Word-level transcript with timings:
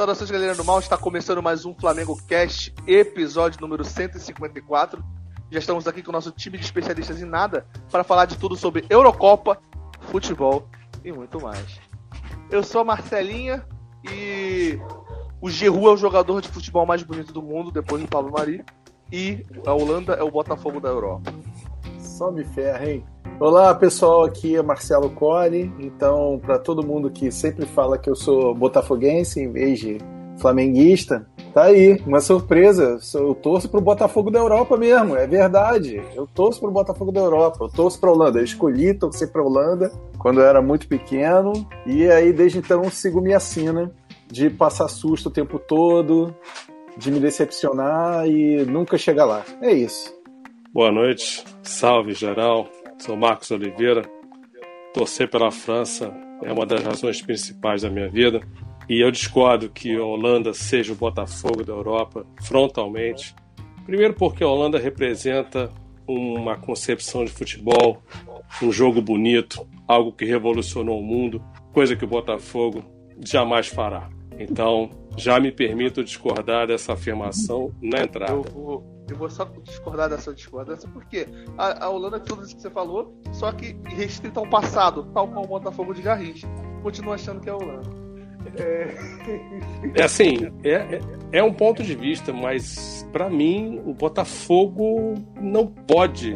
Saudações, 0.00 0.30
galera 0.30 0.54
do 0.54 0.64
mal. 0.64 0.78
Está 0.78 0.96
começando 0.96 1.42
mais 1.42 1.66
um 1.66 1.74
Flamengo 1.74 2.18
Cast, 2.26 2.74
episódio 2.86 3.60
número 3.60 3.84
154. 3.84 5.04
Já 5.50 5.58
estamos 5.58 5.86
aqui 5.86 6.02
com 6.02 6.08
o 6.08 6.12
nosso 6.12 6.30
time 6.30 6.56
de 6.56 6.64
especialistas 6.64 7.20
em 7.20 7.26
nada 7.26 7.66
para 7.90 8.02
falar 8.02 8.24
de 8.24 8.38
tudo 8.38 8.56
sobre 8.56 8.86
Eurocopa, 8.88 9.60
futebol 10.10 10.66
e 11.04 11.12
muito 11.12 11.38
mais. 11.38 11.78
Eu 12.50 12.62
sou 12.62 12.80
a 12.80 12.84
Marcelinha 12.84 13.62
e 14.10 14.80
o 15.38 15.50
Giroud 15.50 15.88
é 15.88 15.90
o 15.90 15.96
jogador 15.98 16.40
de 16.40 16.48
futebol 16.48 16.86
mais 16.86 17.02
bonito 17.02 17.34
do 17.34 17.42
mundo, 17.42 17.70
depois 17.70 18.00
do 18.00 18.08
Pablo 18.08 18.32
Mari. 18.32 18.64
E 19.12 19.44
a 19.66 19.74
Holanda 19.74 20.14
é 20.14 20.22
o 20.22 20.30
Botafogo 20.30 20.80
da 20.80 20.88
Europa. 20.88 21.30
Só 21.98 22.30
me 22.30 22.42
ferra, 22.42 22.88
hein? 22.88 23.04
Olá, 23.40 23.74
pessoal, 23.74 24.24
aqui 24.24 24.54
é 24.54 24.62
Marcelo 24.62 25.08
Core. 25.08 25.72
Então, 25.78 26.38
para 26.44 26.58
todo 26.58 26.86
mundo 26.86 27.10
que 27.10 27.32
sempre 27.32 27.64
fala 27.64 27.96
que 27.96 28.10
eu 28.10 28.14
sou 28.14 28.54
botafoguense 28.54 29.40
em 29.40 29.50
vez 29.50 29.80
de 29.80 29.96
flamenguista, 30.36 31.26
tá 31.54 31.64
aí, 31.64 31.98
uma 32.06 32.20
surpresa. 32.20 32.98
Eu 33.14 33.34
torço 33.34 33.66
pro 33.70 33.80
Botafogo 33.80 34.30
da 34.30 34.38
Europa 34.38 34.76
mesmo, 34.76 35.16
é 35.16 35.26
verdade. 35.26 36.02
Eu 36.14 36.26
torço 36.26 36.60
pro 36.60 36.70
Botafogo 36.70 37.10
da 37.10 37.20
Europa, 37.20 37.64
eu 37.64 37.70
torço 37.70 37.98
pra 37.98 38.12
Holanda. 38.12 38.40
Eu 38.40 38.44
escolhi 38.44 38.92
torcer 38.92 39.32
pra 39.32 39.42
Holanda 39.42 39.90
quando 40.18 40.40
eu 40.40 40.44
era 40.46 40.60
muito 40.60 40.86
pequeno, 40.86 41.54
e 41.86 42.10
aí 42.10 42.34
desde 42.34 42.58
então 42.58 42.90
sigo 42.90 43.22
minha 43.22 43.40
sina 43.40 43.90
de 44.30 44.50
passar 44.50 44.86
susto 44.88 45.30
o 45.30 45.32
tempo 45.32 45.58
todo, 45.58 46.36
de 46.94 47.10
me 47.10 47.18
decepcionar 47.18 48.28
e 48.28 48.66
nunca 48.66 48.98
chegar 48.98 49.24
lá. 49.24 49.42
É 49.62 49.72
isso. 49.72 50.14
Boa 50.74 50.92
noite, 50.92 51.42
salve 51.62 52.12
geral. 52.12 52.68
Sou 53.00 53.16
Marcos 53.16 53.50
Oliveira. 53.50 54.02
Torcer 54.92 55.28
pela 55.30 55.50
França 55.50 56.12
é 56.42 56.52
uma 56.52 56.66
das 56.66 56.82
razões 56.82 57.22
principais 57.22 57.80
da 57.80 57.88
minha 57.88 58.10
vida. 58.10 58.42
E 58.88 59.00
eu 59.00 59.10
discordo 59.10 59.70
que 59.70 59.96
a 59.96 60.04
Holanda 60.04 60.52
seja 60.52 60.92
o 60.92 60.96
Botafogo 60.96 61.64
da 61.64 61.72
Europa 61.72 62.26
frontalmente. 62.42 63.34
Primeiro, 63.86 64.12
porque 64.12 64.44
a 64.44 64.48
Holanda 64.48 64.78
representa 64.78 65.70
uma 66.06 66.58
concepção 66.58 67.24
de 67.24 67.30
futebol, 67.30 68.02
um 68.62 68.70
jogo 68.70 69.00
bonito, 69.00 69.66
algo 69.88 70.12
que 70.12 70.26
revolucionou 70.26 71.00
o 71.00 71.02
mundo, 71.02 71.42
coisa 71.72 71.96
que 71.96 72.04
o 72.04 72.08
Botafogo 72.08 72.84
jamais 73.24 73.68
fará. 73.68 74.10
Então, 74.38 74.90
já 75.16 75.40
me 75.40 75.50
permito 75.50 76.04
discordar 76.04 76.66
dessa 76.66 76.92
afirmação 76.92 77.74
na 77.80 78.02
entrada. 78.02 78.32
Eu 78.32 78.42
vou, 78.42 78.99
eu 79.12 79.18
vou 79.18 79.30
só 79.30 79.44
discordar 79.62 80.08
dessa 80.08 80.32
discordância, 80.32 80.88
porque 80.92 81.26
a, 81.56 81.84
a 81.84 81.88
Holanda 81.88 82.16
é 82.16 82.20
tudo 82.20 82.42
isso 82.42 82.56
que 82.56 82.62
você 82.62 82.70
falou, 82.70 83.14
só 83.32 83.52
que 83.52 83.76
restrita 83.84 84.40
ao 84.40 84.48
passado, 84.48 85.04
tal 85.14 85.28
como 85.28 85.44
o 85.44 85.48
Botafogo 85.48 85.94
de 85.94 86.02
Garrincha. 86.02 86.48
Continua 86.82 87.14
achando 87.14 87.40
que 87.40 87.48
é 87.48 87.52
a 87.52 87.56
Holanda. 87.56 88.00
É, 88.56 88.94
é 89.96 90.02
assim, 90.02 90.50
é, 90.64 90.70
é, 90.72 91.00
é 91.32 91.42
um 91.42 91.52
ponto 91.52 91.82
de 91.82 91.94
vista, 91.94 92.32
mas 92.32 93.06
para 93.12 93.28
mim 93.28 93.80
o 93.84 93.92
Botafogo 93.92 95.14
não 95.40 95.66
pode 95.66 96.34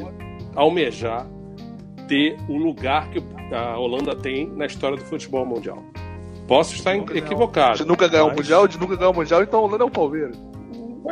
almejar 0.55 1.27
ter 2.07 2.37
o 2.49 2.57
lugar 2.57 3.11
que 3.11 3.23
a 3.53 3.79
Holanda 3.79 4.15
tem 4.15 4.47
na 4.47 4.67
história 4.67 4.97
do 4.97 5.05
futebol 5.05 5.47
mundial. 5.47 5.83
Posso 6.47 6.75
estar 6.75 6.95
equivocado. 6.95 7.79
De 7.79 7.85
nunca 7.85 8.07
ganhar 8.07 8.25
mas... 8.25 8.35
o 8.35 8.37
Mundial, 8.37 8.69
de 8.69 8.79
nunca 8.79 8.97
ganhar 8.97 9.11
o 9.11 9.15
Mundial, 9.15 9.43
então 9.43 9.61
a 9.61 9.63
Holanda 9.63 9.85
é 9.85 9.87
o 9.87 9.91
Palmeiras. 9.91 10.37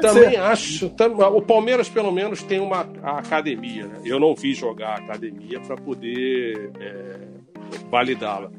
Também 0.00 0.30
ser. 0.30 0.36
acho. 0.40 0.92
O 1.34 1.42
Palmeiras, 1.42 1.88
pelo 1.88 2.10
menos, 2.10 2.42
tem 2.42 2.60
uma 2.60 2.80
academia. 3.02 3.86
Né? 3.86 4.00
Eu 4.04 4.18
não 4.18 4.34
vi 4.34 4.54
jogar 4.54 4.90
a 4.90 4.96
academia 4.96 5.60
para 5.60 5.76
poder 5.76 6.70
é, 6.80 7.18
validá-la. 7.90 8.50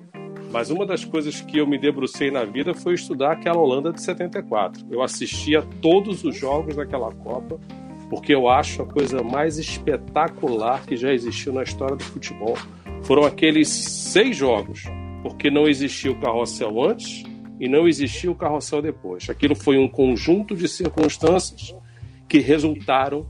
Mas 0.52 0.70
uma 0.70 0.86
das 0.86 1.04
coisas 1.04 1.42
que 1.42 1.58
eu 1.58 1.66
me 1.66 1.80
debrucei 1.80 2.30
na 2.30 2.44
vida 2.44 2.76
foi 2.76 2.94
estudar 2.94 3.32
aquela 3.32 3.58
Holanda 3.58 3.92
de 3.92 4.00
74. 4.02 4.86
Eu 4.92 5.02
assistia 5.02 5.64
todos 5.82 6.24
os 6.24 6.38
jogos 6.38 6.76
daquela 6.76 7.12
Copa, 7.12 7.60
porque 8.08 8.36
eu 8.36 8.48
acho 8.48 8.84
a 8.84 8.86
coisa 8.86 9.24
mais 9.24 9.58
espetacular 9.58 10.86
que 10.86 10.96
já 10.96 11.12
existiu 11.12 11.54
na 11.54 11.64
história 11.64 11.96
do 11.96 12.04
futebol. 12.04 12.56
Foram 13.02 13.24
aqueles 13.26 13.68
seis 13.68 14.38
jogos, 14.38 14.84
porque 15.24 15.50
não 15.50 15.68
existia 15.68 16.12
o 16.12 16.20
carrossel 16.20 16.84
antes, 16.84 17.24
e 17.64 17.70
não 17.70 17.88
existia 17.88 18.30
o 18.30 18.36
carrossel 18.36 18.82
depois. 18.82 19.30
Aquilo 19.30 19.56
foi 19.56 19.78
um 19.78 19.88
conjunto 19.88 20.54
de 20.54 20.68
circunstâncias 20.68 21.74
que 22.28 22.40
resultaram 22.40 23.26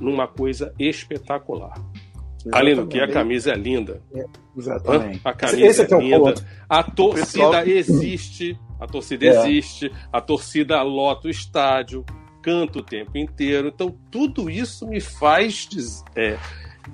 numa 0.00 0.26
coisa 0.26 0.74
espetacular. 0.78 1.74
Exatamente. 1.74 2.54
Além 2.54 2.74
do 2.74 2.86
que 2.86 2.98
a 2.98 3.06
camisa 3.06 3.50
é 3.50 3.56
linda. 3.56 4.02
É, 4.14 4.24
exatamente. 4.56 5.20
A 5.22 5.34
camisa 5.34 5.66
Esse 5.66 5.82
é, 5.82 5.94
é 5.94 6.00
linda. 6.00 6.34
A 6.66 6.82
torcida 6.82 7.68
existe. 7.68 8.58
A 8.80 8.86
torcida 8.86 9.26
é. 9.26 9.28
existe. 9.28 9.92
A 10.10 10.22
torcida 10.22 10.80
lota 10.80 11.28
o 11.28 11.30
estádio, 11.30 12.02
canta 12.42 12.78
o 12.78 12.82
tempo 12.82 13.18
inteiro. 13.18 13.68
Então, 13.68 13.94
tudo 14.10 14.48
isso 14.48 14.86
me 14.86 15.02
faz 15.02 15.68
é, 16.16 16.38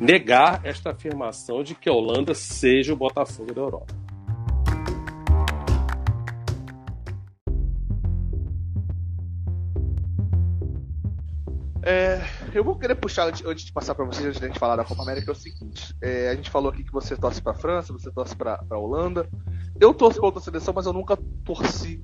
negar 0.01 0.63
esta 0.65 0.91
afirmação 0.91 1.63
de 1.63 1.77
que 1.77 1.89
a 1.89 1.93
Holanda 1.93 2.35
seja 2.35 2.93
o 2.93 2.97
Botafogo 2.97 3.55
da 3.55 3.61
Europa. 3.61 4.06
É, 11.89 12.21
eu 12.53 12.65
vou 12.65 12.77
querer 12.77 12.97
puxar 12.97 13.29
antes 13.29 13.65
de 13.65 13.73
passar 13.73 13.95
para 13.95 14.05
vocês, 14.05 14.27
antes 14.27 14.41
de 14.41 14.45
a 14.45 14.49
gente 14.49 14.59
falar 14.59 14.75
da 14.75 14.85
Copa 14.85 15.03
América, 15.05 15.31
é 15.31 15.33
o 15.33 15.37
seguinte: 15.37 15.95
é, 16.03 16.31
a 16.31 16.35
gente 16.35 16.51
falou 16.51 16.73
aqui 16.73 16.83
que 16.83 16.91
você 16.91 17.17
torce 17.17 17.41
para 17.41 17.55
França, 17.55 17.93
você 17.93 18.11
torce 18.11 18.35
para 18.35 18.59
Holanda. 18.73 19.29
Eu 19.79 19.95
torço 19.95 20.19
para 20.19 20.27
outra 20.27 20.43
seleção, 20.43 20.75
mas 20.75 20.87
eu 20.87 20.93
nunca 20.93 21.17
torci 21.45 22.03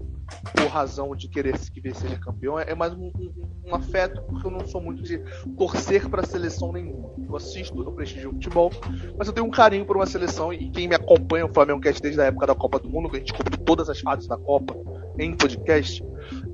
por 0.55 0.67
razão 0.69 1.17
de 1.17 1.29
querer 1.29 1.59
que 1.59 1.81
ver 1.81 1.97
seja 1.97 2.17
campeão. 2.17 2.61
É, 2.61 2.71
é 2.71 2.75
mais 2.77 2.93
um, 2.93 3.07
um, 3.07 3.33
um, 3.67 3.75
afeto, 3.75 4.23
porque 4.23 4.47
eu 4.47 4.53
não 4.53 4.65
sou 4.69 4.81
muito 4.81 5.03
de 5.03 5.19
torcer 5.57 6.09
para 6.09 6.23
seleção 6.23 6.73
nenhuma. 6.73 7.11
Eu 7.29 7.35
assisto, 7.35 7.83
eu 7.83 7.91
prestigio 7.91 8.31
o 8.31 8.35
futebol, 8.35 8.71
mas 9.19 9.27
eu 9.27 9.35
tenho 9.35 9.49
um 9.49 9.51
carinho 9.51 9.85
por 9.85 9.97
uma 9.97 10.07
seleção 10.07 10.53
e 10.53 10.71
quem 10.71 10.87
me 10.87 10.95
acompanha 10.95 11.47
o 11.47 11.53
Flamengo 11.53 11.81
Cast 11.81 12.01
desde 12.01 12.21
a 12.21 12.27
época 12.27 12.47
da 12.47 12.55
Copa 12.55 12.79
do 12.79 12.89
Mundo, 12.89 13.11
que 13.11 13.17
a 13.17 13.19
gente 13.19 13.33
cobre 13.33 13.57
todas 13.57 13.91
as 13.91 13.99
fases 13.99 14.29
da 14.29 14.37
Copa 14.37 14.77
em 15.19 15.35
podcast, 15.37 16.05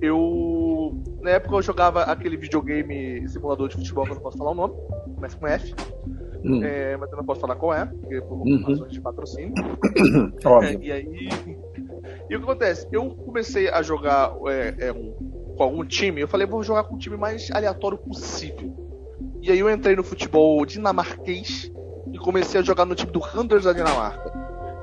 eu. 0.00 1.00
Na 1.20 1.30
época 1.30 1.56
eu 1.56 1.62
jogava 1.62 2.02
aquele 2.02 2.36
videogame 2.36 3.28
simulador 3.28 3.68
de 3.68 3.76
futebol 3.76 4.04
que 4.04 4.10
eu 4.10 4.14
não 4.16 4.22
posso 4.22 4.38
falar 4.38 4.50
o 4.50 4.54
nome, 4.54 4.74
começa 5.14 5.36
com 5.36 5.46
F. 5.46 5.74
Hum. 6.44 6.62
É, 6.62 6.96
mas 6.96 7.10
eu 7.10 7.16
não 7.16 7.24
posso 7.24 7.40
falar 7.40 7.56
qual 7.56 7.74
é, 7.74 7.84
porque 7.84 8.20
por 8.20 8.38
uhum. 8.38 8.62
razões 8.64 8.92
de 8.92 9.00
patrocínio. 9.00 9.54
Óbvio. 10.44 10.78
É, 10.80 10.84
e 10.84 10.92
aí. 10.92 11.28
E 12.30 12.36
o 12.36 12.38
que 12.38 12.44
acontece? 12.44 12.86
Eu 12.92 13.10
comecei 13.10 13.68
a 13.68 13.82
jogar 13.82 14.34
é, 14.46 14.88
é, 14.88 14.92
um, 14.92 15.14
com 15.56 15.62
algum 15.62 15.84
time, 15.84 16.20
eu 16.20 16.28
falei, 16.28 16.46
vou 16.46 16.62
jogar 16.62 16.84
com 16.84 16.94
o 16.94 16.98
time 16.98 17.16
mais 17.16 17.50
aleatório 17.50 17.98
possível. 17.98 18.72
E 19.40 19.50
aí 19.50 19.58
eu 19.58 19.70
entrei 19.70 19.96
no 19.96 20.04
futebol 20.04 20.64
dinamarquês 20.64 21.70
e 22.12 22.18
comecei 22.18 22.60
a 22.60 22.62
jogar 22.62 22.84
no 22.84 22.94
time 22.94 23.10
do 23.10 23.18
Randers 23.18 23.64
da 23.64 23.72
Dinamarca. 23.72 24.30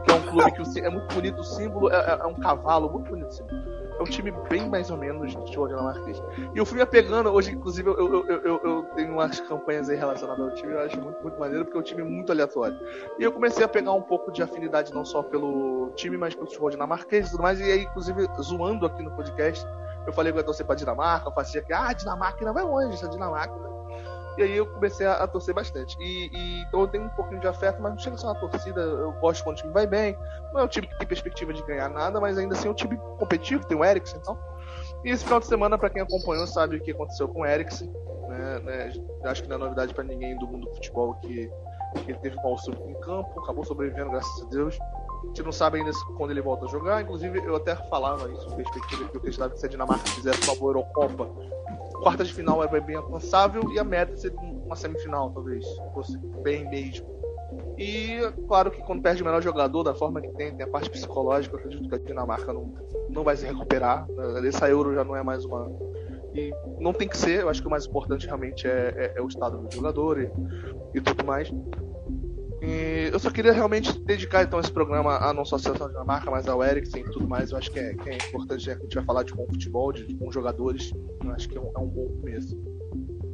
Que 0.03 0.11
é 0.11 0.15
um 0.15 0.21
clube 0.21 0.51
que 0.51 0.79
é 0.79 0.89
muito 0.89 1.15
bonito, 1.15 1.39
o 1.39 1.43
símbolo 1.43 1.91
é, 1.91 1.95
é, 1.95 2.19
é 2.21 2.25
um 2.25 2.35
cavalo, 2.35 2.91
muito 2.91 3.09
bonito 3.09 3.27
o 3.27 3.31
símbolo. 3.31 3.74
É 3.97 4.01
um 4.01 4.05
time 4.05 4.31
bem 4.49 4.69
mais 4.69 4.89
ou 4.89 4.97
menos 4.97 5.31
de 5.31 5.37
futebol 5.37 5.67
dinamarquês. 5.67 6.21
E 6.53 6.57
eu 6.57 6.65
fui 6.65 6.77
me 6.77 7.29
hoje, 7.29 7.51
inclusive, 7.51 7.87
eu, 7.87 7.97
eu, 7.97 8.27
eu, 8.27 8.61
eu, 8.63 8.83
tenho 8.95 9.13
umas 9.13 9.39
campanhas 9.39 9.89
aí 9.89 9.95
relacionadas 9.95 10.43
ao 10.43 10.53
time, 10.53 10.73
eu 10.73 10.79
acho 10.81 10.99
muito, 10.99 11.21
muito 11.21 11.39
maneiro, 11.39 11.63
porque 11.65 11.77
é 11.77 11.79
um 11.79 11.83
time 11.83 12.03
muito 12.03 12.31
aleatório. 12.31 12.77
E 13.17 13.23
eu 13.23 13.31
comecei 13.31 13.63
a 13.63 13.67
pegar 13.67 13.93
um 13.93 14.01
pouco 14.01 14.31
de 14.31 14.43
afinidade 14.43 14.93
não 14.93 15.05
só 15.05 15.23
pelo 15.23 15.91
time, 15.95 16.17
mas 16.17 16.35
pelo 16.35 16.47
futebol 16.47 16.69
dinamarquês 16.69 17.27
e 17.27 17.31
tudo 17.31 17.43
mais. 17.43 17.59
E 17.59 17.63
aí, 17.63 17.83
inclusive, 17.83 18.27
zoando 18.41 18.85
aqui 18.85 19.01
no 19.01 19.11
podcast, 19.11 19.65
eu 20.05 20.13
falei 20.13 20.31
que 20.31 20.37
eu 20.37 20.41
ia 20.41 20.45
torcer 20.45 20.65
pra 20.65 20.75
Dinamarca, 20.75 21.29
eu 21.29 21.33
fazia 21.33 21.61
que, 21.61 21.73
ah, 21.73 21.91
Dinamarca 21.93 22.45
não 22.45 22.53
vai 22.53 22.63
longe, 22.63 22.93
essa 22.93 23.09
Dinamarca. 23.09 23.74
E 24.37 24.43
aí 24.43 24.57
eu 24.57 24.65
comecei 24.65 25.05
a, 25.05 25.13
a 25.13 25.27
torcer 25.27 25.53
bastante. 25.53 25.97
E, 25.99 26.29
e, 26.33 26.61
então 26.63 26.81
eu 26.81 26.87
tenho 26.87 27.05
um 27.05 27.09
pouquinho 27.09 27.39
de 27.39 27.47
afeto, 27.47 27.81
mas 27.81 27.93
não 27.93 27.99
chega 27.99 28.15
a 28.15 28.19
ser 28.19 28.25
uma 28.25 28.35
torcida. 28.35 28.81
Eu 28.81 29.11
gosto 29.13 29.43
quando 29.43 29.57
o 29.57 29.59
time 29.59 29.73
vai 29.73 29.87
bem. 29.87 30.17
Não 30.53 30.61
é 30.61 30.63
um 30.63 30.67
time 30.67 30.87
que 30.87 30.97
tem 30.97 31.07
perspectiva 31.07 31.53
de 31.53 31.63
ganhar 31.63 31.89
nada, 31.89 32.19
mas 32.19 32.37
ainda 32.37 32.53
assim 32.53 32.67
é 32.67 32.71
um 32.71 32.75
time 32.75 32.97
competitivo, 33.17 33.65
tem 33.65 33.77
o 33.77 33.83
Eriksen 33.83 34.19
então. 34.19 34.37
E 35.03 35.09
esse 35.09 35.23
final 35.23 35.39
de 35.39 35.45
semana, 35.45 35.77
para 35.77 35.89
quem 35.89 36.01
acompanhou, 36.01 36.47
sabe 36.47 36.77
o 36.77 36.81
que 36.81 36.91
aconteceu 36.91 37.27
com 37.27 37.41
o 37.41 37.45
Eriksen. 37.45 37.91
Né, 38.27 38.59
né, 38.59 38.93
acho 39.25 39.43
que 39.43 39.49
não 39.49 39.55
é 39.55 39.59
novidade 39.59 39.93
para 39.93 40.03
ninguém 40.03 40.37
do 40.37 40.47
mundo 40.47 40.67
do 40.67 40.73
futebol 40.73 41.13
que, 41.15 41.47
que 42.03 42.11
ele 42.11 42.17
teve 42.19 42.35
mal 42.37 42.57
súbito 42.57 42.89
em 42.89 42.99
campo, 43.01 43.39
acabou 43.39 43.63
sobrevivendo, 43.63 44.09
graças 44.09 44.43
a 44.43 44.49
Deus. 44.49 44.77
A 45.25 45.27
gente 45.27 45.43
não 45.43 45.51
sabe 45.51 45.79
ainda 45.79 45.91
quando 46.17 46.31
ele 46.31 46.41
volta 46.41 46.65
a 46.65 46.67
jogar. 46.69 47.01
Inclusive, 47.01 47.39
eu 47.39 47.55
até 47.55 47.75
falava 47.89 48.31
isso, 48.31 48.55
perspectiva 48.55 49.09
que 49.09 49.15
eu 49.15 49.19
acreditava 49.19 49.51
que 49.51 49.59
se 49.59 49.65
a 49.65 49.69
Dinamarca 49.69 50.07
fizesse 50.11 50.47
uma 50.47 50.55
boa 50.55 50.69
Eurocopa, 50.69 51.29
quarta 52.01 52.23
de 52.23 52.33
final 52.33 52.63
era 52.63 52.79
bem 52.79 52.95
alcançável 52.95 53.71
e 53.71 53.79
a 53.79 53.83
meta 53.83 54.15
seria 54.15 54.39
uma 54.39 54.75
semifinal, 54.75 55.31
talvez. 55.31 55.65
Fosse 55.93 56.17
bem 56.43 56.69
mesmo. 56.69 57.15
E 57.77 58.19
claro 58.47 58.71
que 58.71 58.81
quando 58.81 59.01
perde 59.01 59.21
o 59.21 59.25
melhor 59.25 59.41
jogador, 59.41 59.83
da 59.83 59.93
forma 59.93 60.21
que 60.21 60.29
tem, 60.29 60.55
tem 60.55 60.65
a 60.65 60.69
parte 60.69 60.89
psicológica, 60.89 61.55
eu 61.55 61.59
acredito 61.59 61.89
que 61.89 61.95
a 61.95 61.97
Dinamarca 61.97 62.53
não, 62.53 62.73
não 63.09 63.23
vai 63.23 63.35
se 63.35 63.45
recuperar. 63.45 64.07
Essa 64.47 64.69
Euro 64.69 64.93
já 64.93 65.03
não 65.03 65.15
é 65.15 65.23
mais 65.23 65.43
uma. 65.45 65.69
E 66.33 66.53
não 66.79 66.93
tem 66.93 67.07
que 67.07 67.17
ser, 67.17 67.41
eu 67.41 67.49
acho 67.49 67.61
que 67.61 67.67
o 67.67 67.71
mais 67.71 67.85
importante 67.85 68.25
realmente 68.25 68.67
é, 68.67 68.93
é, 68.97 69.13
é 69.17 69.21
o 69.21 69.27
estado 69.27 69.57
do 69.57 69.73
jogador 69.73 70.19
e, 70.19 70.29
e 70.93 71.01
tudo 71.01 71.25
mais. 71.25 71.51
E 72.65 73.09
eu 73.13 73.19
só 73.19 73.29
queria 73.29 73.51
realmente 73.51 73.97
dedicar 73.99 74.43
então 74.43 74.59
esse 74.59 74.71
programa 74.71 75.17
a 75.17 75.31
não 75.33 75.45
só 75.45 75.57
a 75.57 75.59
seleção 75.59 75.91
da 75.91 76.03
marca, 76.03 76.31
mas 76.31 76.47
ao 76.47 76.63
Eriksen 76.63 77.03
e 77.03 77.11
tudo 77.11 77.27
mais. 77.27 77.51
Eu 77.51 77.57
acho 77.57 77.71
que 77.71 77.79
é, 77.79 77.93
que 77.93 78.09
é 78.09 78.15
importante, 78.15 78.71
a 78.71 78.73
gente 78.73 78.95
vai 78.95 79.05
falar 79.05 79.23
de 79.23 79.33
bom 79.33 79.45
futebol, 79.45 79.91
de, 79.91 80.05
de 80.05 80.15
bons 80.15 80.33
jogadores. 80.33 80.91
Eu 81.23 81.31
acho 81.31 81.47
que 81.47 81.57
é 81.57 81.61
um, 81.61 81.71
é 81.75 81.79
um 81.79 81.87
bom 81.87 82.07
começo. 82.19 82.57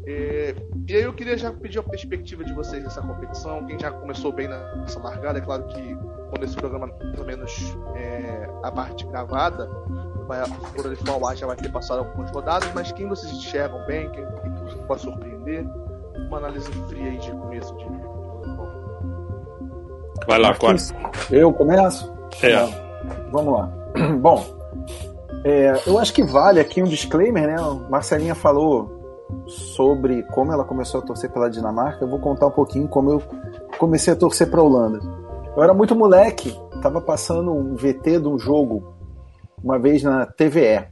E, 0.06 0.56
e, 0.88 0.96
aí 0.96 1.04
eu 1.04 1.14
queria 1.14 1.38
já 1.38 1.54
pedir 1.54 1.80
a 1.80 1.84
perspectiva 1.84 2.44
de 2.44 2.54
vocês 2.54 2.84
dessa 2.84 3.02
competição. 3.02 3.66
Quem 3.66 3.80
já 3.80 3.92
começou 3.92 4.34
bem 4.34 4.48
nessa 4.48 5.00
largada, 5.00 5.40
é 5.40 5.42
claro 5.42 5.66
que 5.68 5.96
quando 6.30 6.44
esse 6.44 6.56
programa, 6.56 6.90
pelo 6.90 7.26
menos 7.26 7.76
é, 7.96 8.50
a 8.64 8.72
parte 8.72 9.06
gravada, 9.06 9.70
vai, 10.28 10.42
por 10.76 10.86
ele 10.86 10.96
for 10.96 11.10
ao 11.12 11.28
ar, 11.28 11.38
já 11.38 11.46
vai 11.46 11.56
ter 11.56 11.72
passado 11.72 12.00
algumas 12.00 12.32
rodadas, 12.32 12.72
mas 12.74 12.92
quem 12.92 13.08
vocês 13.08 13.32
enxergam 13.32 13.86
bem, 13.86 14.10
quem, 14.12 14.26
quem 14.70 14.84
pode 14.88 15.02
surpreender, 15.02 15.66
uma 16.28 16.38
análise 16.38 16.72
fria 16.88 17.12
aí 17.12 17.18
de 17.18 17.32
começo 17.32 17.76
de. 17.78 18.01
Vai 20.28 20.40
lá, 20.40 20.54
Quase. 20.56 20.94
Eu 21.30 21.52
começo? 21.54 22.12
É. 22.42 22.56
Vamos 23.32 23.54
lá. 23.54 23.72
Bom, 24.20 24.46
é, 25.44 25.74
eu 25.88 25.98
acho 25.98 26.14
que 26.14 26.24
vale 26.24 26.60
aqui 26.60 26.82
um 26.82 26.88
disclaimer, 26.88 27.48
né? 27.48 27.56
Marcelinha 27.90 28.36
falou 28.36 29.00
sobre 29.48 30.24
como 30.24 30.52
ela 30.52 30.64
começou 30.64 31.02
a 31.02 31.04
torcer 31.04 31.32
pela 31.32 31.50
Dinamarca. 31.50 32.04
Eu 32.04 32.10
vou 32.10 32.20
contar 32.20 32.48
um 32.48 32.52
pouquinho 32.52 32.88
como 32.88 33.12
eu 33.12 33.24
comecei 33.78 34.14
a 34.14 34.16
torcer 34.16 34.50
para 34.50 34.62
a 34.62 34.64
Holanda. 34.64 35.00
Eu 35.56 35.64
era 35.64 35.74
muito 35.74 35.96
moleque, 35.96 36.56
estava 36.76 37.02
passando 37.02 37.52
um 37.52 37.76
VT 37.76 38.20
de 38.20 38.28
um 38.28 38.38
jogo 38.38 38.96
uma 39.64 39.80
vez 39.80 40.04
na 40.04 40.26
TVE. 40.26 40.88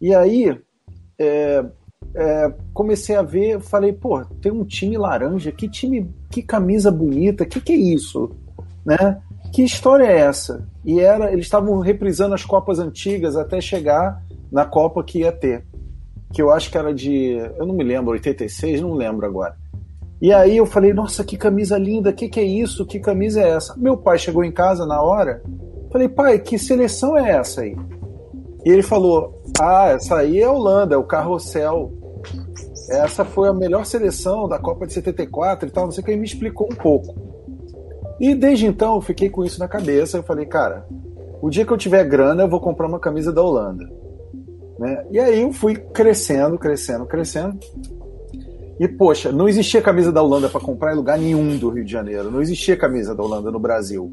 E 0.00 0.14
aí 0.14 0.58
é, 1.18 1.64
é, 2.14 2.52
comecei 2.72 3.16
a 3.16 3.22
ver, 3.22 3.60
falei, 3.60 3.92
pô, 3.92 4.24
tem 4.40 4.50
um 4.50 4.64
time 4.64 4.96
laranja, 4.96 5.52
que 5.52 5.68
time, 5.68 6.10
que 6.30 6.42
camisa 6.42 6.90
bonita, 6.90 7.44
que 7.44 7.60
que 7.60 7.72
é 7.72 7.76
isso, 7.76 8.30
né? 8.84 9.20
Que 9.52 9.62
história 9.62 10.04
é 10.04 10.20
essa? 10.20 10.66
E 10.84 11.00
era, 11.00 11.32
eles 11.32 11.46
estavam 11.46 11.78
reprisando 11.80 12.34
as 12.34 12.44
copas 12.44 12.78
antigas 12.78 13.36
até 13.36 13.60
chegar 13.60 14.22
na 14.50 14.64
Copa 14.64 15.02
que 15.04 15.20
ia 15.20 15.32
ter, 15.32 15.64
que 16.32 16.42
eu 16.42 16.50
acho 16.50 16.70
que 16.70 16.78
era 16.78 16.92
de, 16.92 17.36
eu 17.58 17.66
não 17.66 17.74
me 17.74 17.84
lembro, 17.84 18.12
86, 18.12 18.80
não 18.80 18.94
lembro 18.94 19.26
agora. 19.26 19.56
E 20.20 20.32
aí 20.32 20.56
eu 20.56 20.66
falei, 20.66 20.92
nossa, 20.92 21.22
que 21.22 21.36
camisa 21.36 21.78
linda, 21.78 22.12
que 22.12 22.28
que 22.28 22.40
é 22.40 22.44
isso? 22.44 22.84
Que 22.84 22.98
camisa 22.98 23.40
é 23.40 23.50
essa? 23.50 23.76
Meu 23.76 23.96
pai 23.96 24.18
chegou 24.18 24.42
em 24.42 24.50
casa 24.50 24.84
na 24.84 25.00
hora, 25.00 25.42
falei, 25.92 26.08
pai, 26.08 26.38
que 26.38 26.58
seleção 26.58 27.16
é 27.16 27.30
essa 27.30 27.60
aí? 27.60 27.76
E 28.64 28.70
ele 28.70 28.82
falou, 28.82 29.40
ah, 29.60 29.90
essa 29.90 30.16
aí 30.16 30.40
é 30.40 30.44
a 30.44 30.52
Holanda, 30.52 30.94
é 30.94 30.98
o 30.98 31.04
Carrossel. 31.04 31.92
Essa 32.88 33.24
foi 33.24 33.48
a 33.48 33.52
melhor 33.52 33.84
seleção 33.84 34.48
da 34.48 34.58
Copa 34.58 34.86
de 34.86 34.92
74 34.92 35.68
e 35.68 35.70
tal, 35.70 35.84
não 35.84 35.92
sei 35.92 36.02
o 36.02 36.06
que, 36.06 36.16
me 36.16 36.24
explicou 36.24 36.68
um 36.70 36.76
pouco. 36.76 37.14
E 38.18 38.34
desde 38.34 38.66
então 38.66 38.96
eu 38.96 39.00
fiquei 39.00 39.28
com 39.28 39.44
isso 39.44 39.60
na 39.60 39.68
cabeça, 39.68 40.16
eu 40.16 40.22
falei, 40.22 40.46
cara, 40.46 40.86
o 41.40 41.50
dia 41.50 41.64
que 41.64 41.72
eu 41.72 41.76
tiver 41.76 42.04
grana 42.04 42.42
eu 42.42 42.48
vou 42.48 42.60
comprar 42.60 42.88
uma 42.88 42.98
camisa 42.98 43.32
da 43.32 43.42
Holanda. 43.42 43.88
Né? 44.78 45.06
E 45.10 45.18
aí 45.18 45.42
eu 45.42 45.52
fui 45.52 45.76
crescendo, 45.76 46.58
crescendo, 46.58 47.06
crescendo. 47.06 47.58
E, 48.80 48.86
poxa, 48.86 49.32
não 49.32 49.48
existia 49.48 49.82
camisa 49.82 50.12
da 50.12 50.22
Holanda 50.22 50.48
para 50.48 50.60
comprar 50.60 50.92
em 50.92 50.96
lugar 50.96 51.18
nenhum 51.18 51.56
do 51.58 51.68
Rio 51.68 51.84
de 51.84 51.90
Janeiro. 51.90 52.30
Não 52.30 52.40
existia 52.40 52.76
camisa 52.76 53.14
da 53.14 53.22
Holanda 53.22 53.50
no 53.50 53.58
Brasil. 53.58 54.12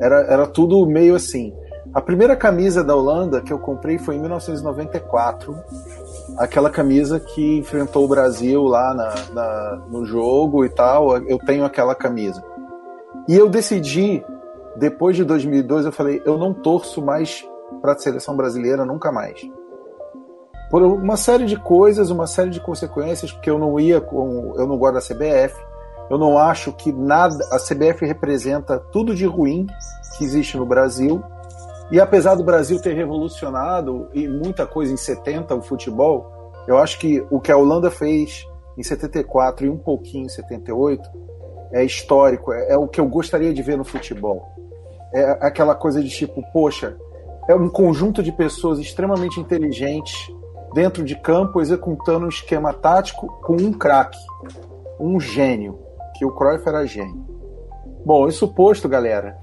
Era, 0.00 0.20
era 0.22 0.46
tudo 0.46 0.86
meio 0.86 1.14
assim. 1.14 1.52
A 1.96 2.00
primeira 2.02 2.36
camisa 2.36 2.84
da 2.84 2.94
Holanda 2.94 3.40
que 3.40 3.50
eu 3.50 3.58
comprei 3.58 3.96
foi 3.96 4.16
em 4.16 4.20
1994. 4.20 5.56
Aquela 6.36 6.68
camisa 6.68 7.18
que 7.18 7.56
enfrentou 7.56 8.04
o 8.04 8.08
Brasil 8.08 8.64
lá 8.64 8.92
na, 8.92 9.14
na, 9.32 9.76
no 9.88 10.04
jogo 10.04 10.62
e 10.62 10.68
tal. 10.68 11.16
Eu 11.16 11.38
tenho 11.38 11.64
aquela 11.64 11.94
camisa. 11.94 12.44
E 13.26 13.34
eu 13.34 13.48
decidi, 13.48 14.22
depois 14.76 15.16
de 15.16 15.24
2002, 15.24 15.86
eu 15.86 15.92
falei: 15.92 16.20
eu 16.26 16.36
não 16.36 16.52
torço 16.52 17.00
mais 17.00 17.48
para 17.80 17.94
a 17.94 17.98
seleção 17.98 18.36
brasileira 18.36 18.84
nunca 18.84 19.10
mais 19.10 19.40
por 20.70 20.82
uma 20.82 21.16
série 21.16 21.46
de 21.46 21.56
coisas, 21.56 22.10
uma 22.10 22.26
série 22.26 22.50
de 22.50 22.60
consequências, 22.60 23.32
porque 23.32 23.48
eu 23.48 23.58
não 23.58 23.78
ia 23.78 24.00
com, 24.00 24.52
eu 24.56 24.66
não 24.66 24.76
gosto 24.76 24.94
da 24.94 25.00
CBF, 25.00 25.54
eu 26.10 26.18
não 26.18 26.38
acho 26.38 26.72
que 26.72 26.92
nada, 26.92 27.36
a 27.50 27.58
CBF 27.58 28.04
representa 28.04 28.78
tudo 28.78 29.14
de 29.14 29.26
ruim 29.26 29.66
que 30.16 30.24
existe 30.24 30.56
no 30.56 30.66
Brasil. 30.66 31.22
E 31.90 32.00
apesar 32.00 32.34
do 32.34 32.44
Brasil 32.44 32.80
ter 32.80 32.94
revolucionado 32.94 34.08
e 34.12 34.26
muita 34.26 34.66
coisa 34.66 34.92
em 34.92 34.96
70 34.96 35.54
o 35.54 35.62
futebol, 35.62 36.26
eu 36.66 36.78
acho 36.78 36.98
que 36.98 37.24
o 37.30 37.40
que 37.40 37.52
a 37.52 37.56
Holanda 37.56 37.90
fez 37.90 38.44
em 38.76 38.82
74 38.82 39.66
e 39.66 39.70
um 39.70 39.78
pouquinho 39.78 40.26
em 40.26 40.28
78 40.28 41.08
é 41.72 41.84
histórico, 41.84 42.52
é, 42.52 42.72
é 42.72 42.76
o 42.76 42.88
que 42.88 43.00
eu 43.00 43.08
gostaria 43.08 43.52
de 43.54 43.62
ver 43.62 43.76
no 43.76 43.84
futebol. 43.84 44.42
É 45.14 45.38
aquela 45.40 45.74
coisa 45.74 46.02
de 46.02 46.08
tipo, 46.08 46.42
poxa, 46.52 46.96
é 47.48 47.54
um 47.54 47.68
conjunto 47.68 48.22
de 48.22 48.32
pessoas 48.32 48.78
extremamente 48.78 49.38
inteligentes 49.38 50.30
dentro 50.74 51.04
de 51.04 51.14
campo 51.14 51.60
executando 51.60 52.26
um 52.26 52.28
esquema 52.28 52.72
tático 52.72 53.28
com 53.42 53.54
um 53.54 53.72
craque, 53.72 54.18
um 54.98 55.20
gênio, 55.20 55.78
que 56.16 56.24
o 56.24 56.32
Cruyff 56.32 56.68
era 56.68 56.84
gênio. 56.84 57.24
Bom, 58.04 58.26
isso 58.28 58.48
posto, 58.48 58.88
galera, 58.88 59.38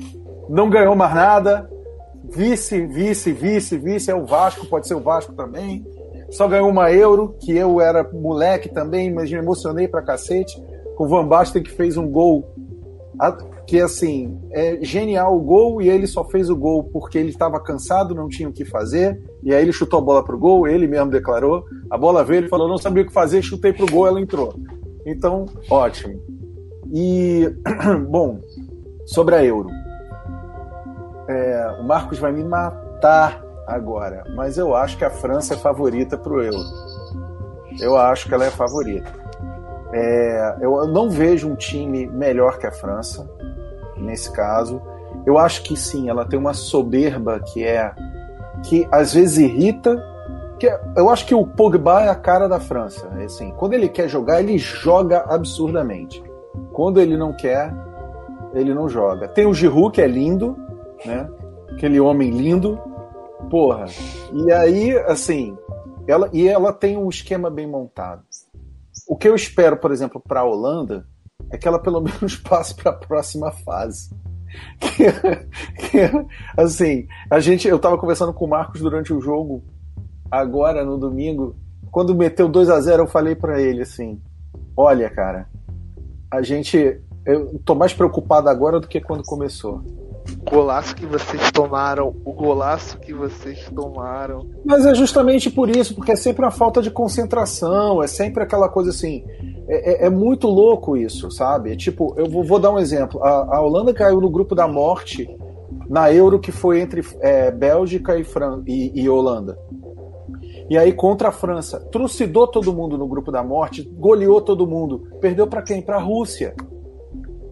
não 0.50 0.70
ganhou 0.70 0.96
mais 0.96 1.14
nada, 1.16 1.70
vice, 2.36 2.86
vice, 2.88 3.32
vice, 3.32 3.78
vice 3.78 4.12
é 4.12 4.16
o 4.16 4.26
Vasco, 4.26 4.66
pode 4.66 4.88
ser 4.88 4.96
o 4.96 5.00
Vasco 5.00 5.34
também. 5.34 5.86
Só 6.30 6.48
ganhou 6.48 6.70
uma 6.70 6.92
Euro, 6.92 7.36
que 7.40 7.56
eu 7.56 7.80
era 7.80 8.04
moleque 8.12 8.70
também, 8.70 9.14
mas 9.14 9.32
me 9.32 9.38
emocionei 9.38 9.88
pra 9.88 10.02
cacete. 10.02 10.62
Com 10.96 11.06
o 11.06 11.08
Van 11.08 11.28
Basten 11.28 11.62
que 11.62 11.72
fez 11.72 11.98
um 11.98 12.10
gol 12.10 12.54
que 13.66 13.80
assim, 13.80 14.38
é 14.52 14.80
genial 14.84 15.38
o 15.38 15.42
gol 15.42 15.82
e 15.82 15.90
ele 15.90 16.06
só 16.08 16.24
fez 16.26 16.50
o 16.50 16.56
gol 16.56 16.84
porque 16.84 17.18
ele 17.18 17.30
estava 17.30 17.60
cansado, 17.60 18.16
não 18.16 18.28
tinha 18.28 18.50
o 18.50 18.54
que 18.54 18.66
fazer, 18.66 19.22
e 19.42 19.54
aí 19.54 19.62
ele 19.62 19.72
chutou 19.72 20.00
a 20.00 20.04
bola 20.04 20.24
pro 20.24 20.38
gol, 20.38 20.68
ele 20.68 20.88
mesmo 20.88 21.10
declarou, 21.10 21.64
a 21.90 21.98
bola 21.98 22.24
veio, 22.24 22.40
ele 22.40 22.50
falou, 22.50 22.68
não 22.68 22.78
sabia 22.78 23.04
o 23.04 23.06
que 23.06 23.14
fazer, 23.14 23.42
chutei 23.42 23.72
pro 23.72 23.90
gol, 23.90 24.08
ela 24.08 24.20
entrou. 24.20 24.54
Então, 25.06 25.46
ótimo. 25.70 26.22
E, 26.92 27.50
bom, 28.10 28.42
sobre 29.06 29.36
a 29.36 29.46
Euro. 29.46 29.70
É, 31.28 31.78
o 31.80 31.84
Marcos 31.84 32.20
vai 32.20 32.32
me 32.32 32.44
matar 32.44 33.42
agora, 33.66 34.24
mas 34.36 34.58
eu 34.58 34.76
acho 34.76 34.98
que 34.98 35.06
a 35.06 35.10
França 35.10 35.54
é 35.54 35.58
favorita 35.58 36.18
pro 36.18 36.44
Euro. 36.44 36.60
Eu 37.80 37.98
acho 37.98 38.28
que 38.28 38.34
ela 38.34 38.46
é 38.46 38.52
favorita. 38.52 39.12
É, 39.94 40.58
eu 40.62 40.88
não 40.88 41.10
vejo 41.10 41.48
um 41.48 41.56
time 41.56 42.08
melhor 42.08 42.58
que 42.58 42.68
a 42.68 42.72
França 42.72 43.30
nesse 43.98 44.32
caso. 44.32 44.82
Eu 45.26 45.38
acho 45.38 45.64
que 45.64 45.78
sim, 45.78 46.10
ela 46.10 46.26
tem 46.26 46.38
uma 46.38 46.54
soberba 46.54 47.40
que 47.40 47.64
é 47.64 47.94
que 48.64 48.88
às 48.92 49.14
vezes 49.14 49.38
irrita. 49.38 50.04
Que 50.60 50.68
é, 50.68 50.80
eu 50.96 51.10
acho 51.10 51.26
que 51.26 51.36
o 51.36 51.46
Pogba 51.46 52.04
é 52.04 52.10
a 52.10 52.16
cara 52.16 52.48
da 52.48 52.60
França. 52.60 53.08
Assim, 53.24 53.52
quando 53.52 53.74
ele 53.74 53.88
quer 53.88 54.08
jogar, 54.08 54.42
ele 54.42 54.58
joga 54.58 55.26
absurdamente. 55.28 56.24
Quando 56.72 57.00
ele 57.00 57.16
não 57.16 57.34
quer, 57.34 57.74
ele 58.54 58.74
não 58.74 58.90
joga. 58.90 59.28
Tem 59.28 59.46
o 59.46 59.54
Giroud 59.54 59.92
que 59.92 60.02
é 60.02 60.08
lindo, 60.08 60.58
né? 61.06 61.30
Aquele 61.72 62.00
homem 62.00 62.30
lindo, 62.30 62.80
porra. 63.50 63.86
E 64.34 64.52
aí, 64.52 64.98
assim, 65.00 65.58
ela 66.08 66.30
e 66.34 66.48
ela 66.48 66.74
tem 66.74 66.98
um 66.98 67.10
esquema 67.10 67.50
bem 67.50 67.68
montado. 67.68 68.24
O 69.08 69.16
que 69.16 69.28
eu 69.28 69.36
espero, 69.36 69.78
por 69.78 69.92
exemplo, 69.92 70.22
para 70.22 70.42
a 70.42 70.46
Holanda 70.46 71.08
é 71.52 71.58
que 71.58 71.68
ela 71.68 71.80
pelo 71.80 72.02
menos 72.02 72.36
passe 72.36 72.76
para 72.76 72.92
a 72.92 72.96
próxima 72.96 73.52
fase. 73.52 74.10
Assim, 76.56 77.08
a 77.30 77.40
gente, 77.40 77.68
eu 77.68 77.78
estava 77.78 77.98
conversando 77.98 78.34
com 78.34 78.46
o 78.46 78.50
Marcos 78.50 78.82
durante 78.82 79.12
o 79.12 79.20
jogo, 79.20 79.64
agora 80.30 80.86
no 80.86 80.96
domingo, 80.96 81.56
quando 81.90 82.16
meteu 82.16 82.48
2 82.48 82.70
a 82.70 82.80
0 82.80 83.04
eu 83.04 83.08
falei 83.08 83.36
para 83.36 83.60
ele 83.60 83.82
assim: 83.82 84.22
"Olha, 84.78 85.10
cara, 85.10 85.50
a 86.30 86.44
gente 86.44 87.02
eu 87.26 87.60
tô 87.66 87.74
mais 87.74 87.94
preocupado 87.94 88.50
agora 88.50 88.80
do 88.80 88.88
que 88.88 89.02
quando 89.02 89.24
começou 89.24 89.82
golaço 90.50 90.96
que 90.96 91.06
vocês 91.06 91.52
tomaram, 91.52 92.16
o 92.24 92.34
golaço 92.34 93.00
que 93.00 93.14
vocês 93.14 93.70
tomaram. 93.74 94.48
Mas 94.66 94.86
é 94.86 94.94
justamente 94.94 95.50
por 95.50 95.70
isso, 95.70 95.96
porque 95.96 96.12
é 96.12 96.16
sempre 96.16 96.44
uma 96.44 96.52
falta 96.52 96.82
de 96.82 96.92
concentração, 96.92 98.02
é 98.04 98.08
sempre 98.08 98.44
aquela 98.44 98.70
coisa 98.70 98.90
assim. 98.90 99.24
É, 99.68 100.04
é, 100.04 100.06
é 100.08 100.10
muito 100.10 100.48
louco 100.48 100.98
isso, 100.98 101.32
sabe? 101.32 101.76
Tipo, 101.76 102.14
eu 102.18 102.30
vou, 102.30 102.44
vou 102.44 102.60
dar 102.60 102.72
um 102.72 102.80
exemplo. 102.80 103.24
A, 103.24 103.58
a, 103.58 103.62
Holanda 103.62 103.94
caiu 103.94 104.20
no 104.20 104.30
grupo 104.30 104.54
da 104.54 104.68
morte 104.68 105.30
na 105.90 106.12
Euro 106.12 106.40
que 106.40 106.52
foi 106.52 106.80
entre 106.80 107.02
é, 107.20 107.52
Bélgica 107.52 108.18
e, 108.18 108.24
Fran 108.24 108.62
e, 108.68 108.92
e 108.94 109.10
Holanda. 109.10 109.58
E 110.70 110.78
aí 110.78 110.94
contra 110.94 111.30
a 111.30 111.32
França, 111.32 111.80
trucidou 111.92 112.48
todo 112.48 112.74
mundo 112.74 112.98
no 112.98 113.08
grupo 113.08 113.32
da 113.32 113.44
morte, 113.44 113.84
goleou 113.84 114.42
todo 114.42 114.68
mundo. 114.68 115.08
Perdeu 115.20 115.46
para 115.48 115.62
quem? 115.62 115.82
Para 115.82 115.98
a 115.98 116.02
Rússia 116.02 116.56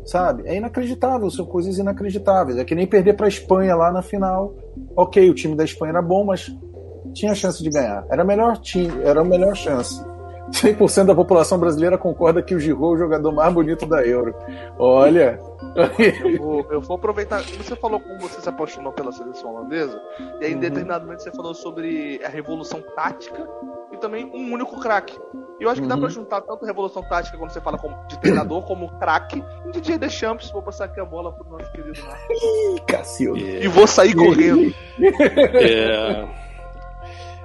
sabe? 0.06 0.44
É 0.46 0.56
inacreditável, 0.56 1.30
são 1.30 1.46
coisas 1.46 1.78
inacreditáveis. 1.78 2.58
É 2.58 2.66
que 2.66 2.76
nem 2.76 2.88
perder 2.88 3.14
para 3.14 3.26
a 3.26 3.30
Espanha 3.30 3.76
lá 3.76 3.92
na 3.92 4.02
final. 4.02 4.56
Ok, 4.96 5.30
o 5.30 5.34
time 5.34 5.56
da 5.56 5.64
Espanha 5.64 5.92
era 5.92 6.02
bom, 6.02 6.26
mas 6.26 6.52
tinha 7.14 7.36
chance 7.36 7.62
de 7.62 7.70
ganhar. 7.70 8.06
Era 8.10 8.22
a 8.22 8.26
melhor 8.26 8.58
time, 8.58 9.02
era 9.04 9.22
a 9.22 9.26
melhor 9.26 9.56
chance. 9.56 10.02
100% 10.52 11.06
da 11.06 11.16
população 11.16 11.58
brasileira 11.58 11.98
concorda 11.98 12.42
que 12.42 12.54
o 12.54 12.60
Giroud 12.60 12.94
é 12.94 12.96
o 12.96 12.98
jogador 12.98 13.32
mais 13.32 13.54
bonito 13.54 13.86
da 13.86 14.06
Euro. 14.06 14.36
Olha. 14.78 15.40
Eu 16.20 16.38
vou, 16.38 16.68
eu 16.70 16.82
vou 16.82 16.98
aproveitar. 16.98 17.42
Você 17.42 17.76
falou 17.78 18.00
como 18.00 18.20
você 18.20 18.42
se 18.42 18.50
apaixonou 18.50 18.92
pela 18.92 19.12
seleção 19.12 19.56
holandesa, 19.56 20.02
e 20.42 20.46
aí 20.46 20.52
em 20.52 20.56
uhum. 20.56 20.60
determinado 20.60 21.06
momento 21.06 21.24
você 21.24 21.32
falou 21.32 21.54
sobre 21.54 22.20
a 22.26 22.28
revolução 22.28 22.84
tática 22.94 23.48
também 24.02 24.26
um 24.26 24.54
único 24.54 24.80
craque. 24.80 25.18
E 25.60 25.64
eu 25.64 25.70
acho 25.70 25.82
que 25.82 25.88
dá 25.88 25.96
pra 25.96 26.06
uhum. 26.06 26.12
juntar 26.12 26.42
tanto 26.42 26.66
revolução 26.66 27.04
tática 27.04 27.38
quando 27.38 27.52
você 27.52 27.62
fala 27.62 27.78
de 28.08 28.20
treinador 28.20 28.64
como 28.64 28.90
craque 28.98 29.44
e 29.68 29.72
DJ 29.72 29.98
Deschamps. 30.00 30.50
Vou 30.52 30.62
passar 30.62 30.86
aqui 30.86 31.00
a 31.00 31.06
bola 31.06 31.32
pro 31.32 31.48
nosso 31.50 31.72
querido 31.72 32.02
Marcos. 32.04 32.82
Cacildo. 32.88 33.40
E 33.40 33.68
vou 33.68 33.88
sair 33.88 34.16
correndo. 34.16 34.74
É... 35.54 36.28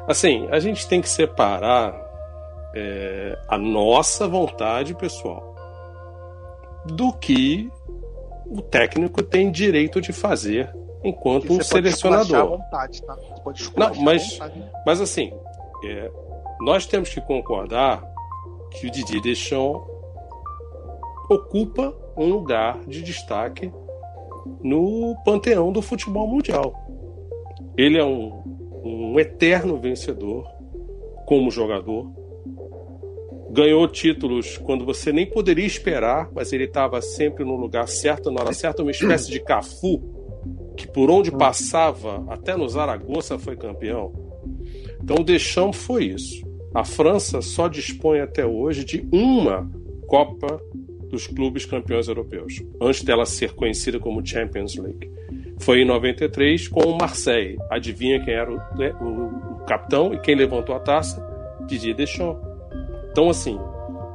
Assim, 0.08 0.48
a 0.50 0.58
gente 0.58 0.88
tem 0.88 1.00
que 1.00 1.08
separar 1.08 1.94
é, 2.74 3.38
a 3.48 3.58
nossa 3.58 4.28
vontade 4.28 4.94
pessoal 4.94 5.54
do 6.86 7.12
que 7.12 7.68
o 8.46 8.62
técnico 8.62 9.22
tem 9.22 9.50
direito 9.50 10.00
de 10.00 10.12
fazer 10.12 10.72
enquanto 11.02 11.52
um 11.52 11.60
selecionador. 11.60 12.58
Vontade, 12.58 13.02
tá? 13.02 13.16
Não, 13.76 13.94
mas, 13.96 14.38
mas 14.84 15.00
assim, 15.00 15.32
é, 15.84 16.10
nós 16.60 16.86
temos 16.86 17.12
que 17.12 17.20
concordar 17.20 18.02
que 18.70 18.86
o 18.86 18.90
Didier 18.90 19.22
Deschamps 19.22 19.82
ocupa 21.28 21.94
um 22.16 22.26
lugar 22.26 22.80
de 22.86 23.02
destaque 23.02 23.70
no 24.62 25.14
panteão 25.24 25.72
do 25.72 25.82
futebol 25.82 26.26
mundial. 26.26 26.74
Ele 27.76 27.98
é 27.98 28.04
um, 28.04 28.42
um 28.84 29.20
eterno 29.20 29.76
vencedor 29.76 30.46
como 31.26 31.50
jogador. 31.50 32.10
Ganhou 33.50 33.86
títulos 33.88 34.58
quando 34.58 34.84
você 34.84 35.12
nem 35.12 35.26
poderia 35.26 35.66
esperar, 35.66 36.30
mas 36.32 36.52
ele 36.52 36.64
estava 36.64 37.00
sempre 37.02 37.44
no 37.44 37.56
lugar 37.56 37.88
certo, 37.88 38.30
na 38.30 38.40
hora 38.40 38.52
certa, 38.52 38.82
uma 38.82 38.90
espécie 38.90 39.30
de 39.30 39.40
Cafu, 39.40 40.02
que 40.76 40.86
por 40.86 41.10
onde 41.10 41.30
passava, 41.30 42.24
até 42.28 42.56
no 42.56 42.68
Zaragoza 42.68 43.38
foi 43.38 43.56
campeão. 43.56 44.12
Então 45.02 45.16
o 45.20 45.24
Deschamps 45.24 45.82
foi 45.82 46.04
isso. 46.06 46.45
A 46.76 46.84
França 46.84 47.40
só 47.40 47.68
dispõe 47.68 48.20
até 48.20 48.44
hoje 48.44 48.84
de 48.84 49.08
uma 49.10 49.66
Copa 50.06 50.60
dos 51.08 51.26
clubes 51.26 51.64
campeões 51.64 52.06
europeus, 52.06 52.62
antes 52.78 53.02
dela 53.02 53.24
ser 53.24 53.54
conhecida 53.54 53.98
como 53.98 54.24
Champions 54.24 54.76
League. 54.76 55.10
Foi 55.58 55.80
em 55.80 55.86
93 55.86 56.68
com 56.68 56.80
o 56.80 56.98
Marseille. 56.98 57.56
Adivinha 57.70 58.22
quem 58.22 58.34
era 58.34 58.52
o, 58.52 58.56
né, 58.76 58.94
o, 59.00 59.54
o 59.54 59.64
capitão 59.64 60.12
e 60.12 60.18
quem 60.18 60.34
levantou 60.34 60.76
a 60.76 60.78
taça? 60.78 61.18
Didier 61.66 61.96
Deschamps. 61.96 62.46
Então, 63.10 63.30
assim, 63.30 63.58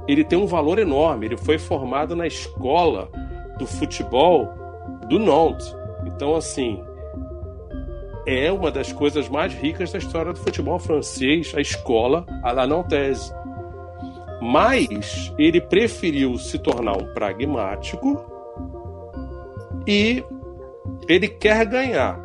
ele 0.08 0.24
tem 0.24 0.38
um 0.38 0.46
valor 0.46 0.78
enorme. 0.78 1.26
Ele 1.26 1.38
foi 1.38 1.58
formado 1.58 2.16
na 2.16 2.28
escola 2.28 3.10
do 3.58 3.66
futebol 3.66 4.48
do 5.10 5.18
Nantes. 5.18 5.76
Então, 6.06 6.36
assim, 6.36 6.80
é 8.26 8.52
uma 8.52 8.72
das 8.72 8.92
coisas 8.92 9.28
mais 9.28 9.54
ricas 9.54 9.92
da 9.92 9.98
história 9.98 10.34
do 10.34 10.40
futebol 10.40 10.80
francês, 10.80 11.54
a 11.56 11.62
escola 11.62 12.26
a 12.44 12.52
la 12.52 12.68
Nantes. 12.68 13.34
Mas 14.42 15.34
ele 15.38 15.62
preferiu 15.62 16.38
se 16.38 16.58
tornar 16.60 16.98
um 16.98 17.14
pragmático 17.14 18.20
e 19.88 20.24
ele 21.08 21.28
quer 21.28 21.66
ganhar. 21.66 22.20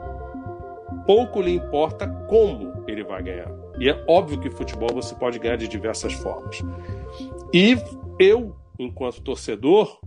Pouco 1.07 1.41
lhe 1.41 1.53
importa 1.53 2.09
como 2.29 2.85
ele 2.87 3.05
vai 3.05 3.23
ganhar. 3.23 3.51
E 3.79 3.89
é 3.89 4.05
óbvio 4.09 4.41
que 4.41 4.51
futebol 4.51 4.89
você 4.93 5.15
pode 5.15 5.39
ganhar 5.39 5.57
de 5.57 5.69
diversas 5.69 6.15
formas. 6.15 6.63
E 7.53 7.77
eu, 8.19 8.57
enquanto 8.79 9.23
torcedor, 9.23 10.01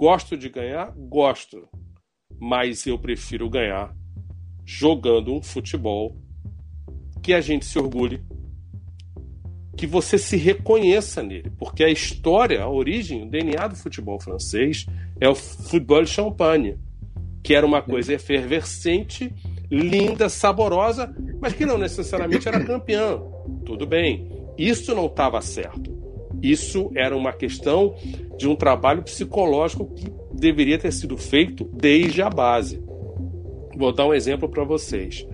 gosto 0.00 0.36
de 0.36 0.48
ganhar, 0.48 0.92
gosto. 0.96 1.68
Mas 2.40 2.86
eu 2.86 2.96
prefiro 2.98 3.50
ganhar 3.50 3.92
jogando 4.70 5.32
um 5.32 5.40
futebol 5.40 6.14
que 7.22 7.32
a 7.32 7.40
gente 7.40 7.64
se 7.64 7.78
orgulhe, 7.78 8.20
que 9.74 9.86
você 9.86 10.18
se 10.18 10.36
reconheça 10.36 11.22
nele, 11.22 11.50
porque 11.58 11.82
a 11.82 11.88
história, 11.88 12.62
a 12.62 12.68
origem, 12.68 13.22
o 13.22 13.30
DNA 13.30 13.66
do 13.66 13.76
futebol 13.76 14.20
francês 14.20 14.84
é 15.18 15.26
o 15.26 15.34
futebol 15.34 16.02
de 16.02 16.10
champagne, 16.10 16.78
que 17.42 17.54
era 17.54 17.64
uma 17.64 17.80
coisa 17.80 18.12
efervescente, 18.12 19.32
linda, 19.70 20.28
saborosa, 20.28 21.16
mas 21.40 21.54
que 21.54 21.64
não 21.64 21.78
necessariamente 21.78 22.46
era 22.46 22.62
campeã. 22.62 23.22
Tudo 23.64 23.86
bem, 23.86 24.30
isso 24.58 24.94
não 24.94 25.06
estava 25.06 25.40
certo. 25.40 25.96
Isso 26.42 26.90
era 26.94 27.16
uma 27.16 27.32
questão 27.32 27.96
de 28.36 28.46
um 28.46 28.54
trabalho 28.54 29.02
psicológico 29.02 29.86
que 29.94 30.12
deveria 30.34 30.78
ter 30.78 30.92
sido 30.92 31.16
feito 31.16 31.64
desde 31.72 32.20
a 32.20 32.28
base. 32.28 32.86
Vou 33.78 33.92
dar 33.92 34.06
um 34.06 34.12
exemplo 34.12 34.48
para 34.48 34.64
vocês. 34.64 35.24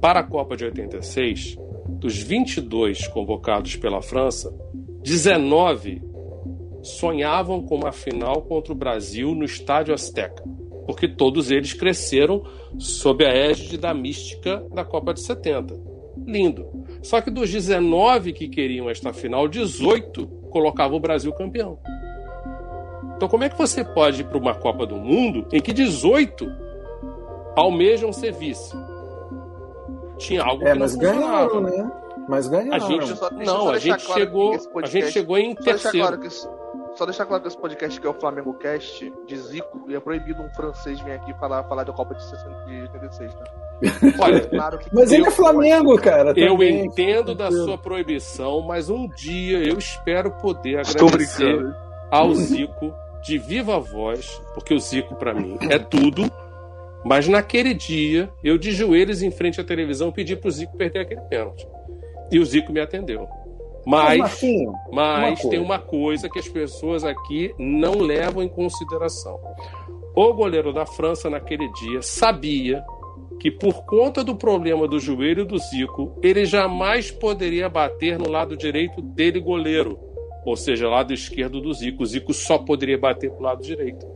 Para 0.00 0.20
a 0.20 0.22
Copa 0.22 0.56
de 0.56 0.64
86, 0.64 1.58
dos 1.88 2.22
22 2.22 3.08
convocados 3.08 3.74
pela 3.74 4.00
França, 4.00 4.54
19 5.02 6.00
sonhavam 6.84 7.60
com 7.60 7.74
uma 7.74 7.90
final 7.90 8.42
contra 8.42 8.72
o 8.72 8.76
Brasil 8.76 9.34
no 9.34 9.44
Estádio 9.44 9.92
Azteca, 9.92 10.40
porque 10.86 11.08
todos 11.08 11.50
eles 11.50 11.72
cresceram 11.72 12.44
sob 12.78 13.26
a 13.26 13.30
égide 13.30 13.76
da 13.76 13.92
mística 13.92 14.64
da 14.72 14.84
Copa 14.84 15.12
de 15.12 15.20
70. 15.22 15.76
Lindo. 16.24 16.68
Só 17.02 17.20
que 17.20 17.28
dos 17.28 17.50
19 17.50 18.32
que 18.32 18.48
queriam 18.48 18.88
esta 18.88 19.12
final, 19.12 19.48
18 19.48 20.28
colocavam 20.52 20.96
o 20.96 21.00
Brasil 21.00 21.32
campeão. 21.32 21.76
Então, 23.16 23.28
como 23.28 23.42
é 23.42 23.48
que 23.48 23.58
você 23.58 23.82
pode 23.82 24.20
ir 24.20 24.24
para 24.26 24.38
uma 24.38 24.54
Copa 24.54 24.86
do 24.86 24.94
Mundo 24.94 25.48
em 25.52 25.60
que 25.60 25.72
18 25.72 26.69
almejam 27.60 28.12
ser 28.12 28.32
vice. 28.32 28.76
Tinha 30.18 30.42
algo 30.42 30.66
é, 30.66 30.72
que 30.72 30.78
mas 30.78 30.96
não 30.96 31.00
ganharam, 31.00 31.60
né? 31.60 31.92
Mas 32.28 32.48
ganharam. 32.48 32.74
A 32.74 32.78
gente, 32.78 33.16
só, 33.16 33.30
não, 33.30 33.70
a 33.70 33.78
gente 33.78 34.04
claro 34.04 34.20
chegou, 34.20 34.50
podcast, 34.50 34.76
a 34.84 35.00
gente 35.00 35.12
chegou 35.12 35.38
em 35.38 35.54
terceiro. 35.54 36.20
Só 36.96 37.06
deixar 37.06 37.24
claro 37.24 37.42
que 37.42 37.48
esse 37.48 37.56
podcast 37.56 38.00
que 38.00 38.06
é 38.06 38.10
o 38.10 38.14
Flamengo 38.14 38.52
Cast 38.54 39.12
de 39.26 39.36
Zico 39.36 39.84
e 39.88 39.94
é 39.94 40.00
proibido 40.00 40.42
um 40.42 40.50
francês 40.50 41.00
vir 41.00 41.12
aqui 41.12 41.32
falar, 41.34 41.62
falar 41.64 41.84
da 41.84 41.92
Copa 41.92 42.14
de 42.14 42.82
86, 42.82 43.34
né? 43.34 43.44
Olha, 44.20 44.46
claro 44.46 44.78
mas 44.92 45.10
ele 45.12 45.26
é 45.26 45.30
Flamengo, 45.30 45.96
cara. 45.98 46.32
Eu 46.36 46.52
também. 46.52 46.84
entendo 46.84 47.34
da 47.34 47.50
sua 47.50 47.78
proibição, 47.78 48.60
mas 48.62 48.90
um 48.90 49.08
dia 49.08 49.58
eu 49.58 49.78
espero 49.78 50.32
poder 50.32 50.80
agradecer 50.80 51.74
ao 52.10 52.34
Zico 52.34 52.92
de 53.22 53.38
viva 53.38 53.78
voz, 53.78 54.42
porque 54.54 54.74
o 54.74 54.78
Zico 54.78 55.14
para 55.14 55.32
mim 55.32 55.56
é 55.70 55.78
tudo 55.78 56.30
mas 57.04 57.26
naquele 57.26 57.72
dia, 57.72 58.30
eu 58.44 58.58
de 58.58 58.72
joelhos 58.72 59.22
em 59.22 59.30
frente 59.30 59.60
à 59.60 59.64
televisão 59.64 60.12
pedi 60.12 60.36
para 60.36 60.48
o 60.48 60.50
Zico 60.50 60.76
perder 60.76 61.00
aquele 61.00 61.20
pênalti. 61.22 61.66
E 62.30 62.38
o 62.38 62.44
Zico 62.44 62.72
me 62.72 62.80
atendeu. 62.80 63.26
Mas, 63.86 64.18
mas, 64.18 64.40
mas 64.92 65.40
uma 65.42 65.50
tem 65.50 65.58
uma 65.58 65.78
coisa 65.78 66.28
que 66.28 66.38
as 66.38 66.48
pessoas 66.48 67.02
aqui 67.02 67.54
não 67.58 67.94
levam 67.94 68.42
em 68.42 68.48
consideração. 68.48 69.40
O 70.14 70.34
goleiro 70.34 70.72
da 70.72 70.84
França 70.84 71.30
naquele 71.30 71.66
dia 71.72 72.02
sabia 72.02 72.84
que 73.38 73.50
por 73.50 73.86
conta 73.86 74.22
do 74.22 74.36
problema 74.36 74.86
do 74.86 75.00
joelho 75.00 75.46
do 75.46 75.56
Zico, 75.56 76.14
ele 76.22 76.44
jamais 76.44 77.10
poderia 77.10 77.70
bater 77.70 78.18
no 78.18 78.28
lado 78.28 78.54
direito 78.54 79.00
dele 79.00 79.40
goleiro, 79.40 79.98
ou 80.44 80.56
seja, 80.56 80.88
lado 80.88 81.14
esquerdo 81.14 81.58
do 81.58 81.72
Zico. 81.72 82.02
O 82.02 82.06
Zico 82.06 82.34
só 82.34 82.58
poderia 82.58 82.98
bater 82.98 83.30
para 83.30 83.40
o 83.40 83.42
lado 83.42 83.62
direito. 83.62 84.06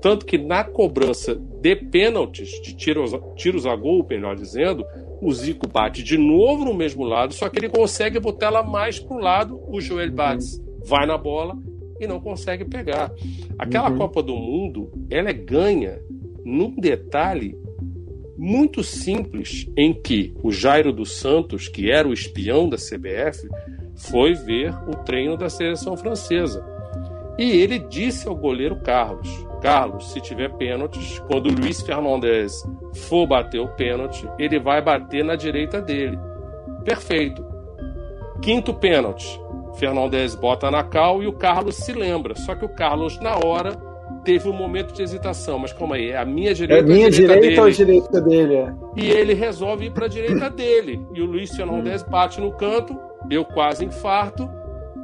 Tanto 0.00 0.26
que 0.26 0.38
na 0.38 0.62
cobrança 0.62 1.34
de 1.34 1.76
pênaltis, 1.76 2.50
de 2.62 2.74
tiros, 2.74 3.12
tiros 3.34 3.66
a 3.66 3.74
gol, 3.74 4.06
melhor 4.08 4.36
dizendo, 4.36 4.84
o 5.20 5.32
Zico 5.32 5.68
bate 5.68 6.02
de 6.02 6.18
novo 6.18 6.64
no 6.64 6.74
mesmo 6.74 7.04
lado, 7.04 7.34
só 7.34 7.48
que 7.48 7.58
ele 7.58 7.68
consegue 7.68 8.20
botar 8.20 8.46
ela 8.46 8.62
mais 8.62 8.98
para 8.98 9.16
o 9.16 9.20
lado, 9.20 9.60
o 9.66 9.80
Joel 9.80 10.12
Bates 10.12 10.62
vai 10.84 11.06
na 11.06 11.16
bola 11.16 11.56
e 12.00 12.06
não 12.06 12.20
consegue 12.20 12.64
pegar. 12.64 13.10
Aquela 13.58 13.90
uhum. 13.90 13.98
Copa 13.98 14.22
do 14.22 14.36
Mundo, 14.36 14.92
ela 15.10 15.30
é 15.30 15.32
ganha 15.32 16.00
num 16.44 16.74
detalhe 16.76 17.58
muito 18.36 18.84
simples 18.84 19.66
em 19.76 19.94
que 19.94 20.34
o 20.42 20.52
Jairo 20.52 20.92
dos 20.92 21.12
Santos, 21.12 21.68
que 21.68 21.90
era 21.90 22.06
o 22.06 22.12
espião 22.12 22.68
da 22.68 22.76
CBF, 22.76 23.48
foi 23.96 24.34
ver 24.34 24.74
o 24.86 24.94
treino 25.04 25.36
da 25.36 25.48
seleção 25.48 25.96
francesa. 25.96 26.64
E 27.38 27.50
ele 27.50 27.78
disse 27.78 28.28
ao 28.28 28.36
goleiro 28.36 28.80
Carlos: 28.82 29.45
Carlos, 29.60 30.12
se 30.12 30.20
tiver 30.20 30.50
pênaltis, 30.56 31.18
quando 31.20 31.48
o 31.48 31.52
Luiz 31.52 31.80
Fernandes 31.80 32.62
for 33.08 33.26
bater 33.26 33.60
o 33.60 33.68
pênalti, 33.68 34.28
ele 34.38 34.58
vai 34.58 34.82
bater 34.82 35.24
na 35.24 35.36
direita 35.36 35.80
dele. 35.80 36.18
Perfeito. 36.84 37.44
Quinto 38.40 38.72
pênalti. 38.74 39.40
Fernandes 39.76 40.34
bota 40.34 40.70
na 40.70 40.84
cal 40.84 41.22
e 41.22 41.26
o 41.26 41.32
Carlos 41.32 41.76
se 41.76 41.92
lembra. 41.92 42.34
Só 42.34 42.54
que 42.54 42.64
o 42.64 42.68
Carlos, 42.68 43.18
na 43.20 43.36
hora, 43.36 43.76
teve 44.24 44.48
um 44.48 44.52
momento 44.52 44.92
de 44.92 45.02
hesitação. 45.02 45.58
Mas 45.58 45.72
calma 45.72 45.96
aí, 45.96 46.10
é 46.10 46.18
a 46.18 46.24
minha 46.24 46.54
direita, 46.54 46.82
é 46.84 46.94
minha 46.94 47.10
direita, 47.10 47.40
direita 47.40 47.60
ou 47.62 47.66
a 47.66 47.70
direita 47.70 48.20
dele? 48.20 48.54
É. 48.54 48.74
E 48.96 49.10
ele 49.10 49.34
resolve 49.34 49.86
ir 49.86 49.90
para 49.92 50.06
a 50.06 50.08
direita 50.08 50.50
dele. 50.50 51.06
E 51.14 51.20
o 51.20 51.26
Luiz 51.26 51.54
Fernandes 51.54 52.02
bate 52.02 52.40
no 52.40 52.52
canto, 52.52 52.98
eu 53.30 53.44
quase 53.44 53.84
infarto. 53.84 54.48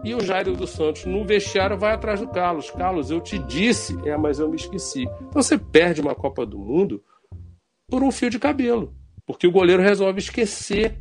E 0.05 0.15
o 0.15 0.21
Jairo 0.21 0.57
dos 0.57 0.71
Santos 0.71 1.05
no 1.05 1.25
vestiário 1.25 1.79
vai 1.79 1.93
atrás 1.93 2.21
do 2.21 2.29
Carlos. 2.29 2.71
Carlos, 2.71 3.11
eu 3.11 3.21
te 3.21 3.39
disse, 3.39 3.97
é, 4.05 4.17
mas 4.17 4.39
eu 4.39 4.49
me 4.49 4.57
esqueci. 4.57 5.03
Então 5.03 5.43
você 5.43 5.57
perde 5.57 6.01
uma 6.01 6.15
Copa 6.15 6.45
do 6.45 6.59
Mundo 6.59 7.03
por 7.89 8.03
um 8.03 8.11
fio 8.11 8.31
de 8.31 8.39
cabelo, 8.39 8.95
porque 9.27 9.47
o 9.47 9.53
goleiro 9.53 9.83
resolve 9.83 10.19
esquecer 10.19 10.99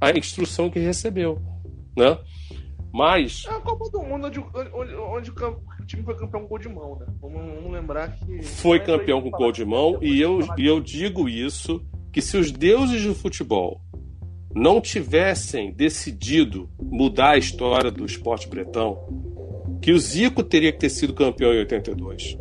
a 0.00 0.10
instrução 0.10 0.70
que 0.70 0.78
recebeu, 0.78 1.38
né? 1.96 2.18
Mas 2.92 3.44
é 3.46 3.52
a 3.52 3.60
Copa 3.60 3.90
do 3.90 4.02
Mundo 4.02 4.26
onde, 4.26 4.40
onde, 4.40 4.94
onde 4.94 5.30
o 5.30 5.86
time 5.86 6.02
foi 6.02 6.16
campeão 6.16 6.42
com 6.42 6.48
gol 6.48 6.58
de 6.58 6.68
mão, 6.68 6.98
né? 6.98 7.06
Vamos, 7.20 7.54
vamos 7.54 7.72
lembrar 7.72 8.16
que 8.16 8.42
foi 8.42 8.80
campeão 8.80 9.20
com 9.20 9.30
gol 9.30 9.52
de 9.52 9.64
mão 9.64 9.98
e 10.00 10.20
eu 10.20 10.40
e 10.56 10.66
eu 10.66 10.80
digo 10.80 11.28
isso 11.28 11.84
que 12.12 12.22
se 12.22 12.36
os 12.36 12.50
deuses 12.50 13.04
do 13.04 13.14
futebol 13.14 13.80
não 14.54 14.80
tivessem 14.80 15.72
decidido 15.72 16.68
mudar 16.80 17.30
a 17.30 17.38
história 17.38 17.90
do 17.90 18.04
esporte 18.04 18.48
bretão, 18.48 18.98
que 19.80 19.92
o 19.92 19.98
Zico 19.98 20.42
teria 20.42 20.72
que 20.72 20.78
ter 20.78 20.90
sido 20.90 21.12
campeão 21.12 21.52
em 21.52 21.58
82. 21.58 22.38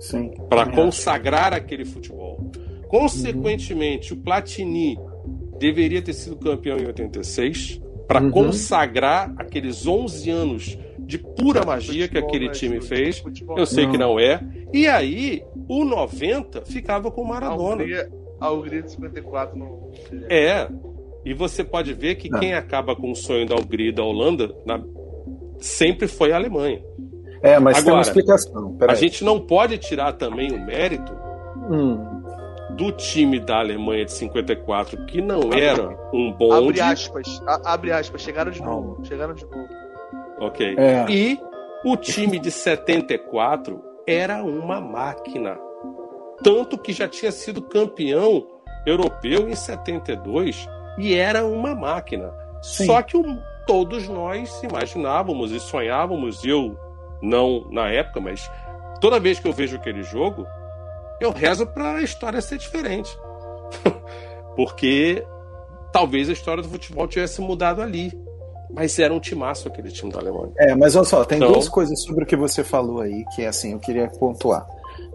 Sim. 0.00 0.30
Para 0.48 0.70
consagrar 0.70 1.52
aquele 1.52 1.84
futebol. 1.84 2.50
Consequentemente, 2.88 4.12
uhum. 4.12 4.18
o 4.18 4.22
Platini 4.22 4.98
deveria 5.58 6.00
ter 6.00 6.14
sido 6.14 6.36
campeão 6.36 6.78
em 6.78 6.86
86 6.86 7.80
para 8.08 8.22
uhum. 8.22 8.30
consagrar 8.30 9.32
aqueles 9.36 9.86
11 9.86 10.30
anos 10.30 10.78
de 10.98 11.18
pura 11.18 11.64
magia 11.64 12.06
futebol, 12.06 12.08
que 12.08 12.18
aquele 12.18 12.46
né, 12.46 12.52
time 12.52 12.80
fez. 12.80 13.18
Futebol. 13.18 13.58
Eu 13.58 13.66
sei 13.66 13.84
não. 13.84 13.92
que 13.92 13.98
não 13.98 14.18
é. 14.18 14.40
E 14.72 14.86
aí, 14.86 15.44
o 15.68 15.84
90 15.84 16.64
ficava 16.64 17.10
com 17.10 17.22
o 17.22 17.28
Maradona. 17.28 17.84
A 18.40 18.50
Hungria 18.50 18.82
de 18.82 18.92
54 18.92 19.58
não. 19.58 19.90
É. 20.28 20.66
E 21.24 21.34
você 21.34 21.62
pode 21.62 21.92
ver 21.92 22.16
que 22.16 22.30
não. 22.30 22.40
quem 22.40 22.54
acaba 22.54 22.96
com 22.96 23.10
o 23.10 23.16
sonho 23.16 23.46
da 23.46 23.54
Hungria 23.54 23.90
e 23.90 23.92
da 23.92 24.02
Holanda 24.02 24.54
na... 24.64 24.80
sempre 25.58 26.08
foi 26.08 26.32
a 26.32 26.36
Alemanha. 26.36 26.82
É, 27.42 27.58
mas 27.58 27.78
Agora, 27.78 27.84
tem 27.84 27.94
uma 27.94 28.02
explicação. 28.02 28.76
a 28.86 28.94
gente 28.94 29.24
não 29.24 29.40
pode 29.40 29.78
tirar 29.78 30.12
também 30.12 30.52
o 30.52 30.64
mérito 30.64 31.12
hum. 31.70 32.22
do 32.76 32.92
time 32.92 33.40
da 33.40 33.58
Alemanha 33.58 34.04
de 34.04 34.12
54, 34.12 35.06
que 35.06 35.22
não 35.22 35.52
era 35.52 35.88
um 36.12 36.32
bom. 36.32 36.52
Abre 36.52 36.80
aspas, 36.80 37.42
a, 37.46 37.72
abre 37.72 37.92
aspas, 37.92 38.20
chegaram 38.20 38.50
de 38.50 38.60
novo. 38.62 39.02
Chegaram 39.04 39.34
de 39.34 39.44
novo. 39.44 39.68
Ok. 40.38 40.74
É. 40.78 41.06
E 41.10 41.38
o 41.84 41.96
time 41.96 42.38
de 42.38 42.50
74 42.50 43.82
era 44.06 44.42
uma 44.42 44.80
máquina. 44.80 45.58
Tanto 46.42 46.78
que 46.78 46.92
já 46.92 47.06
tinha 47.08 47.32
sido 47.32 47.62
campeão 47.62 48.46
europeu 48.86 49.48
em 49.48 49.54
72 49.54 50.66
e 51.00 51.14
era 51.14 51.44
uma 51.44 51.74
máquina. 51.74 52.32
Sim. 52.62 52.86
Só 52.86 53.02
que 53.02 53.16
o, 53.16 53.24
todos 53.66 54.08
nós 54.08 54.62
imaginávamos 54.62 55.50
e 55.50 55.58
sonhávamos, 55.58 56.44
eu 56.44 56.76
não 57.22 57.66
na 57.70 57.88
época, 57.88 58.20
mas 58.20 58.50
toda 59.00 59.18
vez 59.18 59.40
que 59.40 59.48
eu 59.48 59.52
vejo 59.52 59.76
aquele 59.76 60.02
jogo, 60.02 60.46
eu 61.20 61.30
rezo 61.30 61.66
para 61.66 61.96
a 61.96 62.02
história 62.02 62.40
ser 62.40 62.58
diferente. 62.58 63.18
Porque 64.56 65.24
talvez 65.92 66.28
a 66.28 66.32
história 66.32 66.62
do 66.62 66.68
futebol 66.68 67.06
tivesse 67.08 67.40
mudado 67.40 67.80
ali. 67.80 68.12
Mas 68.72 68.98
era 68.98 69.12
um 69.12 69.18
timaço 69.18 69.66
aquele 69.66 69.90
time 69.90 70.12
da 70.12 70.20
Alemanha. 70.20 70.52
É, 70.56 70.74
mas 70.76 70.94
olha 70.94 71.04
só, 71.04 71.24
tem 71.24 71.38
então... 71.38 71.52
duas 71.52 71.68
coisas 71.68 72.00
sobre 72.04 72.22
o 72.22 72.26
que 72.26 72.36
você 72.36 72.62
falou 72.62 73.00
aí 73.00 73.24
que 73.34 73.44
assim, 73.44 73.72
eu 73.72 73.80
queria 73.80 74.08
pontuar. 74.08 74.64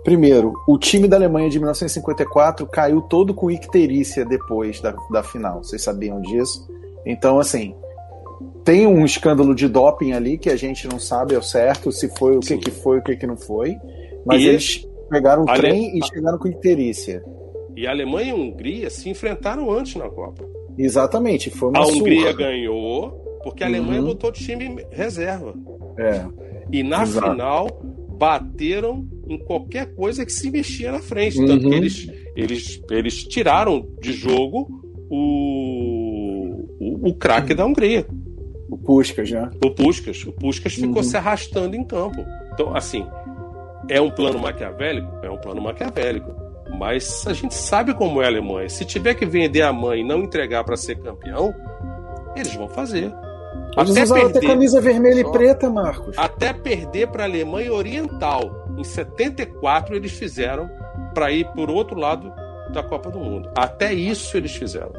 Primeiro, 0.06 0.54
o 0.68 0.78
time 0.78 1.08
da 1.08 1.18
Alemanha 1.18 1.50
de 1.50 1.58
1954 1.58 2.68
caiu 2.68 3.02
todo 3.02 3.34
com 3.34 3.50
icterícia 3.50 4.24
depois 4.24 4.80
da, 4.80 4.96
da 5.12 5.24
final. 5.24 5.64
Vocês 5.64 5.82
sabiam 5.82 6.22
disso? 6.22 6.70
Então, 7.04 7.40
assim, 7.40 7.76
tem 8.64 8.86
um 8.86 9.04
escândalo 9.04 9.56
de 9.56 9.68
doping 9.68 10.12
ali 10.12 10.38
que 10.38 10.52
a 10.52 10.56
gente 10.56 10.88
não 10.88 11.00
sabe 11.00 11.36
ao 11.36 11.42
certo 11.42 11.92
se 11.92 12.08
foi 12.18 12.38
o 12.38 12.40
que, 12.40 12.56
que 12.56 12.70
foi, 12.70 13.00
o 13.00 13.04
que, 13.04 13.16
que 13.16 13.26
não 13.26 13.36
foi. 13.36 13.76
Mas 14.24 14.44
e 14.44 14.48
eles 14.48 14.88
pegaram 15.10 15.42
o 15.42 15.46
trem 15.46 15.90
Ale... 15.90 16.00
e 16.00 16.06
chegaram 16.06 16.38
com 16.38 16.48
icterícia. 16.48 17.24
E 17.76 17.88
a 17.88 17.90
Alemanha 17.90 18.28
e 18.28 18.32
a 18.32 18.36
Hungria 18.36 18.90
se 18.92 19.10
enfrentaram 19.10 19.72
antes 19.72 19.96
na 19.96 20.08
Copa. 20.08 20.48
Exatamente, 20.78 21.50
foi 21.50 21.70
uma 21.70 21.80
A 21.80 21.88
Hungria 21.88 22.32
ganhou 22.32 23.10
porque 23.44 23.64
a 23.64 23.68
Alemanha 23.68 24.02
uhum. 24.02 24.08
botou 24.08 24.32
time 24.32 24.86
reserva. 24.92 25.56
É. 25.98 26.26
E 26.72 26.84
na 26.84 27.02
Exato. 27.02 27.32
final 27.32 27.68
bateram 28.18 29.08
em 29.28 29.38
qualquer 29.38 29.94
coisa 29.94 30.26
que 30.26 30.32
se 30.32 30.50
mexia 30.52 30.92
na 30.92 31.00
frente. 31.00 31.40
Uhum. 31.40 31.48
Tanto 31.48 31.70
que 31.70 31.76
eles, 31.76 32.12
eles, 32.36 32.82
eles 32.92 33.24
tiraram 33.24 33.88
de 34.02 34.14
jogo 34.14 34.68
o, 35.10 36.66
o, 36.80 37.10
o 37.10 37.14
craque 37.16 37.54
da 37.54 37.66
Hungria. 37.66 38.06
O 38.70 38.78
Puskas, 38.78 39.30
né? 39.32 39.50
O 39.64 39.72
Puskas. 39.72 40.26
O 40.26 40.32
Puskas 40.32 40.74
ficou 40.74 40.98
uhum. 40.98 41.04
se 41.04 41.18
arrastando 41.18 41.76
em 41.76 41.84
campo. 41.84 42.26
Então, 42.54 42.76
assim, 42.76 43.06
é 43.90 44.02
um 44.02 44.10
plano 44.10 44.40
maquiavélico? 44.40 45.08
É 45.24 45.30
um 45.30 45.38
plano 45.38 45.62
maquiavélico. 45.62 46.34
Mas 46.80 47.26
a 47.28 47.34
gente 47.34 47.54
sabe 47.54 47.94
como 47.94 48.22
é 48.22 48.26
a 48.26 48.28
Alemanha. 48.28 48.68
Se 48.70 48.84
tiver 48.84 49.14
que 49.14 49.26
vender 49.26 49.62
a 49.62 49.72
mãe 49.72 50.02
e 50.02 50.04
não 50.04 50.24
entregar 50.24 50.64
para 50.64 50.76
ser 50.76 50.96
campeão, 50.98 51.54
eles 52.36 52.54
vão 52.56 52.68
fazer. 52.68 53.14
Eles 53.78 53.92
até 53.92 54.06
perder, 54.06 54.38
até 54.38 54.48
camisa 54.48 54.82
vermelha 54.82 55.20
e 55.20 55.32
preta, 55.32 55.70
Marcos. 55.70 56.18
Até 56.18 56.54
perder 56.54 57.08
para 57.08 57.24
a 57.24 57.28
Alemanha 57.28 57.74
Oriental. 57.74 58.65
Em 58.78 58.84
74 58.84 59.96
eles 59.96 60.12
fizeram 60.12 60.70
para 61.14 61.32
ir 61.32 61.46
por 61.54 61.70
outro 61.70 62.00
lado 62.00 62.32
da 62.72 62.84
Copa 62.84 63.10
do 63.10 63.20
Mundo. 63.20 63.50
Até 63.58 63.94
isso 63.94 64.36
eles 64.36 64.56
fizeram. 64.56 64.92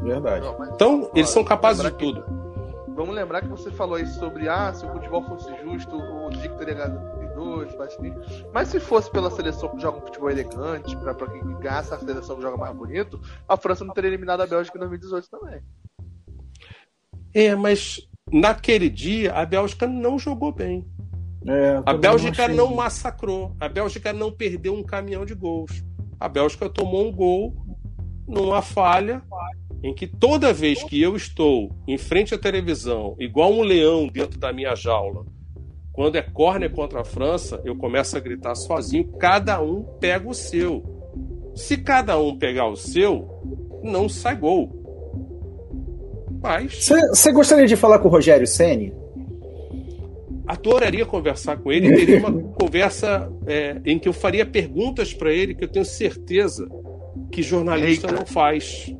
Verdade. 0.00 0.44
Não, 0.44 0.64
então, 0.74 1.10
eles 1.14 1.30
são 1.30 1.44
capazes 1.44 1.82
de 1.82 1.90
tudo. 1.92 2.24
vamos 2.88 3.14
lembrar 3.14 3.42
que 3.42 3.48
você 3.48 3.70
falou 3.70 3.96
aí 3.96 4.06
sobre 4.06 4.48
ah, 4.48 4.72
se 4.74 4.84
o 4.84 4.92
futebol 4.92 5.22
fosse 5.22 5.48
justo, 5.62 5.96
o 5.96 6.34
Zico 6.36 6.56
teria 6.56 6.74
ganhado 6.74 6.98
32, 7.18 7.76
Mas 8.52 8.68
se 8.68 8.80
fosse 8.80 9.10
pela 9.10 9.30
seleção 9.30 9.68
que 9.70 9.80
joga 9.80 9.98
um 9.98 10.00
futebol 10.02 10.30
elegante, 10.30 10.96
para 10.96 11.14
quem 11.14 11.58
gasta 11.60 11.94
a 11.94 11.98
seleção 11.98 12.36
que 12.36 12.42
joga 12.42 12.56
mais 12.56 12.74
bonito, 12.74 13.20
a 13.48 13.56
França 13.56 13.84
não 13.84 13.94
teria 13.94 14.08
eliminado 14.10 14.40
a 14.40 14.46
Bélgica 14.46 14.76
em 14.76 14.80
2018 14.80 15.30
também. 15.30 15.62
É, 17.34 17.54
mas 17.54 18.06
naquele 18.30 18.90
dia 18.90 19.32
a 19.34 19.44
Bélgica 19.44 19.86
não 19.86 20.18
jogou 20.18 20.52
bem. 20.52 20.86
É, 21.46 21.82
a 21.84 21.94
Bélgica 21.94 22.48
não, 22.48 22.68
não 22.68 22.74
massacrou. 22.74 23.54
A 23.58 23.68
Bélgica 23.68 24.12
não 24.12 24.30
perdeu 24.30 24.74
um 24.74 24.82
caminhão 24.82 25.24
de 25.24 25.34
gols. 25.34 25.84
A 26.18 26.28
Bélgica 26.28 26.68
tomou 26.68 27.08
um 27.08 27.12
gol 27.12 27.54
numa 28.26 28.62
falha 28.62 29.22
em 29.82 29.92
que 29.92 30.06
toda 30.06 30.52
vez 30.52 30.82
que 30.84 31.00
eu 31.00 31.16
estou 31.16 31.70
em 31.88 31.98
frente 31.98 32.34
à 32.34 32.38
televisão, 32.38 33.16
igual 33.18 33.52
um 33.52 33.62
leão 33.62 34.06
dentro 34.06 34.38
da 34.38 34.52
minha 34.52 34.76
jaula, 34.76 35.24
quando 35.92 36.16
é 36.16 36.22
córner 36.22 36.70
contra 36.70 37.00
a 37.00 37.04
França, 37.04 37.60
eu 37.64 37.76
começo 37.76 38.16
a 38.16 38.20
gritar 38.20 38.54
sozinho, 38.54 39.12
cada 39.18 39.60
um 39.60 39.82
pega 40.00 40.28
o 40.28 40.32
seu. 40.34 40.82
Se 41.54 41.76
cada 41.76 42.18
um 42.18 42.38
pegar 42.38 42.68
o 42.68 42.76
seu, 42.76 43.28
não 43.82 44.08
sai 44.08 44.36
gol. 44.36 44.80
Mas. 46.40 46.88
Você 47.10 47.32
gostaria 47.32 47.66
de 47.66 47.76
falar 47.76 47.98
com 47.98 48.08
o 48.08 48.10
Rogério 48.10 48.46
Ceni? 48.46 49.01
Adoraria 50.52 51.06
conversar 51.06 51.56
com 51.56 51.72
ele. 51.72 51.94
Teria 51.94 52.18
uma 52.18 52.32
conversa 52.52 53.32
é, 53.46 53.80
em 53.86 53.98
que 53.98 54.06
eu 54.06 54.12
faria 54.12 54.44
perguntas 54.44 55.14
para 55.14 55.32
ele 55.32 55.54
que 55.54 55.64
eu 55.64 55.68
tenho 55.68 55.84
certeza 55.84 56.68
que 57.30 57.42
jornalista 57.42 58.06
Eita. 58.06 58.18
não 58.18 58.26
faz. 58.26 58.94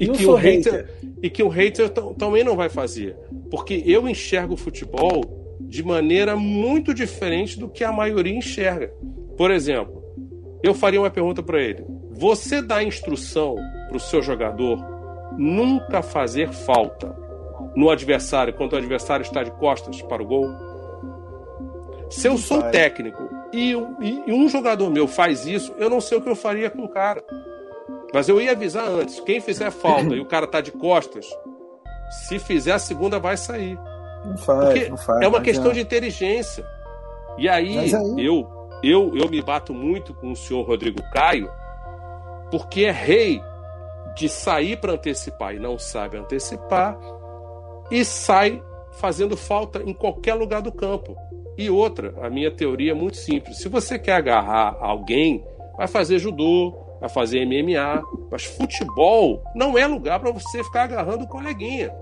E 0.00 0.08
que, 0.08 0.26
o 0.26 0.34
hater, 0.34 0.90
e 1.22 1.28
que 1.28 1.42
o 1.42 1.48
hater 1.48 1.90
também 1.90 2.42
não 2.42 2.56
vai 2.56 2.70
fazer. 2.70 3.14
Porque 3.50 3.82
eu 3.86 4.08
enxergo 4.08 4.54
o 4.54 4.56
futebol 4.56 5.56
de 5.60 5.82
maneira 5.82 6.34
muito 6.34 6.94
diferente 6.94 7.58
do 7.58 7.68
que 7.68 7.84
a 7.84 7.92
maioria 7.92 8.34
enxerga. 8.34 8.90
Por 9.36 9.50
exemplo, 9.50 10.02
eu 10.62 10.72
faria 10.72 11.00
uma 11.00 11.10
pergunta 11.10 11.42
para 11.42 11.60
ele: 11.60 11.84
Você 12.12 12.62
dá 12.62 12.82
instrução 12.82 13.56
para 13.88 13.96
o 13.98 14.00
seu 14.00 14.22
jogador 14.22 14.82
nunca 15.36 16.00
fazer 16.00 16.52
falta 16.52 17.14
no 17.76 17.90
adversário 17.90 18.54
quando 18.54 18.72
o 18.72 18.76
adversário 18.76 19.22
está 19.22 19.42
de 19.42 19.50
costas 19.52 20.00
para 20.00 20.22
o 20.22 20.26
gol? 20.26 20.65
Se 22.10 22.28
eu 22.28 22.38
sou 22.38 22.62
técnico 22.70 23.28
e, 23.52 23.72
e, 23.72 24.32
um 24.32 24.48
jogador 24.48 24.88
meu 24.90 25.08
faz 25.08 25.46
isso, 25.46 25.74
eu 25.78 25.90
não 25.90 26.00
sei 26.00 26.18
o 26.18 26.20
que 26.20 26.28
eu 26.28 26.36
faria 26.36 26.70
com 26.70 26.84
o 26.84 26.88
cara. 26.88 27.22
Mas 28.14 28.28
eu 28.28 28.40
ia 28.40 28.52
avisar 28.52 28.88
antes: 28.88 29.20
quem 29.20 29.40
fizer 29.40 29.70
falta 29.70 30.14
e 30.14 30.20
o 30.20 30.26
cara 30.26 30.44
está 30.44 30.60
de 30.60 30.70
costas, 30.72 31.26
se 32.10 32.38
fizer 32.38 32.72
a 32.72 32.78
segunda, 32.78 33.18
vai 33.18 33.36
sair. 33.36 33.78
Não 34.24 34.36
faz, 34.38 34.64
Porque 34.64 34.88
não 34.88 34.96
faz, 34.96 35.20
é 35.22 35.28
uma 35.28 35.40
questão 35.40 35.72
de 35.72 35.80
inteligência. 35.80 36.64
E 37.36 37.48
aí, 37.48 37.78
aí, 37.78 37.92
Eu, 38.18 38.48
eu, 38.82 39.16
eu 39.16 39.28
me 39.28 39.42
bato 39.42 39.74
muito 39.74 40.14
com 40.14 40.30
o 40.30 40.36
senhor 40.36 40.62
Rodrigo 40.66 41.02
Caio, 41.12 41.50
porque 42.50 42.84
é 42.84 42.92
rei 42.92 43.42
de 44.14 44.28
sair 44.28 44.78
para 44.78 44.94
antecipar 44.94 45.54
e 45.54 45.58
não 45.58 45.78
sabe 45.78 46.16
antecipar, 46.16 46.96
e 47.90 48.04
sai 48.04 48.62
fazendo 48.92 49.36
falta 49.36 49.82
em 49.82 49.92
qualquer 49.92 50.34
lugar 50.34 50.62
do 50.62 50.72
campo. 50.72 51.16
E 51.58 51.70
outra, 51.70 52.14
a 52.22 52.28
minha 52.28 52.50
teoria 52.50 52.92
é 52.92 52.94
muito 52.94 53.16
simples: 53.16 53.58
se 53.58 53.68
você 53.68 53.98
quer 53.98 54.14
agarrar 54.14 54.76
alguém, 54.80 55.44
vai 55.76 55.86
fazer 55.86 56.18
judô, 56.18 56.74
vai 57.00 57.08
fazer 57.08 57.44
MMA, 57.46 58.02
mas 58.30 58.44
futebol 58.44 59.42
não 59.54 59.76
é 59.76 59.86
lugar 59.86 60.20
para 60.20 60.30
você 60.30 60.62
ficar 60.64 60.84
agarrando 60.84 61.24
o 61.24 61.28
coleguinha. 61.28 61.92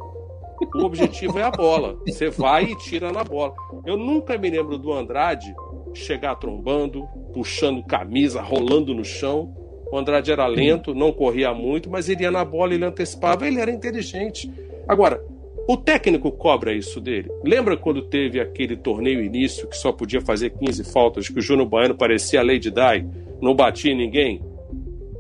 O 0.75 0.85
objetivo 0.85 1.39
é 1.39 1.43
a 1.43 1.51
bola. 1.51 1.97
Você 2.07 2.31
vai 2.31 2.65
e 2.65 2.77
tira 2.79 3.13
na 3.13 3.25
bola. 3.25 3.55
Eu 3.85 3.97
nunca 3.97 4.39
me 4.39 4.49
lembro 4.49 4.79
do 4.79 4.93
Andrade 4.93 5.55
chegar 5.93 6.37
trombando, 6.37 7.07
puxando 7.33 7.83
camisa, 7.85 8.41
rolando 8.41 8.95
no 8.95 9.05
chão. 9.05 9.55
O 9.91 9.99
Andrade 9.99 10.33
era 10.33 10.47
lento, 10.47 10.95
não 10.95 11.13
corria 11.13 11.53
muito, 11.53 11.91
mas 11.91 12.09
ele 12.09 12.23
ia 12.23 12.31
na 12.31 12.45
bola, 12.45 12.75
ele 12.75 12.85
antecipava, 12.85 13.47
ele 13.47 13.61
era 13.61 13.71
inteligente. 13.71 14.51
Agora, 14.89 15.23
o 15.67 15.77
técnico 15.77 16.31
cobra 16.31 16.75
isso 16.75 17.01
dele. 17.01 17.31
Lembra 17.43 17.77
quando 17.77 18.03
teve 18.03 18.41
aquele 18.41 18.77
torneio 18.77 19.23
início 19.23 19.67
que 19.69 19.77
só 19.77 19.93
podia 19.93 20.21
fazer 20.21 20.51
15 20.51 20.85
faltas, 20.85 21.29
que 21.29 21.39
o 21.39 21.43
Júnior 21.43 21.69
Baiano 21.69 21.95
parecia 21.95 22.41
a 22.41 22.43
Lady 22.43 22.71
Di, 22.71 23.07
não 23.41 23.55
batia 23.55 23.93
em 23.93 23.97
ninguém? 23.97 24.43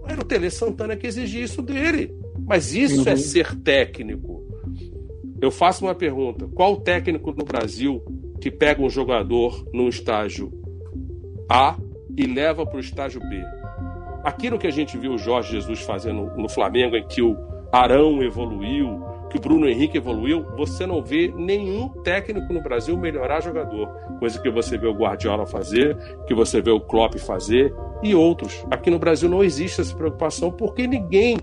Era 0.06 0.20
o 0.20 0.24
Tele 0.24 0.50
Santana 0.50 0.96
que 0.96 1.06
exigia 1.06 1.44
isso 1.44 1.62
dele. 1.62 2.14
Mas 2.46 2.74
isso 2.74 3.08
é 3.08 3.12
uhum. 3.12 3.12
é 3.12 3.16
ser 3.16 3.54
técnico. 3.56 4.44
Eu 5.40 5.50
faço 5.50 5.84
uma 5.84 5.94
pergunta: 5.94 6.46
qual 6.54 6.76
técnico 6.76 7.32
no 7.32 7.44
Brasil 7.44 8.02
que 8.40 8.50
pega 8.50 8.82
um 8.82 8.90
jogador 8.90 9.64
num 9.72 9.88
estágio 9.88 10.52
A 11.48 11.76
e 12.16 12.26
leva 12.26 12.66
para 12.66 12.76
o 12.76 12.80
estágio 12.80 13.20
B? 13.20 13.42
Aquilo 14.22 14.58
que 14.58 14.66
a 14.66 14.70
gente 14.70 14.96
viu 14.96 15.12
o 15.12 15.18
Jorge 15.18 15.52
Jesus 15.52 15.80
fazendo 15.80 16.30
no 16.36 16.48
Flamengo, 16.48 16.96
em 16.96 17.06
que 17.06 17.22
o 17.22 17.36
Arão 17.72 18.22
evoluiu, 18.22 19.02
que 19.34 19.38
o 19.38 19.40
Bruno 19.40 19.68
Henrique 19.68 19.98
evoluiu, 19.98 20.46
você 20.56 20.86
não 20.86 21.02
vê 21.02 21.32
nenhum 21.36 21.88
técnico 21.88 22.52
no 22.52 22.62
Brasil 22.62 22.96
melhorar 22.96 23.42
jogador. 23.42 23.88
Coisa 24.20 24.40
que 24.40 24.48
você 24.48 24.78
vê 24.78 24.86
o 24.86 24.94
Guardiola 24.94 25.44
fazer, 25.44 25.96
que 26.24 26.32
você 26.32 26.62
vê 26.62 26.70
o 26.70 26.80
Klopp 26.80 27.16
fazer 27.16 27.74
e 28.00 28.14
outros. 28.14 28.64
Aqui 28.70 28.92
no 28.92 28.98
Brasil 28.98 29.28
não 29.28 29.42
existe 29.42 29.80
essa 29.80 29.94
preocupação 29.96 30.52
porque 30.52 30.86
ninguém 30.86 31.36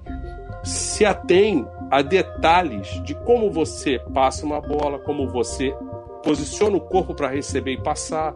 se 0.63 1.03
atém 1.03 1.67
a 1.89 2.01
detalhes 2.01 2.87
de 3.03 3.13
como 3.13 3.51
você 3.51 3.99
passa 4.13 4.45
uma 4.45 4.61
bola, 4.61 4.97
como 4.97 5.27
você 5.27 5.75
posiciona 6.23 6.77
o 6.77 6.81
corpo 6.81 7.13
para 7.13 7.27
receber 7.27 7.73
e 7.73 7.83
passar. 7.83 8.33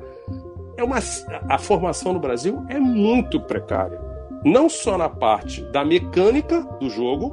É 0.76 0.84
uma, 0.84 0.98
a 1.50 1.58
formação 1.58 2.12
no 2.12 2.20
Brasil 2.20 2.62
é 2.68 2.78
muito 2.78 3.40
precária. 3.40 4.02
Não 4.44 4.68
só 4.68 4.98
na 4.98 5.08
parte 5.08 5.64
da 5.72 5.86
mecânica 5.86 6.62
do 6.78 6.90
jogo, 6.90 7.30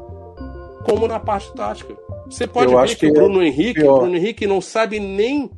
como 0.85 1.09
na 1.09 1.19
parte 1.19 1.53
tática. 1.53 1.97
Você 2.33 2.47
pode 2.47 2.73
eu 2.73 2.81
ver 2.81 2.89
que, 2.89 2.97
que, 2.97 3.07
o 3.11 3.13
Bruno 3.13 3.43
é 3.43 3.47
Henrique, 3.47 3.83
o 3.83 3.95
Bruno 3.95 4.17
Henrique 4.17 4.47
não 4.47 4.61
sabe 4.61 4.99
nem 4.99 5.51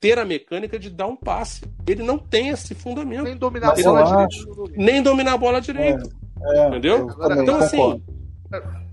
ter 0.00 0.18
a 0.18 0.24
mecânica 0.24 0.78
de 0.78 0.88
dar 0.88 1.06
um 1.06 1.16
passe. 1.16 1.62
Ele 1.86 2.02
não 2.02 2.18
tem 2.18 2.48
esse 2.48 2.74
fundamento. 2.74 3.24
Nem 3.24 3.36
dominar 3.36 3.72
a 3.72 3.74
bola 3.74 4.26
direito. 4.26 4.72
Nem 4.76 5.02
dominar 5.02 5.32
a 5.32 5.38
bola 5.38 5.60
direito. 5.60 6.08
É, 6.42 6.58
é, 6.58 6.68
Entendeu? 6.68 7.08
Então, 7.40 7.56
assim. 7.56 8.02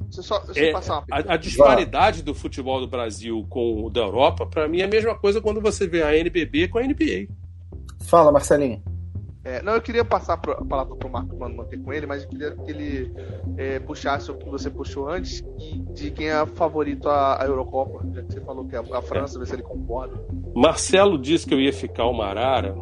Só, 0.09 0.43
é, 0.57 0.73
a, 0.73 1.33
a, 1.33 1.37
disparidade 1.37 2.21
do 2.21 2.35
futebol 2.35 2.81
do 2.81 2.87
Brasil 2.87 3.45
com 3.49 3.85
o 3.85 3.89
da 3.89 4.01
Europa, 4.01 4.45
para 4.45 4.67
mim, 4.67 4.81
é 4.81 4.83
a 4.83 4.87
mesma 4.87 5.17
coisa 5.17 5.39
quando 5.39 5.61
você 5.61 5.87
vê 5.87 6.03
a 6.03 6.17
NBB 6.17 6.67
com 6.67 6.79
a 6.79 6.83
NBA. 6.83 7.27
Fala, 8.01 8.29
Marcelinho. 8.29 8.83
É, 9.43 9.61
não, 9.63 9.73
eu 9.73 9.81
queria 9.81 10.05
passar 10.05 10.33
a 10.33 10.37
palavra 10.37 10.95
para 10.95 11.07
o 11.07 11.11
Marco 11.11 11.35
Mano 11.35 11.55
manter 11.55 11.81
com 11.81 11.91
ele, 11.91 12.05
mas 12.05 12.23
eu 12.23 12.29
queria 12.29 12.51
que 12.51 12.69
ele 12.69 13.11
é, 13.57 13.79
puxasse 13.79 14.29
o 14.29 14.35
que 14.35 14.47
você 14.47 14.69
puxou 14.69 15.09
antes 15.09 15.43
de 15.93 16.11
quem 16.11 16.29
é 16.29 16.45
favorito 16.45 17.09
à, 17.09 17.41
à 17.41 17.45
Eurocopa, 17.45 18.05
já 18.13 18.21
que 18.21 18.33
você 18.33 18.41
falou 18.41 18.67
que 18.67 18.75
é 18.75 18.79
a, 18.79 18.97
a 18.97 19.01
França, 19.01 19.37
é. 19.37 19.39
ver 19.39 19.47
se 19.47 19.53
ele 19.55 19.63
concorda. 19.63 20.13
Marcelo 20.55 21.17
disse 21.17 21.47
que 21.47 21.53
eu 21.53 21.59
ia 21.59 21.73
ficar 21.73 22.05
uma 22.07 22.25
arara, 22.25 22.75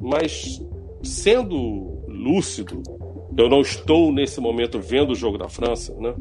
mas 0.00 0.60
sendo 1.02 2.04
lúcido, 2.06 2.82
eu 3.36 3.48
não 3.48 3.62
estou 3.62 4.12
nesse 4.12 4.38
momento 4.38 4.78
vendo 4.80 5.12
o 5.12 5.16
jogo 5.16 5.38
da 5.38 5.48
França, 5.48 5.94
né? 5.98 6.14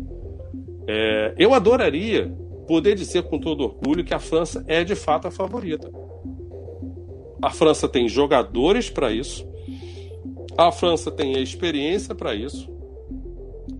É, 0.88 1.36
eu 1.38 1.54
adoraria 1.54 2.34
poder 2.66 2.96
dizer 2.96 3.24
com 3.24 3.38
todo 3.38 3.66
orgulho 3.66 4.06
que 4.06 4.14
a 4.14 4.20
França 4.20 4.64
é 4.68 4.84
de 4.84 4.96
fato 4.96 5.28
a 5.28 5.32
favorita. 5.32 5.92
A 7.42 7.50
França 7.50 7.90
tem 7.90 8.08
jogadores 8.08 8.90
para 8.90 9.12
isso. 9.12 9.51
A 10.62 10.72
França 10.72 11.10
tem 11.10 11.36
a 11.36 11.40
experiência 11.40 12.14
para 12.14 12.36
isso. 12.36 12.70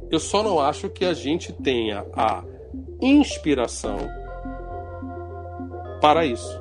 Eu 0.10 0.20
só 0.20 0.42
não 0.42 0.60
acho 0.60 0.90
que 0.90 1.06
a 1.06 1.14
gente 1.14 1.54
tenha 1.54 2.04
a 2.16 2.44
inspiração 3.00 3.98
para 6.02 6.26
isso. 6.26 6.60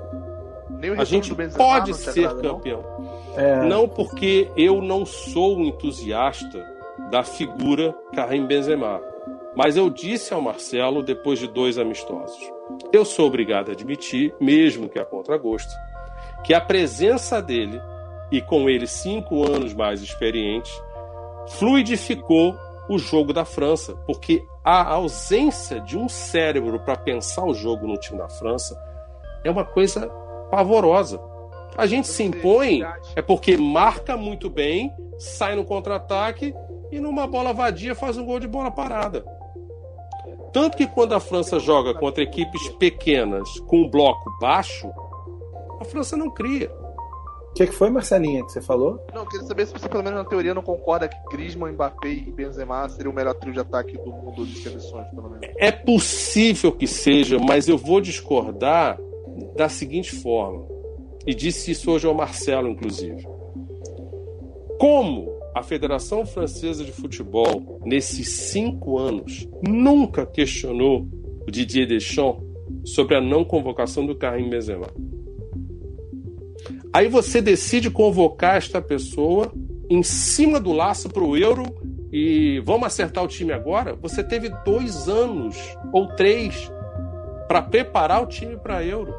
a 0.99 1.05
gente 1.05 1.35
pode 1.57 1.95
ser 1.95 2.29
campeão. 2.37 2.83
Não? 2.83 3.11
É... 3.35 3.65
não 3.65 3.89
porque 3.89 4.51
eu 4.59 4.83
não 4.83 5.07
sou 5.07 5.57
um 5.57 5.65
entusiasta 5.65 6.67
da 7.11 7.23
figura 7.23 7.95
Karim 8.15 8.47
Benzema. 8.47 9.01
Mas 9.57 9.75
eu 9.79 9.89
disse 9.89 10.35
ao 10.35 10.43
Marcelo 10.43 11.03
depois 11.03 11.39
de 11.39 11.49
dois 11.49 11.79
amistosos: 11.79 12.39
eu 12.93 13.07
sou 13.07 13.27
obrigado 13.27 13.71
a 13.71 13.73
admitir, 13.73 14.35
mesmo 14.39 14.87
que 14.87 14.99
a 14.99 15.05
contragosto, 15.05 15.73
que 16.45 16.53
a 16.53 16.61
presença 16.61 17.41
dele 17.41 17.81
e 18.31 18.41
com 18.41 18.69
ele 18.69 18.87
cinco 18.87 19.47
anos 19.47 19.75
mais 19.75 20.03
experiente, 20.03 20.73
fluidificou 21.49 22.57
o 22.89 22.99
jogo 22.99 23.33
da 23.33 23.45
França, 23.45 23.95
porque 24.07 24.43
a 24.65 24.93
ausência 24.93 25.81
de 25.81 25.97
um 25.97 26.09
cérebro 26.09 26.81
para 26.81 26.97
pensar 26.97 27.45
o 27.45 27.55
jogo 27.55 27.87
no 27.87 27.97
time 27.97 28.19
da 28.19 28.29
França 28.29 28.77
é 29.45 29.51
uma 29.51 29.65
coisa 29.65 30.09
pavorosa. 30.51 31.21
A 31.77 31.87
gente 31.87 32.09
se 32.09 32.23
impõe 32.23 32.83
é 33.15 33.23
porque 33.23 33.57
marca 33.57 34.17
muito 34.17 34.51
bem, 34.51 34.93
sai 35.19 35.55
no 35.55 35.65
contra-ataque 35.65 36.55
e 36.91 37.01
numa 37.01 37.27
bola 37.27 37.53
vadia 37.53 37.95
faz 37.95 38.19
um 38.19 38.25
gol 38.25 38.41
de 38.41 38.49
bola 38.49 38.71
parada. 38.71 39.25
Tanto 40.53 40.77
que 40.77 40.87
quando 40.87 41.15
a 41.15 41.21
França 41.21 41.61
joga 41.61 41.95
contra 41.95 42.25
equipes 42.25 42.69
pequenas 42.71 43.49
com 43.61 43.83
um 43.83 43.89
bloco 43.89 44.31
baixo, 44.41 44.91
a 45.81 45.85
França 45.85 46.17
não 46.17 46.29
cria. 46.29 46.80
O 47.51 47.55
que, 47.55 47.67
que, 47.67 47.75
foi, 47.75 47.91
Marcelinha, 47.91 48.45
que 48.45 48.53
você 48.53 48.61
falou? 48.61 49.05
Não, 49.13 49.23
eu 49.23 49.27
queria 49.27 49.47
saber 49.47 49.67
se 49.67 49.73
você, 49.73 49.89
pelo 49.89 50.05
menos 50.05 50.19
na 50.19 50.25
teoria, 50.25 50.55
não 50.55 50.63
concorda 50.63 51.09
que 51.09 51.17
Griezmann, 51.31 51.73
Mbappé 51.73 52.09
e 52.09 52.31
Benzema 52.31 52.89
seria 52.89 53.11
o 53.11 53.15
melhor 53.15 53.35
trio 53.35 53.53
de 53.53 53.61
ataque 53.61 53.99
do 53.99 54.11
mundo 54.13 54.47
de 54.47 54.63
seleções, 54.63 55.09
pelo 55.09 55.29
menos. 55.29 55.49
É 55.59 55.73
possível 55.73 56.71
que 56.73 56.87
seja, 56.87 57.39
mas 57.39 57.69
eu 57.69 57.77
vou 57.77 58.01
discordar 58.01 58.99
da 59.57 59.69
seguinte 59.69 60.15
forma. 60.15 60.65
E 61.27 61.35
disse 61.35 61.73
isso 61.73 61.91
hoje 61.91 62.07
ao 62.07 62.15
Marcelo, 62.15 62.69
inclusive. 62.69 63.27
Como 64.79 65.29
a 65.55 65.63
Federação 65.63 66.25
Francesa 66.25 66.85
de 66.85 66.93
Futebol, 66.93 67.81
nesses 67.85 68.29
cinco 68.29 68.97
anos, 68.97 69.47
nunca 69.61 70.25
questionou 70.25 71.07
o 71.47 71.51
Didier 71.51 71.87
Deschamps 71.87 72.43
sobre 72.85 73.17
a 73.17 73.21
não 73.21 73.45
convocação 73.45 74.07
do 74.07 74.17
Karim 74.17 74.49
Benzema. 74.49 74.87
Aí 76.93 77.09
você 77.09 77.41
decide 77.41 77.91
convocar 77.91 78.57
esta 78.57 78.83
pessoa 78.83 79.53
em 79.89 80.03
cima 80.03 80.59
do 80.59 80.73
laço 80.73 81.09
para 81.09 81.23
o 81.23 81.37
Euro 81.37 81.65
e 82.13 82.61
vamos 82.65 82.87
acertar 82.87 83.23
o 83.23 83.29
time 83.29 83.53
agora? 83.53 83.95
Você 84.03 84.25
teve 84.25 84.49
dois 84.65 85.09
anos 85.09 85.57
ou 85.93 86.09
três 86.17 86.71
para 87.47 87.63
preparar 87.63 88.23
o 88.23 88.27
time 88.27 88.57
para 88.57 88.85
Euro 88.85 89.15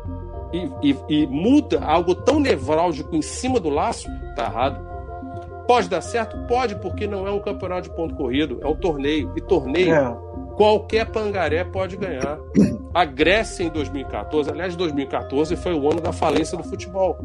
e, 0.53 0.91
e, 0.91 0.97
e, 1.09 1.27
muda 1.27 1.81
algo 1.81 2.13
tão 2.13 2.39
nevrálgico 2.39 3.15
em 3.15 3.21
cima 3.21 3.59
do 3.59 3.69
laço, 3.69 4.09
tá 4.35 4.45
errado. 4.45 4.91
Pode 5.65 5.87
dar 5.87 6.01
certo? 6.01 6.37
Pode, 6.47 6.75
porque 6.75 7.07
não 7.07 7.25
é 7.25 7.31
um 7.31 7.39
campeonato 7.39 7.89
de 7.89 7.95
ponto 7.95 8.15
corrido, 8.15 8.59
é 8.61 8.67
um 8.67 8.75
torneio. 8.75 9.31
E 9.37 9.41
torneio, 9.41 9.93
é. 9.93 10.17
qualquer 10.57 11.09
pangaré 11.09 11.63
pode 11.63 11.95
ganhar. 11.95 12.37
A 12.93 13.05
Grécia 13.05 13.63
em 13.63 13.69
2014, 13.69 14.49
aliás, 14.49 14.75
2014 14.75 15.55
foi 15.55 15.73
o 15.73 15.89
ano 15.89 16.01
da 16.01 16.11
falência 16.11 16.57
do 16.57 16.63
futebol. 16.63 17.17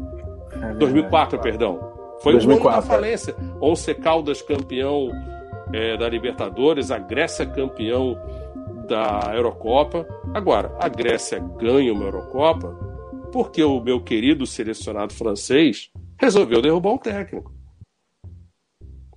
É 0.61 0.73
2004, 0.73 1.39
perdão. 1.39 1.79
Foi 2.21 2.33
2004, 2.33 2.65
o 2.65 2.71
ano 2.71 2.81
da 2.81 2.81
falência. 2.81 3.35
Once 3.61 3.93
Caldas 3.95 4.41
campeão 4.41 5.09
é, 5.73 5.97
da 5.97 6.09
Libertadores, 6.09 6.91
a 6.91 6.97
Grécia 6.97 7.45
campeão 7.45 8.17
da 8.87 9.31
Eurocopa. 9.33 10.07
Agora, 10.33 10.75
a 10.79 10.87
Grécia 10.87 11.39
ganha 11.39 11.93
uma 11.93 12.05
Eurocopa 12.05 12.75
porque 13.31 13.63
o 13.63 13.79
meu 13.81 14.01
querido 14.01 14.45
selecionado 14.45 15.13
francês 15.13 15.91
resolveu 16.19 16.61
derrubar 16.61 16.93
o 16.93 16.97
técnico. 16.97 17.53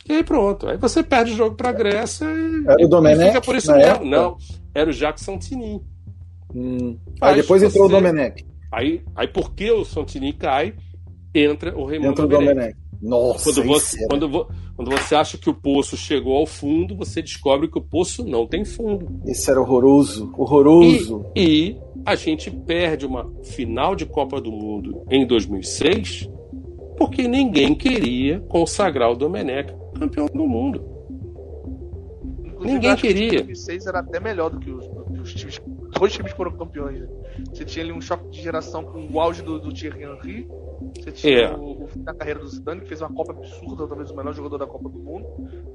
E 0.08 0.14
aí 0.14 0.24
pronto. 0.24 0.68
Aí 0.68 0.76
você 0.76 1.02
perde 1.02 1.32
o 1.32 1.36
jogo 1.36 1.56
para 1.56 1.70
a 1.70 1.72
Grécia 1.72 2.24
e, 2.24 2.64
era 2.66 2.84
o 2.84 2.88
Domenech, 2.88 3.26
fica 3.28 3.40
por 3.40 3.54
isso 3.54 3.72
mesmo. 3.72 4.04
Não, 4.04 4.36
era 4.74 4.90
o 4.90 4.92
Jacques 4.92 5.24
Santini. 5.24 5.80
Hum. 6.54 6.98
Aí 7.20 7.36
depois 7.36 7.62
entrou 7.62 7.88
você... 7.88 7.94
o 7.94 7.96
Domenech. 7.96 8.44
Aí, 8.72 9.02
aí 9.14 9.28
porque 9.28 9.70
o 9.70 9.84
Santini 9.84 10.32
cai, 10.32 10.74
entra 11.34 11.76
o 11.76 11.84
Raimundo 11.84 12.10
entra 12.10 12.24
o 12.24 12.28
Domenech. 12.28 12.76
Nossa, 13.00 13.44
quando 13.44 13.66
você, 13.66 14.06
quando, 14.08 14.48
quando, 14.76 14.90
você 14.90 15.14
acha 15.14 15.38
que 15.38 15.48
o 15.48 15.54
poço 15.54 15.96
chegou 15.96 16.36
ao 16.36 16.44
fundo, 16.44 16.94
você 16.94 17.22
descobre 17.22 17.66
que 17.66 17.78
o 17.78 17.82
poço 17.82 18.22
não 18.22 18.46
tem 18.46 18.62
fundo. 18.62 19.22
Isso 19.24 19.50
era 19.50 19.58
horroroso, 19.58 20.30
horroroso. 20.36 21.24
E, 21.34 21.70
e 21.70 21.78
a 22.04 22.14
gente 22.14 22.50
perde 22.50 23.06
uma 23.06 23.32
final 23.42 23.96
de 23.96 24.04
Copa 24.04 24.38
do 24.38 24.52
Mundo 24.52 25.02
em 25.10 25.26
2006 25.26 26.28
porque 26.98 27.26
ninguém 27.26 27.74
queria 27.74 28.40
consagrar 28.40 29.10
o 29.10 29.16
Domenech 29.16 29.72
campeão 29.98 30.26
do 30.26 30.46
mundo. 30.46 30.84
Inclusive, 32.44 32.74
Ninguém 32.74 32.96
queria. 32.96 33.30
Que 33.30 33.36
2006 33.36 33.86
era 33.86 34.00
até 34.00 34.20
melhor 34.20 34.50
do 34.50 34.58
que 34.58 34.70
os, 34.70 34.86
do 34.86 35.04
que 35.04 35.20
os 35.20 35.34
times 35.34 35.60
dois 35.98 36.12
times 36.12 36.32
foram 36.32 36.52
campeões. 36.52 37.00
Né? 37.00 37.08
Você 37.52 37.64
tinha 37.64 37.84
ali 37.84 37.92
um 37.92 38.00
choque 38.00 38.28
de 38.30 38.42
geração 38.42 38.84
com 38.84 39.08
o 39.10 39.20
auge 39.20 39.42
do, 39.42 39.58
do 39.58 39.72
Thierry 39.72 40.04
Henry. 40.04 40.48
Você 40.96 41.12
tinha 41.12 41.38
é. 41.38 41.54
o, 41.54 41.84
o, 41.84 41.86
fim 41.86 42.02
da 42.02 42.14
carreira 42.14 42.40
do 42.40 42.48
Zidane, 42.48 42.80
que 42.80 42.88
fez 42.88 43.00
uma 43.00 43.12
Copa 43.12 43.32
absurda, 43.32 43.86
talvez 43.86 44.10
o 44.10 44.16
melhor 44.16 44.32
jogador 44.34 44.58
da 44.58 44.66
Copa 44.66 44.88
do 44.88 44.98
Mundo. 44.98 45.26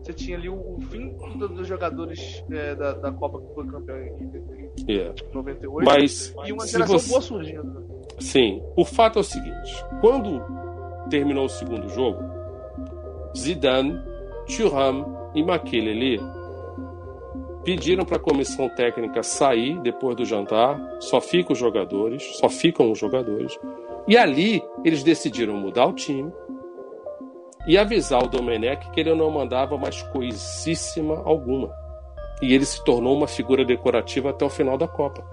Você 0.01 0.13
tinha 0.13 0.37
ali 0.37 0.49
o, 0.49 0.55
o 0.55 0.81
fim 0.81 1.15
do, 1.37 1.47
dos 1.47 1.67
jogadores 1.67 2.43
é, 2.51 2.75
da, 2.75 2.93
da 2.93 3.11
Copa 3.11 3.39
que 3.39 3.53
foi 3.53 3.65
campeão 3.67 3.97
em, 3.97 4.91
em 4.91 4.99
é. 4.99 5.13
98. 5.33 5.85
Mas, 5.85 6.33
e 6.45 6.51
uma 6.51 6.67
geração 6.67 6.99
você... 6.99 7.09
boa 7.09 7.21
surgindo. 7.21 7.85
Sim. 8.19 8.61
O 8.75 8.83
fato 8.85 9.19
é 9.19 9.21
o 9.21 9.23
seguinte: 9.23 9.85
quando 10.01 10.41
terminou 11.09 11.45
o 11.45 11.49
segundo 11.49 11.87
jogo, 11.89 12.19
Zidane, 13.37 13.99
Thuram 14.47 15.31
e 15.35 15.43
Makelele 15.43 16.19
pediram 17.65 18.05
para 18.05 18.17
a 18.17 18.19
comissão 18.19 18.69
técnica 18.69 19.23
sair 19.23 19.81
depois 19.81 20.15
do 20.15 20.23
jantar, 20.23 20.79
só 20.99 21.19
ficam 21.19 21.53
os 21.53 21.57
jogadores, 21.57 22.37
só 22.37 22.47
ficam 22.47 22.91
os 22.91 22.99
jogadores. 22.99 23.59
E 24.07 24.15
ali 24.15 24.63
eles 24.83 25.03
decidiram 25.03 25.55
mudar 25.55 25.87
o 25.87 25.93
time 25.93 26.31
e 27.67 27.75
avisar 27.75 28.23
o 28.23 28.27
Domenech 28.27 28.87
que 28.91 28.99
ele 28.99 29.15
não 29.15 29.31
mandava 29.31 29.77
mais 29.77 30.03
coisíssima 30.03 31.23
alguma. 31.25 31.73
E 32.39 32.53
ele 32.53 32.65
se 32.65 32.83
tornou 32.83 33.17
uma 33.17 33.27
figura 33.27 33.65
decorativa 33.65 34.29
até 34.29 34.45
o 34.45 34.49
final 34.49 34.77
da 34.77 34.87
Copa. 34.87 35.25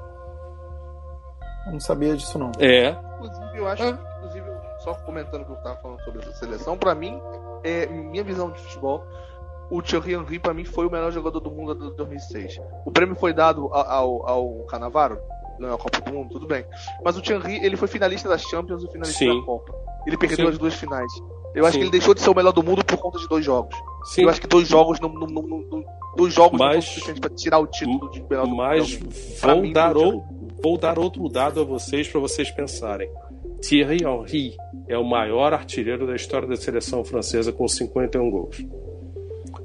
não 1.71 1.81
sabia 1.81 2.17
disso 2.17 2.39
não. 2.39 2.51
É. 2.59 2.97
Inclusive, 3.17 3.59
eu 3.59 3.69
acho, 3.69 3.83
é. 3.83 3.99
inclusive, 4.17 4.47
só 4.79 4.95
comentando 4.95 5.43
o 5.43 5.45
que 5.45 5.53
eu 5.53 5.57
estava 5.57 5.77
falando 5.83 6.03
sobre 6.03 6.23
essa 6.23 6.33
seleção, 6.33 6.79
para 6.79 6.95
mim, 6.95 7.21
é, 7.63 7.87
minha 7.87 8.25
visão 8.25 8.51
de 8.51 8.59
futebol, 8.61 9.05
o 9.73 9.81
Thierry 9.81 10.13
Henry 10.13 10.39
para 10.39 10.53
mim 10.53 10.65
foi 10.65 10.87
o 10.87 10.91
melhor 10.91 11.11
jogador 11.11 11.41
do 11.41 11.51
mundo 11.51 11.75
de 11.75 11.97
2006. 11.97 12.61
O 12.85 12.91
prêmio 12.91 13.17
foi 13.17 13.33
dado 13.33 13.73
ao, 13.73 14.29
ao 14.29 14.65
Canavaro, 14.67 15.19
não 15.59 15.71
é 15.71 15.75
a 15.75 15.79
Copa 15.79 16.01
do 16.03 16.13
Mundo, 16.13 16.31
tudo 16.31 16.47
bem. 16.47 16.65
Mas 17.03 17.17
o 17.17 17.23
Thierry, 17.23 17.65
ele 17.65 17.77
foi 17.77 17.89
finalista 17.89 18.29
da 18.29 18.37
Champions 18.37 18.85
e 18.85 18.89
finalista 18.93 19.19
Sim. 19.19 19.41
da 19.41 19.47
Copa. 19.47 19.75
Ele 20.07 20.19
perdeu 20.19 20.47
Sim. 20.47 20.53
as 20.53 20.59
duas 20.59 20.75
finais. 20.75 21.11
Eu 21.55 21.65
acho 21.65 21.73
Sim. 21.73 21.79
que 21.79 21.85
ele 21.85 21.91
deixou 21.91 22.13
de 22.13 22.21
ser 22.21 22.29
o 22.29 22.35
melhor 22.35 22.53
do 22.53 22.63
mundo 22.63 22.85
por 22.85 22.99
conta 22.99 23.19
de 23.19 23.27
dois 23.29 23.45
jogos. 23.45 23.75
Sim. 24.05 24.25
Eu 24.25 24.29
acho 24.29 24.41
que 24.43 24.47
dois 24.47 24.69
jogos 24.69 25.01
não, 25.01 25.09
não, 25.09 25.27
não, 25.27 25.43
não 25.43 25.85
dois 26.17 26.35
jogos 26.35 26.59
mas, 26.59 26.75
não 26.75 26.83
são 26.83 26.93
suficientes 26.93 27.21
para 27.21 27.31
tirar 27.31 27.59
o 27.59 27.67
título 27.67 28.11
de 28.11 28.23
melhor 28.29 28.47
do 28.47 28.55
mas 28.55 28.99
mundo. 28.99 29.09
Mas 29.11 29.41
vou 29.41 29.63
mim, 29.63 29.73
dar 29.73 29.97
ou, 29.97 30.23
vou 30.63 30.77
dar 30.77 30.99
outro 30.99 31.27
dado 31.31 31.63
a 31.63 31.65
vocês 31.65 32.09
para 32.09 32.21
vocês 32.21 32.51
pensarem. 32.51 33.11
Thierry 33.63 34.05
Henry 34.05 34.55
é 34.89 34.99
o 34.99 35.05
maior 35.05 35.55
artilheiro 35.55 36.07
da 36.07 36.15
história 36.15 36.47
da 36.47 36.57
seleção 36.57 37.05
francesa 37.05 37.53
com 37.53 37.67
51 37.67 38.31
gols. 38.31 38.63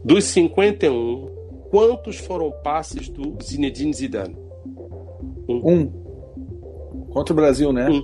Dos 0.04 0.26
51, 0.26 1.28
quantos 1.70 2.18
foram 2.18 2.52
passes 2.64 3.10
do 3.10 3.38
Zinedine 3.44 3.94
Zidane? 3.94 4.38
Um. 5.48 5.74
um. 5.74 7.08
Contra 7.12 7.34
o 7.34 7.36
Brasil, 7.36 7.74
né? 7.74 7.90
Um. 7.90 8.04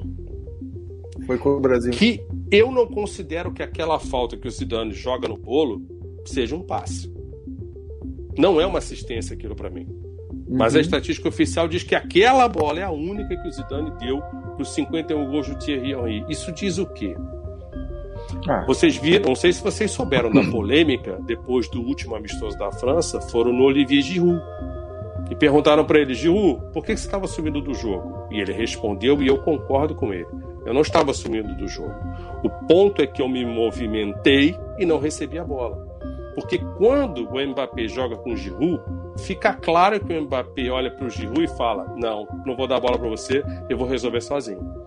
Foi 1.26 1.38
contra 1.38 1.58
o 1.58 1.62
Brasil. 1.62 1.92
Que 1.92 2.26
eu 2.52 2.72
não 2.72 2.88
considero 2.88 3.54
que 3.54 3.64
aquela 3.64 4.00
falta 4.00 4.38
que 4.38 4.48
o 4.48 4.52
Zidane 4.52 4.94
joga 4.94 5.28
no 5.28 5.38
bolo 5.38 5.82
seja 6.26 6.56
um 6.56 6.62
passe. 6.62 7.12
Não 8.38 8.60
é 8.60 8.66
uma 8.66 8.80
assistência 8.80 9.34
aquilo 9.34 9.56
para 9.56 9.70
mim. 9.70 9.88
Uhum. 10.48 10.58
Mas 10.58 10.76
a 10.76 10.80
estatística 10.80 11.30
oficial 11.30 11.68
diz 11.68 11.84
que 11.84 11.96
aquela 11.96 12.48
bola 12.48 12.80
é 12.80 12.84
a 12.84 12.92
única 12.92 13.36
que 13.36 13.48
o 13.48 13.52
Zidane 13.52 13.92
deu 14.00 14.20
para 14.22 14.62
os 14.62 14.74
51 14.74 15.32
gols 15.32 15.50
do 15.50 15.58
Thierry 15.58 15.92
Henry. 15.92 16.26
Isso 16.30 16.52
diz 16.52 16.78
o 16.78 16.86
quê? 16.86 17.16
Ah. 18.48 18.64
Vocês 18.66 18.98
viram, 18.98 19.30
não 19.30 19.36
sei 19.36 19.54
se 19.54 19.64
vocês 19.64 19.92
souberam 19.92 20.32
da 20.32 20.44
polêmica 20.50 21.20
depois 21.22 21.70
do 21.70 21.82
último 21.82 22.16
amistoso 22.16 22.58
da 22.58 22.72
França, 22.72 23.22
foram 23.22 23.54
no 23.54 23.64
Olivier 23.64 24.02
Giroud. 24.02 24.42
E 25.30 25.36
perguntaram 25.36 25.86
para 25.86 26.00
ele, 26.00 26.14
Giroud, 26.14 26.62
por 26.74 26.84
que 26.84 26.96
você 26.96 27.06
estava 27.06 27.28
sumindo 27.28 27.62
do 27.62 27.74
jogo? 27.74 28.28
E 28.32 28.40
ele 28.40 28.52
respondeu, 28.52 29.22
e 29.22 29.28
eu 29.28 29.38
concordo 29.38 29.96
com 29.96 30.14
ele. 30.14 30.28
Eu 30.66 30.74
não 30.74 30.82
estava 30.82 31.14
sumindo 31.14 31.56
do 31.56 31.68
jogo. 31.68 31.94
O 32.44 32.50
ponto 32.68 33.02
é 33.02 33.08
que 33.08 33.22
eu 33.22 33.28
me 33.28 33.46
movimentei 33.46 34.58
e 34.78 34.86
não 34.86 35.00
recebi 35.00 35.38
a 35.38 35.44
bola. 35.44 35.94
Porque 36.36 36.58
quando 36.78 37.30
o 37.30 37.48
Mbappé 37.48 37.88
joga 37.88 38.16
com 38.16 38.34
o 38.34 38.38
Giroud, 38.38 38.82
fica 39.20 39.54
claro 39.54 40.00
que 40.00 40.12
o 40.12 40.22
Mbappé 40.24 40.70
olha 40.70 40.90
para 40.90 41.06
o 41.06 41.10
Giroud 41.10 41.44
e 41.44 41.58
fala: 41.58 41.94
Não, 41.96 42.28
não 42.46 42.56
vou 42.56 42.68
dar 42.68 42.78
a 42.78 42.80
bola 42.80 42.98
para 42.98 43.10
você, 43.10 43.44
eu 43.70 43.78
vou 43.78 43.88
resolver 43.88 44.22
sozinho. 44.22 44.83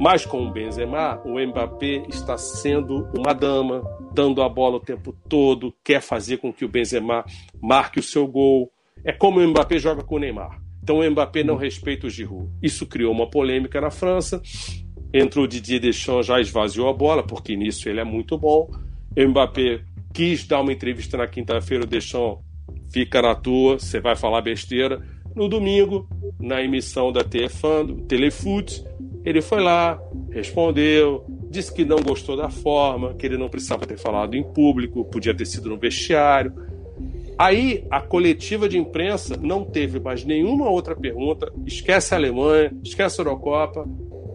Mas 0.00 0.24
com 0.24 0.46
o 0.46 0.50
Benzema, 0.50 1.20
o 1.26 1.38
Mbappé 1.38 2.06
está 2.08 2.38
sendo 2.38 3.06
uma 3.14 3.34
dama, 3.34 3.82
dando 4.14 4.40
a 4.42 4.48
bola 4.48 4.76
o 4.76 4.80
tempo 4.80 5.14
todo, 5.28 5.74
quer 5.84 6.00
fazer 6.00 6.38
com 6.38 6.50
que 6.50 6.64
o 6.64 6.68
Benzema 6.68 7.22
marque 7.60 8.00
o 8.00 8.02
seu 8.02 8.26
gol. 8.26 8.72
É 9.04 9.12
como 9.12 9.40
o 9.40 9.46
Mbappé 9.46 9.78
joga 9.78 10.02
com 10.02 10.14
o 10.14 10.18
Neymar. 10.18 10.58
Então 10.82 11.00
o 11.00 11.10
Mbappé 11.10 11.44
não 11.44 11.54
respeita 11.54 12.06
o 12.06 12.10
Giroud. 12.10 12.50
Isso 12.62 12.86
criou 12.86 13.12
uma 13.12 13.28
polêmica 13.28 13.78
na 13.78 13.90
França. 13.90 14.40
Entrou 15.12 15.46
Didier 15.46 15.78
Deschamps, 15.78 16.26
já 16.26 16.40
esvaziou 16.40 16.88
a 16.88 16.94
bola, 16.94 17.22
porque 17.22 17.54
nisso 17.54 17.86
ele 17.86 18.00
é 18.00 18.04
muito 18.04 18.38
bom. 18.38 18.70
O 19.14 19.28
Mbappé 19.28 19.82
quis 20.14 20.46
dar 20.46 20.62
uma 20.62 20.72
entrevista 20.72 21.18
na 21.18 21.26
quinta-feira, 21.26 21.84
o 21.84 21.86
Deschamps 21.86 22.42
fica 22.90 23.20
na 23.20 23.34
tua, 23.34 23.78
você 23.78 24.00
vai 24.00 24.16
falar 24.16 24.40
besteira. 24.40 25.02
No 25.36 25.46
domingo, 25.46 26.08
na 26.40 26.62
emissão 26.62 27.12
da 27.12 27.22
TFAN, 27.22 27.86
Telefoot, 28.08 28.82
ele 29.24 29.42
foi 29.42 29.60
lá, 29.60 30.00
respondeu, 30.30 31.24
disse 31.50 31.72
que 31.72 31.84
não 31.84 31.98
gostou 31.98 32.36
da 32.36 32.48
forma, 32.48 33.14
que 33.14 33.26
ele 33.26 33.36
não 33.36 33.48
precisava 33.48 33.86
ter 33.86 33.98
falado 33.98 34.34
em 34.34 34.42
público, 34.42 35.04
podia 35.04 35.34
ter 35.34 35.46
sido 35.46 35.68
no 35.68 35.78
vestiário. 35.78 36.52
Aí 37.38 37.84
a 37.90 38.00
coletiva 38.00 38.68
de 38.68 38.78
imprensa 38.78 39.36
não 39.40 39.64
teve 39.64 39.98
mais 39.98 40.24
nenhuma 40.24 40.68
outra 40.68 40.94
pergunta. 40.94 41.50
Esquece 41.66 42.14
a 42.14 42.18
Alemanha, 42.18 42.72
esquece 42.82 43.20
a 43.20 43.24
Eurocopa. 43.24 43.86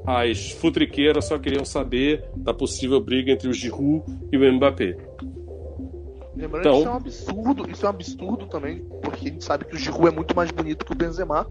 As 0.06 0.52
futriqueiras 0.52 1.26
só 1.26 1.38
queriam 1.38 1.66
saber 1.66 2.24
da 2.36 2.54
possível 2.54 3.00
briga 3.00 3.32
entre 3.32 3.48
o 3.48 3.54
Giroud 3.54 4.04
e 4.32 4.38
o 4.38 4.54
Mbappé. 4.54 4.98
Lembrando 6.36 6.68
então, 6.68 6.80
isso 6.80 6.88
é 6.88 6.92
um 6.92 6.96
absurdo, 6.96 7.72
isso 7.72 7.86
é 7.86 7.88
um 7.88 7.90
absurdo 7.90 8.46
também, 8.48 8.86
porque 9.02 9.28
a 9.28 9.32
gente 9.32 9.44
sabe 9.44 9.64
que 9.64 9.76
o 9.76 9.78
Giroud 9.78 10.08
é 10.08 10.12
muito 10.12 10.36
mais 10.36 10.52
bonito 10.52 10.86
que 10.86 10.92
o 10.92 10.96
Benzema, 10.96 11.48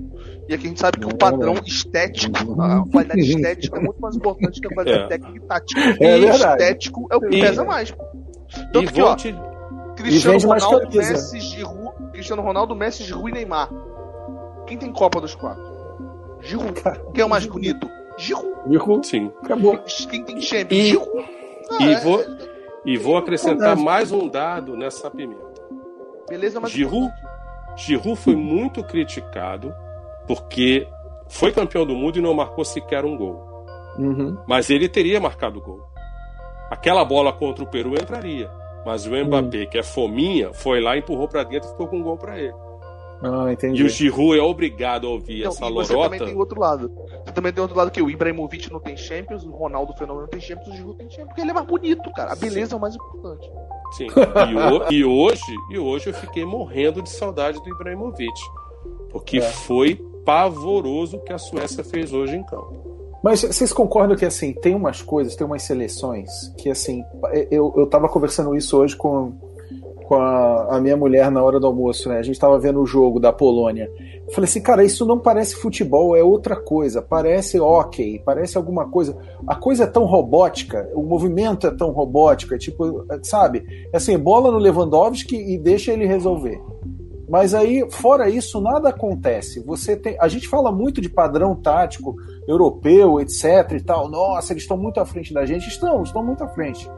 e 0.47 0.55
aqui 0.55 0.67
a 0.67 0.69
gente 0.69 0.81
sabe 0.81 0.99
que 0.99 1.07
o 1.07 1.17
padrão 1.17 1.55
estético, 1.65 2.61
a 2.61 2.87
qualidade 2.87 3.21
estética 3.25 3.79
é 3.79 3.81
muito 3.81 3.99
mais 3.99 4.15
importante 4.15 4.61
que 4.61 4.67
a 4.67 4.71
qualidade 4.75 5.05
é. 5.05 5.09
técnica 5.09 5.37
e 5.37 5.49
tática. 5.49 5.81
É 6.01 6.19
e 6.19 6.25
estético 6.27 7.09
é 7.11 7.17
o 7.17 7.21
que 7.21 7.37
e, 7.37 7.41
pesa 7.41 7.65
mais. 7.65 7.95
Tanto 8.73 8.93
que, 8.93 9.01
ó, 9.01 9.17
te... 9.17 9.35
Cristiano 9.97 10.39
Ronaldo, 10.39 10.97
Messi, 10.97 11.41
Giroud, 11.41 12.11
Cristiano 12.13 12.43
Ronaldo, 12.43 12.77
Messi, 12.77 13.05
Giroud 13.05 13.31
e 13.31 13.33
Neymar. 13.33 13.71
Quem 14.67 14.77
tem 14.77 14.93
Copa 14.93 15.19
dos 15.19 15.35
quatro? 15.35 15.65
Giroud. 16.43 16.75
Quem 17.15 17.23
é 17.23 17.25
o 17.25 17.29
mais 17.29 17.47
bonito? 17.47 17.89
Giroud. 18.19 18.55
Giroud. 18.69 19.07
Sim. 19.07 19.33
Acabou. 19.43 19.79
Quem 20.11 20.23
tem 20.25 20.41
Champions? 20.43 20.73
E... 20.73 20.87
Giroud. 20.89 21.25
Ah, 21.71 21.83
e 21.83 21.95
é... 21.95 22.01
vou 22.01 22.23
e 22.85 22.97
vou 22.97 23.17
acrescentar 23.17 23.77
mais 23.77 24.13
um 24.13 24.29
dado 24.29 24.77
nessa 24.77 25.11
pimenta. 25.11 25.63
Beleza, 26.29 26.61
mas. 26.61 26.71
Giroud, 26.71 27.13
Giroud 27.77 28.17
foi 28.17 28.37
muito 28.37 28.83
criticado 28.85 29.75
porque 30.27 30.87
foi 31.29 31.53
campeão 31.53 31.87
do 31.87 31.95
mundo 31.95 32.19
e 32.19 32.23
não 32.23 32.35
marcou 32.35 32.65
sequer 32.65 33.05
um 33.05 33.17
gol. 33.17 33.67
Uhum. 33.99 34.37
Mas 34.47 34.71
ele 34.71 34.89
teria 34.89 35.21
marcado 35.21 35.61
gol. 35.61 35.81
Aquela 36.71 37.05
bola 37.05 37.33
contra 37.33 37.63
o 37.63 37.67
Peru 37.67 37.95
entraria. 37.95 38.51
Mas 38.85 39.07
o 39.07 39.11
Mbappé, 39.11 39.63
uhum. 39.63 39.67
que 39.71 39.79
é 39.79 39.83
fominha, 39.83 40.53
foi 40.53 40.81
lá, 40.81 40.97
empurrou 40.97 41.29
para 41.29 41.43
dentro 41.45 41.69
e 41.69 41.73
ficou 41.73 41.89
com 41.89 41.99
um 41.99 42.03
gol 42.03 42.19
para 42.19 42.39
ele. 42.39 42.55
Ah, 43.25 43.51
entendi. 43.51 43.83
E 43.83 43.87
o 43.87 43.89
Giroud 43.89 44.39
é 44.39 44.43
obrigado 44.43 45.07
a 45.07 45.11
ouvir 45.11 45.45
não, 45.45 45.51
essa 45.51 45.65
e 45.65 45.69
lorota. 45.71 45.87
Você 45.87 46.03
também 46.03 46.19
tem 46.21 46.37
outro 46.37 46.61
lado. 46.61 46.93
Você 47.25 47.33
também 47.33 47.53
tem 47.53 47.63
outro 47.63 47.77
lado 47.77 47.91
que 47.91 48.03
o 48.03 48.11
Ibrahimovic 48.11 48.71
não 48.71 48.81
tem 48.81 48.97
Champions, 48.97 49.45
o 49.45 49.51
Ronaldo 49.51 49.95
Fenômeno 49.95 50.23
não 50.23 50.29
tem 50.29 50.41
Champions, 50.41 50.69
o 50.69 50.77
Giroud 50.77 50.99
tem 50.99 51.09
Champions, 51.09 51.29
porque 51.29 51.41
ele 51.41 51.51
é 51.51 51.55
mais 51.55 51.67
bonito, 51.67 52.13
cara. 52.13 52.33
A 52.33 52.37
beleza 52.37 52.67
Sim. 52.67 52.75
é 52.75 52.77
o 52.77 52.81
mais 52.81 52.95
importante. 52.95 53.51
Sim. 53.93 54.07
E, 54.07 54.57
o, 54.57 54.93
e, 54.93 55.05
hoje, 55.05 55.55
e 55.71 55.79
hoje 55.79 56.11
eu 56.11 56.15
fiquei 56.15 56.45
morrendo 56.45 57.01
de 57.01 57.09
saudade 57.09 57.63
do 57.63 57.69
Ibrahimovic. 57.71 58.33
Porque 59.11 59.39
é. 59.39 59.43
foi 59.43 59.95
pavoroso 60.25 61.17
o 61.17 61.21
que 61.21 61.33
a 61.33 61.39
Suécia 61.39 61.83
fez 61.83 62.13
hoje 62.13 62.37
em 62.37 62.43
campo. 62.43 62.95
Mas 63.23 63.41
vocês 63.41 63.73
concordam 63.73 64.15
que 64.17 64.27
assim, 64.27 64.53
tem 64.53 64.75
umas 64.75 65.01
coisas, 65.01 65.35
tem 65.35 65.47
umas 65.47 65.63
seleções 65.63 66.31
que 66.59 66.69
assim, 66.69 67.03
eu, 67.51 67.73
eu 67.75 67.87
tava 67.87 68.07
conversando 68.07 68.55
isso 68.55 68.77
hoje 68.77 68.95
com, 68.95 69.33
com 70.07 70.17
a, 70.17 70.77
a, 70.77 70.81
minha 70.81 70.97
mulher 70.97 71.31
na 71.31 71.43
hora 71.43 71.59
do 71.59 71.67
almoço, 71.67 72.09
né? 72.09 72.19
A 72.19 72.23
gente 72.23 72.35
estava 72.35 72.59
vendo 72.59 72.81
o 72.81 72.87
jogo 72.87 73.19
da 73.19 73.33
Polônia. 73.33 73.91
Eu 74.27 74.33
falei 74.33 74.49
assim, 74.49 74.61
cara, 74.61 74.85
isso 74.85 75.07
não 75.07 75.19
parece 75.19 75.57
futebol, 75.57 76.15
é 76.15 76.23
outra 76.23 76.57
coisa. 76.57 77.01
Parece 77.01 77.59
hockey, 77.59 78.23
parece 78.25 78.57
alguma 78.57 78.89
coisa. 78.89 79.17
A 79.47 79.57
coisa 79.57 79.85
é 79.85 79.87
tão 79.87 80.05
robótica, 80.05 80.91
o 80.95 81.03
movimento 81.03 81.67
é 81.67 81.71
tão 81.71 81.91
robótico, 81.91 82.55
é 82.55 82.59
tipo, 82.59 83.07
sabe? 83.23 83.65
É 83.93 83.97
assim, 83.97 84.17
bola 84.19 84.51
no 84.51 84.59
Lewandowski 84.59 85.37
e 85.37 85.59
deixa 85.59 85.93
ele 85.93 86.07
resolver. 86.07 86.61
Mas 87.29 87.55
aí, 87.55 87.85
fora 87.91 88.29
isso, 88.29 88.61
nada 88.61 88.91
acontece. 88.91 89.65
Você 89.65 89.97
tem, 89.97 90.17
a 90.21 90.29
gente 90.29 90.47
fala 90.47 90.71
muito 90.71 91.01
de 91.01 91.09
padrão 91.09 91.57
tático 91.57 92.15
europeu, 92.47 93.19
etc 93.21 93.73
e 93.73 93.81
tal. 93.81 94.11
Nossa, 94.11 94.53
eles 94.53 94.65
estão 94.65 94.77
muito 94.77 95.01
à 95.01 95.07
frente 95.07 95.33
da 95.33 95.47
gente. 95.47 95.67
Estão, 95.67 96.03
estão 96.03 96.23
muito 96.23 96.45
à 96.45 96.49
frente. 96.49 96.89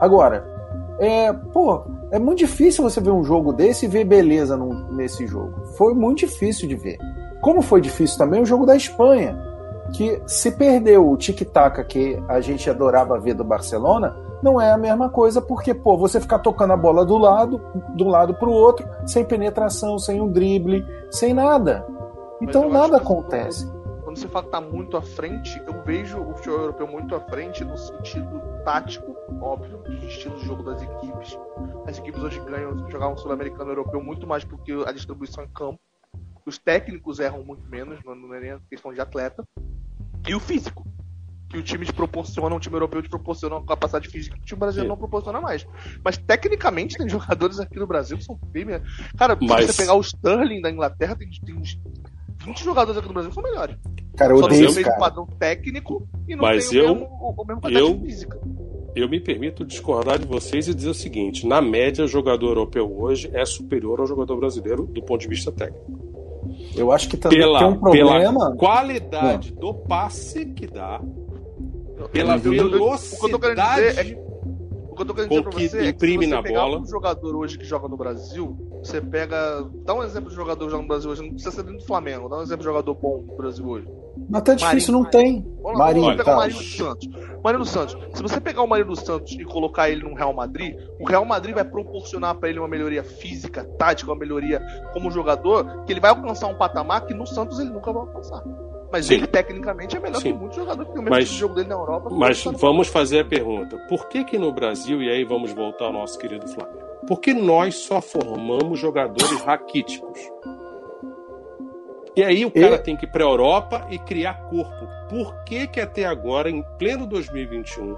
Agora, 0.00 0.59
é, 1.00 1.32
pô, 1.32 1.82
é 2.10 2.18
muito 2.18 2.40
difícil 2.40 2.84
você 2.84 3.00
ver 3.00 3.10
um 3.10 3.24
jogo 3.24 3.54
desse 3.54 3.86
e 3.86 3.88
ver 3.88 4.04
beleza 4.04 4.54
nesse 4.90 5.26
jogo. 5.26 5.64
Foi 5.76 5.94
muito 5.94 6.18
difícil 6.18 6.68
de 6.68 6.76
ver. 6.76 6.98
Como 7.40 7.62
foi 7.62 7.80
difícil 7.80 8.18
também 8.18 8.42
o 8.42 8.46
jogo 8.46 8.66
da 8.66 8.76
Espanha, 8.76 9.34
que 9.94 10.20
se 10.26 10.52
perdeu 10.52 11.10
o 11.10 11.16
tic-tac 11.16 11.82
que 11.84 12.22
a 12.28 12.40
gente 12.42 12.68
adorava 12.68 13.18
ver 13.18 13.32
do 13.32 13.42
Barcelona, 13.42 14.14
não 14.42 14.60
é 14.60 14.72
a 14.72 14.76
mesma 14.76 15.08
coisa, 15.08 15.40
porque, 15.40 15.72
pô, 15.72 15.96
você 15.96 16.20
ficar 16.20 16.38
tocando 16.38 16.74
a 16.74 16.76
bola 16.76 17.04
do 17.04 17.16
lado, 17.16 17.60
do 17.96 18.04
lado 18.04 18.34
para 18.34 18.48
o 18.48 18.52
outro, 18.52 18.86
sem 19.06 19.24
penetração, 19.24 19.98
sem 19.98 20.20
um 20.20 20.28
drible, 20.28 20.84
sem 21.10 21.32
nada. 21.32 21.86
Então 22.42 22.68
nada 22.68 22.98
acontece. 22.98 23.70
Quando 24.10 24.18
você 24.18 24.28
fala 24.28 24.44
que 24.44 24.50
tá 24.50 24.60
muito 24.60 24.96
à 24.96 25.02
frente, 25.02 25.62
eu 25.68 25.84
vejo 25.84 26.18
o 26.20 26.34
futebol 26.34 26.58
europeu 26.58 26.88
muito 26.88 27.14
à 27.14 27.20
frente 27.20 27.64
no 27.64 27.78
sentido 27.78 28.42
tático, 28.64 29.14
óbvio, 29.40 29.78
do 29.84 30.04
estilo 30.04 30.36
de 30.36 30.46
jogo 30.46 30.64
das 30.64 30.82
equipes. 30.82 31.38
As 31.86 31.96
equipes 31.96 32.20
hoje 32.20 32.40
ganham 32.40 32.90
jogar 32.90 33.08
um 33.08 33.16
sul-americano 33.16 33.70
europeu 33.70 34.02
muito 34.02 34.26
mais 34.26 34.42
porque 34.42 34.72
a 34.84 34.90
distribuição 34.90 35.44
em 35.44 35.48
campo. 35.52 35.78
Os 36.44 36.58
técnicos 36.58 37.20
erram 37.20 37.44
muito 37.44 37.62
menos, 37.68 38.00
não 38.04 38.34
é 38.34 38.40
nem 38.40 38.58
questão 38.68 38.92
de 38.92 39.00
atleta. 39.00 39.44
E 40.26 40.34
o 40.34 40.40
físico 40.40 40.84
que 41.48 41.58
o 41.58 41.62
time 41.62 41.86
te 41.86 41.92
proporciona, 41.92 42.52
um 42.52 42.58
time 42.58 42.74
europeu 42.74 43.02
te 43.02 43.08
proporciona 43.08 43.58
uma 43.58 43.64
capacidade 43.64 44.08
física 44.08 44.34
que 44.34 44.42
o 44.42 44.44
time 44.44 44.58
brasileiro 44.58 44.86
Sim. 44.86 44.90
não 44.90 44.98
proporciona 44.98 45.40
mais. 45.40 45.64
Mas 46.04 46.16
tecnicamente 46.16 46.98
tem 46.98 47.08
jogadores 47.08 47.60
aqui 47.60 47.78
no 47.78 47.86
Brasil 47.86 48.18
que 48.18 48.24
são 48.24 48.36
bem 48.46 48.66
Cara, 49.16 49.38
Mas... 49.40 49.66
se 49.66 49.72
você 49.72 49.82
pegar 49.82 49.94
o 49.94 50.00
Sterling 50.00 50.60
da 50.62 50.70
Inglaterra, 50.70 51.14
tem, 51.14 51.30
tem 51.30 51.56
uns 51.56 51.78
20 52.44 52.64
jogadores 52.64 52.98
aqui 52.98 53.08
no 53.08 53.14
Brasil 53.14 53.32
são 53.32 53.42
melhores. 53.42 53.76
Cara, 54.16 54.32
eu 54.32 54.38
Só 54.38 54.46
odeio 54.46 54.74
tem 54.74 54.84
o 54.84 54.98
padrão 54.98 55.26
técnico 55.38 56.08
e 56.26 56.34
não 56.34 56.42
Mas 56.42 56.68
tem 56.68 56.78
eu, 56.78 56.92
o 56.92 56.94
mesmo, 56.94 57.34
o 57.38 57.44
mesmo 57.44 57.68
eu, 57.70 58.00
física. 58.00 58.40
Eu 58.94 59.08
me 59.08 59.20
permito 59.20 59.64
discordar 59.64 60.18
de 60.18 60.26
vocês 60.26 60.66
e 60.66 60.74
dizer 60.74 60.90
o 60.90 60.94
seguinte: 60.94 61.46
na 61.46 61.62
média, 61.62 62.04
o 62.04 62.08
jogador 62.08 62.48
europeu 62.48 63.00
hoje 63.00 63.30
é 63.32 63.44
superior 63.44 64.00
ao 64.00 64.06
jogador 64.06 64.36
brasileiro 64.36 64.84
do 64.86 65.02
ponto 65.02 65.20
de 65.20 65.28
vista 65.28 65.52
técnico. 65.52 66.10
Eu 66.74 66.90
acho 66.90 67.08
que 67.08 67.16
também 67.16 67.38
pela, 67.38 67.58
tem 67.58 67.68
um 67.68 67.78
problema. 67.78 68.18
Pela 68.18 68.56
qualidade 68.56 69.52
não. 69.52 69.60
do 69.60 69.74
passe 69.74 70.46
que 70.46 70.66
dá, 70.66 71.00
pela 72.12 72.36
velocidade. 72.36 73.14
O 73.14 73.20
que 73.20 73.26
eu 73.26 73.30
tô 73.30 73.38
querendo 73.38 73.62
dizer 73.62 73.98
é 73.98 74.04
que, 74.04 74.29
que 75.00 75.02
eu 75.02 75.06
tô 75.06 75.14
querendo 75.14 75.30
dizer 75.30 75.42
pra 75.42 75.52
você 75.52 75.88
imprime 75.88 75.88
é 75.88 75.92
que 75.92 76.24
se 76.24 76.30
você 76.30 76.36
na 76.36 76.42
pegar 76.42 76.60
bola. 76.62 76.80
um 76.80 76.86
jogador 76.86 77.36
hoje 77.36 77.58
que 77.58 77.64
joga 77.64 77.88
no 77.88 77.96
Brasil, 77.96 78.56
você 78.82 79.00
pega. 79.00 79.66
Dá 79.84 79.94
um 79.94 80.02
exemplo 80.02 80.28
de 80.28 80.36
jogador 80.36 80.64
que 80.64 80.70
joga 80.70 80.82
no 80.82 80.88
Brasil 80.88 81.10
hoje, 81.10 81.22
não 81.22 81.30
precisa 81.30 81.50
ser 81.50 81.62
dentro 81.62 81.78
do 81.78 81.86
Flamengo, 81.86 82.28
dá 82.28 82.38
um 82.38 82.42
exemplo 82.42 82.58
de 82.58 82.64
jogador 82.64 82.94
bom 82.94 83.24
no 83.26 83.36
Brasil 83.36 83.66
hoje. 83.66 83.88
Mas 84.28 84.42
tá 84.42 84.54
difícil, 84.54 84.92
Marinho, 84.92 85.04
não 85.04 85.10
tem. 85.10 85.56
Vamos, 85.62 85.78
Marinho, 85.78 86.04
vamos 86.04 86.16
pegar 86.18 86.24
tá. 86.24 86.36
o 86.36 86.40
Marinho 86.40 86.58
dos 86.58 86.76
Santos. 86.76 87.08
Marinho 87.42 87.62
dos 87.62 87.70
Santos. 87.70 87.96
Se 88.14 88.22
você 88.22 88.40
pegar 88.40 88.62
o 88.62 88.66
Marinho 88.66 88.88
dos 88.88 89.00
Santos 89.00 89.32
e 89.32 89.44
colocar 89.44 89.88
ele 89.88 90.02
no 90.02 90.14
Real 90.14 90.32
Madrid, 90.32 90.76
o 91.00 91.06
Real 91.06 91.24
Madrid 91.24 91.54
vai 91.54 91.64
proporcionar 91.64 92.34
para 92.34 92.48
ele 92.48 92.58
uma 92.58 92.68
melhoria 92.68 93.02
física, 93.02 93.64
tática, 93.78 94.10
uma 94.10 94.18
melhoria 94.18 94.60
como 94.92 95.10
jogador, 95.10 95.84
que 95.84 95.92
ele 95.92 96.00
vai 96.00 96.10
alcançar 96.10 96.48
um 96.48 96.54
patamar 96.54 97.06
que 97.06 97.14
no 97.14 97.26
Santos 97.26 97.58
ele 97.58 97.70
nunca 97.70 97.92
vai 97.92 98.02
alcançar. 98.02 98.42
Mas 98.92 99.06
Sim. 99.06 99.14
ele, 99.14 99.26
tecnicamente, 99.26 99.96
é 99.96 100.00
melhor 100.00 100.20
Sim. 100.20 100.32
que 100.32 100.38
muitos 100.38 100.56
jogadores 100.56 100.88
que 100.88 100.92
tem 100.92 101.00
o 101.00 101.04
mesmo 101.04 101.16
mas, 101.16 101.28
tipo 101.28 101.40
jogo 101.40 101.54
dele 101.54 101.68
na 101.68 101.74
Europa. 101.76 102.08
Mas 102.10 102.44
vamos 102.44 102.88
fazer 102.88 103.20
a 103.20 103.24
pergunta: 103.24 103.76
por 103.88 104.08
que 104.08 104.24
que 104.24 104.38
no 104.38 104.52
Brasil, 104.52 105.02
e 105.02 105.08
aí 105.08 105.24
vamos 105.24 105.52
voltar 105.52 105.86
ao 105.86 105.92
nosso 105.92 106.18
querido 106.18 106.48
Flamengo, 106.48 106.80
por 107.06 107.20
que 107.20 107.32
nós 107.32 107.76
só 107.76 108.00
formamos 108.00 108.78
jogadores 108.78 109.40
raquíticos? 109.42 110.18
E 112.16 112.24
aí 112.24 112.44
o 112.44 112.50
cara 112.50 112.74
e... 112.74 112.78
tem 112.78 112.96
que 112.96 113.04
ir 113.04 113.12
para 113.12 113.24
a 113.24 113.28
Europa 113.28 113.86
e 113.90 113.98
criar 113.98 114.34
corpo. 114.48 114.88
Por 115.08 115.44
que 115.44 115.68
que 115.68 115.80
até 115.80 116.04
agora, 116.04 116.50
em 116.50 116.62
pleno 116.76 117.06
2021, 117.06 117.96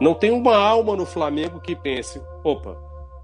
não 0.00 0.14
tem 0.14 0.32
uma 0.32 0.56
alma 0.56 0.96
no 0.96 1.06
Flamengo 1.06 1.60
que 1.60 1.76
pense: 1.76 2.20
opa, 2.42 2.76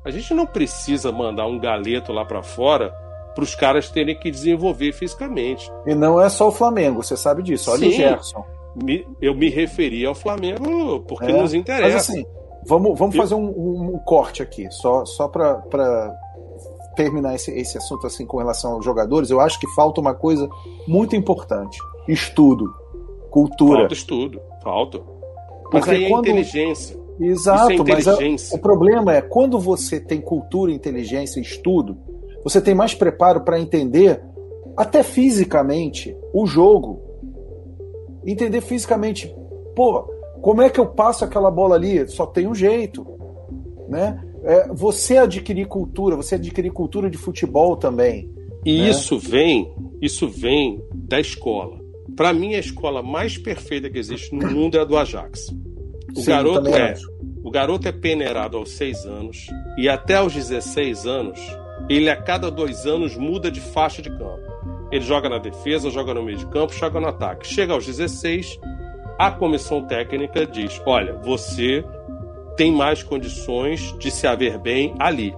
a 0.04 0.10
gente 0.10 0.32
não 0.32 0.46
precisa 0.46 1.10
mandar 1.10 1.46
um 1.46 1.58
galeto 1.58 2.12
lá 2.12 2.24
para 2.24 2.42
fora 2.42 2.94
para 3.40 3.44
os 3.44 3.54
caras 3.54 3.88
terem 3.88 4.18
que 4.18 4.30
desenvolver 4.30 4.92
fisicamente. 4.92 5.70
E 5.86 5.94
não 5.94 6.20
é 6.20 6.28
só 6.28 6.48
o 6.48 6.52
Flamengo, 6.52 7.02
você 7.02 7.16
sabe 7.16 7.42
disso. 7.42 7.70
Olha 7.70 7.80
Sim, 7.80 7.88
o 7.88 7.92
Gerson. 7.92 8.44
Me, 8.82 9.06
eu 9.20 9.34
me 9.34 9.48
referi 9.48 10.04
ao 10.04 10.14
Flamengo 10.14 11.00
porque 11.08 11.30
é, 11.30 11.40
nos 11.40 11.54
interessa. 11.54 11.86
Mas 11.86 11.94
assim, 11.96 12.24
vamos, 12.66 12.98
vamos 12.98 13.14
eu... 13.14 13.22
fazer 13.22 13.34
um, 13.34 13.48
um, 13.48 13.94
um, 13.94 13.98
corte 13.98 14.42
aqui, 14.42 14.70
só, 14.70 15.04
só 15.06 15.26
para 15.26 16.14
terminar 16.94 17.34
esse, 17.34 17.50
esse 17.50 17.78
assunto 17.78 18.06
assim 18.06 18.26
com 18.26 18.36
relação 18.36 18.74
aos 18.74 18.84
jogadores. 18.84 19.30
Eu 19.30 19.40
acho 19.40 19.58
que 19.58 19.66
falta 19.74 20.00
uma 20.00 20.14
coisa 20.14 20.48
muito 20.86 21.16
importante: 21.16 21.78
estudo, 22.06 22.72
cultura. 23.30 23.80
Falta 23.80 23.94
estudo, 23.94 24.40
falta. 24.62 25.00
Mas 25.72 25.84
porque 25.84 25.90
aí 25.90 26.04
é 26.04 26.08
quando... 26.08 26.26
inteligência. 26.28 27.00
Exato, 27.18 27.72
é 27.72 27.84
mas 27.86 28.08
a, 28.08 28.16
o 28.54 28.58
problema 28.58 29.14
é 29.14 29.20
quando 29.20 29.58
você 29.58 30.00
tem 30.00 30.22
cultura, 30.22 30.72
inteligência 30.72 31.38
e 31.38 31.42
estudo, 31.42 31.98
você 32.42 32.60
tem 32.60 32.74
mais 32.74 32.94
preparo 32.94 33.42
para 33.42 33.60
entender, 33.60 34.22
até 34.76 35.02
fisicamente, 35.02 36.16
o 36.32 36.46
jogo. 36.46 37.00
Entender 38.26 38.60
fisicamente, 38.60 39.34
pô, 39.74 40.02
como 40.40 40.62
é 40.62 40.70
que 40.70 40.80
eu 40.80 40.86
passo 40.86 41.24
aquela 41.24 41.50
bola 41.50 41.74
ali? 41.74 42.06
Só 42.08 42.26
tem 42.26 42.46
um 42.46 42.54
jeito, 42.54 43.06
né? 43.88 44.22
É, 44.42 44.68
você 44.68 45.18
adquirir 45.18 45.66
cultura, 45.66 46.16
você 46.16 46.36
adquirir 46.36 46.70
cultura 46.72 47.10
de 47.10 47.18
futebol 47.18 47.76
também. 47.76 48.30
E 48.64 48.80
né? 48.80 48.90
isso 48.90 49.18
vem, 49.18 49.72
isso 50.00 50.28
vem 50.28 50.82
da 50.94 51.20
escola. 51.20 51.78
Para 52.16 52.32
mim, 52.32 52.54
a 52.54 52.58
escola 52.58 53.02
mais 53.02 53.36
perfeita 53.36 53.90
que 53.90 53.98
existe 53.98 54.34
no 54.34 54.50
mundo 54.50 54.76
é 54.76 54.80
a 54.80 54.84
do 54.84 54.96
Ajax. 54.96 55.48
O 56.16 56.20
Sim, 56.20 56.30
garoto 56.30 56.68
é, 56.68 56.94
o 57.42 57.50
garoto 57.50 57.88
é 57.88 57.92
peneirado 57.92 58.56
aos 58.56 58.70
6 58.72 59.06
anos 59.06 59.46
e 59.78 59.88
até 59.88 60.16
aos 60.16 60.34
16 60.34 61.06
anos 61.06 61.38
ele 61.88 62.08
a 62.10 62.16
cada 62.16 62.50
dois 62.50 62.86
anos 62.86 63.16
muda 63.16 63.50
de 63.50 63.60
faixa 63.60 64.00
de 64.02 64.10
campo. 64.10 64.50
Ele 64.90 65.04
joga 65.04 65.28
na 65.28 65.38
defesa, 65.38 65.90
joga 65.90 66.14
no 66.14 66.22
meio 66.22 66.38
de 66.38 66.46
campo, 66.46 66.72
joga 66.72 67.00
no 67.00 67.08
ataque. 67.08 67.46
Chega 67.46 67.72
aos 67.72 67.86
16, 67.86 68.58
a 69.18 69.30
comissão 69.30 69.82
técnica 69.86 70.46
diz: 70.46 70.80
olha, 70.84 71.14
você 71.14 71.84
tem 72.56 72.72
mais 72.72 73.02
condições 73.02 73.96
de 73.98 74.10
se 74.10 74.26
haver 74.26 74.58
bem 74.58 74.94
ali. 74.98 75.34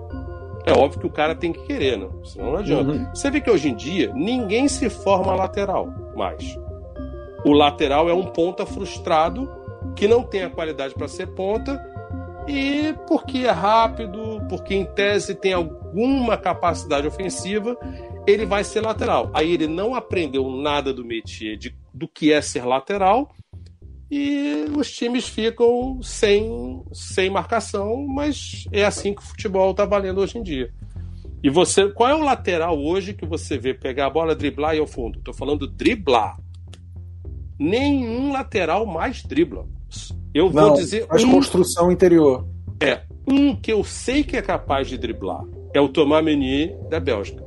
É 0.64 0.72
óbvio 0.72 1.00
que 1.00 1.06
o 1.06 1.10
cara 1.10 1.34
tem 1.34 1.52
que 1.52 1.62
querer, 1.64 1.98
né? 1.98 2.08
Senão 2.24 2.52
não 2.52 2.58
adianta. 2.58 2.92
Uhum. 2.92 3.14
Você 3.14 3.30
vê 3.30 3.40
que 3.40 3.50
hoje 3.50 3.68
em 3.68 3.74
dia 3.74 4.12
ninguém 4.14 4.68
se 4.68 4.88
forma 4.88 5.34
lateral 5.34 5.88
mais. 6.14 6.56
O 7.44 7.52
lateral 7.52 8.08
é 8.08 8.14
um 8.14 8.26
ponta 8.26 8.64
frustrado 8.64 9.50
que 9.96 10.06
não 10.06 10.22
tem 10.22 10.44
a 10.44 10.50
qualidade 10.50 10.94
para 10.94 11.08
ser 11.08 11.26
ponta 11.28 11.80
e 12.48 12.94
porque 13.06 13.38
é 13.38 13.50
rápido, 13.50 14.42
porque 14.48 14.74
em 14.74 14.84
tese 14.84 15.34
tem 15.34 15.52
alguma 15.52 16.36
capacidade 16.36 17.06
ofensiva, 17.06 17.76
ele 18.26 18.46
vai 18.46 18.64
ser 18.64 18.80
lateral. 18.80 19.30
Aí 19.34 19.52
ele 19.52 19.66
não 19.66 19.94
aprendeu 19.94 20.48
nada 20.50 20.92
do 20.92 21.04
métier 21.04 21.56
de, 21.56 21.74
do 21.92 22.08
que 22.08 22.32
é 22.32 22.40
ser 22.40 22.64
lateral 22.64 23.30
e 24.14 24.66
os 24.76 24.92
times 24.92 25.26
ficam 25.26 25.98
sem, 26.02 26.84
sem 26.92 27.30
marcação, 27.30 28.06
mas 28.06 28.66
é 28.70 28.84
assim 28.84 29.14
que 29.14 29.22
o 29.22 29.24
futebol 29.24 29.70
está 29.70 29.86
valendo 29.86 30.20
hoje 30.20 30.36
em 30.36 30.42
dia. 30.42 30.70
E 31.42 31.48
você, 31.48 31.88
qual 31.88 32.10
é 32.10 32.14
o 32.14 32.22
lateral 32.22 32.78
hoje 32.78 33.14
que 33.14 33.24
você 33.24 33.56
vê 33.56 33.72
pegar 33.72 34.06
a 34.06 34.10
bola, 34.10 34.34
driblar 34.34 34.76
e 34.76 34.80
ao 34.80 34.86
fundo? 34.86 35.18
Estou 35.18 35.32
falando 35.32 35.66
driblar. 35.66 36.38
Nenhum 37.58 38.30
lateral 38.32 38.84
mais 38.84 39.22
dribla. 39.22 39.66
Eu 40.34 40.50
vou 40.50 40.62
Não, 40.62 40.74
dizer. 40.74 41.06
Faz 41.06 41.24
um, 41.24 41.30
construção 41.30 41.90
interior. 41.90 42.46
É. 42.80 43.00
Um 43.26 43.54
que 43.54 43.72
eu 43.72 43.84
sei 43.84 44.24
que 44.24 44.36
é 44.36 44.42
capaz 44.42 44.88
de 44.88 44.98
driblar 44.98 45.44
é 45.74 45.80
o 45.80 45.88
Thomas 45.88 46.24
Meunier 46.24 46.76
da 46.88 46.98
Bélgica. 46.98 47.44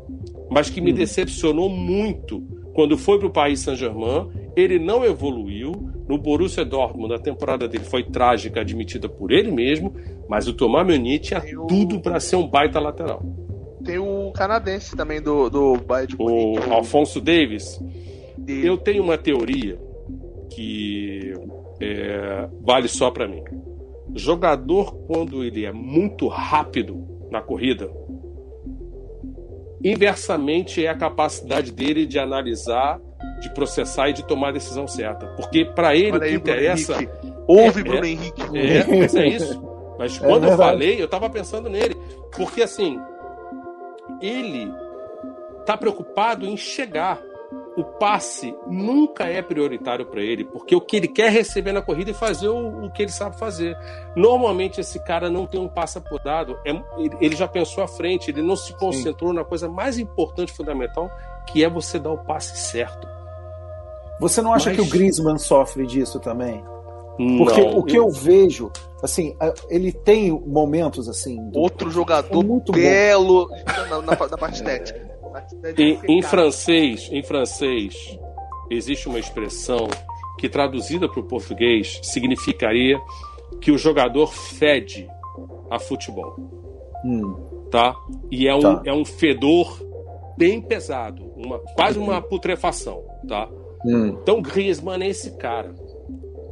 Mas 0.49 0.69
que 0.69 0.79
me 0.79 0.91
hum. 0.91 0.95
decepcionou 0.95 1.69
muito 1.69 2.41
quando 2.73 2.97
foi 2.97 3.17
para 3.17 3.27
o 3.27 3.31
país 3.31 3.59
Saint-Germain. 3.61 4.29
Ele 4.55 4.79
não 4.79 5.03
evoluiu. 5.03 5.73
No 6.07 6.19
Borussia 6.19 6.63
Dortmund, 6.63 7.15
a 7.15 7.19
temporada 7.19 7.67
dele 7.67 7.83
foi 7.83 8.03
trágica, 8.03 8.61
admitida 8.61 9.09
por 9.09 9.31
ele 9.31 9.51
mesmo. 9.51 9.91
Mas 10.29 10.47
o 10.47 10.53
Thomas 10.53 10.85
Meunier 10.85 11.19
tinha 11.19 11.41
o... 11.59 11.65
tudo 11.65 11.99
para 11.99 12.19
ser 12.19 12.35
um 12.35 12.47
baita 12.47 12.79
lateral. 12.79 13.23
Tem 13.83 13.97
o 13.97 14.31
canadense 14.31 14.95
também 14.95 15.21
do, 15.21 15.49
do 15.49 15.77
Bayern 15.77 16.15
de 16.15 16.15
O 16.19 16.73
Alfonso 16.73 17.19
Davis. 17.19 17.79
Eu 18.47 18.77
tenho 18.77 19.03
uma 19.03 19.17
teoria 19.17 19.79
que 20.49 21.33
é, 21.79 22.47
vale 22.61 22.87
só 22.87 23.11
para 23.11 23.27
mim. 23.27 23.43
Jogador, 24.13 24.95
quando 25.07 25.43
ele 25.43 25.65
é 25.65 25.71
muito 25.71 26.27
rápido 26.27 27.05
na 27.29 27.41
corrida, 27.41 27.91
inversamente 29.83 30.85
é 30.85 30.89
a 30.89 30.95
capacidade 30.95 31.71
dele 31.71 32.05
de 32.05 32.17
analisar, 32.17 32.99
de 33.41 33.53
processar 33.53 34.09
e 34.09 34.13
de 34.13 34.25
tomar 34.25 34.49
a 34.49 34.53
decisão 34.53 34.87
certa. 34.87 35.27
Porque 35.35 35.65
para 35.65 35.95
ele 35.95 36.17
o 36.17 36.19
que 36.19 36.25
aí, 36.25 36.35
interessa. 36.35 36.97
Houve 37.47 37.81
é, 37.81 37.83
Bruno 37.83 38.05
Henrique. 38.05 38.41
É, 38.53 38.85
mas 38.87 39.15
é 39.15 39.27
isso. 39.27 39.75
Mas 39.99 40.21
é 40.21 40.25
quando 40.25 40.45
eu 40.45 40.57
falei, 40.57 40.99
eu 40.99 41.05
estava 41.05 41.29
pensando 41.29 41.69
nele. 41.69 41.95
Porque 42.35 42.61
assim, 42.61 42.99
ele 44.21 44.71
está 45.59 45.75
preocupado 45.77 46.45
em 46.45 46.55
chegar 46.55 47.21
o 47.77 47.83
passe 47.83 48.55
nunca 48.67 49.25
é 49.25 49.41
prioritário 49.41 50.05
para 50.05 50.21
ele, 50.21 50.45
porque 50.45 50.75
o 50.75 50.81
que 50.81 50.95
ele 50.95 51.07
quer 51.07 51.31
receber 51.31 51.73
na 51.73 51.81
corrida 51.81 52.11
é 52.11 52.13
fazer 52.13 52.47
o, 52.47 52.85
o, 52.85 52.91
que 52.91 53.01
ele 53.01 53.11
sabe 53.11 53.37
fazer. 53.37 53.77
Normalmente 54.15 54.79
esse 54.79 54.97
cara 55.03 55.29
não 55.29 55.45
tem 55.45 55.59
um 55.59 55.67
passe 55.67 55.97
apurado, 55.97 56.57
é, 56.65 56.71
ele, 56.97 57.17
ele, 57.19 57.35
já 57.35 57.47
pensou 57.47 57.83
à 57.83 57.87
frente, 57.87 58.31
ele 58.31 58.41
não 58.41 58.55
se 58.55 58.73
concentrou 58.73 59.31
Sim. 59.31 59.37
na 59.37 59.43
coisa 59.43 59.67
mais 59.67 59.97
importante, 59.97 60.53
fundamental, 60.53 61.09
que 61.47 61.63
é 61.63 61.69
você 61.69 61.99
dar 61.99 62.11
o 62.11 62.17
passe 62.17 62.57
certo. 62.57 63.07
Você 64.19 64.41
não 64.41 64.53
acha 64.53 64.69
Mas... 64.69 64.79
que 64.79 64.81
o 64.81 64.89
Griezmann 64.89 65.37
sofre 65.37 65.85
disso 65.85 66.19
também? 66.19 66.63
Porque 67.37 67.61
não, 67.61 67.77
o 67.77 67.83
que 67.83 67.97
eu... 67.97 68.05
eu... 68.05 68.09
vejo, 68.09 68.71
assim, 69.01 69.35
ele 69.69 69.91
tem 69.91 70.31
momentos 70.31 71.07
assim. 71.07 71.49
Outro 71.53 71.89
jogador 71.89 72.41
é 72.41 72.45
muito 72.45 72.71
belo 72.71 73.49
na, 73.89 74.01
na, 74.01 74.01
na 74.01 74.37
parte 74.37 74.55
estética. 74.55 75.04
Em, 75.77 76.17
em 76.17 76.21
francês, 76.21 77.09
em 77.11 77.23
francês, 77.23 78.17
existe 78.69 79.07
uma 79.07 79.19
expressão 79.19 79.87
que 80.37 80.49
traduzida 80.49 81.07
para 81.09 81.19
o 81.19 81.23
português 81.23 81.99
significaria 82.03 82.99
que 83.61 83.71
o 83.71 83.77
jogador 83.77 84.33
fede 84.33 85.07
a 85.69 85.79
futebol. 85.79 86.35
Hum. 87.03 87.35
Tá? 87.71 87.95
E 88.31 88.47
é 88.47 88.55
um, 88.55 88.61
tá. 88.61 88.81
é 88.85 88.93
um 88.93 89.05
fedor 89.05 89.79
bem 90.37 90.61
pesado, 90.61 91.31
uma, 91.35 91.59
quase 91.59 91.97
uma 91.97 92.21
putrefação. 92.21 93.03
Tá? 93.27 93.49
Hum. 93.85 94.17
Então, 94.21 94.41
Griezmann 94.41 95.01
é 95.03 95.07
esse 95.07 95.37
cara. 95.37 95.73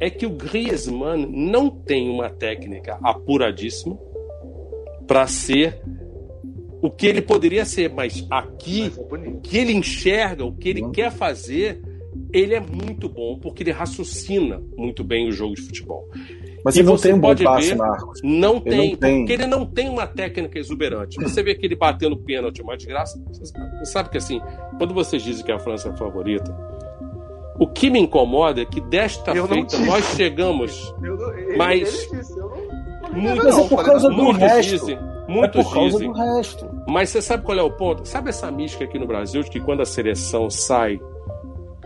É 0.00 0.10
que 0.10 0.26
o 0.26 0.30
Griezmann 0.30 1.26
não 1.30 1.70
tem 1.70 2.10
uma 2.10 2.28
técnica 2.28 2.98
apuradíssima 3.02 3.96
para 5.06 5.26
ser 5.26 5.82
o 6.84 6.90
que 6.90 7.06
ele 7.06 7.22
poderia 7.22 7.64
ser, 7.64 7.90
mas 7.90 8.26
aqui, 8.30 8.92
o 8.98 9.40
que 9.40 9.56
ele 9.56 9.72
enxerga, 9.72 10.44
o 10.44 10.52
que 10.52 10.68
ele 10.68 10.84
hum. 10.84 10.92
quer 10.92 11.10
fazer, 11.10 11.80
ele 12.30 12.54
é 12.54 12.60
muito 12.60 13.08
bom, 13.08 13.38
porque 13.38 13.62
ele 13.62 13.70
raciocina 13.70 14.62
muito 14.76 15.02
bem 15.02 15.26
o 15.26 15.32
jogo 15.32 15.54
de 15.54 15.62
futebol. 15.62 16.06
Mas 16.62 16.76
ele 16.76 16.86
não 16.86 16.98
tem 16.98 17.14
um 17.14 17.18
bom 17.18 17.34
passe, 17.34 17.70
ver, 17.70 17.76
Marcos. 17.76 18.20
Não 18.22 18.56
ele 18.56 18.64
tem, 18.64 18.90
não 18.90 18.96
tem, 18.98 19.18
porque 19.20 19.32
ele 19.32 19.46
não 19.46 19.64
tem 19.64 19.88
uma 19.88 20.06
técnica 20.06 20.58
exuberante. 20.58 21.16
Você 21.22 21.42
vê 21.42 21.54
que 21.54 21.64
ele 21.64 21.74
batendo 21.74 22.18
pênalti 22.18 22.60
uma 22.60 22.76
desgraça. 22.76 23.18
Você 23.32 23.86
sabe 23.86 24.10
que 24.10 24.18
assim, 24.18 24.38
quando 24.76 24.92
vocês 24.92 25.22
dizem 25.22 25.42
que 25.42 25.52
a 25.52 25.58
França 25.58 25.88
é 25.88 25.92
a 25.92 25.96
favorita, 25.96 26.54
o 27.58 27.66
que 27.66 27.88
me 27.88 27.98
incomoda 27.98 28.60
é 28.60 28.66
que 28.66 28.82
desta 28.82 29.32
eu 29.32 29.48
feita 29.48 29.78
nós 29.78 30.04
chegamos. 30.16 30.94
Eu 31.02 31.16
não, 31.16 31.34
ele, 31.34 31.56
mas. 31.56 32.10
Ele 32.12 32.20
disse, 32.20 32.34
muito, 33.10 33.42
mas 33.42 33.58
é 33.58 33.68
por 33.68 33.84
causa 33.84 34.08
do 34.10 34.30
resto. 34.32 34.70
Dizem, 34.70 34.98
muitos 35.28 35.60
é 35.60 35.62
por 35.62 35.72
causa 35.72 35.90
dizem. 35.90 36.12
Do 36.12 36.18
resto. 36.18 36.73
Mas 36.86 37.10
você 37.10 37.22
sabe 37.22 37.44
qual 37.44 37.58
é 37.58 37.62
o 37.62 37.70
ponto? 37.70 38.06
Sabe 38.06 38.30
essa 38.30 38.50
mística 38.50 38.84
aqui 38.84 38.98
no 38.98 39.06
Brasil 39.06 39.42
de 39.42 39.50
que 39.50 39.60
quando 39.60 39.80
a 39.80 39.86
seleção 39.86 40.50
sai 40.50 41.00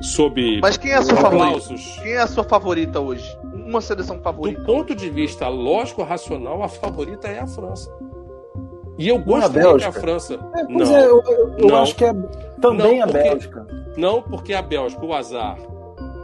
sob. 0.00 0.60
Mas 0.60 0.76
quem 0.76 0.90
é 0.90 0.96
a 0.96 1.02
sua 1.02 1.16
favorita? 1.16 1.74
Quem 2.02 2.12
é 2.12 2.18
a 2.18 2.26
sua 2.26 2.44
favorita 2.44 3.00
hoje? 3.00 3.38
Uma 3.54 3.80
seleção 3.80 4.20
favorita? 4.20 4.60
Do 4.60 4.66
ponto 4.66 4.94
de 4.94 5.10
vista 5.10 5.48
lógico-racional, 5.48 6.62
a 6.62 6.68
favorita 6.68 7.28
é 7.28 7.40
a 7.40 7.46
França. 7.46 7.92
E 8.98 9.08
eu 9.08 9.18
gosto 9.18 9.52
da 9.52 9.88
a 9.88 9.92
França. 9.92 10.34
É, 10.56 10.62
não, 10.64 10.96
é, 10.96 11.06
eu, 11.06 11.22
eu, 11.58 11.76
acho 11.76 11.94
que 11.94 12.04
é 12.04 12.12
também 12.60 12.98
não, 12.98 13.04
a 13.04 13.06
Bélgica. 13.06 13.66
Não, 13.96 14.22
porque 14.22 14.52
a 14.52 14.60
Bélgica, 14.60 15.04
o 15.04 15.14
azar. 15.14 15.56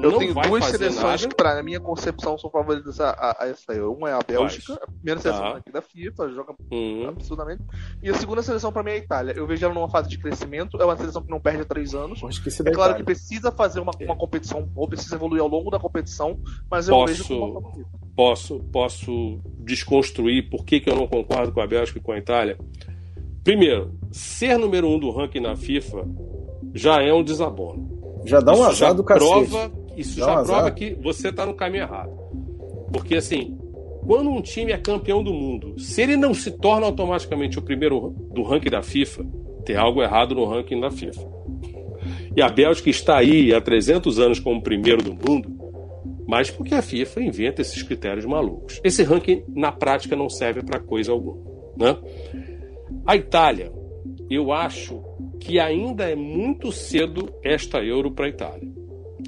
Eu 0.05 0.13
não 0.13 0.19
tenho 0.19 0.35
duas 0.35 0.65
seleções 0.67 1.23
nada. 1.23 1.29
que, 1.29 1.35
para 1.35 1.63
minha 1.63 1.81
concepção, 1.81 2.37
são 2.37 2.51
favoritas 2.51 3.01
a, 3.01 3.11
a, 3.11 3.45
a 3.45 3.49
essa 3.49 3.73
aí. 3.73 3.81
Uma 3.81 4.11
é 4.11 4.13
a 4.13 4.21
Bélgica, 4.21 4.75
a 4.75 4.87
primeira 4.87 5.21
tá. 5.21 5.23
seleção 5.23 5.57
aqui 5.57 5.73
da 5.73 5.83
FIFA, 5.83 6.29
joga 6.31 6.55
uhum. 6.71 7.09
absurdamente. 7.09 7.63
E 8.03 8.11
a 8.11 8.15
segunda 8.15 8.43
seleção, 8.43 8.73
para 8.73 8.83
mim, 8.83 8.91
é 8.91 8.95
a 8.95 8.99
Itália. 8.99 9.33
Eu 9.37 9.47
vejo 9.47 9.65
ela 9.65 9.75
numa 9.75 9.89
fase 9.89 10.09
de 10.09 10.19
crescimento, 10.19 10.81
é 10.81 10.85
uma 10.85 10.97
seleção 10.97 11.23
que 11.23 11.31
não 11.31 11.41
perde 11.41 11.63
há 11.63 11.65
três 11.65 11.95
anos. 11.95 12.21
é 12.21 12.23
claro 12.23 12.71
Itália. 12.71 12.95
que 12.97 13.05
precisa 13.05 13.51
fazer 13.51 13.81
uma, 13.81 13.93
uma 14.01 14.17
competição, 14.17 14.71
ou 14.77 14.89
precisa 14.89 15.17
evoluir 15.17 15.43
ao 15.43 15.49
longo 15.49 15.71
da 15.71 15.79
competição, 15.79 16.39
mas 16.71 16.89
eu 16.89 16.95
posso, 16.95 17.15
vejo 17.15 17.29
como 17.29 17.87
posso, 18.15 18.61
posso 18.73 19.41
desconstruir 19.59 20.49
por 20.49 20.65
que, 20.65 20.81
que 20.81 20.91
eu 20.91 20.97
não 20.97 21.07
concordo 21.07 21.53
com 21.53 21.61
a 21.61 21.67
Bélgica 21.67 21.99
e 21.99 22.03
com 22.03 22.13
a 22.13 22.19
Itália. 22.19 22.59
Primeiro, 23.43 23.95
ser 24.11 24.59
número 24.59 24.89
um 24.89 24.99
do 24.99 25.11
ranking 25.11 25.41
na 25.41 25.57
FIFA 25.57 26.07
já 26.73 27.03
é 27.03 27.13
um 27.13 27.23
desabono. 27.23 28.23
Já 28.25 28.41
dá 28.41 28.53
um 28.53 28.55
isso 28.55 28.65
azar 28.65 28.95
do 28.95 29.05
cacete. 29.05 29.51
Prova, 29.51 29.73
isso 29.97 30.21
dá 30.21 30.27
já 30.27 30.43
prova 30.43 30.71
que 30.71 30.95
você 30.95 31.29
está 31.29 31.47
no 31.47 31.55
caminho 31.55 31.85
errado. 31.85 32.13
Porque, 32.93 33.17
assim, 33.17 33.59
quando 34.07 34.31
um 34.31 34.43
time 34.43 34.73
é 34.73 34.79
campeão 34.79 35.23
do 35.23 35.33
mundo, 35.33 35.79
se 35.79 36.03
ele 36.03 36.17
não 36.17 36.35
se 36.35 36.51
torna 36.51 36.87
automaticamente 36.87 37.59
o 37.59 37.63
primeiro 37.63 38.15
do 38.33 38.43
ranking 38.43 38.71
da 38.71 38.83
FIFA, 38.83 39.25
tem 39.65 39.77
algo 39.77 40.03
errado 40.03 40.35
no 40.35 40.45
ranking 40.45 40.81
da 40.81 40.91
FIFA. 40.91 41.27
E 42.37 42.43
a 42.43 42.49
Bélgica 42.49 42.91
está 42.91 43.19
aí 43.19 43.55
há 43.55 43.61
300 43.61 44.19
anos 44.19 44.39
como 44.39 44.63
primeiro 44.63 45.03
do 45.03 45.15
mundo, 45.15 45.49
mas 46.27 46.51
porque 46.51 46.75
a 46.75 46.83
FIFA 46.83 47.23
inventa 47.23 47.63
esses 47.63 47.83
critérios 47.83 48.25
malucos. 48.25 48.81
Esse 48.85 49.03
ranking, 49.03 49.43
na 49.49 49.73
prática, 49.73 50.17
não 50.17 50.29
serve 50.29 50.63
para 50.63 50.81
coisa 50.81 51.13
alguma. 51.13 51.39
Né? 51.77 51.97
A 53.07 53.17
Itália, 53.17 53.73
eu 54.31 54.53
acho 54.53 55.03
que 55.41 55.59
ainda 55.59 56.09
é 56.09 56.15
muito 56.15 56.73
cedo 56.73 57.33
esta 57.43 57.79
Euro 57.83 58.11
para 58.11 58.27
a 58.27 58.29
Itália. 58.29 58.74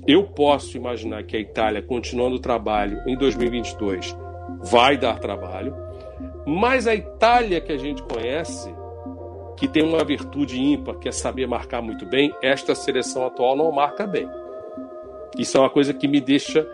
Eu 0.07 0.23
posso 0.23 0.77
imaginar 0.77 1.25
que 1.25 1.37
a 1.37 1.41
Itália, 1.41 1.83
continuando 1.83 2.37
o 2.37 2.41
trabalho 2.41 3.03
em 3.09 3.17
2022, 3.17 4.17
vai 4.63 4.97
dar 4.97 5.19
trabalho, 5.19 5.75
mas 6.47 6.87
a 6.87 6.95
Itália 6.95 7.61
que 7.61 7.73
a 7.73 7.77
gente 7.77 8.03
conhece, 8.05 8.73
que 9.57 9.67
tem 9.67 9.83
uma 9.83 10.05
virtude 10.05 10.61
ímpar, 10.61 10.99
que 10.99 11.09
é 11.09 11.13
saber 11.13 11.49
marcar 11.49 11.83
muito 11.83 12.07
bem, 12.07 12.33
esta 12.41 12.73
seleção 12.75 13.27
atual 13.27 13.57
não 13.57 13.73
marca 13.73 14.07
bem. 14.07 14.29
Isso 15.37 15.57
é 15.57 15.61
uma 15.61 15.71
coisa 15.71 15.93
que 15.93 16.07
me 16.07 16.21
deixa 16.21 16.65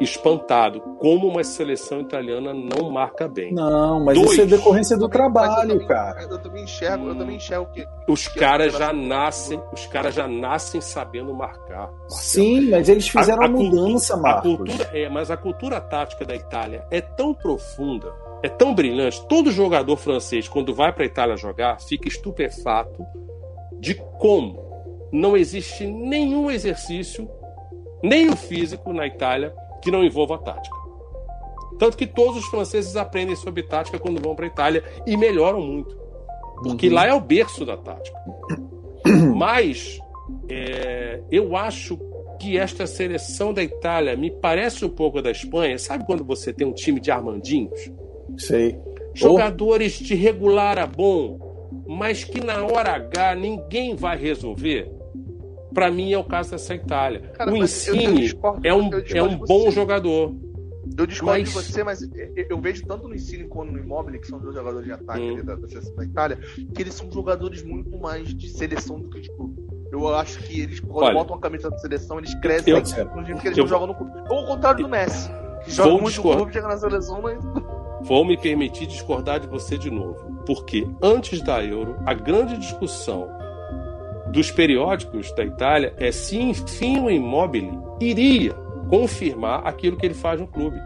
espantado 0.00 0.80
como 0.98 1.28
uma 1.28 1.44
seleção 1.44 2.00
italiana 2.00 2.52
não 2.52 2.90
marca 2.90 3.28
bem. 3.28 3.52
Não, 3.52 4.04
mas 4.04 4.18
Dois, 4.18 4.32
isso 4.32 4.40
é 4.42 4.46
decorrência 4.46 4.96
do 4.96 5.08
trabalho, 5.08 5.52
eu 5.52 5.68
também, 5.68 5.86
cara. 5.86 6.22
Eu 6.22 6.38
também 6.38 6.64
enxergo, 6.64 7.08
eu 7.08 7.14
também 7.14 7.36
enxergo 7.36 7.66
que 7.72 7.86
os 8.08 8.28
caras 8.28 8.72
já 8.72 8.92
nascem, 8.92 9.60
os 9.72 9.86
caras 9.86 10.14
já 10.14 10.26
nascem 10.26 10.80
sabendo 10.80 11.34
marcar. 11.34 11.62
Marcelo. 11.72 12.08
Sim, 12.08 12.70
mas 12.70 12.88
eles 12.88 13.08
fizeram 13.08 13.42
a, 13.42 13.46
a, 13.46 13.48
a 13.48 13.50
mudança, 13.50 14.16
Marcos. 14.16 14.52
A 14.52 14.56
cultura, 14.56 14.90
é, 14.92 15.08
mas 15.08 15.30
a 15.30 15.36
cultura 15.36 15.80
tática 15.80 16.24
da 16.24 16.34
Itália 16.34 16.86
é 16.90 17.00
tão 17.00 17.34
profunda, 17.34 18.12
é 18.42 18.48
tão 18.48 18.74
brilhante. 18.74 19.24
Todo 19.28 19.50
jogador 19.50 19.96
francês 19.96 20.48
quando 20.48 20.74
vai 20.74 20.92
para 20.92 21.04
a 21.04 21.06
Itália 21.06 21.36
jogar 21.36 21.80
fica 21.80 22.08
estupefato 22.08 23.04
de 23.78 23.94
como 23.94 24.60
não 25.12 25.36
existe 25.36 25.86
nenhum 25.86 26.50
exercício 26.50 27.28
nem 28.02 28.28
o 28.28 28.36
físico 28.36 28.92
na 28.92 29.06
Itália 29.06 29.54
que 29.82 29.90
não 29.90 30.04
envolva 30.04 30.38
tática. 30.38 30.76
Tanto 31.78 31.96
que 31.96 32.06
todos 32.06 32.36
os 32.36 32.46
franceses 32.46 32.96
aprendem 32.96 33.34
sobre 33.34 33.62
tática 33.62 33.98
quando 33.98 34.22
vão 34.22 34.34
para 34.34 34.44
a 34.44 34.48
Itália 34.48 34.84
e 35.06 35.16
melhoram 35.16 35.60
muito. 35.60 35.96
Porque 36.62 36.88
uhum. 36.88 36.94
lá 36.94 37.06
é 37.06 37.12
o 37.12 37.20
berço 37.20 37.64
da 37.64 37.76
tática. 37.76 38.16
Mas 39.34 39.98
é, 40.48 41.20
eu 41.30 41.56
acho 41.56 41.98
que 42.38 42.56
esta 42.56 42.86
seleção 42.86 43.52
da 43.52 43.62
Itália 43.62 44.16
me 44.16 44.30
parece 44.30 44.84
um 44.84 44.88
pouco 44.88 45.20
da 45.20 45.30
Espanha. 45.30 45.78
Sabe 45.78 46.04
quando 46.04 46.24
você 46.24 46.52
tem 46.52 46.66
um 46.66 46.72
time 46.72 47.00
de 47.00 47.10
armandinhos? 47.10 47.90
Sei. 48.38 48.78
Jogadores 49.14 50.00
oh. 50.00 50.04
de 50.04 50.14
regular 50.14 50.78
a 50.78 50.86
bom, 50.86 51.38
mas 51.86 52.24
que 52.24 52.40
na 52.40 52.64
hora 52.64 52.94
H 52.94 53.34
ninguém 53.34 53.94
vai 53.94 54.16
resolver. 54.16 54.90
Para 55.72 55.90
mim 55.90 56.12
é 56.12 56.18
o 56.18 56.24
caso 56.24 56.50
dessa 56.50 56.74
Itália. 56.74 57.20
Cara, 57.34 57.50
o 57.50 57.56
Insigne 57.56 58.32
é 58.62 58.74
um, 58.74 58.90
é 59.14 59.22
um 59.22 59.38
bom 59.38 59.70
jogador. 59.70 60.34
Eu 60.98 61.06
discordo 61.06 61.40
mas... 61.40 61.48
de 61.48 61.54
você, 61.54 61.84
mas 61.84 62.00
eu 62.50 62.60
vejo 62.60 62.84
tanto 62.86 63.08
no 63.08 63.14
Insigne 63.14 63.44
quanto 63.48 63.72
no 63.72 63.78
Immobile, 63.78 64.18
que 64.18 64.26
são 64.26 64.38
dois 64.38 64.54
jogadores 64.54 64.86
de 64.86 64.92
ataque 64.92 65.20
hum. 65.20 65.44
da, 65.44 65.54
da 65.54 65.68
seleção 65.68 65.94
da 65.94 66.04
Itália, 66.04 66.38
que 66.74 66.82
eles 66.82 66.94
são 66.94 67.10
jogadores 67.10 67.62
muito 67.62 67.98
mais 67.98 68.34
de 68.34 68.48
seleção 68.48 69.00
do 69.00 69.08
que 69.08 69.20
de 69.20 69.30
clube. 69.30 69.62
Eu 69.90 70.14
acho 70.14 70.38
que 70.40 70.60
eles, 70.60 70.80
quando 70.80 71.04
Olha, 71.04 71.14
botam 71.14 71.36
a 71.36 71.40
camisa 71.40 71.70
da 71.70 71.78
seleção, 71.78 72.18
eles 72.18 72.34
crescem 72.40 72.72
eu, 72.72 72.80
no 73.14 73.24
dia 73.24 73.34
que 73.36 73.48
eles 73.48 73.58
eu, 73.58 73.66
jogam 73.66 73.88
no 73.88 73.94
clube. 73.94 74.12
Ou 74.30 74.38
ao 74.38 74.46
contrário 74.46 74.82
do 74.84 74.88
Messi, 74.88 75.30
que 75.64 75.70
joga 75.70 75.90
muito 75.90 76.06
discordar. 76.06 76.38
no 76.38 76.44
clube, 76.44 76.52
chega 76.54 76.68
na 76.68 76.76
seleção, 76.76 77.22
mas... 77.22 77.38
Vou 78.02 78.24
me 78.24 78.36
permitir 78.36 78.86
discordar 78.86 79.38
de 79.38 79.46
você 79.46 79.78
de 79.78 79.90
novo. 79.90 80.42
Porque 80.44 80.86
antes 81.00 81.40
da 81.42 81.62
Euro, 81.62 81.96
a 82.04 82.14
grande 82.14 82.56
discussão 82.58 83.28
dos 84.32 84.50
periódicos 84.50 85.30
da 85.34 85.44
Itália 85.44 85.94
é 85.98 86.10
se 86.10 86.38
enfim 86.38 87.00
o 87.00 87.10
Immobile 87.10 87.78
iria 88.00 88.54
confirmar 88.88 89.66
aquilo 89.66 89.96
que 89.96 90.06
ele 90.06 90.14
faz 90.14 90.40
no 90.40 90.46
clube. 90.46 90.80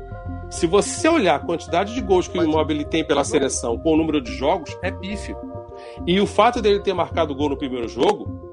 Se 0.51 0.67
você 0.67 1.09
olhar 1.09 1.37
a 1.37 1.45
quantidade 1.45 1.95
de 1.95 2.01
gols 2.01 2.27
que 2.27 2.39
o 2.39 2.43
Immobile 2.43 2.85
tem 2.85 3.05
pela 3.05 3.25
seleção 3.25 3.79
com 3.79 3.95
o 3.95 3.97
número 3.97 4.21
de 4.21 4.33
jogos, 4.33 4.77
é 4.83 4.91
pífio. 4.91 5.37
E 6.07 6.21
o 6.21 6.27
fato 6.27 6.61
dele 6.61 6.81
ter 6.81 6.93
marcado 6.93 7.35
gol 7.35 7.51
no 7.51 7.57
primeiro 7.57 7.89
jogo 7.89 8.45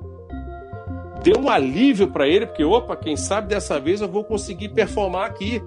deu 1.23 1.39
um 1.39 1.49
alívio 1.49 2.11
para 2.11 2.27
ele, 2.27 2.45
porque, 2.45 2.63
opa, 2.63 2.95
quem 2.95 3.15
sabe 3.15 3.47
dessa 3.47 3.79
vez 3.79 4.01
eu 4.01 4.07
vou 4.07 4.23
conseguir 4.23 4.69
performar 4.69 5.25
aqui. 5.25 5.61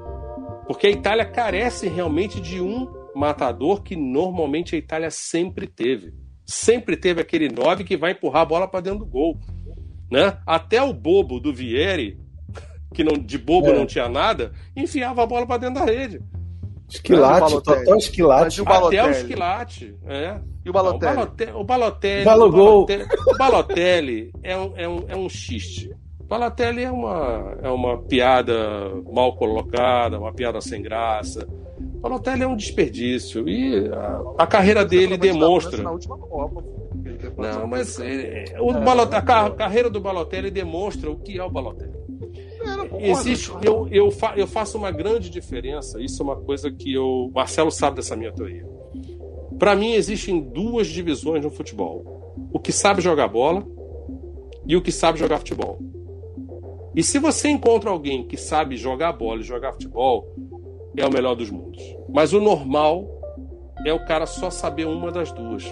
Porque 0.66 0.86
a 0.86 0.90
Itália 0.90 1.24
carece 1.24 1.88
realmente 1.88 2.40
de 2.40 2.60
um 2.60 2.92
matador 3.14 3.82
que 3.82 3.96
normalmente 3.96 4.76
a 4.76 4.78
Itália 4.78 5.10
sempre 5.10 5.66
teve 5.66 6.12
sempre 6.46 6.96
teve 6.96 7.20
aquele 7.20 7.48
9 7.48 7.84
que 7.84 7.96
vai 7.96 8.12
empurrar 8.12 8.42
a 8.42 8.46
bola 8.46 8.68
para 8.68 8.80
dentro 8.80 9.00
do 9.00 9.06
gol. 9.06 9.38
Né? 10.10 10.38
Até 10.46 10.80
o 10.80 10.92
bobo 10.92 11.40
do 11.40 11.52
Vieri, 11.52 12.18
que 12.94 13.02
não, 13.02 13.18
de 13.18 13.36
bobo 13.36 13.68
é. 13.68 13.74
não 13.74 13.84
tinha 13.84 14.08
nada, 14.08 14.52
enfiava 14.76 15.24
a 15.24 15.26
bola 15.26 15.46
para 15.46 15.58
dentro 15.58 15.84
da 15.84 15.84
rede. 15.84 16.20
Esquilate, 16.88 17.52
total 17.62 17.96
esquilate. 17.96 18.62
Até 18.64 19.04
o 19.04 19.10
esquilate, 19.10 19.96
é. 20.06 20.40
E 20.64 20.70
o 20.70 20.72
Balotelli? 20.72 21.52
O 21.54 21.64
Balotelli, 21.64 22.24
Balogol. 22.24 22.82
o 22.82 22.86
Balotelli, 22.86 23.06
o 23.26 23.38
Balotelli 23.38 24.32
é, 24.42 24.56
um, 24.56 24.72
é, 24.76 24.88
um, 24.88 25.04
é 25.08 25.16
um 25.16 25.28
xiste. 25.28 25.92
O 26.20 26.24
Balotelli 26.24 26.84
é 26.84 26.90
uma, 26.90 27.56
é 27.62 27.68
uma 27.68 27.98
piada 28.02 28.54
mal 29.12 29.36
colocada, 29.36 30.18
uma 30.18 30.32
piada 30.32 30.60
sem 30.60 30.80
graça. 30.80 31.46
Balotelli 32.08 32.42
é 32.42 32.46
um 32.46 32.56
desperdício. 32.56 33.48
E 33.48 33.88
a, 33.88 34.22
a 34.38 34.46
carreira 34.46 34.84
dele 34.84 35.16
demonstra. 35.18 35.82
Não, 37.36 37.66
mas 37.66 37.98
é, 38.00 38.44
o 38.60 38.72
Balot- 38.72 39.14
a 39.14 39.22
ca- 39.22 39.50
carreira 39.50 39.90
do 39.90 40.00
Balotelli 40.00 40.50
demonstra 40.50 41.10
o 41.10 41.16
que 41.16 41.38
é 41.38 41.42
o 41.44 41.50
Balotelli. 41.50 41.96
Existe, 43.10 43.50
eu, 43.62 43.88
eu, 43.90 44.10
fa- 44.10 44.34
eu 44.36 44.46
faço 44.46 44.76
uma 44.78 44.90
grande 44.90 45.28
diferença. 45.30 46.00
Isso 46.00 46.22
é 46.22 46.24
uma 46.24 46.36
coisa 46.36 46.70
que 46.70 46.92
eu. 46.92 47.30
Marcelo 47.34 47.70
sabe 47.70 47.96
dessa 47.96 48.16
minha 48.16 48.32
teoria. 48.32 48.64
Para 49.58 49.74
mim, 49.76 49.92
existem 49.92 50.40
duas 50.40 50.86
divisões 50.86 51.42
no 51.44 51.50
futebol: 51.50 52.34
o 52.52 52.58
que 52.58 52.72
sabe 52.72 53.00
jogar 53.02 53.28
bola 53.28 53.64
e 54.66 54.76
o 54.76 54.82
que 54.82 54.90
sabe 54.92 55.18
jogar 55.18 55.38
futebol. 55.38 55.78
E 56.94 57.02
se 57.02 57.18
você 57.18 57.48
encontra 57.48 57.90
alguém 57.90 58.26
que 58.26 58.36
sabe 58.36 58.76
jogar 58.76 59.12
bola 59.12 59.40
e 59.40 59.44
jogar 59.44 59.72
futebol, 59.72 60.32
é 60.96 61.06
o 61.06 61.12
melhor 61.12 61.34
dos 61.34 61.50
mundos. 61.50 61.82
Mas 62.08 62.32
o 62.32 62.40
normal 62.40 63.04
é 63.84 63.92
o 63.92 64.04
cara 64.06 64.26
só 64.26 64.50
saber 64.50 64.86
uma 64.86 65.10
das 65.10 65.32
duas. 65.32 65.64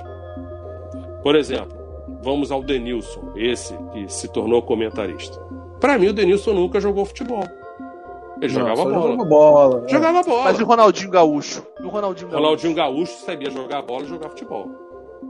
Por 1.22 1.36
exemplo, 1.36 1.76
vamos 2.22 2.50
ao 2.52 2.62
Denilson, 2.62 3.32
esse 3.36 3.74
que 3.92 4.08
se 4.12 4.28
tornou 4.28 4.62
comentarista. 4.62 5.40
Para 5.80 5.98
mim, 5.98 6.08
o 6.08 6.12
Denilson 6.12 6.52
nunca 6.52 6.80
jogou 6.80 7.04
futebol. 7.04 7.44
Ele 8.40 8.48
jogava 8.48 8.84
Não, 8.84 8.92
só 8.92 9.00
bola. 9.00 9.10
Jogava 9.10 9.24
bola. 9.24 9.84
é. 9.86 9.88
Jogava 9.88 10.22
bola. 10.22 10.44
Mas 10.44 10.58
e 10.58 10.62
o 10.62 10.66
Ronaldinho 10.66 11.10
Gaúcho? 11.10 11.66
E 11.80 11.84
o 11.84 11.88
Ronaldinho 11.88 12.28
Gaúcho? 12.30 12.42
Ronaldinho 12.42 12.74
Gaúcho 12.74 13.12
sabia 13.24 13.50
jogar 13.50 13.82
bola 13.82 14.02
e 14.02 14.06
jogar 14.08 14.28
futebol. 14.30 14.68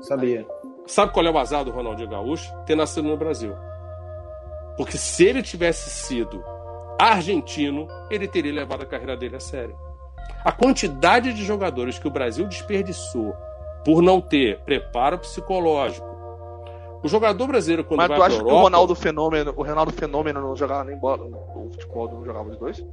Sabia. 0.01 0.47
Sabe 0.87 1.13
qual 1.13 1.27
é 1.27 1.31
o 1.31 1.39
azar 1.39 1.65
do 1.65 1.71
Ronaldinho 1.71 2.09
Gaúcho? 2.09 2.51
Ter 2.67 2.75
nascido 2.75 3.07
no 3.09 3.17
Brasil. 3.17 3.53
Porque 4.77 4.97
se 4.99 5.25
ele 5.25 5.43
tivesse 5.43 5.91
sido 5.91 6.43
argentino, 6.99 7.87
ele 8.11 8.27
teria 8.27 8.53
levado 8.53 8.83
a 8.83 8.87
carreira 8.87 9.17
dele 9.17 9.37
a 9.37 9.41
sério. 9.41 9.77
A 10.45 10.53
quantidade 10.53 11.33
de 11.33 11.45
jogadores 11.45 11.99
que 11.99 12.07
o 12.07 12.11
Brasil 12.11 12.47
desperdiçou 12.47 13.35
por 13.85 14.03
não 14.03 14.21
ter 14.21 14.59
preparo 14.61 15.19
psicológico. 15.19 16.15
O 17.03 17.09
jogador 17.09 17.47
brasileiro, 17.47 17.85
quando 17.85 17.99
Mas 17.99 18.09
vai 18.09 18.17
tu 18.17 18.23
acha 18.23 18.37
Europa... 18.37 18.51
que 18.51 18.55
o 18.55 18.63
Ronaldo 18.63 18.95
Fenômeno, 18.95 19.55
o 19.55 19.63
Ronaldo 19.63 19.93
Fenômeno 19.93 20.41
não 20.41 20.57
jogava 20.57 20.85
nem 20.85 20.97
bola? 20.97 21.27
O 21.55 21.69
futebol 21.71 22.11
não 22.11 22.25
jogava 22.25 22.49
os 22.49 22.57
dois? 22.57 22.85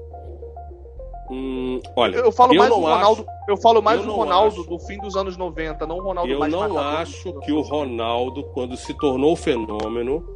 Hum, 1.30 1.80
olha, 1.96 2.18
Eu 2.18 2.32
falo 2.32 2.54
mais 2.54 2.70
do 2.70 2.76
Ronaldo, 2.76 3.26
eu 3.48 3.58
falo 3.58 3.82
mais 3.82 4.00
eu 4.02 4.06
do 4.06 4.12
Ronaldo 4.12 4.60
acho. 4.60 4.70
do 4.70 4.80
fim 4.80 4.98
dos 4.98 5.16
anos 5.16 5.38
90, 5.38 5.88
não 5.88 5.98
o 5.98 6.02
Ronaldo 6.04 6.30
Eu 6.30 6.40
mais 6.40 6.52
não 6.52 6.78
acho 6.78 7.34
que 7.40 7.54
o 7.54 7.60
anos 7.60 7.70
90. 7.70 7.74
Ronaldo, 7.74 8.44
quando 8.54 8.76
se 8.76 8.94
tornou 8.96 9.34
fenômeno, 9.38 10.28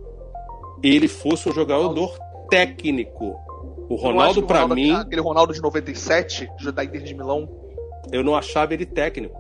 ele 0.82 1.10
fosse 1.10 1.50
um 1.50 1.52
jogador 1.52 2.18
técnico. 2.50 3.36
O 3.90 3.96
Ronaldo, 3.96 4.42
Ronaldo- 4.42 4.76
mim, 4.76 4.92
aquele 4.92 5.22
Ronaldo 5.22 5.54
de 5.54 5.62
97, 5.62 6.48
da 6.74 6.84
Inter 6.84 7.04
de 7.04 7.14
Milão, 7.14 7.48
eu 8.12 8.24
não 8.24 8.36
achava 8.36 8.74
ele 8.74 8.86
técnico. 8.86 9.40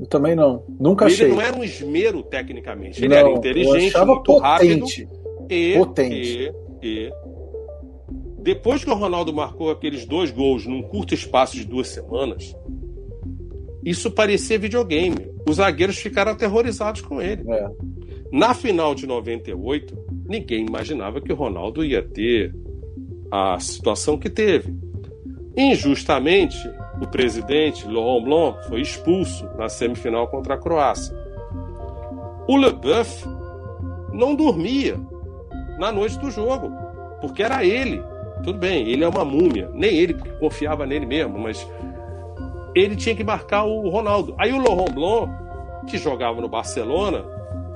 Eu 0.00 0.06
também 0.06 0.34
não. 0.34 0.64
Nunca 0.78 1.04
ele 1.06 1.14
achei. 1.14 1.28
não 1.28 1.40
era 1.40 1.56
um 1.56 1.64
esmero 1.64 2.22
tecnicamente. 2.22 3.00
Ele 3.00 3.08
Não, 3.08 3.16
era 3.16 3.30
inteligente, 3.30 3.96
muito 4.04 4.36
rápido. 4.38 4.80
potente. 4.80 5.08
E, 5.50 5.74
Potente. 5.76 6.14
e, 6.14 6.52
e 7.08 7.12
depois 8.38 8.82
que 8.84 8.90
o 8.90 8.94
Ronaldo 8.94 9.32
marcou 9.32 9.70
aqueles 9.70 10.06
dois 10.06 10.30
gols 10.30 10.64
num 10.66 10.80
curto 10.82 11.12
espaço 11.12 11.56
de 11.56 11.64
duas 11.66 11.88
semanas, 11.88 12.54
isso 13.84 14.10
parecia 14.10 14.58
videogame. 14.58 15.16
Os 15.48 15.56
zagueiros 15.56 15.98
ficaram 15.98 16.32
aterrorizados 16.32 17.00
com 17.00 17.20
ele. 17.20 17.42
É. 17.50 17.68
Na 18.32 18.54
final 18.54 18.94
de 18.94 19.06
98, 19.06 19.96
ninguém 20.26 20.64
imaginava 20.66 21.20
que 21.20 21.32
o 21.32 21.36
Ronaldo 21.36 21.84
ia 21.84 22.00
ter 22.02 22.54
a 23.30 23.58
situação 23.60 24.18
que 24.18 24.28
teve. 24.28 24.74
Injustamente, 25.56 26.56
o 27.00 27.06
presidente 27.06 27.86
Laurent 27.86 28.24
Blanc 28.24 28.68
foi 28.68 28.80
expulso 28.80 29.48
na 29.56 29.68
semifinal 29.68 30.28
contra 30.28 30.54
a 30.54 30.58
Croácia. 30.58 31.16
O 32.48 32.56
Leboeuf 32.56 33.26
não 34.12 34.34
dormia 34.34 34.98
na 35.78 35.92
noite 35.92 36.18
do 36.18 36.30
jogo, 36.30 36.70
porque 37.20 37.42
era 37.42 37.64
ele. 37.64 38.02
Tudo 38.42 38.58
bem, 38.58 38.88
ele 38.88 39.04
é 39.04 39.08
uma 39.08 39.24
múmia, 39.24 39.70
nem 39.72 39.96
ele 39.96 40.14
confiava 40.38 40.86
nele 40.86 41.06
mesmo, 41.06 41.38
mas 41.38 41.66
ele 42.74 42.96
tinha 42.96 43.14
que 43.14 43.24
marcar 43.24 43.64
o 43.64 43.88
Ronaldo. 43.88 44.34
Aí 44.38 44.52
o 44.52 44.62
Laurent 44.62 44.92
Blanc, 44.92 45.32
que 45.88 45.98
jogava 45.98 46.40
no 46.40 46.48
Barcelona, 46.48 47.24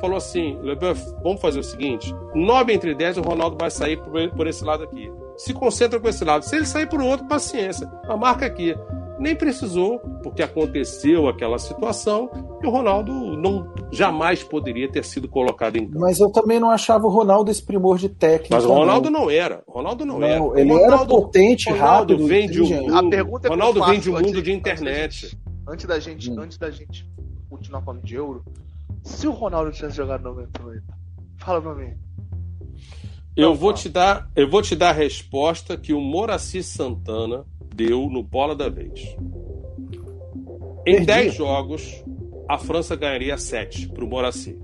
falou 0.01 0.17
assim: 0.17 0.59
Leboeuf, 0.63 1.03
vamos 1.23 1.41
fazer 1.41 1.61
o 1.61 1.65
seguinte: 1.65 2.15
9 2.35 2.73
entre 2.73 2.95
10 2.95 3.19
o 3.19 3.23
Ronaldo 3.23 3.57
vai 3.59 3.71
sair 3.71 3.97
por, 3.99 4.31
por 4.31 4.47
esse 4.47 4.65
lado 4.65 4.85
aqui. 4.85 5.11
Se 5.37 5.53
concentra 5.53 5.99
com 6.01 6.09
esse 6.09 6.25
lado. 6.25 6.45
Se 6.45 6.55
ele 6.57 6.67
sair 6.67 6.89
por 6.89 7.01
outro, 7.01 7.27
paciência. 7.27 7.91
A 8.09 8.17
marca 8.17 8.47
aqui. 8.47 8.75
Nem 9.17 9.35
precisou, 9.37 10.01
porque 10.25 10.43
aconteceu 10.43 11.29
aquela 11.29 11.57
situação 11.57 12.29
e 12.61 12.67
o 12.67 12.71
Ronaldo 12.71 13.13
não 13.37 13.73
jamais 13.93 14.43
poderia 14.43 14.91
ter 14.91 15.05
sido 15.05 15.29
colocado 15.29 15.77
em 15.77 15.87
campo. 15.87 16.01
Mas 16.01 16.19
eu 16.19 16.31
também 16.33 16.59
não 16.59 16.69
achava 16.69 17.07
o 17.07 17.11
Ronaldo 17.11 17.49
esse 17.49 17.63
primor 17.65 17.97
de 17.97 18.09
técnica. 18.09 18.57
Mas 18.57 18.65
o 18.65 18.73
Ronaldo 18.73 19.11
não. 19.11 19.21
não 19.23 19.31
era. 19.31 19.63
O 19.69 19.73
Ronaldo 19.73 20.05
não, 20.05 20.19
Não, 20.19 20.27
era. 20.27 20.61
ele 20.61 20.73
o 20.73 20.79
era 20.79 20.91
Ronaldo, 20.91 21.15
potente, 21.15 21.71
Ronaldo 21.71 22.13
rápido, 22.15 22.27
vem 22.27 22.51
de 22.51 22.61
um 22.61 22.67
mundo, 22.69 22.97
A 22.97 23.09
pergunta 23.09 23.47
é 23.47 23.51
Ronaldo 23.51 23.79
faço 23.79 23.91
vem 23.93 24.01
de 24.01 24.11
um 24.11 24.17
antes 24.17 24.27
mundo 24.33 24.43
de 24.43 24.43
de- 24.43 24.53
antes 24.53 24.63
da 24.65 24.71
internet. 24.91 25.39
antes 25.69 25.87
da 25.87 25.99
gente, 26.01 26.31
Hum. 26.33 26.41
antes 26.41 26.59
da 26.59 26.71
gente 26.73 27.09
continuar 27.49 27.83
falando 27.83 28.03
de 28.03 28.17
euro, 28.17 28.45
se 29.05 29.29
o 29.29 29.31
Ronaldo 29.31 29.71
tivesse 29.71 29.97
jogado 29.97 30.23
98, 30.25 30.83
fala 31.39 31.63
pra 31.63 31.75
mim. 31.77 31.93
Eu 33.37 33.51
Não, 33.51 33.55
vou 33.55 33.71
fala. 33.71 33.83
te 33.83 33.89
dar, 33.89 34.31
eu 34.37 34.49
vou 34.49 34.63
te 34.63 34.77
dar 34.77 34.91
a 34.91 34.93
resposta 34.93 35.77
que 35.77 35.93
o 35.93 36.01
Moraci 36.01 36.63
Santana 36.63 37.45
deu 37.75 38.09
no 38.09 38.23
Bola 38.23 38.55
da 38.55 38.69
Vez. 38.69 39.17
Em 40.87 41.05
Perdi. 41.05 41.07
10 41.07 41.35
jogos, 41.35 42.05
a 42.49 42.59
França 42.59 42.95
ganharia 42.95 43.37
7 43.37 43.89
para 43.89 44.05
o 44.05 44.09
Moraci. 44.09 44.57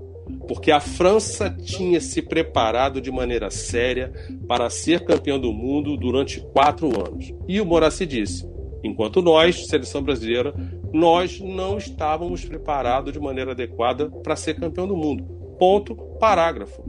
Porque 0.47 0.71
a 0.71 0.79
França 0.79 1.49
tinha 1.49 1.99
se 1.99 2.21
preparado 2.21 3.01
de 3.01 3.11
maneira 3.11 3.49
séria 3.49 4.11
para 4.47 4.69
ser 4.69 5.03
campeão 5.03 5.39
do 5.39 5.51
mundo 5.51 5.97
durante 5.97 6.39
quatro 6.53 6.87
anos. 7.05 7.33
E 7.47 7.59
o 7.59 7.65
Moraci 7.65 8.05
disse: 8.05 8.47
enquanto 8.83 9.21
nós, 9.21 9.67
seleção 9.67 10.01
brasileira, 10.01 10.53
nós 10.93 11.39
não 11.39 11.77
estávamos 11.77 12.45
preparados 12.45 13.11
de 13.11 13.19
maneira 13.19 13.51
adequada 13.51 14.09
para 14.09 14.35
ser 14.35 14.55
campeão 14.59 14.87
do 14.87 14.95
mundo. 14.95 15.23
Ponto, 15.59 15.95
parágrafo. 16.19 16.83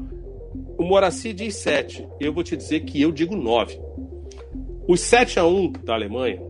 O 0.83 0.85
Moraci 0.85 1.33
diz 1.33 1.55
7. 1.59 2.09
Eu 2.19 2.33
vou 2.33 2.43
te 2.43 2.57
dizer 2.57 2.81
que 2.81 3.01
eu 3.01 3.13
digo 3.13 3.37
9. 3.37 3.81
Os 4.89 5.01
7 5.01 5.39
a 5.39 5.47
1 5.47 5.75
da 5.85 5.95
Alemanha, 5.95 6.43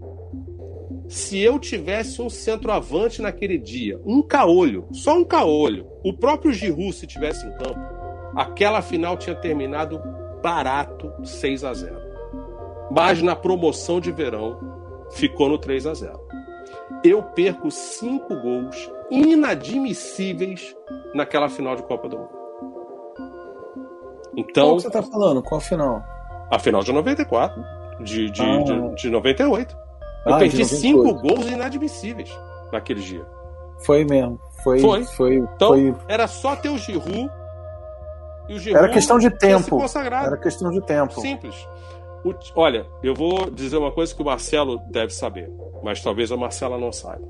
se 1.07 1.39
eu 1.39 1.59
tivesse 1.59 2.22
um 2.22 2.30
centroavante 2.30 3.20
naquele 3.20 3.59
dia, 3.59 4.01
um 4.07 4.22
caolho, 4.22 4.89
só 4.91 5.18
um 5.18 5.22
caolho, 5.22 5.87
o 6.03 6.14
próprio 6.14 6.51
Giroud 6.51 6.95
se 6.95 7.07
tivesse 7.07 7.47
em 7.47 7.53
campo, 7.59 7.78
aquela 8.35 8.80
final 8.80 9.18
tinha 9.18 9.37
terminado 9.37 10.01
barato 10.43 11.12
6 11.22 11.62
a 11.64 11.74
0. 11.74 11.95
Mas 12.91 13.20
na 13.20 13.37
promoção 13.37 14.01
de 14.01 14.11
verão 14.11 14.59
ficou 15.11 15.47
no 15.47 15.59
3 15.59 15.87
a 15.87 15.93
0. 15.93 16.18
Eu 17.05 17.22
perco 17.22 17.70
cinco 17.70 18.35
gols 18.37 18.91
inadmissíveis 19.11 20.74
naquela 21.14 21.51
final 21.51 21.76
de 21.76 21.83
Copa 21.83 22.09
do 22.09 22.16
Mundo. 22.16 22.41
Qual 24.35 24.45
Então, 24.49 24.76
que 24.76 24.83
você 24.83 24.91
tá 24.91 25.03
falando? 25.03 25.43
Qual 25.43 25.61
final? 25.61 26.03
a 26.51 26.59
final 26.59 26.83
de 26.83 26.93
94, 26.93 27.62
de, 28.01 28.30
de, 28.30 28.43
Ah. 28.43 28.62
de, 28.62 28.95
de 28.97 29.11
98. 29.11 29.76
Eu 30.26 30.35
Ah, 30.35 30.39
perdi 30.39 30.57
de 30.59 30.64
cinco 30.66 31.05
98. 31.05 31.35
gols 31.35 31.51
inadmissíveis 31.51 32.39
naquele 32.72 33.01
dia. 33.01 33.24
Foi 33.85 34.05
mesmo. 34.05 34.39
Foi. 34.62 34.78
Foi. 34.80 35.05
Foi. 35.05 35.35
Então, 35.37 35.68
foi- 35.68 35.95
era 36.09 36.26
só 36.28 36.55
ter 36.55 36.68
o 36.68 36.78
Giroud 36.78 37.28
e 38.49 38.55
o 38.55 38.59
Giroud 38.59 38.85
Era 38.85 38.93
questão 38.93 39.18
de 39.18 39.30
tempo. 39.30 39.80
Era 40.22 40.37
questão 40.37 40.70
de 40.70 40.80
tempo. 40.83 41.20
Simples. 41.20 41.57
O- 42.24 42.35
olha, 42.55 42.87
eu 43.03 43.14
vou 43.14 43.51
dizer 43.51 43.76
uma 43.78 43.91
coisa 43.91 44.14
que 44.14 44.22
o 44.22 44.24
Marcelo 44.24 44.78
deve 44.91 45.12
saber, 45.12 45.51
mas 45.83 46.01
talvez 46.03 46.30
a 46.30 46.37
Marcela 46.37 46.78
não 46.78 46.93
saiba. 46.93 47.26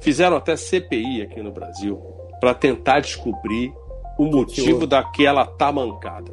Fizeram 0.00 0.36
até 0.36 0.56
CPI 0.56 1.22
aqui 1.22 1.40
no 1.40 1.52
Brasil 1.52 2.02
para 2.40 2.52
tentar 2.54 2.98
descobrir 3.00 3.72
o 4.18 4.24
motivo 4.26 4.86
daquela 4.86 5.44
tamancada. 5.46 6.32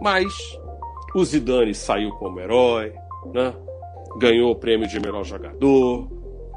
Mas 0.00 0.32
o 1.14 1.24
Zidane 1.24 1.74
saiu 1.74 2.10
como 2.12 2.40
herói, 2.40 2.92
né? 3.32 3.54
ganhou 4.18 4.52
o 4.52 4.56
prêmio 4.56 4.86
de 4.88 5.00
melhor 5.00 5.24
jogador, 5.24 6.08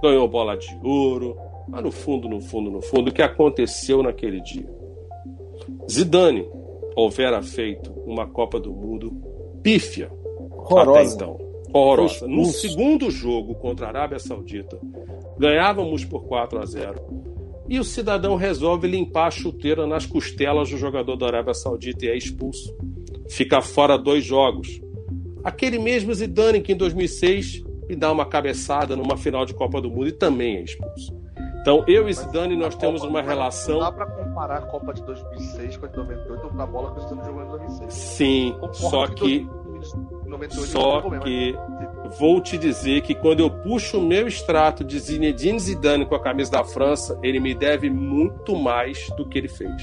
ganhou 0.01 0.27
bola 0.27 0.57
de 0.57 0.67
ouro. 0.83 1.37
Mas 1.67 1.83
no 1.83 1.91
fundo, 1.91 2.29
no 2.29 2.39
fundo, 2.39 2.71
no 2.71 2.81
fundo, 2.81 3.09
o 3.09 3.13
que 3.13 3.21
aconteceu 3.21 4.01
naquele 4.01 4.39
dia? 4.41 4.69
Zidane 5.89 6.47
houvera 6.95 7.41
feito 7.41 7.91
uma 8.05 8.25
Copa 8.25 8.59
do 8.59 8.71
Mundo 8.71 9.11
pífia 9.61 10.05
até 10.05 10.73
Horrorosa. 10.73 11.15
então. 11.15 11.37
Horrorosa. 11.73 12.27
No 12.27 12.45
segundo 12.45 13.11
jogo 13.11 13.55
contra 13.55 13.87
a 13.87 13.89
Arábia 13.89 14.19
Saudita, 14.19 14.79
ganhávamos 15.37 16.05
por 16.05 16.23
4 16.23 16.59
a 16.59 16.65
0 16.65 17.01
e 17.69 17.79
o 17.79 17.83
cidadão 17.83 18.35
resolve 18.35 18.87
limpar 18.87 19.27
a 19.27 19.31
chuteira 19.31 19.85
nas 19.85 20.05
costelas 20.05 20.69
do 20.69 20.77
jogador 20.77 21.15
da 21.15 21.27
Arábia 21.27 21.53
Saudita 21.53 22.05
e 22.05 22.09
é 22.09 22.17
expulso. 22.17 22.75
Fica 23.29 23.61
fora 23.61 23.97
dois 23.97 24.23
jogos. 24.23 24.81
Aquele 25.43 25.79
mesmo 25.79 26.13
Zidane 26.13 26.61
que 26.61 26.73
em 26.73 26.77
2006 26.77 27.63
me 27.89 27.95
dá 27.95 28.11
uma 28.11 28.25
cabeçada 28.25 28.95
numa 28.95 29.17
final 29.17 29.45
de 29.45 29.53
Copa 29.53 29.81
do 29.81 29.89
Mundo 29.89 30.07
e 30.07 30.11
também 30.11 30.57
é 30.57 30.63
expulso. 30.63 31.15
Então, 31.61 31.83
eu 31.85 32.07
e 32.07 32.13
Zidane, 32.13 32.55
nós 32.55 32.75
temos 32.75 33.03
uma 33.03 33.21
relação. 33.21 33.75
Não 33.75 33.81
dá 33.81 33.91
pra 33.91 34.05
comparar 34.05 34.57
a 34.59 34.61
Copa 34.61 34.93
de 34.93 35.03
2006 35.03 35.77
com 35.77 35.85
a 35.85 35.89
de 35.89 35.97
98 35.97 36.55
na 36.55 36.65
bola 36.65 36.93
que 36.93 36.99
o 36.99 37.01
Zidane 37.01 37.25
jogou 37.25 37.43
em 37.43 37.49
2006. 37.49 37.93
Sim, 37.93 38.55
só 38.71 39.07
que. 39.07 39.45
98, 40.25 40.67
só 40.67 41.01
que 41.19 41.55
vou 42.09 42.41
te 42.41 42.57
dizer 42.57 43.01
que 43.01 43.13
quando 43.15 43.39
eu 43.39 43.49
puxo 43.49 43.99
o 43.99 44.01
meu 44.01 44.27
extrato 44.27 44.83
de 44.83 44.99
Zinedine 44.99 45.59
Zidane 45.59 46.05
com 46.05 46.15
a 46.15 46.21
camisa 46.21 46.51
da 46.51 46.63
França, 46.63 47.19
ele 47.23 47.39
me 47.39 47.53
deve 47.53 47.89
muito 47.89 48.55
mais 48.55 49.09
do 49.17 49.27
que 49.27 49.37
ele 49.37 49.47
fez. 49.47 49.81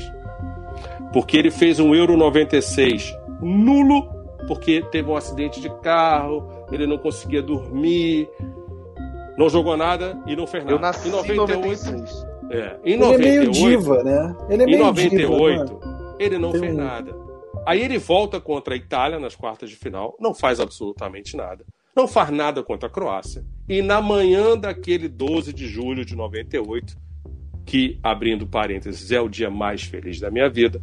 Porque 1.13 1.37
ele 1.37 1.51
fez 1.51 1.79
um 1.79 1.95
Euro 1.95 2.17
96 2.17 3.15
nulo, 3.41 4.09
porque 4.47 4.83
teve 4.91 5.11
um 5.11 5.17
acidente 5.17 5.61
de 5.61 5.71
carro, 5.81 6.49
ele 6.73 6.87
não 6.87 6.99
conseguia 6.99 7.43
dormir, 7.43 8.29
não 9.37 9.49
jogou 9.49 9.77
nada 9.77 10.19
e 10.27 10.37
não 10.37 10.47
fez 10.47 10.65
nada. 10.65 10.77
Eu 10.77 10.81
nasci 10.81 11.09
em 11.09 11.13
98. 11.13 12.35
É, 12.51 12.77
em 12.85 12.97
98, 12.97 13.15
ele 13.15 13.27
é 13.27 13.39
meio 13.39 13.51
diva, 13.51 14.05
né? 14.05 14.37
Ele 14.49 14.63
é 14.63 14.67
meio 14.67 14.77
em 14.77 14.81
98, 14.81 15.65
diva, 15.65 15.87
né? 15.87 16.17
ele 16.19 16.39
não 16.39 16.53
Tem 16.53 16.61
fez 16.61 16.75
um... 16.75 16.77
nada. 16.77 17.25
Aí 17.67 17.83
ele 17.83 17.99
volta 17.99 18.41
contra 18.41 18.75
a 18.75 18.77
Itália 18.77 19.19
nas 19.19 19.35
quartas 19.35 19.71
de 19.71 19.77
final, 19.77 20.17
não 20.21 20.35
faz 20.35 20.61
absolutamente 20.61 21.37
nada. 21.37 21.65
Não 21.97 22.09
faz 22.09 22.31
nada 22.31 22.63
contra 22.63 22.89
a 22.89 22.93
Croácia. 22.93 23.45
E 23.69 23.81
na 23.81 24.03
manhã 24.03 24.59
daquele 24.59 25.09
12 25.09 25.53
de 25.53 25.67
julho 25.67 26.05
de 26.05 26.17
98, 26.17 26.97
que, 27.65 27.99
abrindo 28.03 28.47
parênteses, 28.47 29.11
é 29.13 29.21
o 29.21 29.29
dia 29.29 29.49
mais 29.49 29.85
feliz 29.85 30.21
da 30.21 30.31
minha 30.31 30.51
vida, 30.51 30.83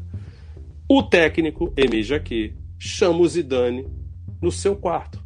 o 0.90 1.04
técnico, 1.04 1.72
Emile 1.78 2.04
Jacquet, 2.04 2.56
chama 2.80 3.20
o 3.20 3.28
Zidane 3.28 3.88
no 4.42 4.52
seu 4.52 4.76
quarto 4.76 5.24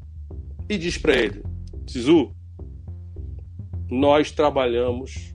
e 0.69 0.77
diz 0.77 0.97
para 0.97 1.15
ele: 1.15 1.43
Sisu, 1.87 2.31
nós 3.89 4.31
trabalhamos 4.31 5.33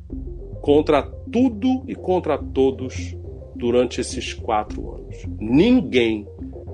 contra 0.61 1.03
tudo 1.03 1.85
e 1.89 1.95
contra 1.95 2.37
todos 2.37 3.17
durante 3.57 4.01
esses 4.01 4.35
quatro 4.35 4.95
anos. 4.95 5.17
Ninguém, 5.39 6.27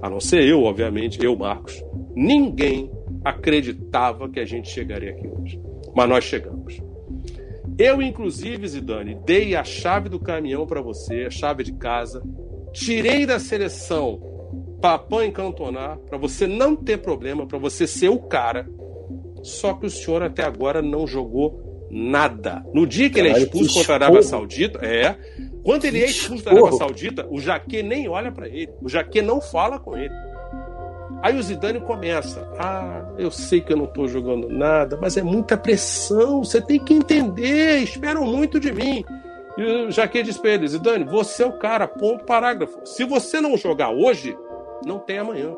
a 0.03 0.11
não 0.11 0.21
ser 0.21 0.43
eu, 0.43 0.65
obviamente, 0.65 1.23
eu, 1.23 1.37
Marcos, 1.37 1.83
ninguém 2.15 2.91
acreditava 3.29 4.29
que 4.29 4.39
a 4.39 4.45
gente 4.45 4.69
chegaria 4.69 5.11
aqui 5.11 5.27
hoje. 5.27 5.61
Mas 5.95 6.09
nós 6.09 6.25
chegamos. 6.25 6.81
Eu, 7.77 8.01
inclusive, 8.01 8.69
Zidane, 8.69 9.19
dei 9.27 9.57
a 9.57 9.65
chave 9.65 10.09
do 10.09 10.21
caminhão 10.21 10.65
para 10.65 10.81
você, 10.81 11.25
a 11.27 11.31
chave 11.31 11.65
de 11.65 11.73
casa, 11.73 12.23
tirei 12.73 13.27
da 13.27 13.39
seleção 13.39 14.35
Papão 14.81 15.25
encantonar, 15.25 15.99
para 15.99 16.19
você 16.19 16.47
não 16.47 16.77
ter 16.77 16.99
problema, 16.99 17.47
para 17.47 17.59
você 17.59 17.87
ser 17.87 18.09
o 18.09 18.19
cara. 18.19 18.69
Só 19.43 19.75
que 19.75 19.87
o 19.87 19.91
senhor 19.91 20.23
até 20.23 20.45
agora 20.45 20.81
não 20.81 21.07
jogou 21.07 21.89
nada. 21.91 22.65
No 22.73 22.87
dia 22.87 23.09
que 23.09 23.17
Caralho, 23.17 23.35
ele 23.35 23.41
é 23.41 23.45
expulso 23.45 23.75
contra 23.75 23.93
a 23.93 23.97
Arábia 23.97 24.23
Saudita, 24.23 24.79
é. 24.85 25.17
Quando 25.65 25.85
ele 25.87 26.03
é 26.03 26.07
expulso 26.07 26.45
da 26.45 26.53
Arábia 26.53 26.73
Saudita, 26.73 27.27
o 27.29 27.41
Jaque 27.41 27.83
nem 27.83 28.09
olha 28.09 28.31
para 28.31 28.49
ele. 28.49 28.71
O 28.81 28.89
Jaque 28.89 29.21
não 29.21 29.41
fala 29.41 29.81
com 29.81 29.97
ele. 29.97 30.15
Aí 31.23 31.37
o 31.37 31.43
Zidane 31.43 31.81
começa. 31.81 32.49
Ah, 32.59 33.03
eu 33.17 33.31
sei 33.31 33.61
que 33.61 33.73
eu 33.73 33.77
não 33.77 33.87
estou 33.87 34.07
jogando 34.07 34.49
nada, 34.49 34.99
mas 35.01 35.17
é 35.17 35.23
muita 35.23 35.57
pressão. 35.57 36.45
Você 36.45 36.61
tem 36.61 36.79
que 36.79 36.95
entender. 36.95 37.79
Esperam 37.79 38.25
muito 38.25 38.61
de 38.61 38.73
mim. 38.73 39.05
E 39.57 39.63
o 39.63 39.91
Jaque 39.91 40.23
diz 40.23 40.37
para 40.37 40.51
ele: 40.51 40.69
Zidane, 40.69 41.05
você 41.05 41.43
é 41.43 41.47
o 41.47 41.59
cara. 41.59 41.89
Ponto 41.89 42.25
parágrafo. 42.25 42.81
Se 42.85 43.05
você 43.05 43.41
não 43.41 43.57
jogar 43.57 43.91
hoje, 43.91 44.37
não 44.85 44.99
tem 44.99 45.19
amanhã. 45.19 45.55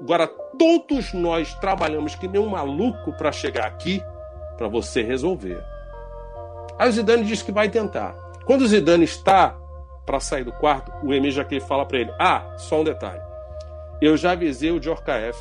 Agora, 0.00 0.26
todos 0.58 1.12
nós 1.12 1.54
trabalhamos 1.54 2.14
que 2.14 2.28
nem 2.28 2.40
um 2.40 2.48
maluco 2.48 3.12
para 3.12 3.32
chegar 3.32 3.66
aqui 3.66 4.02
para 4.56 4.68
você 4.68 5.02
resolver. 5.02 5.62
Aí 6.78 6.88
o 6.88 6.92
Zidane 6.92 7.24
diz 7.24 7.42
que 7.42 7.52
vai 7.52 7.68
tentar. 7.68 8.14
Quando 8.44 8.62
o 8.62 8.68
Zidane 8.68 9.04
está 9.04 9.56
para 10.06 10.20
sair 10.20 10.44
do 10.44 10.52
quarto, 10.52 10.92
o 11.04 11.12
Emir 11.12 11.32
Jaquet 11.32 11.60
fala 11.60 11.84
para 11.84 11.98
ele: 11.98 12.12
Ah, 12.18 12.54
só 12.56 12.80
um 12.80 12.84
detalhe. 12.84 13.27
Eu 14.00 14.16
já 14.16 14.32
avisei 14.32 14.70
o 14.70 14.78
Djorkaeff 14.78 15.38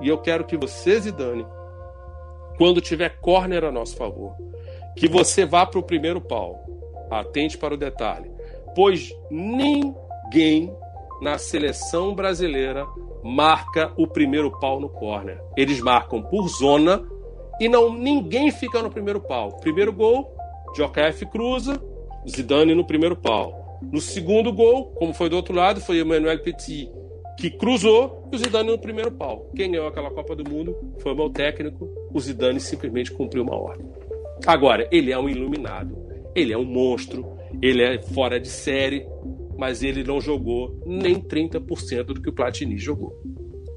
e 0.00 0.08
eu 0.08 0.18
quero 0.18 0.44
que 0.44 0.56
você, 0.56 1.00
Zidane, 1.00 1.46
quando 2.56 2.80
tiver 2.80 3.18
corner 3.20 3.64
a 3.64 3.72
nosso 3.72 3.96
favor, 3.96 4.34
que 4.96 5.08
você 5.08 5.44
vá 5.44 5.66
para 5.66 5.80
o 5.80 5.82
primeiro 5.82 6.20
pau. 6.20 6.64
Atente 7.10 7.56
para 7.56 7.74
o 7.74 7.76
detalhe, 7.76 8.30
pois 8.74 9.10
ninguém 9.30 10.72
na 11.22 11.38
seleção 11.38 12.14
brasileira 12.14 12.86
marca 13.24 13.92
o 13.96 14.06
primeiro 14.06 14.50
pau 14.60 14.78
no 14.78 14.88
corner. 14.88 15.42
Eles 15.56 15.80
marcam 15.80 16.22
por 16.22 16.48
zona 16.48 17.02
e 17.58 17.68
não 17.68 17.92
ninguém 17.92 18.50
fica 18.50 18.82
no 18.82 18.90
primeiro 18.90 19.20
pau. 19.20 19.58
Primeiro 19.60 19.92
gol, 19.92 20.30
Jokaef 20.76 21.24
cruza, 21.26 21.82
Zidane 22.28 22.74
no 22.74 22.86
primeiro 22.86 23.16
pau. 23.16 23.80
No 23.82 24.00
segundo 24.00 24.52
gol, 24.52 24.92
como 24.92 25.14
foi 25.14 25.28
do 25.28 25.36
outro 25.36 25.54
lado, 25.54 25.80
foi 25.80 25.98
Emmanuel 25.98 26.40
Petit 26.42 26.90
que 27.38 27.50
cruzou 27.50 28.28
e 28.32 28.36
o 28.36 28.38
Zidane 28.38 28.68
no 28.68 28.78
primeiro 28.78 29.12
pau. 29.12 29.48
Quem 29.54 29.70
ganhou 29.70 29.86
aquela 29.86 30.10
Copa 30.10 30.34
do 30.34 30.48
Mundo 30.50 30.76
foi 30.98 31.12
o 31.12 31.16
meu 31.16 31.30
técnico. 31.30 31.88
O 32.12 32.20
Zidane 32.20 32.58
simplesmente 32.58 33.12
cumpriu 33.12 33.44
uma 33.44 33.54
ordem. 33.54 33.86
Agora, 34.44 34.88
ele 34.90 35.12
é 35.12 35.18
um 35.18 35.28
iluminado, 35.28 35.96
ele 36.34 36.52
é 36.52 36.58
um 36.58 36.64
monstro, 36.64 37.24
ele 37.62 37.82
é 37.82 38.02
fora 38.02 38.40
de 38.40 38.48
série, 38.48 39.06
mas 39.56 39.84
ele 39.84 40.02
não 40.02 40.20
jogou 40.20 40.82
nem 40.84 41.20
30% 41.20 42.04
do 42.06 42.20
que 42.20 42.28
o 42.28 42.32
Platini 42.32 42.76
jogou. 42.76 43.16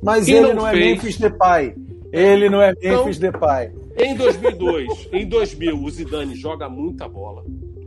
Mas 0.04 0.28
e 0.28 0.34
ele 0.34 0.48
não, 0.48 0.56
não 0.56 0.68
é 0.68 0.74
Memphis 0.74 1.18
Depay. 1.18 1.76
Ele 2.12 2.50
não 2.50 2.62
é 2.62 2.72
então, 2.72 3.06
Memphis 3.06 3.18
então, 3.18 3.32
Depay. 3.32 3.72
Em 3.96 4.16
2002, 4.16 5.10
em 5.14 5.28
2000, 5.28 5.84
o 5.84 5.90
Zidane 5.90 6.36
joga 6.36 6.68
muita 6.68 7.08
bola, 7.08 7.44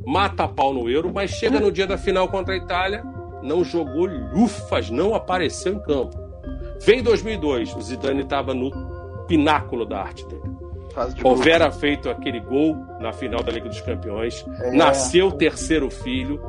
mata 0.07 0.47
pau 0.47 0.73
no 0.73 0.89
Euro, 0.89 1.11
mas 1.13 1.31
chega 1.33 1.59
no 1.59 1.73
dia 1.73 1.87
da 1.87 1.99
final 1.99 2.29
contra 2.29 2.55
a 2.55 2.57
Itália, 2.57 3.03
não 3.45 3.63
jogou 3.63 4.07
lufas, 4.07 4.91
não 4.91 5.15
apareceu 5.15 5.75
em 5.75 5.79
campo. 5.81 6.19
Vem 6.81 7.03
2002, 7.03 7.77
o 7.77 7.81
Zidane 7.81 8.23
estava 8.23 8.55
no 8.55 8.71
pináculo 9.27 9.85
da 9.85 10.01
arte 10.01 10.27
dele. 10.27 10.43
Houvera 11.23 11.71
feito 11.71 12.09
aquele 12.09 12.41
gol 12.41 12.77
na 13.01 13.13
final 13.13 13.43
da 13.43 13.51
Liga 13.51 13.69
dos 13.69 13.81
Campeões, 13.81 14.45
é. 14.61 14.71
nasceu 14.73 15.29
o 15.29 15.33
terceiro 15.33 15.91
filho, 15.91 16.41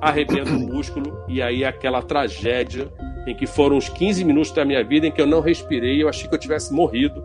arrebenta 0.00 0.50
o 0.50 0.58
músculo 0.58 1.22
e 1.28 1.40
aí 1.40 1.64
aquela 1.64 2.02
tragédia 2.02 2.88
em 3.26 3.34
que 3.34 3.46
foram 3.46 3.76
uns 3.76 3.88
15 3.88 4.24
minutos 4.24 4.50
da 4.52 4.64
minha 4.64 4.82
vida 4.82 5.06
em 5.06 5.12
que 5.12 5.20
eu 5.20 5.26
não 5.26 5.40
respirei, 5.40 6.02
eu 6.02 6.08
achei 6.08 6.28
que 6.28 6.34
eu 6.34 6.38
tivesse 6.38 6.72
morrido, 6.72 7.22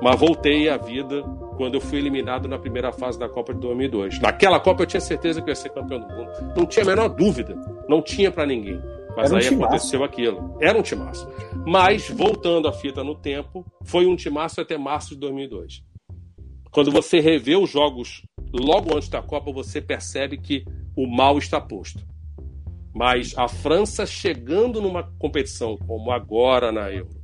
mas 0.00 0.18
voltei 0.18 0.68
à 0.68 0.76
vida 0.76 1.22
quando 1.56 1.74
eu 1.74 1.80
fui 1.80 1.98
eliminado 1.98 2.48
na 2.48 2.58
primeira 2.58 2.92
fase 2.92 3.18
da 3.18 3.28
Copa 3.28 3.54
de 3.54 3.60
2002. 3.60 4.20
Naquela 4.20 4.60
Copa 4.60 4.82
eu 4.82 4.86
tinha 4.86 5.00
certeza 5.00 5.40
que 5.40 5.48
eu 5.48 5.52
ia 5.52 5.56
ser 5.56 5.70
campeão 5.70 6.00
do 6.00 6.08
mundo, 6.08 6.30
não 6.56 6.66
tinha 6.66 6.84
a 6.84 6.88
menor 6.88 7.08
dúvida, 7.08 7.56
não 7.88 8.02
tinha 8.02 8.30
para 8.30 8.46
ninguém. 8.46 8.80
Mas 9.16 9.30
um 9.30 9.36
aí 9.36 9.42
timaço. 9.42 9.64
aconteceu 9.64 10.04
aquilo. 10.04 10.56
Era 10.60 10.78
um 10.78 10.82
timaço. 10.82 11.28
Mas, 11.66 12.10
voltando 12.10 12.66
a 12.66 12.72
fita 12.72 13.04
no 13.04 13.14
tempo, 13.14 13.64
foi 13.84 14.06
um 14.06 14.16
timaço 14.16 14.60
até 14.60 14.76
março 14.76 15.14
de 15.14 15.20
2002. 15.20 15.82
Quando 16.70 16.90
você 16.90 17.20
revê 17.20 17.56
os 17.56 17.70
jogos 17.70 18.22
logo 18.52 18.96
antes 18.96 19.08
da 19.08 19.22
Copa, 19.22 19.52
você 19.52 19.80
percebe 19.80 20.36
que 20.36 20.64
o 20.96 21.06
mal 21.06 21.38
está 21.38 21.60
posto. 21.60 22.04
Mas 22.92 23.36
a 23.36 23.48
França 23.48 24.04
chegando 24.04 24.80
numa 24.80 25.04
competição 25.18 25.76
como 25.76 26.10
agora 26.10 26.72
na 26.72 26.90
Euro, 26.90 27.20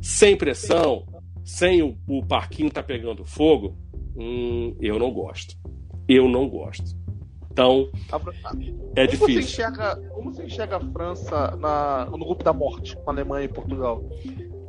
sem 0.00 0.36
pressão, 0.36 1.06
sem 1.44 1.82
o, 1.82 1.96
o 2.08 2.24
parquinho 2.24 2.70
tá 2.70 2.82
pegando 2.82 3.24
fogo, 3.24 3.76
hum, 4.16 4.76
eu 4.80 4.98
não 4.98 5.12
gosto. 5.12 5.56
Eu 6.08 6.28
não 6.28 6.48
gosto. 6.48 6.97
Então, 7.58 7.88
é 8.94 9.04
como 9.04 9.26
difícil. 9.26 9.26
Você 9.26 9.38
enxerga, 9.40 9.96
como 10.14 10.32
você 10.32 10.44
enxerga 10.44 10.76
a 10.76 10.80
França 10.80 11.56
na, 11.58 12.04
no 12.04 12.24
grupo 12.24 12.44
da 12.44 12.52
morte, 12.52 12.96
com 12.96 13.10
a 13.10 13.12
Alemanha 13.12 13.46
e 13.46 13.48
Portugal? 13.48 14.00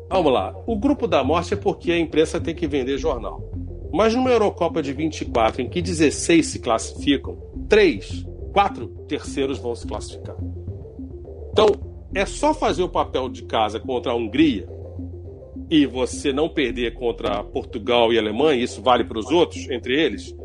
Vamos 0.10 0.34
lá. 0.34 0.56
O 0.66 0.76
grupo 0.76 1.08
da 1.08 1.24
morte 1.24 1.54
é 1.54 1.58
porque 1.58 1.92
a 1.92 2.00
imprensa 2.00 2.42
tem 2.42 2.56
que 2.56 2.66
vender 2.66 2.98
jornal. 2.98 3.48
Mas 3.94 4.16
numa 4.16 4.32
Eurocopa 4.32 4.82
de 4.82 4.92
24, 4.92 5.62
em 5.62 5.70
que 5.70 5.84
16 5.84 6.48
se 6.48 6.60
classificam, 6.60 7.38
três, 7.68 8.26
quatro 8.52 8.88
terceiros 9.08 9.60
vão 9.60 9.76
se 9.76 9.86
classificar. 9.86 10.36
Então, 11.52 11.68
é 12.16 12.26
só 12.26 12.56
fazer 12.56 12.82
o 12.82 12.90
papel 12.90 13.30
de 13.30 13.44
casa 13.44 13.80
contra 13.80 14.14
a 14.14 14.16
Hungria 14.16 14.68
e 15.70 15.86
você 15.86 16.34
não 16.34 16.50
perder 16.50 16.96
contra 16.96 17.44
Portugal 17.44 18.12
e 18.12 18.18
Alemanha, 18.18 18.64
isso 18.64 18.82
vale 18.82 19.04
para 19.04 19.20
os 19.20 19.30
outros, 19.30 19.70
entre 19.70 19.94
eles, 19.94 20.36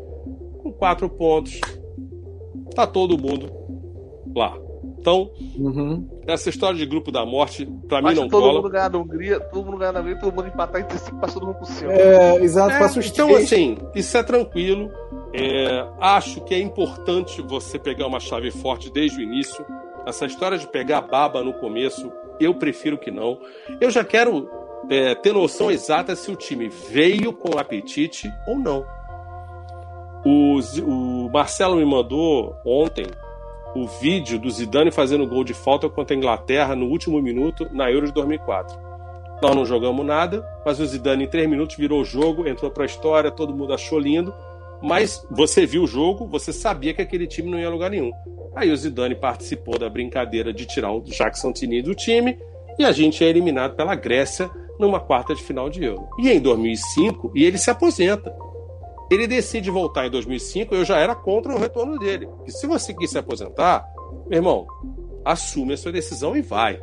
com 0.61 0.71
quatro 0.71 1.09
pontos, 1.09 1.59
tá 2.75 2.85
todo 2.85 3.17
mundo 3.17 3.49
lá. 4.35 4.57
Então, 4.99 5.29
uhum. 5.57 6.07
essa 6.25 6.49
história 6.49 6.77
de 6.77 6.85
grupo 6.85 7.11
da 7.11 7.23
morte, 7.23 7.63
pra 7.87 8.01
mim 8.01 8.15
não 8.15 8.27
todo 8.27 8.41
cola. 8.41 8.53
Todo 8.53 8.63
mundo 8.63 8.71
ganhar 8.71 8.89
na 8.89 8.97
Hungria, 8.97 9.39
todo 9.39 9.65
mundo 9.65 9.77
ganhar 9.77 9.91
na 9.91 9.99
Hungria, 9.99 10.19
todo 10.19 10.33
mundo 10.33 10.47
empatar 10.47 10.81
entre 10.81 10.97
si, 10.97 11.13
passou 11.13 11.41
todo 11.41 11.49
mundo 11.49 11.59
por 11.59 11.67
cima. 11.67 11.93
É, 11.93 12.43
exato, 12.43 12.71
é, 12.71 12.79
passa 12.79 12.99
os 12.99 13.05
Então, 13.07 13.27
três. 13.27 13.43
assim, 13.43 13.77
isso 13.93 14.17
é 14.17 14.23
tranquilo. 14.23 14.89
É, 15.31 15.87
acho 15.99 16.41
que 16.41 16.55
é 16.55 16.59
importante 16.59 17.39
você 17.41 17.77
pegar 17.77 18.07
uma 18.07 18.19
chave 18.19 18.49
forte 18.49 18.91
desde 18.91 19.19
o 19.19 19.21
início. 19.21 19.63
Essa 20.07 20.25
história 20.25 20.57
de 20.57 20.67
pegar 20.67 21.01
baba 21.01 21.43
no 21.43 21.53
começo, 21.53 22.11
eu 22.39 22.55
prefiro 22.55 22.97
que 22.97 23.11
não. 23.11 23.39
Eu 23.79 23.91
já 23.91 24.03
quero 24.03 24.49
é, 24.89 25.13
ter 25.13 25.33
noção 25.33 25.69
exata 25.69 26.15
se 26.15 26.31
o 26.31 26.35
time 26.35 26.67
veio 26.67 27.31
com 27.31 27.59
apetite 27.59 28.27
ou 28.47 28.57
não. 28.57 28.83
O, 30.25 30.59
o 30.81 31.29
Marcelo 31.31 31.75
me 31.75 31.85
mandou 31.85 32.55
ontem 32.65 33.05
o 33.75 33.85
vídeo 33.85 34.39
do 34.39 34.49
Zidane 34.49 34.89
fazendo 34.89 35.27
gol 35.27 35.43
de 35.43 35.53
falta 35.53 35.87
contra 35.87 36.15
a 36.15 36.17
Inglaterra 36.17 36.75
no 36.75 36.87
último 36.87 37.21
minuto 37.21 37.67
na 37.71 37.91
Euro 37.91 38.07
de 38.07 38.13
2004. 38.13 38.75
Nós 39.41 39.55
não 39.55 39.65
jogamos 39.65 40.05
nada, 40.05 40.43
mas 40.65 40.79
o 40.79 40.85
Zidane 40.85 41.25
em 41.25 41.27
três 41.27 41.47
minutos 41.47 41.75
virou 41.75 42.01
o 42.01 42.05
jogo, 42.05 42.47
entrou 42.47 42.71
para 42.71 42.83
a 42.83 42.85
história, 42.85 43.29
todo 43.29 43.53
mundo 43.53 43.73
achou 43.73 43.99
lindo. 43.99 44.33
Mas 44.81 45.25
você 45.29 45.65
viu 45.65 45.83
o 45.83 45.87
jogo, 45.87 46.27
você 46.27 46.53
sabia 46.53 46.93
que 46.93 47.01
aquele 47.01 47.27
time 47.27 47.51
não 47.51 47.59
ia 47.59 47.67
a 47.67 47.71
lugar 47.71 47.91
nenhum. 47.91 48.11
Aí 48.55 48.71
o 48.71 48.77
Zidane 48.77 49.15
participou 49.15 49.77
da 49.77 49.89
brincadeira 49.89 50.53
de 50.53 50.65
tirar 50.65 50.91
o 50.91 51.03
Jacques 51.05 51.41
Santini 51.41 51.81
do 51.81 51.93
time 51.93 52.37
e 52.79 52.85
a 52.85 52.91
gente 52.91 53.23
é 53.23 53.27
eliminado 53.27 53.75
pela 53.75 53.93
Grécia 53.93 54.49
numa 54.79 54.99
quarta 54.99 55.35
de 55.35 55.43
final 55.43 55.69
de 55.69 55.83
Euro. 55.83 56.07
E 56.17 56.29
em 56.29 56.39
2005, 56.39 57.31
e 57.35 57.43
ele 57.43 57.57
se 57.57 57.69
aposenta. 57.69 58.33
Ele 59.09 59.27
decide 59.27 59.69
voltar 59.69 60.07
em 60.07 60.09
2005, 60.09 60.73
eu 60.73 60.83
já 60.83 60.97
era 60.97 61.15
contra 61.15 61.53
o 61.53 61.59
retorno 61.59 61.97
dele. 61.99 62.27
E 62.45 62.51
se 62.51 62.65
você 62.65 62.93
quis 62.93 63.11
se 63.11 63.17
aposentar, 63.17 63.85
meu 64.27 64.37
irmão, 64.37 64.65
assume 65.23 65.73
a 65.73 65.77
sua 65.77 65.91
decisão 65.91 66.35
e 66.35 66.41
vai. 66.41 66.79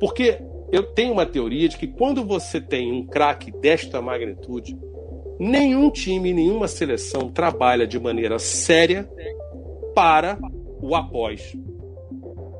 Porque 0.00 0.38
eu 0.72 0.82
tenho 0.82 1.12
uma 1.12 1.26
teoria 1.26 1.68
de 1.68 1.76
que 1.76 1.86
quando 1.86 2.24
você 2.24 2.60
tem 2.60 2.92
um 2.92 3.06
craque 3.06 3.50
desta 3.50 4.00
magnitude, 4.00 4.76
nenhum 5.38 5.90
time, 5.90 6.32
nenhuma 6.32 6.68
seleção 6.68 7.30
trabalha 7.30 7.86
de 7.86 7.98
maneira 7.98 8.38
séria 8.38 9.08
para 9.94 10.38
o 10.80 10.94
após. 10.94 11.56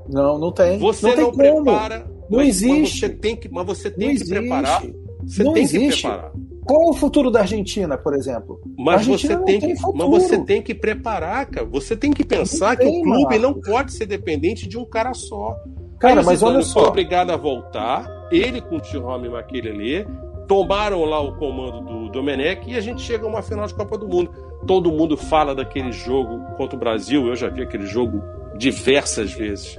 Não, 0.08 0.38
não 0.38 0.52
tem. 0.52 0.78
Você 0.78 1.06
não, 1.06 1.14
tem 1.14 1.24
não 1.24 1.64
prepara. 1.64 2.10
Não 2.28 2.38
mas, 2.38 2.48
existe. 2.48 2.80
Mas 2.80 2.90
você 2.98 3.08
tem 3.08 3.36
que, 3.36 3.48
mas 3.48 3.66
você 3.66 3.90
tem 3.90 4.16
que 4.16 4.28
preparar. 4.28 4.82
Você 5.22 5.42
não 5.42 5.52
tem 5.52 5.62
existe. 5.62 6.02
que 6.02 6.08
preparar. 6.08 6.32
Qual 6.70 6.86
é 6.86 6.90
o 6.90 6.94
futuro 6.94 7.32
da 7.32 7.40
Argentina, 7.40 7.98
por 7.98 8.14
exemplo? 8.14 8.60
Mas 8.78 9.04
você 9.04 9.36
tem, 9.38 9.58
tem 9.58 9.74
que, 9.74 9.82
mas 9.92 10.08
você 10.08 10.38
tem 10.38 10.62
que 10.62 10.72
preparar, 10.72 11.46
cara. 11.46 11.66
Você 11.66 11.96
tem 11.96 12.12
que 12.12 12.24
pensar 12.24 12.76
que 12.76 12.86
o 12.86 13.02
clube 13.02 13.38
mano. 13.38 13.40
não 13.40 13.54
pode 13.54 13.92
ser 13.92 14.06
dependente 14.06 14.68
de 14.68 14.78
um 14.78 14.84
cara 14.84 15.12
só. 15.12 15.56
Cara, 15.98 16.22
mas 16.22 16.44
olha 16.44 16.62
só. 16.62 16.78
foi 16.78 16.88
obrigado 16.88 17.30
a 17.30 17.36
voltar. 17.36 18.06
Ele 18.30 18.60
com 18.60 18.76
o 18.76 18.84
Jerome 18.84 19.28
Maquelele 19.28 20.06
tomaram 20.46 21.04
lá 21.04 21.20
o 21.20 21.36
comando 21.38 21.80
do 21.80 22.08
Domenech 22.08 22.70
e 22.70 22.76
a 22.76 22.80
gente 22.80 23.02
chega 23.02 23.26
a 23.26 23.28
uma 23.28 23.42
final 23.42 23.66
de 23.66 23.74
Copa 23.74 23.98
do 23.98 24.06
Mundo. 24.06 24.30
Todo 24.64 24.92
mundo 24.92 25.16
fala 25.16 25.56
daquele 25.56 25.90
jogo 25.90 26.38
contra 26.56 26.76
o 26.76 26.78
Brasil. 26.78 27.26
Eu 27.26 27.34
já 27.34 27.48
vi 27.48 27.62
aquele 27.62 27.86
jogo 27.86 28.22
diversas 28.56 29.32
vezes. 29.32 29.76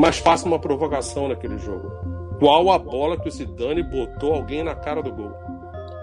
Mas 0.00 0.18
faça 0.18 0.44
uma 0.44 0.58
provocação 0.58 1.28
naquele 1.28 1.56
jogo. 1.56 1.88
Qual 2.40 2.68
a 2.72 2.78
bola 2.80 3.16
que 3.16 3.28
o 3.28 3.30
Zidane 3.30 3.84
botou 3.84 4.34
alguém 4.34 4.64
na 4.64 4.74
cara 4.74 5.00
do 5.02 5.12
gol? 5.12 5.49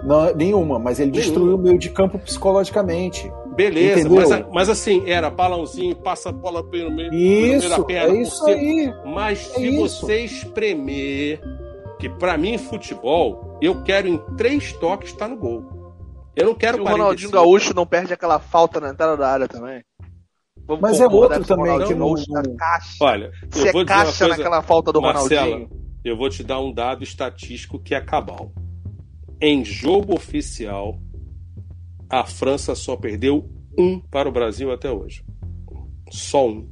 Não, 0.04 0.34
nenhuma, 0.36 0.80
mas 0.80 1.00
ele 1.00 1.12
nenhuma. 1.12 1.26
destruiu 1.26 1.56
o 1.56 1.58
meio 1.58 1.78
de 1.78 1.90
campo 1.90 2.20
psicologicamente. 2.20 3.32
Beleza, 3.56 4.08
mas, 4.08 4.46
mas, 4.52 4.70
assim, 4.70 5.10
era 5.10 5.32
balãozinho, 5.32 5.96
passa 5.96 6.30
a 6.30 6.32
bola 6.32 6.64
pelo 6.64 6.92
meio, 6.92 7.12
isso, 7.12 7.68
pelo 7.68 7.70
meio 7.70 7.70
da 7.70 7.84
perna. 7.84 8.16
É 8.16 8.22
isso 8.22 8.46
aí. 8.46 8.94
Mas 9.04 9.40
é 9.40 9.56
se 9.56 9.68
isso. 9.68 10.06
você 10.06 10.20
espremer, 10.20 11.42
que 11.98 12.08
para 12.08 12.38
mim 12.38 12.58
futebol, 12.60 13.58
eu 13.60 13.82
quero 13.84 14.08
em 14.08 14.18
três 14.36 14.74
toques 14.74 15.10
estar 15.10 15.28
tá 15.28 15.32
no 15.34 15.38
gol. 15.38 15.66
Eu 16.36 16.46
não 16.46 16.54
quero 16.54 16.78
se 16.78 16.84
o 16.84 16.86
Ronaldinho 16.86 17.32
Gaúcho 17.32 17.74
não 17.74 17.88
perde 17.88 18.14
aquela 18.14 18.38
falta 18.38 18.80
na 18.80 18.90
entrada 18.90 19.18
da 19.18 19.28
área 19.28 19.48
também. 19.48 19.84
Vamos 20.68 20.82
Mas 20.82 21.00
é 21.00 21.08
outro 21.08 21.44
também 21.44 21.84
que 21.88 21.96
não. 21.96 22.14
Caixa. 22.58 22.98
Olha, 23.02 23.32
se 23.50 23.70
é 23.70 23.86
caixa 23.86 24.26
coisa, 24.26 24.28
naquela 24.28 24.62
falta 24.62 24.92
do 24.92 25.02
Marcela, 25.02 25.46
Ronaldinho. 25.46 25.70
Eu 26.06 26.16
vou 26.16 26.30
te 26.30 26.44
dar 26.44 26.60
um 26.60 26.72
dado 26.72 27.04
estatístico 27.04 27.80
que 27.80 27.96
é 27.96 28.02
cabal. 28.02 28.52
Em 29.40 29.64
jogo 29.64 30.16
oficial, 30.16 31.00
a 32.10 32.26
França 32.26 32.74
só 32.74 32.96
perdeu 32.96 33.50
um 33.78 34.00
para 34.00 34.28
o 34.28 34.32
Brasil 34.32 34.72
até 34.72 34.92
hoje. 34.92 35.24
Só 36.10 36.48
um. 36.48 36.68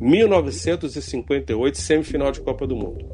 1958, 0.00 1.78
semifinal 1.78 2.32
de 2.32 2.40
Copa 2.40 2.66
do 2.66 2.74
Mundo. 2.74 3.06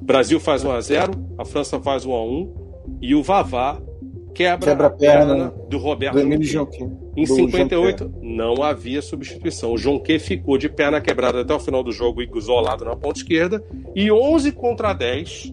O 0.00 0.04
Brasil 0.04 0.38
faz 0.38 0.64
1 0.64 0.70
a 0.70 0.80
0, 0.80 1.12
a 1.36 1.44
França 1.44 1.80
faz 1.80 2.04
1 2.04 2.12
a 2.12 2.24
1 2.24 2.54
e 3.00 3.14
o 3.14 3.22
Vavá 3.22 3.82
quebra, 4.32 4.70
quebra 4.70 4.86
a 4.86 4.90
perna, 4.90 5.26
perna 5.26 5.54
do 5.68 5.78
Roberto 5.78 6.24
do 6.24 6.44
Jonquet. 6.44 6.88
Em 7.16 7.26
58 7.26 8.12
não 8.22 8.62
havia 8.62 9.02
substituição. 9.02 9.72
O 9.72 9.78
Jonquet 9.78 10.20
ficou 10.20 10.56
de 10.56 10.68
perna 10.68 11.00
quebrada 11.00 11.40
até 11.40 11.52
o 11.52 11.60
final 11.60 11.82
do 11.82 11.90
jogo, 11.90 12.22
isolado 12.22 12.84
na 12.84 12.94
ponta 12.94 13.18
esquerda, 13.18 13.62
e 13.94 14.10
11 14.10 14.52
contra 14.52 14.92
10 14.92 15.52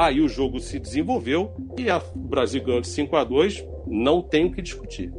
Aí 0.00 0.22
o 0.22 0.28
jogo 0.28 0.58
se 0.60 0.78
desenvolveu 0.78 1.52
e 1.76 1.90
a, 1.90 1.98
o 1.98 2.18
Brasil 2.18 2.64
ganhou 2.64 2.80
de 2.80 2.88
5 2.88 3.14
a 3.16 3.22
2 3.22 3.62
não 3.86 4.22
tem 4.22 4.46
o 4.46 4.50
que 4.50 4.62
discutir. 4.62 5.12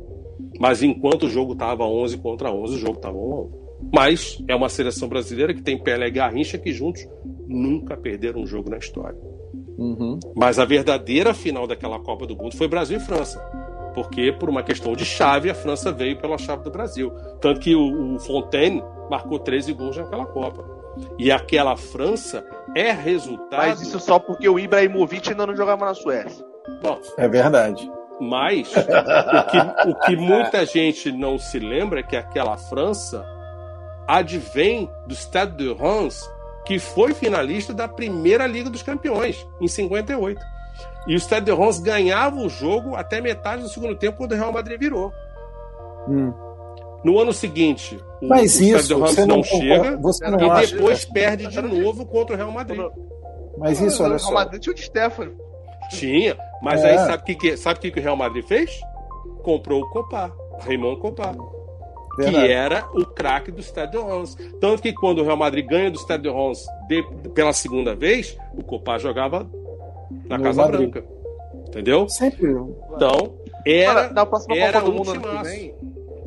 Mas 0.60 0.82
enquanto 0.82 1.28
o 1.28 1.30
jogo 1.30 1.54
estava 1.54 1.86
11 1.86 2.18
contra 2.18 2.52
11, 2.52 2.78
o 2.78 2.80
jogo 2.80 2.96
estava 2.96 3.16
1 3.16 3.20
a 3.20 3.42
1. 3.42 3.62
Mas 3.94 4.44
é 4.48 4.56
uma 4.56 4.70
seleção 4.70 5.08
brasileira 5.08 5.54
que 5.54 5.62
tem 5.62 5.78
Pelé 5.78 6.08
e 6.08 6.12
Garrincha 6.12 6.58
que 6.58 6.74
juntos 6.74 7.08
nunca 7.48 7.96
perderam 7.96 8.42
um 8.42 8.48
jogo 8.48 8.72
na 8.72 8.80
história. 8.80 9.20
Uhum. 9.78 10.18
Mas 10.36 10.58
a 10.58 10.66
verdadeira 10.66 11.32
final 11.36 11.68
daquela 11.68 12.00
Copa 12.00 12.26
do 12.26 12.36
Mundo 12.36 12.58
foi 12.58 12.68
Brasil 12.68 12.98
e 12.98 13.02
França. 13.02 13.40
Porque, 13.94 14.32
por 14.32 14.50
uma 14.50 14.64
questão 14.64 14.94
de 14.94 15.06
chave, 15.06 15.52
a 15.52 15.54
França 15.54 15.92
veio 15.92 16.18
pela 16.20 16.40
chave 16.40 16.64
do 16.64 16.72
Brasil. 16.72 17.12
Tanto 17.40 17.60
que 17.60 17.76
o, 17.76 18.16
o 18.16 18.20
Fontaine 18.20 18.82
marcou 19.12 19.38
13 19.38 19.74
gols 19.74 19.98
naquela 19.98 20.26
Copa. 20.26 20.81
E 21.18 21.32
aquela 21.32 21.78
França 21.78 22.44
é 22.76 22.92
resultado. 22.92 23.68
Mas 23.68 23.82
isso 23.82 24.00
só 24.00 24.20
porque 24.20 24.48
o 24.48 24.60
Ibrahimovic 24.60 25.30
ainda 25.30 25.48
não 25.48 25.56
jogava 25.56 25.86
na 25.86 25.94
Suécia. 25.94 26.46
Bom, 26.82 27.00
é 27.18 27.28
verdade. 27.28 27.89
Mas 28.20 28.72
o 28.76 29.44
que, 29.50 29.89
o 29.89 29.96
que 29.96 30.16
muita 30.16 30.66
gente 30.66 31.12
não 31.12 31.39
se 31.39 31.60
lembra 31.60 32.02
é 32.02 32.04
que 32.04 32.16
aquela 32.16 32.58
França 32.58 33.26
advém 34.08 34.89
do 35.08 35.14
Stade 35.14 35.56
de 35.56 35.74
Reims, 35.74 36.30
que 36.66 36.78
foi 36.78 37.14
finalista 37.14 37.74
da 37.74 37.88
primeira 37.88 38.46
Liga 38.46 38.70
dos 38.70 38.84
Campeões, 38.84 39.48
em 39.60 39.68
58. 39.68 40.39
E 41.08 41.16
o 41.16 41.20
Stade 41.20 41.46
de 41.46 41.54
Reims 41.54 41.80
ganhava 41.80 42.38
o 42.38 42.50
jogo 42.50 42.96
até 42.96 43.22
metade 43.22 43.64
do 43.64 43.70
segundo 43.70 43.96
tempo, 43.96 44.18
quando 44.18 44.34
o 44.34 44.36
Real 44.36 44.52
Madrid 44.52 44.80
virou. 44.80 45.12
Hum. 46.08 46.34
No 47.04 47.20
ano 47.20 47.34
seguinte, 47.34 47.97
o, 48.22 48.28
Mas 48.28 48.60
o 48.60 48.64
isso, 48.64 48.99
você 48.99 49.26
não, 49.26 49.38
não 49.38 49.43
chega 49.43 49.97
você 49.97 50.30
não 50.30 50.39
e 50.39 50.49
acha, 50.49 50.76
depois 50.76 51.06
perde 51.06 51.47
de 51.47 51.62
novo 51.62 52.06
contra 52.06 52.36
o 52.36 52.38
Real 52.38 52.52
Madrid. 52.52 52.80
Mas 53.58 53.82
isso, 53.82 54.04
olha 54.04 54.16
O 54.16 54.20
só. 54.20 54.30
Real 54.30 54.39
Madrid 54.45 54.62
tinha 54.62 54.74
o 54.74 54.76
de 54.76 54.84
Stefano. 54.84 55.32
Tinha, 55.89 56.38
mas 56.62 56.84
É. 56.84 56.91
aí 56.91 56.97
sabe 56.99 57.24
o 57.24 57.26
que, 57.26 57.36
que, 57.36 57.58
sabe 57.58 57.80
o 57.80 57.82
que 57.82 57.91
que 57.91 57.99
o 57.99 58.04
Real 58.04 58.16
Madrid 58.16 58.45
fez? 58.45 58.80
Comprou 59.43 59.82
o 59.82 59.89
Copá, 59.89 60.32
Raymond 60.60 61.02
Copá, 61.02 61.34
que 62.16 62.22
Verdade. 62.24 62.52
era 62.52 62.88
o 62.93 63.04
craque 63.06 63.52
do 63.52 63.62
Stade 63.62 63.93
de 63.93 63.97
Reims. 63.97 64.36
Tanto 64.60 64.82
que 64.82 64.93
quando 64.93 65.20
o 65.20 65.24
Real 65.24 65.36
Madrid 65.38 65.66
ganha 65.68 65.89
do 65.89 65.97
Stade 65.97 66.24
de 66.24 66.30
Reims 66.30 66.64
de- 66.88 67.04
pela 67.34 67.52
segunda 67.52 67.95
vez, 67.95 68.38
o 68.56 68.64
Copá 68.64 68.97
jogava 68.99 69.49
na 70.30 70.38
No 70.38 70.43
Casa 70.43 70.62
Madrid. 70.62 70.89
Branca. 70.91 71.08
Entendeu? 71.68 72.08
Sempre. 72.10 72.52
Então, 72.95 73.34
era, 73.66 73.93
Cara, 73.93 74.14
na 74.14 74.26
próxima 74.26 74.56
era 74.58 74.80
Copa 74.82 74.86
do 74.86 74.91
um 74.91 74.97
Mundo 74.97 75.12
ano 75.12 75.22
que 75.22 75.43
vem, 75.43 75.76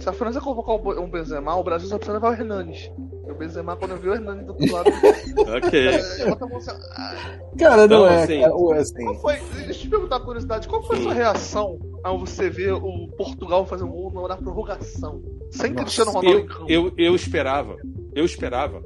se 0.04 0.08
a 0.10 0.12
França 0.12 0.38
convocar 0.40 0.76
um 0.76 1.08
Benzema, 1.08 1.56
o 1.56 1.64
Brasil 1.64 1.88
só 1.88 1.96
precisa 1.96 2.14
levar 2.18 2.30
o 2.30 2.34
Hernanes. 2.34 2.90
E 3.26 3.30
o 3.30 3.34
Benzema, 3.34 3.74
quando 3.74 3.96
viu 3.96 4.12
o 4.12 4.14
Hernanes 4.14 4.44
do 4.44 4.52
outro 4.52 4.70
lado, 4.70 4.90
ok. 5.56 5.88
a 5.88 5.96
assim, 5.96 6.70
ah, 6.94 7.38
Cara, 7.58 7.86
não, 7.88 8.00
Não, 8.00 8.06
é. 8.06 8.22
assim, 8.22 8.40
cara, 8.40 8.54
o- 8.54 8.72
assim, 8.72 9.02
Qual 9.04 9.14
foi, 9.16 9.36
deixa 9.54 9.70
eu 9.70 9.74
te 9.74 9.88
perguntar 9.88 10.16
uma 10.18 10.24
curiosidade, 10.26 10.68
qual 10.68 10.82
foi 10.82 10.98
a 10.98 11.02
sua 11.02 11.14
reação 11.14 11.78
ao 12.04 12.18
você 12.18 12.50
ver 12.50 12.74
o 12.74 13.08
Portugal 13.16 13.64
fazer 13.64 13.84
um 13.84 13.88
gol 13.88 14.28
na 14.28 14.36
prorrogação? 14.36 15.22
Sem 15.50 15.70
Nossa, 15.70 15.84
Cristiano 15.84 16.10
Ronaldo 16.10 16.46
Eu, 16.68 16.84
eu, 16.86 16.92
eu 16.98 17.14
esperava, 17.14 17.76
eu 18.14 18.26
esperava. 18.26 18.82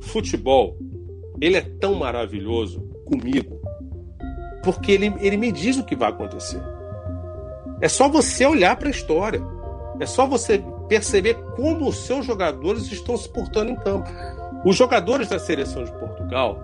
Futebol, 0.00 0.78
ele 1.38 1.58
é 1.58 1.60
tão 1.60 1.94
maravilhoso 1.94 2.80
comigo, 3.04 3.60
porque 4.64 4.90
ele, 4.92 5.12
ele 5.20 5.36
me 5.36 5.52
diz 5.52 5.76
o 5.76 5.84
que 5.84 5.94
vai 5.94 6.08
acontecer. 6.08 6.62
É 7.82 7.88
só 7.88 8.08
você 8.08 8.46
olhar 8.46 8.74
para 8.76 8.88
a 8.88 8.90
história. 8.90 9.42
É 10.00 10.06
só 10.06 10.26
você 10.26 10.62
perceber 10.88 11.34
como 11.56 11.88
os 11.88 12.06
seus 12.06 12.24
jogadores 12.24 12.90
estão 12.90 13.16
se 13.16 13.28
portando 13.28 13.70
em 13.70 13.76
campo. 13.76 14.08
Os 14.64 14.76
jogadores 14.76 15.28
da 15.28 15.38
seleção 15.38 15.84
de 15.84 15.92
Portugal 15.92 16.58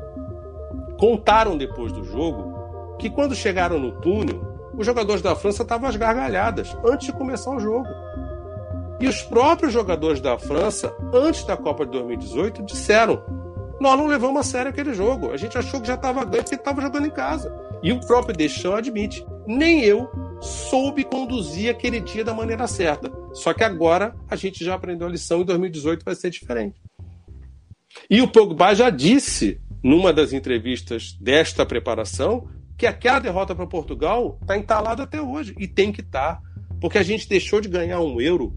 contaram 0.98 1.56
depois 1.56 1.92
do 1.92 2.04
jogo 2.04 2.96
que 2.98 3.08
quando 3.08 3.34
chegaram 3.34 3.78
no 3.78 3.92
túnel, 3.92 4.40
os 4.76 4.84
jogadores 4.84 5.22
da 5.22 5.34
França 5.36 5.62
estavam 5.62 5.88
às 5.88 5.96
gargalhadas 5.96 6.76
antes 6.84 7.06
de 7.06 7.12
começar 7.12 7.50
o 7.54 7.60
jogo. 7.60 7.88
E 9.00 9.06
os 9.06 9.22
próprios 9.22 9.72
jogadores 9.72 10.20
da 10.20 10.36
França, 10.36 10.92
antes 11.12 11.44
da 11.44 11.56
Copa 11.56 11.84
de 11.86 11.92
2018, 11.92 12.64
disseram: 12.64 13.22
nós 13.80 13.96
não 13.96 14.06
levamos 14.06 14.40
a 14.40 14.42
sério 14.42 14.70
aquele 14.70 14.92
jogo. 14.92 15.30
A 15.30 15.36
gente 15.36 15.56
achou 15.56 15.80
que 15.80 15.86
já 15.86 15.94
estava 15.94 16.24
ganho 16.24 16.42
porque 16.42 16.56
estava 16.56 16.80
jogando 16.80 17.06
em 17.06 17.10
casa. 17.10 17.54
E 17.82 17.92
o 17.92 18.00
próprio 18.00 18.36
Deschamps 18.36 18.78
admite: 18.78 19.26
nem 19.46 19.84
eu 19.84 20.10
soube 20.40 21.04
conduzir 21.04 21.70
aquele 21.70 22.00
dia 22.00 22.24
da 22.24 22.34
maneira 22.34 22.66
certa. 22.66 23.10
Só 23.32 23.52
que 23.52 23.64
agora 23.64 24.14
a 24.28 24.36
gente 24.36 24.64
já 24.64 24.74
aprendeu 24.74 25.06
a 25.06 25.10
lição 25.10 25.40
e 25.40 25.44
2018 25.44 26.04
vai 26.04 26.14
ser 26.14 26.30
diferente. 26.30 26.80
E 28.08 28.20
o 28.20 28.28
Pogba 28.28 28.74
já 28.74 28.90
disse 28.90 29.60
numa 29.82 30.12
das 30.12 30.32
entrevistas 30.32 31.16
desta 31.20 31.64
preparação 31.64 32.48
que 32.76 32.86
aquela 32.86 33.18
derrota 33.18 33.54
para 33.54 33.66
Portugal 33.66 34.38
está 34.40 34.56
entalada 34.56 35.02
até 35.02 35.20
hoje 35.20 35.54
e 35.58 35.66
tem 35.66 35.90
que 35.90 36.00
estar, 36.00 36.36
tá, 36.36 36.42
porque 36.80 36.98
a 36.98 37.02
gente 37.02 37.28
deixou 37.28 37.60
de 37.60 37.68
ganhar 37.68 38.00
um 38.00 38.20
euro 38.20 38.54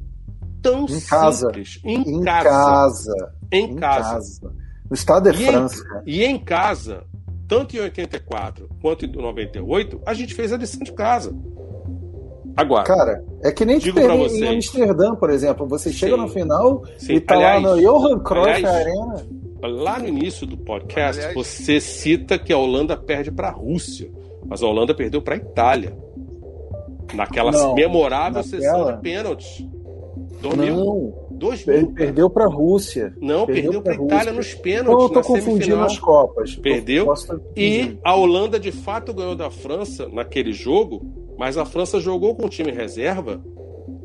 tão 0.62 0.86
em 0.86 1.02
casa. 1.02 1.48
simples 1.48 1.80
em, 1.84 2.02
em 2.02 2.24
casa. 2.24 2.50
casa. 2.50 3.34
Em, 3.52 3.64
em 3.64 3.76
casa. 3.76 4.10
casa. 4.10 4.56
No 4.90 4.94
estado 4.94 5.32
de 5.32 5.42
e 5.42 5.46
França. 5.48 6.04
Em, 6.06 6.12
e 6.12 6.24
em 6.24 6.38
casa, 6.38 7.06
tanto 7.48 7.76
em 7.76 7.80
84 7.80 8.70
quanto 8.82 9.06
em 9.06 9.12
98, 9.12 10.02
a 10.06 10.14
gente 10.14 10.34
fez 10.34 10.54
a 10.54 10.58
lição 10.58 10.82
de 10.84 10.94
casa. 10.94 11.36
Agora. 12.56 12.84
Cara, 12.84 13.24
é 13.44 13.52
que 13.52 13.66
nem 13.66 13.78
digo 13.80 14.00
vocês, 14.00 14.42
em 14.42 14.48
Amsterdã, 14.48 15.16
por 15.16 15.30
exemplo. 15.30 15.68
Você 15.68 15.92
chega 15.92 16.16
sim, 16.16 16.22
no 16.22 16.28
final 16.28 16.84
sim. 16.98 17.14
e 17.14 17.20
tá 17.20 17.36
aliás, 17.36 17.64
lá 17.64 17.76
no 17.76 17.82
Johan 17.82 18.20
Cruyff 18.20 18.66
aliás, 18.66 18.88
Arena. 18.88 19.26
Lá 19.62 20.00
no 20.00 20.08
início 20.08 20.48
do 20.48 20.58
podcast, 20.58 21.20
aliás, 21.20 21.36
você 21.36 21.80
cita 21.80 22.40
que 22.40 22.52
a 22.52 22.58
Holanda 22.58 22.98
perde 22.98 23.32
para 23.32 23.50
a 23.50 23.52
Rússia, 23.52 24.12
mas 24.46 24.64
a 24.64 24.68
Holanda 24.68 24.94
perdeu 24.94 25.22
para 25.22 25.36
a 25.36 25.38
Itália. 25.38 25.96
Naquela 27.14 27.52
não, 27.52 27.76
memorável 27.76 28.42
naquela... 28.42 28.62
sessão 28.62 28.92
de 28.92 29.02
pênaltis. 29.02 29.66
Não, 30.42 31.14
2000. 31.32 31.94
Perdeu 31.94 32.30
para 32.30 32.46
a 32.46 32.48
Rússia. 32.48 33.14
Não, 33.20 33.46
perdeu, 33.46 33.82
perdeu 33.82 33.82
para 33.82 33.92
a 33.94 34.06
Itália 34.06 34.34
nos 34.34 34.54
pênaltis. 34.54 35.04
Eu 35.04 35.10
tô 35.10 35.22
confundindo 35.22 35.82
as 35.82 36.00
Copas. 36.00 36.56
Perdeu. 36.56 37.14
E 37.56 37.98
a 38.04 38.16
Holanda 38.16 38.60
de 38.60 38.72
fato 38.72 39.14
ganhou 39.14 39.36
da 39.36 39.50
França 39.50 40.08
naquele 40.08 40.54
jogo, 40.54 41.21
mas 41.42 41.58
a 41.58 41.66
França 41.66 42.00
jogou 42.00 42.36
com 42.36 42.46
o 42.46 42.50
time 42.50 42.72
reserva. 42.72 43.42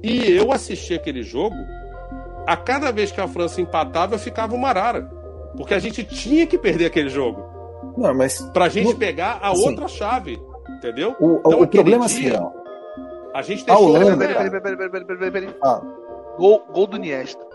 E 0.03 0.31
eu 0.31 0.51
assisti 0.53 0.95
aquele 0.95 1.23
jogo. 1.23 1.55
A 2.47 2.57
cada 2.57 2.91
vez 2.91 3.13
que 3.13 3.21
a 3.21 3.29
França 3.29 3.61
empatava, 3.61 4.15
eu 4.15 4.19
ficava 4.19 4.55
uma 4.55 4.71
arara. 4.71 5.03
Porque 5.55 5.75
a 5.75 5.79
gente 5.79 6.03
tinha 6.03 6.47
que 6.47 6.57
perder 6.57 6.87
aquele 6.87 7.11
jogo. 7.11 7.45
Não, 7.95 8.15
mas. 8.15 8.41
Pra 8.55 8.71
gente 8.71 8.95
no... 8.95 8.97
pegar 8.97 9.39
a 9.43 9.51
assim, 9.51 9.69
outra 9.69 9.87
chave. 9.87 10.41
Entendeu? 10.79 11.15
O, 11.21 11.41
então, 11.41 11.61
o 11.61 11.69
problema 11.69 12.07
dia, 12.07 12.39
assim, 12.39 12.43
ó. 12.43 12.51
A 13.35 13.43
gente 13.43 13.67
deixou. 13.67 13.85
A 13.85 13.87
Holanda... 13.87 14.17
Peraí, 14.17 14.51
peraí, 14.51 14.63
peraí, 14.63 14.91
peraí, 14.91 15.05
peraí, 15.05 15.31
peraí. 15.31 15.55
Ah. 15.63 15.83
Gol, 16.39 16.65
gol 16.73 16.87
do 16.87 16.97
Niesta. 16.97 17.45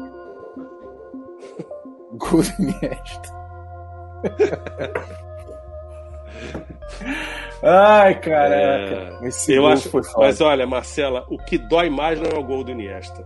gol 2.19 2.43
do 2.43 2.53
Niesta. 2.59 3.41
Ai, 7.63 8.19
caraca. 8.19 9.19
É, 9.21 9.29
eu 9.49 9.67
acho, 9.67 9.89
foi 9.89 10.03
foda. 10.03 10.27
Mas 10.27 10.41
olha, 10.41 10.65
Marcela, 10.65 11.25
o 11.29 11.37
que 11.37 11.57
dói 11.57 11.89
mais 11.89 12.19
não 12.19 12.29
é 12.29 12.39
o 12.39 12.43
gol 12.43 12.63
do 12.63 12.71
Iniesta. 12.71 13.23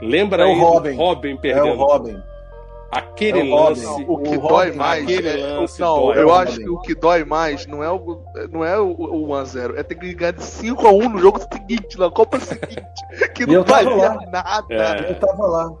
Lembra 0.00 0.42
é 0.42 0.46
aí 0.46 0.52
o 0.52 0.60
Robin. 0.60 0.94
Robin 0.94 1.36
perdendo. 1.36 1.68
É 1.68 1.72
o 1.72 1.76
Robin. 1.76 2.22
Aquele 2.90 3.40
é 3.40 3.54
lance. 3.54 3.82
Não, 3.82 3.96
o 4.06 4.18
que 4.18 4.36
o 4.36 4.40
dói 4.40 4.66
Robin, 4.66 4.78
mais. 4.78 5.02
Aquele 5.02 5.28
é, 5.28 5.46
lance 5.46 5.80
não, 5.80 5.96
dói, 5.96 6.18
eu 6.18 6.34
acho 6.34 6.58
que 6.58 6.68
o 6.68 6.78
que 6.78 6.94
dói 6.94 7.24
mais 7.24 7.66
não 7.66 7.82
é 7.82 7.90
o, 7.90 8.22
não 8.52 8.64
é 8.64 8.78
o, 8.78 8.90
o 8.90 9.28
1x0, 9.28 9.76
é 9.76 9.82
ter 9.82 9.96
que 9.96 10.14
ganhar 10.14 10.32
de 10.32 10.42
5x1 10.42 11.08
no 11.08 11.18
jogo 11.18 11.40
seguinte, 11.40 11.98
na 11.98 12.08
Copa 12.08 12.38
seguinte. 12.40 13.32
Que 13.34 13.46
não 13.46 13.64
valia 13.64 14.10
nada. 14.30 14.66
É. 14.70 15.10
Eu 15.10 15.18
tava 15.18 15.46
lá. 15.46 15.72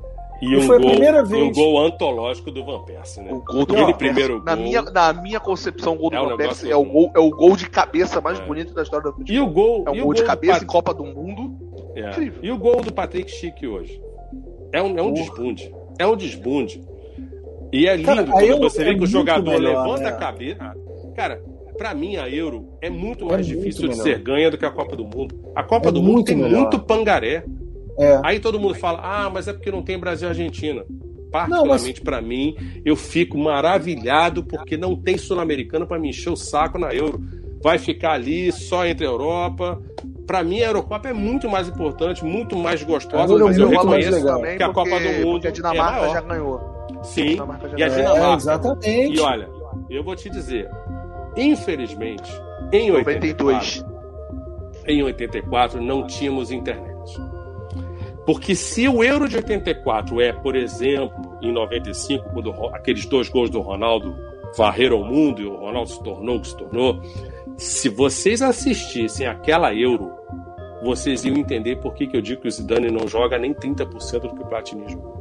E, 0.42 0.56
um 0.56 0.62
foi 0.62 0.78
gol, 0.78 0.88
a 0.88 0.90
primeira 0.90 1.24
vez. 1.24 1.42
E 1.42 1.50
um 1.50 1.52
gol 1.52 1.86
antológico 1.86 2.50
do 2.50 2.64
Van 2.64 2.82
Persie, 2.82 3.22
né? 3.22 3.32
O 3.32 3.40
gol 3.40 3.64
do 3.64 3.74
Aquele 3.76 3.94
primeiro 3.94 4.34
gol. 4.36 4.44
Na 4.44 4.56
minha, 4.56 4.82
na 4.82 5.12
minha 5.12 5.40
concepção, 5.40 5.94
o 5.94 5.96
gol 5.96 6.10
do 6.10 6.16
é 6.16 6.20
Van 6.20 6.36
Persie 6.36 6.70
é 6.70 6.76
o, 6.76 6.84
gol, 6.84 7.10
é 7.14 7.18
o 7.18 7.30
gol 7.30 7.56
de 7.56 7.68
cabeça 7.70 8.20
mais 8.20 8.38
é. 8.38 8.44
bonito 8.44 8.74
da 8.74 8.82
história 8.82 9.10
do 9.10 9.16
futebol. 9.16 9.34
E 9.34 9.40
o 9.40 9.50
gol, 9.50 9.84
é 9.86 9.90
um 9.90 9.94
gol, 9.94 10.04
gol 10.04 10.14
de 10.14 10.24
cabeça 10.24 10.54
Pat... 10.54 10.62
em 10.62 10.66
Copa 10.66 10.94
do 10.94 11.04
Mundo. 11.04 11.56
É. 11.96 12.10
E 12.42 12.50
o 12.50 12.58
gol 12.58 12.82
do 12.82 12.92
Patrick 12.92 13.30
Chic 13.30 13.62
hoje? 13.62 14.00
É 14.72 14.82
um, 14.82 14.98
é 14.98 15.02
um 15.02 15.12
desbunde. 15.12 15.72
É 15.98 16.06
um 16.06 16.16
desbunde. 16.16 16.82
E 17.72 17.86
é 17.86 17.96
lindo 17.96 18.06
cara, 18.06 18.24
quando 18.24 18.58
você 18.58 18.84
vê 18.84 18.94
que 18.94 19.02
o 19.02 19.06
jogador 19.06 19.50
melhor, 19.50 19.84
levanta 19.84 20.04
né? 20.04 20.08
a 20.10 20.12
cabeça. 20.16 20.74
Cara, 21.14 21.42
para 21.76 21.94
mim 21.94 22.16
a 22.16 22.28
Euro 22.28 22.68
é 22.80 22.88
muito 22.88 23.26
mais 23.26 23.46
é 23.46 23.54
difícil 23.54 23.86
muito 23.86 23.96
de 23.96 24.02
ser 24.02 24.18
ganha 24.20 24.50
do 24.50 24.58
que 24.58 24.64
a 24.64 24.70
Copa 24.70 24.96
do 24.96 25.04
Mundo. 25.04 25.34
A 25.54 25.62
Copa 25.62 25.88
é 25.88 25.92
do 25.92 26.02
Mundo 26.02 26.24
tem 26.24 26.36
melhor. 26.36 26.60
muito 26.60 26.78
pangaré. 26.78 27.44
É. 27.98 28.20
Aí 28.24 28.40
todo 28.40 28.58
mundo 28.58 28.74
fala: 28.74 29.00
"Ah, 29.02 29.30
mas 29.30 29.48
é 29.48 29.52
porque 29.52 29.70
não 29.70 29.82
tem 29.82 29.98
Brasil 29.98 30.28
e 30.28 30.30
Argentina". 30.30 30.84
Particularmente 31.34 32.00
mas... 32.00 32.04
para 32.04 32.22
mim, 32.22 32.54
eu 32.84 32.94
fico 32.94 33.36
maravilhado 33.36 34.44
porque 34.44 34.76
não 34.76 34.94
tem 34.94 35.18
sul-americano 35.18 35.84
para 35.84 35.98
me 35.98 36.10
encher 36.10 36.30
o 36.30 36.36
saco 36.36 36.78
na 36.78 36.94
Euro. 36.94 37.20
Vai 37.60 37.76
ficar 37.76 38.12
ali 38.12 38.52
só 38.52 38.86
entre 38.86 39.04
a 39.04 39.10
Europa. 39.10 39.82
Para 40.28 40.44
mim, 40.44 40.60
a 40.60 40.66
Eurocopa 40.66 41.08
é 41.08 41.12
muito 41.12 41.50
mais 41.50 41.68
importante, 41.68 42.24
muito 42.24 42.56
mais 42.56 42.84
gostosa, 42.84 43.36
mas 43.36 43.58
eu 43.58 43.68
reconheço 43.68 44.24
que 44.56 44.62
a 44.62 44.72
Copa 44.72 45.00
do 45.00 45.26
Mundo. 45.26 45.48
a 45.48 45.50
Dinamarca 45.50 46.06
é 46.06 46.12
já 46.12 46.20
ganhou. 46.20 46.60
Sim, 47.02 47.36
e 47.76 47.82
a 47.82 47.88
Dinamarca. 47.88 48.32
É, 48.32 48.36
exatamente. 48.36 49.16
E 49.16 49.20
olha, 49.20 49.48
eu 49.90 50.04
vou 50.04 50.14
te 50.14 50.30
dizer, 50.30 50.70
infelizmente, 51.36 52.30
em 52.72 52.92
82, 52.92 53.84
em 54.86 55.02
84 55.02 55.82
não 55.82 56.06
tínhamos 56.06 56.52
internet. 56.52 56.94
Porque 58.26 58.54
se 58.54 58.88
o 58.88 59.04
Euro 59.04 59.28
de 59.28 59.36
84 59.36 60.20
é, 60.20 60.32
por 60.32 60.56
exemplo, 60.56 61.38
em 61.42 61.52
95, 61.52 62.30
quando 62.30 62.52
aqueles 62.74 63.04
dois 63.06 63.28
gols 63.28 63.50
do 63.50 63.60
Ronaldo 63.60 64.16
varreram 64.56 65.00
o 65.00 65.04
mundo 65.04 65.42
e 65.42 65.46
o 65.46 65.56
Ronaldo 65.56 65.90
se 65.90 66.02
tornou 66.02 66.36
o 66.36 66.40
que 66.40 66.48
se 66.48 66.56
tornou, 66.56 67.00
se 67.56 67.88
vocês 67.88 68.40
assistissem 68.40 69.26
aquela 69.26 69.74
Euro, 69.74 70.12
vocês 70.82 71.24
iam 71.24 71.36
entender 71.36 71.76
por 71.76 71.94
que, 71.94 72.06
que 72.06 72.16
eu 72.16 72.22
digo 72.22 72.42
que 72.42 72.48
o 72.48 72.50
Zidane 72.50 72.90
não 72.90 73.06
joga 73.06 73.38
nem 73.38 73.52
30% 73.52 74.20
do 74.20 74.34
que 74.34 74.42
o 74.42 74.46
Platini 74.46 74.88
jogou. 74.88 75.14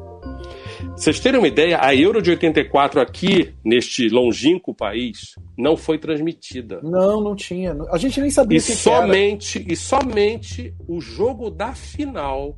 Vocês 0.96 1.20
terem 1.20 1.40
uma 1.40 1.48
ideia, 1.48 1.80
a 1.82 1.96
Euro 1.96 2.22
de 2.22 2.30
84 2.32 3.00
aqui, 3.00 3.54
neste 3.64 4.10
longínquo 4.10 4.74
país, 4.74 5.36
não 5.58 5.78
foi 5.78 5.98
transmitida. 5.98 6.82
Não, 6.84 7.22
não 7.22 7.36
tinha. 7.36 7.76
A 7.92 7.98
gente 7.98 8.20
nem 8.20 8.30
sabia 8.30 8.58
e 8.58 8.62
que 8.62 8.76
somente. 8.76 9.66
E 9.68 9.76
somente 9.76 10.74
o 10.88 11.00
jogo 11.00 11.50
da 11.50 11.74
final 11.74 12.58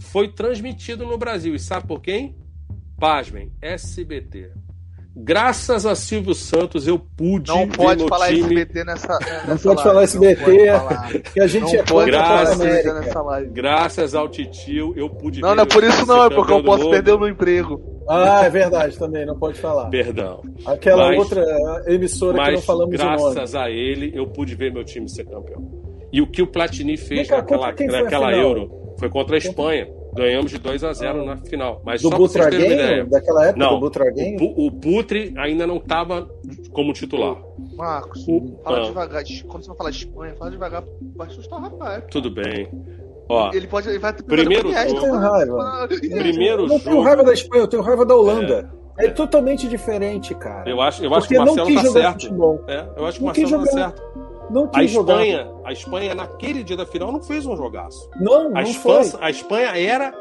foi 0.00 0.28
transmitido 0.28 1.06
no 1.06 1.16
Brasil. 1.16 1.54
E 1.54 1.58
sabe 1.58 1.86
por 1.86 2.00
quem? 2.00 2.36
Pasmem, 2.98 3.52
SBT. 3.62 4.50
Graças 5.16 5.84
a 5.86 5.94
Silvio 5.96 6.34
Santos 6.34 6.86
eu 6.86 6.98
pude 6.98 7.50
não 7.50 7.68
pode 7.68 8.06
falar 8.06 8.28
time... 8.28 8.42
SBT 8.42 8.84
nessa, 8.84 9.18
nessa 9.18 9.46
não 9.48 9.58
pode 9.58 9.82
falar 9.82 10.02
SBT 10.04 10.44
que 11.34 11.40
a 11.40 11.46
gente 11.48 11.74
não 11.74 11.80
é 11.80 11.82
pode 11.82 12.10
graças, 12.12 12.58
nessa 12.58 13.22
live. 13.22 13.50
graças 13.50 14.14
ao 14.14 14.28
titio 14.28 14.94
eu 14.96 15.10
pude 15.10 15.40
não 15.40 15.54
não 15.56 15.64
é 15.64 15.66
por 15.66 15.82
isso 15.82 16.06
não 16.06 16.24
é 16.24 16.30
porque 16.30 16.52
eu 16.52 16.62
posso 16.62 16.88
perder 16.90 17.12
o 17.12 17.18
meu 17.18 17.28
emprego. 17.28 18.04
Ah 18.08 18.44
é 18.44 18.50
verdade 18.50 18.96
também 18.96 19.26
não 19.26 19.36
pode 19.36 19.58
falar. 19.58 19.90
Perdão. 19.90 20.42
Aquela 20.64 21.08
mas, 21.08 21.18
outra 21.18 21.44
emissora 21.88 22.36
mas, 22.36 22.48
que 22.48 22.54
não 22.54 22.62
falamos 22.62 22.96
graças 22.96 23.54
a 23.56 23.68
ele 23.68 24.12
eu 24.14 24.28
pude 24.28 24.54
ver 24.54 24.72
meu 24.72 24.84
time 24.84 25.08
ser 25.08 25.24
campeão. 25.24 25.68
E 26.12 26.22
o 26.22 26.26
que 26.26 26.40
o 26.40 26.46
Platini 26.46 26.96
fez 26.96 27.28
naquela, 27.28 27.72
naquela 27.72 28.32
Euro 28.32 28.79
foi 29.00 29.08
contra 29.08 29.34
a 29.34 29.38
Espanha 29.38 29.88
Ganhamos 30.12 30.50
de 30.50 30.58
2 30.58 30.82
a 30.82 30.92
0 30.92 31.24
na 31.24 31.36
final. 31.36 31.80
Mas 31.84 32.02
do 32.02 32.08
só 32.08 32.16
Butraguinho? 32.16 33.08
Daquela 33.08 33.46
época 33.46 33.64
não, 33.64 33.74
do 33.74 33.80
Butraguinho? 33.80 34.42
O, 34.42 34.66
o 34.66 34.72
Putre 34.72 35.32
ainda 35.38 35.66
não 35.66 35.76
estava 35.76 36.28
como 36.72 36.92
titular. 36.92 37.36
Marcos, 37.76 38.26
o, 38.26 38.58
fala 38.64 38.80
ah. 38.80 38.84
devagar. 38.84 39.22
Quando 39.46 39.62
você 39.62 39.68
vai 39.68 39.76
falar 39.76 39.90
Espanha, 39.90 40.34
fala 40.36 40.50
devagar. 40.50 40.84
Vai 41.14 41.28
assustar 41.28 41.58
o 41.58 41.62
rapaz. 41.62 42.04
Tudo 42.10 42.30
bem. 42.30 42.68
Ó, 43.28 43.52
ele 43.54 43.68
pode. 43.68 43.88
Ele 43.88 43.98
vai 44.00 44.12
primeiro 44.12 44.72
jogo. 44.72 44.88
Eu 44.88 45.00
tenho 45.00 45.16
raiva. 45.16 45.88
Primeiro 45.88 46.62
eu 46.62 46.66
não 46.66 46.78
jogo. 46.78 46.84
tenho 46.84 47.00
raiva 47.02 47.24
da 47.24 47.32
Espanha, 47.32 47.62
eu 47.62 47.68
tenho 47.68 47.82
raiva 47.82 48.04
da 48.04 48.16
Holanda. 48.16 48.72
É, 48.98 49.06
é 49.06 49.10
totalmente 49.10 49.68
diferente, 49.68 50.34
cara. 50.34 50.68
Eu 50.68 50.80
acho, 50.80 51.04
eu 51.04 51.14
acho 51.14 51.28
que 51.28 51.38
o 51.38 51.38
Marcelo 51.38 51.74
tá 51.74 51.84
certo. 51.84 52.64
É, 52.66 52.88
eu 52.96 53.06
acho 53.06 53.18
que 53.18 53.22
o 53.22 53.26
Marcelo 53.26 53.64
tá 53.64 53.70
certo. 53.70 54.29
Não 54.50 54.68
a 54.74 54.82
Espanha, 54.82 55.48
a 55.64 55.72
Espanha 55.72 56.14
naquele 56.14 56.64
dia 56.64 56.76
da 56.76 56.84
final 56.84 57.12
não 57.12 57.22
fez 57.22 57.46
um 57.46 57.56
jogaço. 57.56 58.10
Não, 58.20 58.50
não 58.50 58.56
a 58.56 58.62
Espanha, 58.62 59.04
foi. 59.04 59.20
A 59.22 59.30
Espanha 59.30 59.68
era 59.76 60.12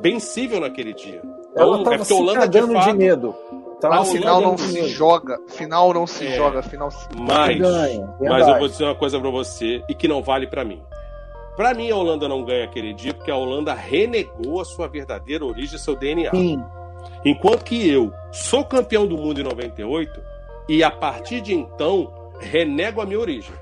vencível 0.00 0.60
naquele 0.60 0.94
dia. 0.94 1.20
Ela 1.56 1.78
então, 1.78 1.92
é 1.92 1.96
a 1.96 2.14
Holanda 2.14 2.48
de, 2.48 2.60
fato, 2.60 2.90
de 2.90 2.96
medo. 2.96 3.34
Tava 3.80 4.00
a 4.00 4.04
final 4.04 4.40
não 4.40 4.56
se 4.56 4.72
medo. 4.72 4.88
joga, 4.88 5.38
final 5.48 5.92
não 5.92 6.06
se 6.06 6.26
é, 6.26 6.36
joga, 6.36 6.62
final 6.62 6.90
se 6.90 7.08
mas, 7.16 7.58
ganha. 7.58 8.14
Mas 8.20 8.46
eu 8.46 8.58
vou 8.58 8.68
dizer 8.68 8.84
uma 8.84 8.94
coisa 8.94 9.20
para 9.20 9.30
você 9.30 9.82
e 9.88 9.94
que 9.94 10.06
não 10.06 10.22
vale 10.22 10.46
para 10.46 10.64
mim. 10.64 10.80
Para 11.56 11.74
mim 11.74 11.90
a 11.90 11.96
Holanda 11.96 12.28
não 12.28 12.44
ganha 12.44 12.64
aquele 12.64 12.94
dia 12.94 13.12
porque 13.12 13.30
a 13.30 13.36
Holanda 13.36 13.74
renegou 13.74 14.60
a 14.60 14.64
sua 14.64 14.86
verdadeira 14.86 15.44
origem, 15.44 15.78
seu 15.78 15.96
DNA. 15.96 16.30
Sim. 16.30 16.62
Enquanto 17.24 17.64
que 17.64 17.88
eu 17.88 18.12
sou 18.30 18.64
campeão 18.64 19.06
do 19.06 19.16
mundo 19.16 19.40
em 19.40 19.44
98 19.44 20.20
e 20.68 20.84
a 20.84 20.90
partir 20.90 21.40
de 21.40 21.54
então 21.54 22.12
renego 22.40 23.00
a 23.00 23.06
minha 23.06 23.20
origem. 23.20 23.54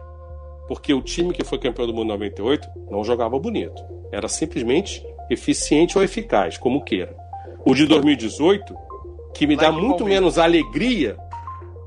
Porque 0.68 0.92
o 0.92 1.02
time 1.02 1.32
que 1.32 1.44
foi 1.44 1.58
campeão 1.58 1.86
do 1.86 1.94
mundo 1.94 2.06
em 2.06 2.12
98 2.12 2.68
não 2.90 3.04
jogava 3.04 3.38
bonito. 3.38 3.82
Era 4.10 4.28
simplesmente 4.28 5.04
eficiente 5.30 5.96
ou 5.96 6.04
eficaz, 6.04 6.58
como 6.58 6.84
queira. 6.84 7.16
O 7.64 7.74
de 7.74 7.86
2018, 7.86 8.74
que 9.34 9.46
me 9.46 9.56
dá 9.56 9.70
muito 9.70 10.04
menos 10.04 10.38
alegria, 10.38 11.16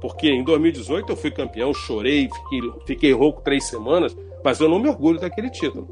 porque 0.02 0.30
em 0.30 0.44
2018 0.44 1.12
eu 1.12 1.16
fui 1.16 1.32
campeão, 1.32 1.74
chorei, 1.74 2.30
fiquei, 2.30 2.72
fiquei 2.86 3.12
rouco 3.14 3.42
três 3.42 3.66
semanas, 3.66 4.16
mas 4.44 4.60
eu 4.60 4.70
não 4.70 4.80
me 4.80 4.90
orgulho 4.90 5.20
daquele 5.20 5.50
título. 5.50 5.88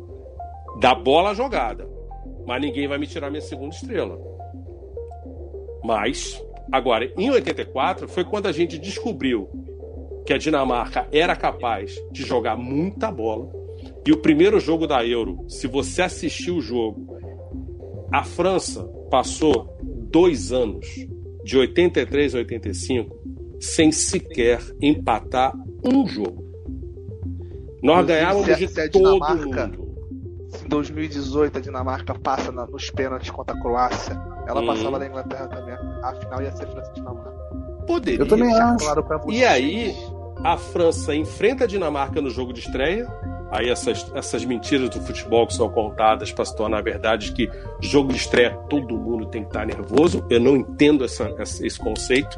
Da 0.80 0.94
bola 0.94 1.34
jogada. 1.34 1.90
Mas 2.46 2.62
ninguém 2.62 2.88
vai 2.88 2.98
me 2.98 3.08
tirar 3.08 3.30
minha 3.30 3.42
segunda 3.42 3.76
estrela. 3.76 4.18
Mas, 5.84 6.42
agora, 6.72 7.12
em 7.18 7.30
84 7.30 8.08
foi 8.08 8.24
quando 8.24 8.48
a 8.48 8.52
gente 8.52 8.78
descobriu 8.78 9.50
que 10.28 10.34
a 10.34 10.38
Dinamarca 10.38 11.08
era 11.10 11.38
capaz 11.38 11.96
de 12.12 12.24
jogar 12.24 12.58
muita 12.58 13.10
bola. 13.10 13.50
E 14.06 14.12
o 14.12 14.18
primeiro 14.18 14.60
jogo 14.60 14.86
da 14.86 15.06
Euro, 15.06 15.46
se 15.48 15.68
você 15.68 16.02
assistiu 16.02 16.58
o 16.58 16.62
jogo, 16.62 17.18
a 18.12 18.26
França 18.26 18.84
passou 19.10 19.74
dois 19.82 20.52
anos, 20.52 20.86
de 21.46 21.58
83 21.58 22.36
a 22.36 22.40
85, 22.40 23.16
sem 23.58 23.90
sequer 23.90 24.60
empatar 24.82 25.54
um 25.82 26.06
jogo. 26.06 26.46
Nós 27.82 28.06
ganhávamos 28.06 28.58
de 28.58 28.90
todo 28.90 29.20
mundo. 29.20 29.88
Em 30.66 30.68
2018 30.68 31.58
a 31.58 31.62
Dinamarca 31.62 32.14
passa 32.20 32.52
na, 32.52 32.68
nos 32.68 32.90
pênaltis 32.92 33.30
contra 33.30 33.56
a 33.56 33.62
Croácia. 33.62 34.22
Ela 34.46 34.62
hum. 34.62 34.68
passava 34.68 35.00
da 35.00 35.08
Inglaterra 35.08 35.48
também. 35.48 35.74
A 36.04 36.14
final 36.16 36.42
ia 36.42 36.52
ser 36.52 36.68
França 36.68 36.92
e 36.92 36.96
Dinamarca. 36.96 37.32
Poderia. 37.88 38.20
Eu 38.20 38.28
também 38.28 38.54
acho. 38.54 38.86
Claro 38.86 39.32
e 39.32 39.46
aí, 39.46 39.96
a 40.44 40.58
França 40.58 41.16
enfrenta 41.16 41.64
a 41.64 41.68
Dinamarca 41.68 42.22
no 42.22 42.30
jogo 42.30 42.54
de 42.54 42.60
estreia. 42.60 43.08
Aí 43.50 43.70
essas, 43.70 44.12
essas 44.14 44.44
mentiras 44.44 44.90
do 44.90 45.00
futebol 45.02 45.48
que 45.48 45.54
são 45.54 45.70
contadas 45.70 46.34
para 46.34 46.44
se 46.44 46.56
tornar 46.56 46.82
verdade 46.82 47.32
que 47.32 47.50
jogo 47.80 48.12
de 48.12 48.18
estreia 48.18 48.52
todo 48.70 48.98
mundo 48.98 49.26
tem 49.26 49.44
que 49.44 49.50
estar 49.50 49.66
nervoso. 49.66 50.26
Eu 50.30 50.40
não 50.40 50.58
entendo 50.58 51.06
essa, 51.06 51.34
esse 51.40 51.80
conceito, 51.80 52.38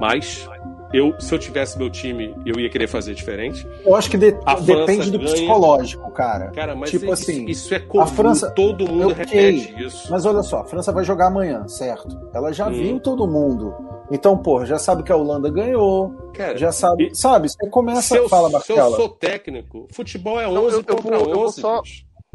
mas 0.00 0.48
eu, 0.92 1.14
se 1.20 1.34
eu 1.34 1.38
tivesse 1.38 1.78
meu 1.78 1.90
time, 1.90 2.34
eu 2.46 2.58
ia 2.58 2.68
querer 2.70 2.86
fazer 2.86 3.14
diferente. 3.14 3.66
Eu 3.84 3.94
acho 3.94 4.10
que 4.10 4.16
de, 4.16 4.32
depende 4.64 5.10
do 5.10 5.18
ganha... 5.18 5.32
psicológico, 5.32 6.10
cara. 6.12 6.50
Cara, 6.50 6.74
mas 6.74 6.90
tipo 6.90 7.04
isso, 7.04 7.12
assim, 7.12 7.44
isso 7.46 7.74
é 7.74 7.78
comum, 7.78 8.02
a 8.02 8.06
França, 8.06 8.50
todo 8.50 8.88
mundo 8.88 9.12
okay, 9.12 9.24
repete 9.24 9.84
isso. 9.84 10.10
Mas 10.10 10.24
olha 10.24 10.42
só, 10.42 10.60
a 10.60 10.64
França 10.64 10.90
vai 10.92 11.04
jogar 11.04 11.26
amanhã, 11.26 11.66
certo? 11.68 12.18
Ela 12.32 12.52
já 12.52 12.68
hum. 12.68 12.72
viu 12.72 13.00
todo 13.00 13.26
mundo. 13.26 13.74
Então, 14.10 14.38
pô, 14.38 14.64
já 14.64 14.78
sabe 14.78 15.02
que 15.02 15.12
a 15.12 15.16
Holanda 15.16 15.50
ganhou. 15.50 16.30
Cara, 16.32 16.56
já 16.56 16.72
sabe, 16.72 17.08
e, 17.08 17.14
sabe? 17.14 17.48
Você 17.48 17.68
começa 17.68 18.18
a 18.18 18.28
falar, 18.28 18.48
Marcela. 18.48 18.84
Se 18.84 18.92
eu 18.92 18.96
sou 18.96 19.08
técnico, 19.10 19.86
futebol 19.92 20.40
é 20.40 20.48
11 20.48 20.54
não, 20.54 20.64
eu, 20.64 20.84
contra 20.84 21.16
eu 21.16 21.24
vou, 21.24 21.28
11. 21.28 21.30
Eu 21.30 21.36
vou, 21.36 21.52
só, 21.52 21.82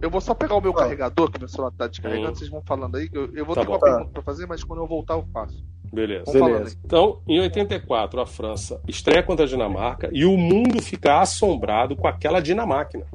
eu 0.02 0.10
vou 0.12 0.22
só 0.22 0.34
pegar 0.36 0.56
o 0.56 0.62
meu 0.62 0.72
ah. 0.72 0.76
carregador, 0.76 1.32
que 1.32 1.40
meu 1.40 1.48
celular 1.48 1.72
tá 1.72 1.88
descarregando, 1.88 2.32
hum. 2.32 2.36
vocês 2.36 2.50
vão 2.50 2.62
falando 2.68 2.98
aí. 2.98 3.10
Eu, 3.12 3.34
eu 3.34 3.46
vou 3.46 3.56
tá 3.56 3.62
ter 3.62 3.68
bom. 3.68 3.74
uma 3.74 3.80
tá. 3.80 3.86
pergunta 3.88 4.12
pra 4.12 4.22
fazer, 4.22 4.46
mas 4.46 4.64
quando 4.64 4.84
eu 4.84 4.88
voltar 4.88 5.16
eu 5.16 5.26
faço. 5.34 5.64
Beleza. 5.94 6.32
Beleza. 6.32 6.76
Então, 6.84 7.22
em 7.28 7.40
84, 7.40 8.20
a 8.20 8.26
França 8.26 8.82
estreia 8.88 9.22
contra 9.22 9.46
a 9.46 9.48
Dinamarca 9.48 10.10
e 10.12 10.26
o 10.26 10.36
mundo 10.36 10.82
fica 10.82 11.22
assombrado 11.22 11.96
com 11.96 12.08
aquela 12.08 12.40
Dinamarca. 12.40 13.06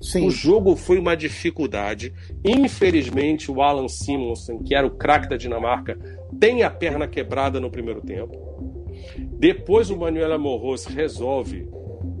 Sim. 0.00 0.26
O 0.26 0.30
jogo 0.30 0.74
foi 0.74 0.98
uma 0.98 1.14
dificuldade. 1.14 2.14
Infelizmente, 2.42 3.50
o 3.50 3.60
Alan 3.62 3.88
Simonsen, 3.88 4.62
que 4.62 4.74
era 4.74 4.86
o 4.86 4.90
craque 4.90 5.28
da 5.28 5.36
Dinamarca, 5.36 5.98
tem 6.40 6.62
a 6.62 6.70
perna 6.70 7.06
quebrada 7.06 7.60
no 7.60 7.70
primeiro 7.70 8.00
tempo. 8.00 8.34
Depois 9.38 9.90
o 9.90 9.96
Manuel 9.96 10.32
Amorros 10.32 10.86
resolve, 10.86 11.68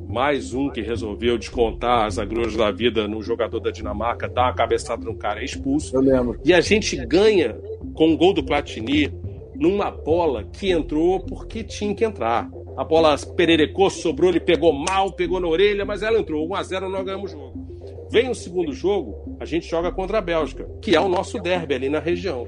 mais 0.08 0.52
um 0.52 0.68
que 0.68 0.82
resolveu 0.82 1.38
descontar 1.38 2.04
as 2.06 2.18
agruras 2.18 2.54
da 2.56 2.70
vida 2.70 3.08
no 3.08 3.22
jogador 3.22 3.60
da 3.60 3.70
Dinamarca, 3.70 4.28
dá 4.28 4.44
uma 4.44 4.54
cabeçada 4.54 5.04
no 5.04 5.16
cara, 5.16 5.40
é 5.40 5.44
expulso. 5.44 5.96
Eu 5.96 6.00
lembro. 6.00 6.40
E 6.44 6.52
a 6.52 6.60
gente 6.60 6.96
ganha 7.06 7.56
com 7.94 8.12
o 8.12 8.16
gol 8.16 8.32
do 8.32 8.44
Platini 8.44 9.12
numa 9.54 9.90
bola 9.90 10.44
que 10.44 10.70
entrou 10.70 11.20
porque 11.20 11.62
tinha 11.62 11.94
que 11.94 12.04
entrar. 12.04 12.48
A 12.76 12.84
bola 12.84 13.16
pererecou, 13.36 13.88
sobrou, 13.88 14.30
ele 14.30 14.40
pegou 14.40 14.72
mal, 14.72 15.12
pegou 15.12 15.40
na 15.40 15.46
orelha, 15.46 15.84
mas 15.84 16.02
ela 16.02 16.18
entrou. 16.18 16.48
1 16.48 16.54
a 16.54 16.62
0 16.62 16.88
nós 16.88 17.04
ganhamos 17.04 17.32
o 17.32 17.36
jogo. 17.36 17.64
Vem 18.10 18.30
o 18.30 18.34
segundo 18.34 18.72
jogo, 18.72 19.36
a 19.40 19.44
gente 19.44 19.68
joga 19.68 19.90
contra 19.90 20.18
a 20.18 20.20
Bélgica, 20.20 20.68
que 20.80 20.94
é 20.94 21.00
o 21.00 21.08
nosso 21.08 21.38
derby 21.40 21.74
ali 21.74 21.88
na 21.88 21.98
região. 21.98 22.46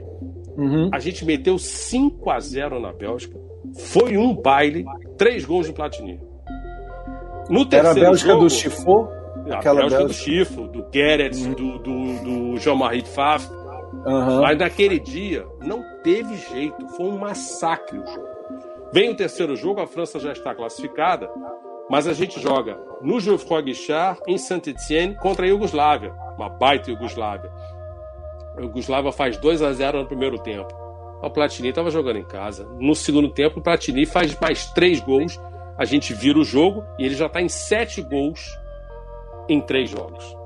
Uhum. 0.57 0.91
A 0.93 0.99
gente 0.99 1.25
meteu 1.25 1.59
5 1.59 2.31
a 2.31 2.41
0 2.41 2.81
na 2.81 2.93
Bélgica. 2.93 3.39
Foi 3.75 4.17
um 4.17 4.35
baile, 4.35 4.85
três 5.19 5.45
gols 5.45 5.67
do 5.67 5.73
Platini. 5.73 6.21
No 7.49 7.67
terceiro 7.67 7.89
Era 7.89 7.91
a 7.91 8.11
Bélgica 8.11 8.33
jogo, 8.33 8.45
do 8.45 8.51
Chifo? 8.51 9.09
Aquela 9.51 9.81
Bélgica, 9.81 9.99
Bélgica 9.99 10.05
do 10.05 10.13
Chifo, 10.15 10.69
do 10.69 10.87
Gerrits, 10.93 11.47
uhum. 11.47 11.53
do, 11.53 11.79
do, 11.79 12.25
do 12.25 12.57
Jean-Marie 12.59 13.03
Pfaff. 13.03 13.49
Uhum. 14.07 14.41
Mas 14.41 14.57
naquele 14.57 15.01
dia 15.01 15.45
não 15.61 15.83
teve 16.03 16.37
jeito, 16.37 16.89
foi 16.91 17.07
um 17.07 17.19
massacre 17.19 17.99
o 17.99 18.07
jogo. 18.07 18.29
Vem 18.93 19.11
o 19.11 19.17
terceiro 19.17 19.57
jogo, 19.57 19.81
a 19.81 19.87
França 19.87 20.21
já 20.21 20.33
está 20.33 20.55
classificada, 20.55 21.29
mas 21.91 22.07
a 22.07 22.13
gente 22.13 22.41
joga 22.41 22.79
no 23.03 23.19
Geoffroy 23.19 23.63
Guichard, 23.63 24.21
em 24.29 24.39
Saint-Etienne, 24.39 25.17
contra 25.17 25.45
a 25.45 25.49
Iugoslávia, 25.49 26.15
uma 26.37 26.49
baita 26.49 26.91
Iugoslávia. 26.91 27.51
A 28.57 28.61
Iugoslávia 28.61 29.11
faz 29.11 29.37
2 29.39 29.61
a 29.61 29.73
0 29.73 29.99
no 29.99 30.07
primeiro 30.07 30.39
tempo. 30.39 30.73
O 31.21 31.31
Platini 31.31 31.71
estava 31.71 31.91
jogando 31.91 32.19
em 32.19 32.25
casa. 32.25 32.65
No 32.79 32.95
segundo 32.95 33.29
tempo, 33.29 33.59
o 33.59 33.63
Platini 33.63 34.07
faz 34.07 34.39
mais 34.39 34.67
três 34.73 35.01
gols. 35.01 35.41
A 35.77 35.85
gente 35.85 36.15
vira 36.15 36.39
o 36.39 36.45
jogo 36.45 36.85
e 36.99 37.05
ele 37.05 37.15
já 37.15 37.27
está 37.27 37.43
em 37.43 37.49
sete 37.49 38.01
gols 38.01 38.57
em 39.49 39.61
três 39.61 39.91
jogos. 39.91 40.37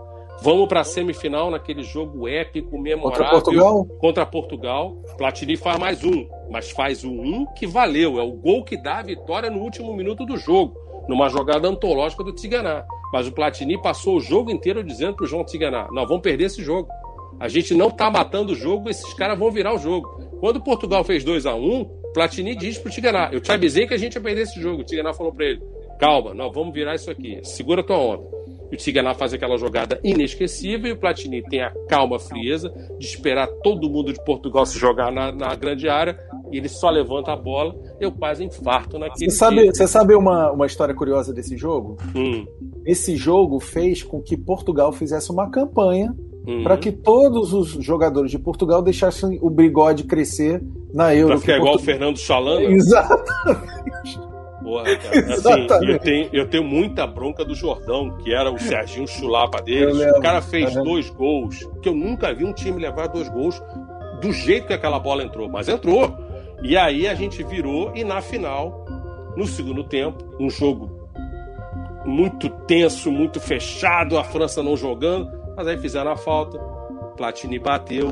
Vamos 0.43 0.69
para 0.69 0.81
a 0.81 0.85
semifinal 0.85 1.51
naquele 1.51 1.83
jogo 1.83 2.27
épico, 2.27 2.79
memorável. 2.79 3.25
Contra 3.25 3.31
Portugal? 3.31 3.87
Contra 3.99 4.27
Portugal. 4.27 4.97
Platini 5.19 5.57
faz 5.57 5.79
mais 5.79 6.03
um, 6.03 6.27
mas 6.51 6.71
faz 6.71 7.05
o 7.05 7.11
um 7.11 7.47
que 7.55 7.67
valeu. 7.67 8.19
É 8.19 8.23
o 8.23 8.33
gol 8.33 8.65
que 8.65 8.77
dá 8.77 8.99
a 8.99 9.03
vitória 9.03 9.51
no 9.51 9.61
último 9.61 9.95
minuto 9.95 10.25
do 10.25 10.37
jogo 10.37 10.91
numa 11.11 11.29
jogada 11.29 11.69
antológica 11.69 12.23
do 12.23 12.33
Tiganá. 12.33 12.85
Mas 13.13 13.27
o 13.27 13.33
Platini 13.33 13.81
passou 13.83 14.17
o 14.17 14.21
jogo 14.21 14.51
inteiro 14.51 14.85
dizendo 14.85 15.17
para 15.17 15.25
o 15.25 15.27
João 15.27 15.45
Tiganá: 15.45 15.89
nós 15.91 16.07
vamos 16.07 16.23
perder 16.23 16.45
esse 16.45 16.63
jogo. 16.63 16.89
A 17.39 17.49
gente 17.49 17.75
não 17.75 17.89
está 17.89 18.11
matando 18.11 18.53
o 18.53 18.55
jogo, 18.55 18.89
esses 18.89 19.13
caras 19.15 19.39
vão 19.39 19.51
virar 19.51 19.75
o 19.75 19.79
jogo. 19.79 20.09
Quando 20.41 20.61
Portugal 20.61 21.03
fez 21.03 21.25
2 21.25 21.47
a 21.47 21.55
1 21.55 21.59
um, 21.59 21.85
Platini 22.15 22.55
diz 22.55 22.79
para 22.79 22.89
o 22.89 22.93
Tiganá: 22.93 23.29
eu 23.33 23.41
te 23.41 23.51
avisei 23.51 23.87
que 23.87 23.95
a 23.95 23.99
gente 23.99 24.15
ia 24.15 24.21
perder 24.21 24.43
esse 24.43 24.61
jogo. 24.61 24.83
O 24.83 24.85
Tiganá 24.85 25.13
falou 25.13 25.33
para 25.33 25.47
ele: 25.47 25.63
calma, 25.99 26.33
nós 26.33 26.53
vamos 26.55 26.73
virar 26.73 26.95
isso 26.95 27.11
aqui, 27.11 27.41
segura 27.43 27.83
tua 27.83 27.99
onda. 27.99 28.40
O 28.73 28.77
Tiganá 28.77 29.15
faz 29.15 29.33
aquela 29.33 29.57
jogada 29.57 29.99
inesquecível 30.05 30.91
e 30.91 30.93
o 30.93 30.97
Platini 30.99 31.43
tem 31.43 31.63
a 31.63 31.73
calma, 31.89 32.19
frieza 32.19 32.73
de 32.99 33.07
esperar 33.07 33.49
todo 33.63 33.91
mundo 33.91 34.13
de 34.13 34.25
Portugal 34.25 34.65
se 34.65 34.79
jogar 34.79 35.11
na, 35.11 35.33
na 35.33 35.55
grande 35.55 35.89
área 35.89 36.19
e 36.53 36.59
ele 36.59 36.69
só 36.69 36.89
levanta 36.89 37.33
a 37.33 37.37
bola. 37.37 37.75
Eu 38.01 38.13
quase 38.13 38.45
infarto 38.45 38.99
naquele 38.99 39.31
Você 39.31 39.37
sabe, 39.37 39.67
você 39.67 39.87
sabe 39.89 40.15
uma, 40.15 40.53
uma 40.53 40.67
história 40.67 40.95
curiosa 40.95 41.33
desse 41.33 41.57
jogo? 41.57 41.97
Hum. 42.15 42.47
Esse 42.87 43.17
jogo 43.17 43.59
fez 43.61 44.03
com 44.03 44.23
que 44.23 44.37
Portugal 44.37 44.93
fizesse 44.93 45.31
uma 45.31 45.51
campanha 45.51 46.15
Uhum. 46.47 46.63
para 46.63 46.79
que 46.79 46.91
todos 46.91 47.53
os 47.53 47.69
jogadores 47.85 48.31
de 48.31 48.39
Portugal 48.39 48.81
deixassem 48.81 49.39
o 49.43 49.51
bigode 49.51 50.05
crescer 50.05 50.63
na 50.93 51.15
Euro. 51.15 51.35
Pra 51.35 51.41
ficar 51.41 51.57
igual 51.59 51.75
o 51.75 51.79
Fernando 51.79 52.19
Chalana? 52.19 52.63
Exatamente. 52.63 54.30
Porra, 54.63 54.97
cara. 54.99 55.35
Assim, 55.35 55.67
eu, 55.89 55.99
tenho, 55.99 56.29
eu 56.33 56.49
tenho 56.49 56.65
muita 56.65 57.07
bronca 57.07 57.45
do 57.45 57.55
Jordão, 57.55 58.17
que 58.19 58.33
era 58.33 58.51
o 58.51 58.59
Serginho 58.59 59.07
Chulapa 59.07 59.63
deles. 59.63 59.97
O 60.17 60.21
cara 60.21 60.41
fez 60.41 60.75
uhum. 60.77 60.85
dois 60.85 61.11
gols, 61.11 61.69
que 61.83 61.89
eu 61.89 61.95
nunca 61.95 62.33
vi 62.35 62.45
um 62.45 62.53
time 62.53 62.81
levar 62.81 63.09
dois 63.09 63.29
gols 63.29 63.61
do 64.21 64.33
jeito 64.33 64.67
que 64.67 64.73
aquela 64.73 64.99
bola 64.99 65.23
entrou, 65.23 65.49
mas 65.49 65.69
entrou. 65.69 66.15
E 66.63 66.77
aí 66.77 67.09
a 67.09 67.15
gente 67.15 67.43
virou 67.43 67.93
e 67.95 68.05
na 68.05 68.21
final, 68.21 68.85
no 69.37 69.47
segundo 69.47 69.83
tempo, 69.83 70.23
um 70.39 70.51
jogo 70.51 71.01
muito 72.05 72.49
tenso, 72.67 73.11
muito 73.11 73.41
fechado, 73.41 74.19
a 74.19 74.25
França 74.25 74.63
não 74.63 74.77
jogando, 74.77 75.31
mas 75.57 75.67
aí 75.67 75.79
fizeram 75.79 76.11
a 76.11 76.17
falta, 76.17 76.59
Platini 77.17 77.59
bateu, 77.59 78.11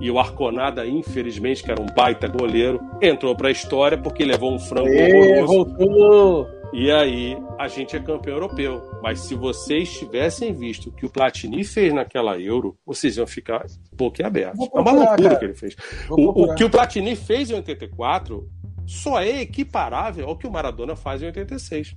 e 0.00 0.10
o 0.10 0.18
Arconada, 0.18 0.86
infelizmente, 0.86 1.62
que 1.62 1.70
era 1.70 1.80
um 1.80 1.86
baita 1.86 2.28
goleiro, 2.28 2.80
entrou 3.00 3.34
para 3.36 3.48
a 3.48 3.52
história 3.52 3.96
porque 3.96 4.24
levou 4.24 4.52
um 4.52 4.58
frango 4.58 4.88
e, 4.88 5.42
voltou. 5.42 6.46
E 6.72 6.90
aí 6.90 7.38
a 7.58 7.68
gente 7.68 7.94
é 7.94 8.00
campeão 8.00 8.34
europeu. 8.34 8.82
Mas 9.02 9.20
se 9.20 9.34
vocês 9.34 9.96
tivessem 9.96 10.52
visto 10.52 10.88
o 10.88 10.92
que 10.92 11.06
o 11.06 11.10
Platini 11.10 11.62
fez 11.62 11.94
naquela 11.94 12.38
Euro, 12.40 12.76
vocês 12.84 13.16
iam 13.16 13.26
ficar 13.26 13.64
boquiabertos. 13.92 14.68
É 14.74 14.80
uma 14.80 14.90
loucura 14.90 15.22
cara. 15.22 15.36
que 15.36 15.44
ele 15.44 15.54
fez. 15.54 15.76
O, 16.10 16.44
o, 16.44 16.54
que 16.54 16.64
o 16.64 16.70
Platini 16.70 17.14
fez 17.14 17.50
em 17.50 17.54
84 17.54 18.48
só 18.86 19.20
é 19.20 19.40
equiparável 19.40 20.28
ao 20.28 20.36
que 20.36 20.46
o 20.46 20.50
Maradona 20.50 20.96
faz 20.96 21.22
em 21.22 21.26
86. 21.26 21.96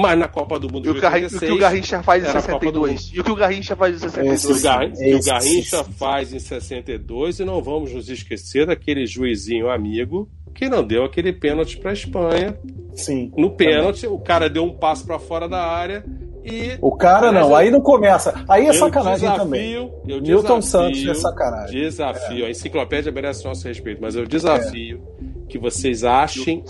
Mas 0.00 0.18
na 0.18 0.28
Copa 0.28 0.58
do 0.58 0.72
Mundo 0.72 0.86
e 0.86 0.90
o, 0.90 0.94
86, 0.94 1.34
o 1.34 1.46
que 1.46 1.52
o 1.52 1.58
Garrincha 1.58 2.02
faz 2.02 2.24
em 2.24 2.32
62. 2.32 3.10
E 3.12 3.20
o 3.20 3.24
que 3.24 3.30
o 3.30 3.36
Garrincha 3.36 3.76
faz 3.76 3.96
em 3.96 3.98
62. 3.98 4.44
Esse, 4.44 4.52
o, 4.52 4.62
Garrincha, 4.62 5.16
o 5.16 5.24
Garrincha 5.24 5.84
faz 5.84 6.32
em 6.32 6.38
62 6.38 7.40
e 7.40 7.44
não 7.44 7.62
vamos 7.62 7.92
nos 7.92 8.08
esquecer 8.08 8.66
daquele 8.66 9.06
juizinho 9.06 9.70
amigo 9.70 10.26
que 10.54 10.68
não 10.68 10.82
deu 10.82 11.04
aquele 11.04 11.34
pênalti 11.34 11.76
para 11.76 11.90
a 11.90 11.92
Espanha. 11.92 12.58
Sim. 12.94 13.30
No 13.36 13.50
pênalti, 13.50 14.06
o 14.06 14.18
cara 14.18 14.48
deu 14.48 14.64
um 14.64 14.74
passo 14.74 15.06
para 15.06 15.18
fora 15.18 15.48
da 15.48 15.62
área 15.62 16.04
E, 16.42 16.78
o 16.80 16.96
cara 16.96 17.30
não, 17.30 17.54
aí 17.54 17.70
não 17.70 17.80
começa. 17.80 18.42
Aí 18.48 18.66
é 18.66 18.72
sacanagem 18.72 19.28
desafio, 19.28 19.44
também. 19.44 19.72
Eu 19.72 20.20
Milton 20.22 20.58
desafio, 20.58 20.62
Santos 20.62 21.06
é 21.06 21.14
sacanagem. 21.14 21.80
Desafio. 21.80 22.44
É. 22.44 22.48
A 22.48 22.50
enciclopédia 22.50 23.12
merece 23.12 23.44
nosso 23.44 23.68
respeito, 23.68 24.00
mas 24.00 24.16
eu 24.16 24.26
desafio 24.26 25.02
é. 25.20 25.46
que 25.46 25.58
vocês 25.58 26.04
achem 26.04 26.64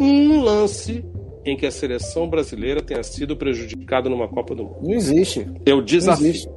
um 0.00 0.42
lance 0.42 1.04
em 1.44 1.56
que 1.56 1.66
a 1.66 1.70
seleção 1.70 2.28
brasileira 2.28 2.80
tenha 2.80 3.02
sido 3.02 3.36
prejudicada 3.36 4.08
numa 4.08 4.28
Copa 4.28 4.54
do 4.54 4.64
Mundo. 4.64 4.78
Não 4.82 4.94
existe. 4.94 5.46
Eu 5.66 5.82
desafio. 5.82 6.22
Não 6.24 6.30
existe. 6.30 6.48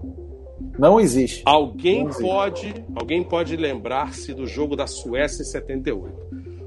Não 0.77 0.99
existe. 0.99 1.41
Alguém 1.45 2.03
Não 2.03 2.09
existe. 2.09 2.23
pode, 2.23 2.85
alguém 2.95 3.23
pode 3.23 3.55
lembrar-se 3.55 4.33
do 4.33 4.45
jogo 4.45 4.75
da 4.75 4.87
Suécia 4.87 5.41
em 5.41 5.45
78. 5.45 6.25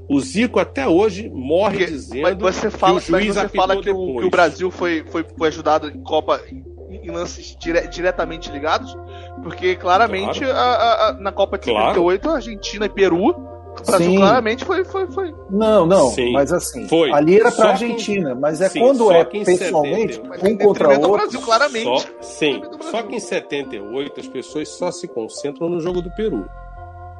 O 0.09 0.19
Zico 0.19 0.59
até 0.59 0.87
hoje 0.87 1.29
morre 1.29 1.77
Porque, 1.77 1.91
dizendo 1.91 2.39
você 2.39 2.71
fala, 2.71 2.99
que 2.99 3.13
o 3.13 3.19
juiz 3.19 3.35
você 3.35 3.47
fala 3.49 3.79
que, 3.79 3.89
o, 3.91 4.17
que 4.17 4.25
o, 4.25 4.29
Brasil 4.29 4.71
foi, 4.71 5.03
foi, 5.07 5.23
foi 5.37 5.47
ajudado 5.49 5.87
em 5.87 6.01
Copa 6.01 6.41
em, 6.49 6.63
em 6.89 7.11
lances 7.11 7.55
dire, 7.55 7.87
diretamente 7.87 8.51
ligados, 8.51 8.97
porque 9.43 9.75
claramente 9.75 10.39
claro. 10.39 10.57
a, 10.57 11.09
a, 11.09 11.13
na 11.13 11.31
Copa 11.31 11.59
de 11.59 11.65
claro. 11.65 11.89
78 11.89 12.29
Argentina 12.29 12.85
e 12.87 12.89
Peru 12.89 13.48
o 13.81 13.85
Brasil 13.85 14.11
Sim. 14.11 14.17
claramente 14.17 14.65
foi, 14.65 14.83
foi, 14.85 15.07
foi. 15.07 15.35
Não, 15.49 15.85
não, 15.85 16.09
Sim. 16.11 16.31
mas 16.31 16.51
assim, 16.53 16.87
Foi. 16.87 17.11
ali 17.13 17.39
era 17.39 17.49
Só 17.51 17.57
pra 17.61 17.65
em- 17.67 17.71
Argentina, 17.71 18.35
mas 18.35 18.61
é 18.61 18.69
Sim, 18.69 18.79
quando 18.79 19.05
só 19.05 19.13
é 19.13 19.25
que 19.25 19.37
em 19.37 19.45
pessoalmente, 19.45 20.13
70. 20.15 20.27
Mas 20.29 20.43
um 20.43 20.57
contra 20.57 20.85
ao 20.87 20.93
outro. 20.93 21.11
Brasil, 21.13 21.41
claramente. 21.41 21.83
Só, 21.83 21.97
sim, 22.21 22.61
só 22.91 23.03
que 23.03 23.15
em 23.15 23.19
78 23.19 24.19
as 24.19 24.27
pessoas 24.27 24.69
só 24.69 24.91
se 24.91 25.07
concentram 25.07 25.69
no 25.69 25.79
jogo 25.79 26.01
do 26.01 26.09
Peru. 26.11 26.45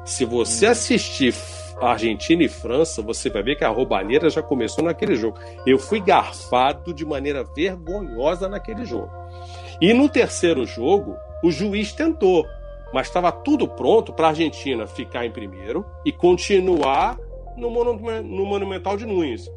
Se 0.04 0.24
você 0.24 0.66
assistir 0.66 1.34
Argentina 1.80 2.42
e 2.42 2.48
França, 2.48 3.00
você 3.02 3.28
vai 3.30 3.42
ver 3.42 3.56
que 3.56 3.64
a 3.64 3.68
roubalheira 3.68 4.28
já 4.30 4.42
começou 4.42 4.84
naquele 4.84 5.14
jogo. 5.14 5.38
Eu 5.66 5.78
fui 5.78 6.00
garfado 6.00 6.92
de 6.92 7.04
maneira 7.04 7.44
vergonhosa 7.54 8.48
naquele 8.48 8.84
jogo. 8.84 9.10
E 9.80 9.92
no 9.94 10.08
terceiro 10.08 10.66
jogo, 10.66 11.16
o 11.42 11.50
juiz 11.50 11.92
tentou, 11.92 12.44
mas 12.92 13.06
estava 13.06 13.30
tudo 13.30 13.68
pronto 13.68 14.12
para 14.12 14.26
a 14.26 14.30
Argentina 14.30 14.86
ficar 14.86 15.24
em 15.24 15.30
primeiro 15.30 15.84
e 16.04 16.12
continuar 16.12 17.18
no, 17.56 17.70
Monu- 17.70 18.22
no 18.22 18.44
Monumental 18.46 18.96
de 18.96 19.06
Nunes. 19.06 19.50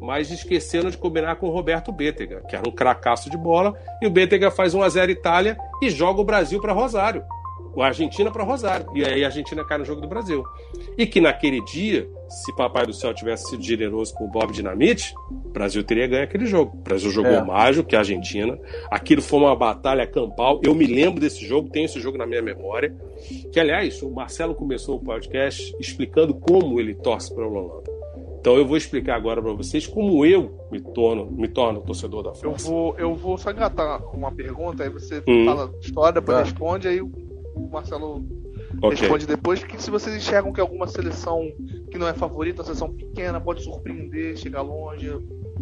Mas 0.00 0.30
esqueceram 0.30 0.90
de 0.90 0.96
combinar 0.96 1.36
com 1.36 1.48
o 1.48 1.50
Roberto 1.50 1.90
Bétega, 1.90 2.42
que 2.48 2.54
era 2.54 2.68
um 2.68 2.72
cracaço 2.72 3.28
de 3.28 3.36
bola, 3.36 3.74
e 4.00 4.06
o 4.06 4.10
Bétega 4.10 4.50
faz 4.50 4.72
1 4.74 4.82
a 4.82 4.88
0 4.88 5.10
Itália 5.10 5.58
e 5.82 5.90
joga 5.90 6.20
o 6.20 6.24
Brasil 6.24 6.60
para 6.60 6.72
Rosário. 6.72 7.24
O 7.78 7.82
Argentina 7.82 8.28
para 8.28 8.42
Rosário. 8.42 8.86
E 8.92 9.04
aí 9.04 9.22
a 9.22 9.28
Argentina 9.28 9.64
cai 9.64 9.78
no 9.78 9.84
jogo 9.84 10.00
do 10.00 10.08
Brasil. 10.08 10.42
E 10.96 11.06
que 11.06 11.20
naquele 11.20 11.60
dia, 11.64 12.10
se 12.28 12.52
Papai 12.56 12.84
do 12.84 12.92
Céu 12.92 13.14
tivesse 13.14 13.50
sido 13.50 13.62
generoso 13.62 14.12
com 14.14 14.24
o 14.24 14.28
Bob 14.28 14.52
Dinamite, 14.52 15.14
o 15.30 15.48
Brasil 15.50 15.84
teria 15.84 16.08
ganho 16.08 16.24
aquele 16.24 16.44
jogo. 16.46 16.76
O 16.76 16.80
Brasil 16.82 17.08
jogou 17.10 17.30
É. 17.30 17.44
mais 17.44 17.76
do 17.76 17.84
que 17.84 17.94
a 17.94 18.00
Argentina. 18.00 18.58
Aquilo 18.90 19.22
foi 19.22 19.38
uma 19.38 19.54
batalha 19.54 20.04
campal. 20.08 20.60
Eu 20.64 20.74
me 20.74 20.86
lembro 20.88 21.20
desse 21.20 21.46
jogo, 21.46 21.68
tenho 21.70 21.84
esse 21.84 22.00
jogo 22.00 22.18
na 22.18 22.26
minha 22.26 22.42
memória. 22.42 22.92
Que, 23.52 23.60
aliás, 23.60 24.02
o 24.02 24.10
Marcelo 24.10 24.56
começou 24.56 24.96
o 24.96 25.00
podcast 25.00 25.72
explicando 25.78 26.34
como 26.34 26.80
ele 26.80 26.94
torce 26.96 27.32
para 27.32 27.46
o 27.46 27.52
Holanda. 27.54 27.84
Então 28.40 28.56
eu 28.56 28.66
vou 28.66 28.76
explicar 28.76 29.14
agora 29.16 29.40
para 29.42 29.52
vocês 29.52 29.86
como 29.86 30.24
eu 30.24 30.66
me 30.72 30.80
torno, 30.80 31.30
me 31.30 31.46
torno 31.48 31.80
torcedor 31.82 32.22
da 32.24 32.30
Eu 32.30 32.34
França. 32.34 32.68
vou, 32.70 32.94
eu 32.98 33.14
vou 33.14 33.36
só 33.38 33.50
engatar 33.50 34.02
uma 34.16 34.32
pergunta, 34.32 34.82
aí 34.84 34.88
você 34.90 35.22
Hum. 35.28 35.44
fala 35.44 35.72
história, 35.80 36.12
depois 36.20 36.38
Tá. 36.38 36.44
responde, 36.44 36.88
aí 36.88 37.00
o 37.58 37.68
Marcelo 37.70 38.24
Ok. 38.82 38.98
responde 38.98 39.26
depois. 39.26 39.62
Que 39.62 39.82
se 39.82 39.90
vocês 39.90 40.14
enxergam 40.16 40.52
que 40.52 40.60
alguma 40.60 40.86
seleção 40.86 41.50
que 41.90 41.98
não 41.98 42.06
é 42.08 42.14
favorita, 42.14 42.60
uma 42.60 42.64
seleção 42.64 42.92
pequena, 42.92 43.40
pode 43.40 43.62
surpreender, 43.62 44.36
chegar 44.36 44.62
longe, 44.62 45.10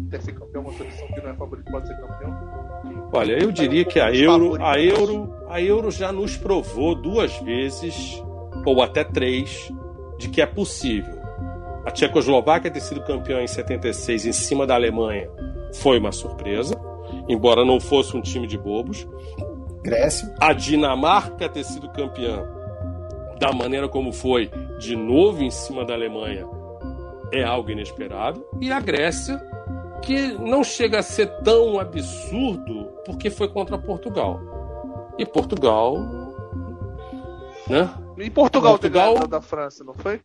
até 0.07 0.19
ser 0.19 0.33
campeão, 0.33 0.63
uma 0.63 0.73
seleção 0.73 1.07
que 1.07 1.21
não 1.21 1.29
é 1.29 1.33
favorita 1.33 1.71
pode 1.71 1.87
ser 1.87 1.95
campeão. 1.95 3.09
Olha, 3.13 3.41
eu 3.41 3.51
diria 3.51 3.85
que 3.85 3.99
a 3.99 4.13
Euro, 4.13 4.61
a. 4.61 4.79
Euro, 4.79 5.33
a 5.47 5.61
Euro 5.61 5.91
já 5.91 6.11
nos 6.11 6.37
provou 6.37 6.93
duas 6.95 7.37
vezes 7.39 8.21
ou 8.65 8.81
até 8.81 9.03
três 9.03 9.71
de 10.17 10.29
que 10.29 10.41
é 10.41 10.45
possível. 10.45 11.17
A 11.85 11.91
Tchecoslováquia 11.91 12.69
ter 12.69 12.81
sido 12.81 13.01
campeã 13.01 13.41
em 13.41 13.47
76 13.47 14.25
em 14.25 14.33
cima 14.33 14.67
da 14.67 14.75
Alemanha 14.75 15.29
foi 15.75 15.97
uma 15.97 16.11
surpresa, 16.11 16.75
embora 17.29 17.63
não 17.63 17.79
fosse 17.79 18.15
um 18.17 18.21
time 18.21 18.45
de 18.45 18.57
bobos. 18.57 19.07
Grécia. 19.87 20.35
A 20.39 20.51
Dinamarca 20.53 21.47
ter 21.47 21.63
sido 21.63 21.89
campeã 21.89 22.43
da 23.39 23.53
maneira 23.53 23.87
como 23.87 24.11
foi, 24.11 24.47
de 24.79 24.95
novo 24.95 25.41
em 25.41 25.49
cima 25.49 25.85
da 25.85 25.93
Alemanha, 25.93 26.45
é 27.31 27.43
algo 27.43 27.71
inesperado. 27.71 28.45
E 28.59 28.71
a 28.71 28.79
Grécia, 28.81 29.39
que 30.01 30.33
não 30.33 30.63
chega 30.63 30.99
a 30.99 31.03
ser 31.03 31.27
tão 31.43 31.79
absurdo 31.79 32.91
porque 33.05 33.29
foi 33.29 33.47
contra 33.47 33.77
Portugal. 33.77 34.39
E 35.17 35.25
Portugal. 35.25 35.95
Né? 37.69 37.89
E 38.17 38.29
Portugal, 38.29 38.71
Portugal- 38.73 38.79
ter 38.79 38.89
ganhado 39.13 39.27
da 39.27 39.41
França, 39.41 39.83
não 39.83 39.93
foi? 39.93 40.19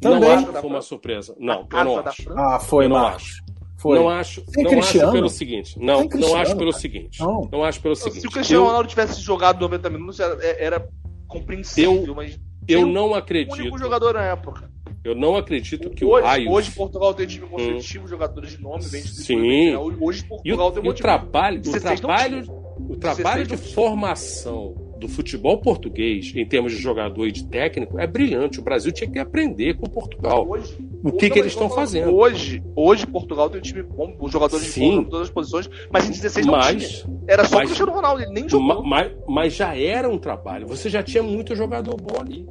Também. 0.00 0.20
Não 0.20 0.32
acho 0.34 0.46
que 0.46 0.60
foi 0.60 0.70
uma 0.70 0.82
surpresa. 0.82 1.34
Não, 1.38 1.66
eu 1.72 1.84
não 1.84 1.98
acho. 1.98 2.32
Ah, 2.36 2.58
foi, 2.58 2.84
Eu 2.84 2.88
não 2.90 2.96
Marcos. 3.00 3.40
Foi. 3.78 3.98
Não 3.98 4.08
acho, 4.08 4.42
Sem 4.48 4.64
não 4.64 4.70
Cristiano? 4.72 5.06
acho 5.08 5.12
pelo 5.16 5.28
seguinte. 5.28 5.78
Não, 5.78 6.10
Sem 6.10 6.20
não 6.20 6.36
acho 6.36 6.56
pelo 6.56 6.70
cara. 6.70 6.80
seguinte. 6.82 7.20
Não. 7.20 7.48
Não 7.50 7.64
acho 7.64 7.80
pelo 7.80 7.94
seguinte. 7.94 8.20
Se 8.20 8.26
o 8.26 8.30
Cristiano 8.30 8.62
eu, 8.64 8.66
Ronaldo 8.66 8.88
tivesse 8.88 9.20
jogado 9.20 9.60
90 9.60 9.88
minutos, 9.90 10.18
era, 10.18 10.44
era 10.58 10.88
compreensível, 11.28 12.04
Eu- 12.06 12.14
mas 12.14 12.38
eu 12.66 12.84
não 12.86 13.10
o 13.10 13.14
acredito. 13.14 13.54
único 13.54 13.78
jogador 13.78 14.14
na 14.14 14.22
época. 14.24 14.68
Eu 15.04 15.14
não 15.14 15.36
acredito 15.36 15.90
que 15.90 16.04
o 16.04 16.08
hoje, 16.10 16.26
raio. 16.26 16.50
hoje 16.50 16.70
Portugal 16.72 17.14
tem 17.14 17.26
time 17.26 17.46
competitivo, 17.46 18.08
jogadores 18.08 18.50
de 18.50 18.60
nome, 18.60 18.84
bem 18.88 19.00
Sim. 19.02 19.74
Hoje 19.76 20.20
E 20.20 20.28
Portugal 20.28 20.68
o, 20.68 20.72
tem 20.72 20.82
um 20.82 20.86
e 20.86 20.88
o 20.88 20.94
trabalho, 20.94 21.58
o 21.58 21.62
16 21.62 22.00
não 22.00 22.08
trabalho, 22.08 22.44
o 22.90 22.96
trabalho 22.96 23.46
16 23.46 23.48
de 23.48 23.74
formação 23.74 24.74
do 24.98 25.08
futebol 25.08 25.58
português, 25.58 26.32
em 26.34 26.44
termos 26.44 26.72
de 26.72 26.78
jogador 26.78 27.26
e 27.26 27.32
de 27.32 27.44
técnico, 27.46 27.98
é 27.98 28.06
brilhante. 28.06 28.58
O 28.58 28.62
Brasil 28.62 28.90
tinha 28.92 29.08
que 29.10 29.18
aprender 29.18 29.74
com 29.76 29.86
Portugal. 29.86 30.46
Hoje, 30.48 30.76
O 31.04 31.12
que, 31.12 31.26
hoje- 31.26 31.30
que 31.32 31.38
eles 31.38 31.54
não, 31.56 31.62
estão 31.64 31.70
fazendo? 31.70 32.14
Hoje, 32.14 32.62
hoje 32.74 33.06
Portugal 33.06 33.48
tem 33.48 33.60
um 33.60 33.62
time 33.62 33.82
bom, 33.82 34.16
os 34.20 34.32
jogadores 34.32 34.64
de 34.66 34.72
Sim. 34.72 34.90
fora 34.90 35.00
em 35.02 35.04
todas 35.04 35.28
as 35.28 35.32
posições, 35.32 35.70
mas 35.92 36.06
em 36.08 36.10
16 36.12 36.44
não 36.46 36.54
Mas, 36.54 36.82
tinha. 37.00 37.14
Era 37.28 37.44
só 37.44 37.56
o 37.56 37.58
mas- 37.58 37.66
Cristiano 37.68 37.92
Ronaldo, 37.92 38.22
ele 38.22 38.32
nem 38.32 38.42
ma- 38.44 38.48
jogou. 38.48 38.82
mas, 38.84 39.12
mas 39.28 39.52
já 39.54 39.76
era 39.76 40.08
um 40.08 40.18
trabalho. 40.18 40.66
Você 40.66 40.90
já 40.90 41.02
tinha 41.02 41.22
muito 41.22 41.54
jogador 41.54 41.96
bom 41.96 42.20
ali. 42.20 42.44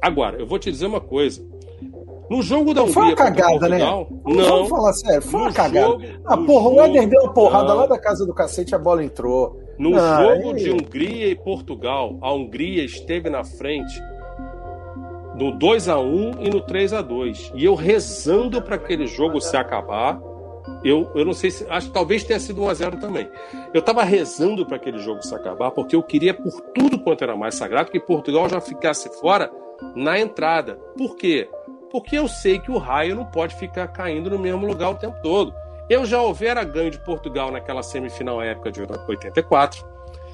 Agora, 0.00 0.36
eu 0.38 0.46
vou 0.46 0.58
te 0.58 0.70
dizer 0.70 0.86
uma 0.86 1.00
coisa. 1.00 1.42
No 2.30 2.40
jogo 2.40 2.72
da 2.72 2.80
Não, 2.82 2.88
foi 2.88 3.02
uma 3.02 3.12
Hungria 3.12 3.24
cagada, 3.30 3.68
né? 3.68 3.78
Vamos 4.24 4.46
não. 4.48 4.66
falar 4.66 4.92
sério, 4.94 5.20
foi 5.22 5.40
uma 5.40 5.48
No 5.48 5.54
cagada. 5.54 5.86
jogo- 5.86 6.02
ah, 6.24 6.36
porra, 6.38 6.68
o 6.68 6.74
jogo- 6.76 6.80
Éder 6.80 7.08
deu 7.08 7.20
uma 7.22 7.32
porrada 7.34 7.68
não. 7.68 7.76
lá 7.76 7.86
da 7.86 7.98
casa 7.98 8.24
do 8.24 8.32
cacete, 8.32 8.74
a 8.74 8.78
bola 8.78 9.04
entrou. 9.04 9.60
No 9.82 9.98
Ah, 9.98 10.22
jogo 10.22 10.50
aí- 10.50 10.62
de 10.62 10.70
Hungria 10.70 11.26
e 11.28 11.34
Portugal, 11.34 12.16
a 12.20 12.32
Hungria 12.32 12.84
esteve 12.84 13.28
na 13.28 13.42
frente 13.42 14.00
no 15.34 15.50
2 15.52 15.88
a 15.88 15.98
1 15.98 16.40
e 16.40 16.50
no 16.50 16.60
3 16.60 16.92
a 16.92 17.00
2 17.02 17.50
E 17.54 17.64
eu 17.64 17.74
rezando 17.74 18.60
para 18.62 18.76
aquele 18.76 19.06
jogo 19.06 19.40
se 19.40 19.56
acabar. 19.56 20.20
Eu, 20.84 21.10
eu 21.14 21.24
não 21.24 21.32
sei 21.32 21.50
se. 21.50 21.66
Acho 21.68 21.88
que 21.88 21.92
talvez 21.94 22.22
tenha 22.22 22.38
sido 22.38 22.62
1 22.62 22.68
a 22.68 22.74
0 22.74 22.96
também. 23.00 23.28
Eu 23.74 23.80
estava 23.80 24.04
rezando 24.04 24.64
para 24.64 24.76
aquele 24.76 24.98
jogo 24.98 25.20
se 25.22 25.34
acabar, 25.34 25.72
porque 25.72 25.96
eu 25.96 26.02
queria, 26.02 26.32
por 26.34 26.52
tudo 26.72 27.00
quanto 27.00 27.24
era 27.24 27.36
mais 27.36 27.56
sagrado, 27.56 27.90
que 27.90 27.98
Portugal 27.98 28.48
já 28.48 28.60
ficasse 28.60 29.08
fora 29.20 29.50
na 29.96 30.18
entrada. 30.20 30.74
Por 30.96 31.16
quê? 31.16 31.48
Porque 31.90 32.16
eu 32.16 32.28
sei 32.28 32.58
que 32.60 32.70
o 32.70 32.78
raio 32.78 33.16
não 33.16 33.24
pode 33.24 33.56
ficar 33.56 33.88
caindo 33.88 34.30
no 34.30 34.38
mesmo 34.38 34.64
lugar 34.66 34.90
o 34.90 34.94
tempo 34.94 35.16
todo. 35.22 35.52
Eu 35.92 36.06
já 36.06 36.22
houvera 36.22 36.64
ganho 36.64 36.90
de 36.90 36.98
Portugal 36.98 37.50
naquela 37.50 37.82
semifinal 37.82 38.40
época 38.40 38.72
de 38.72 38.80
84. 38.80 39.84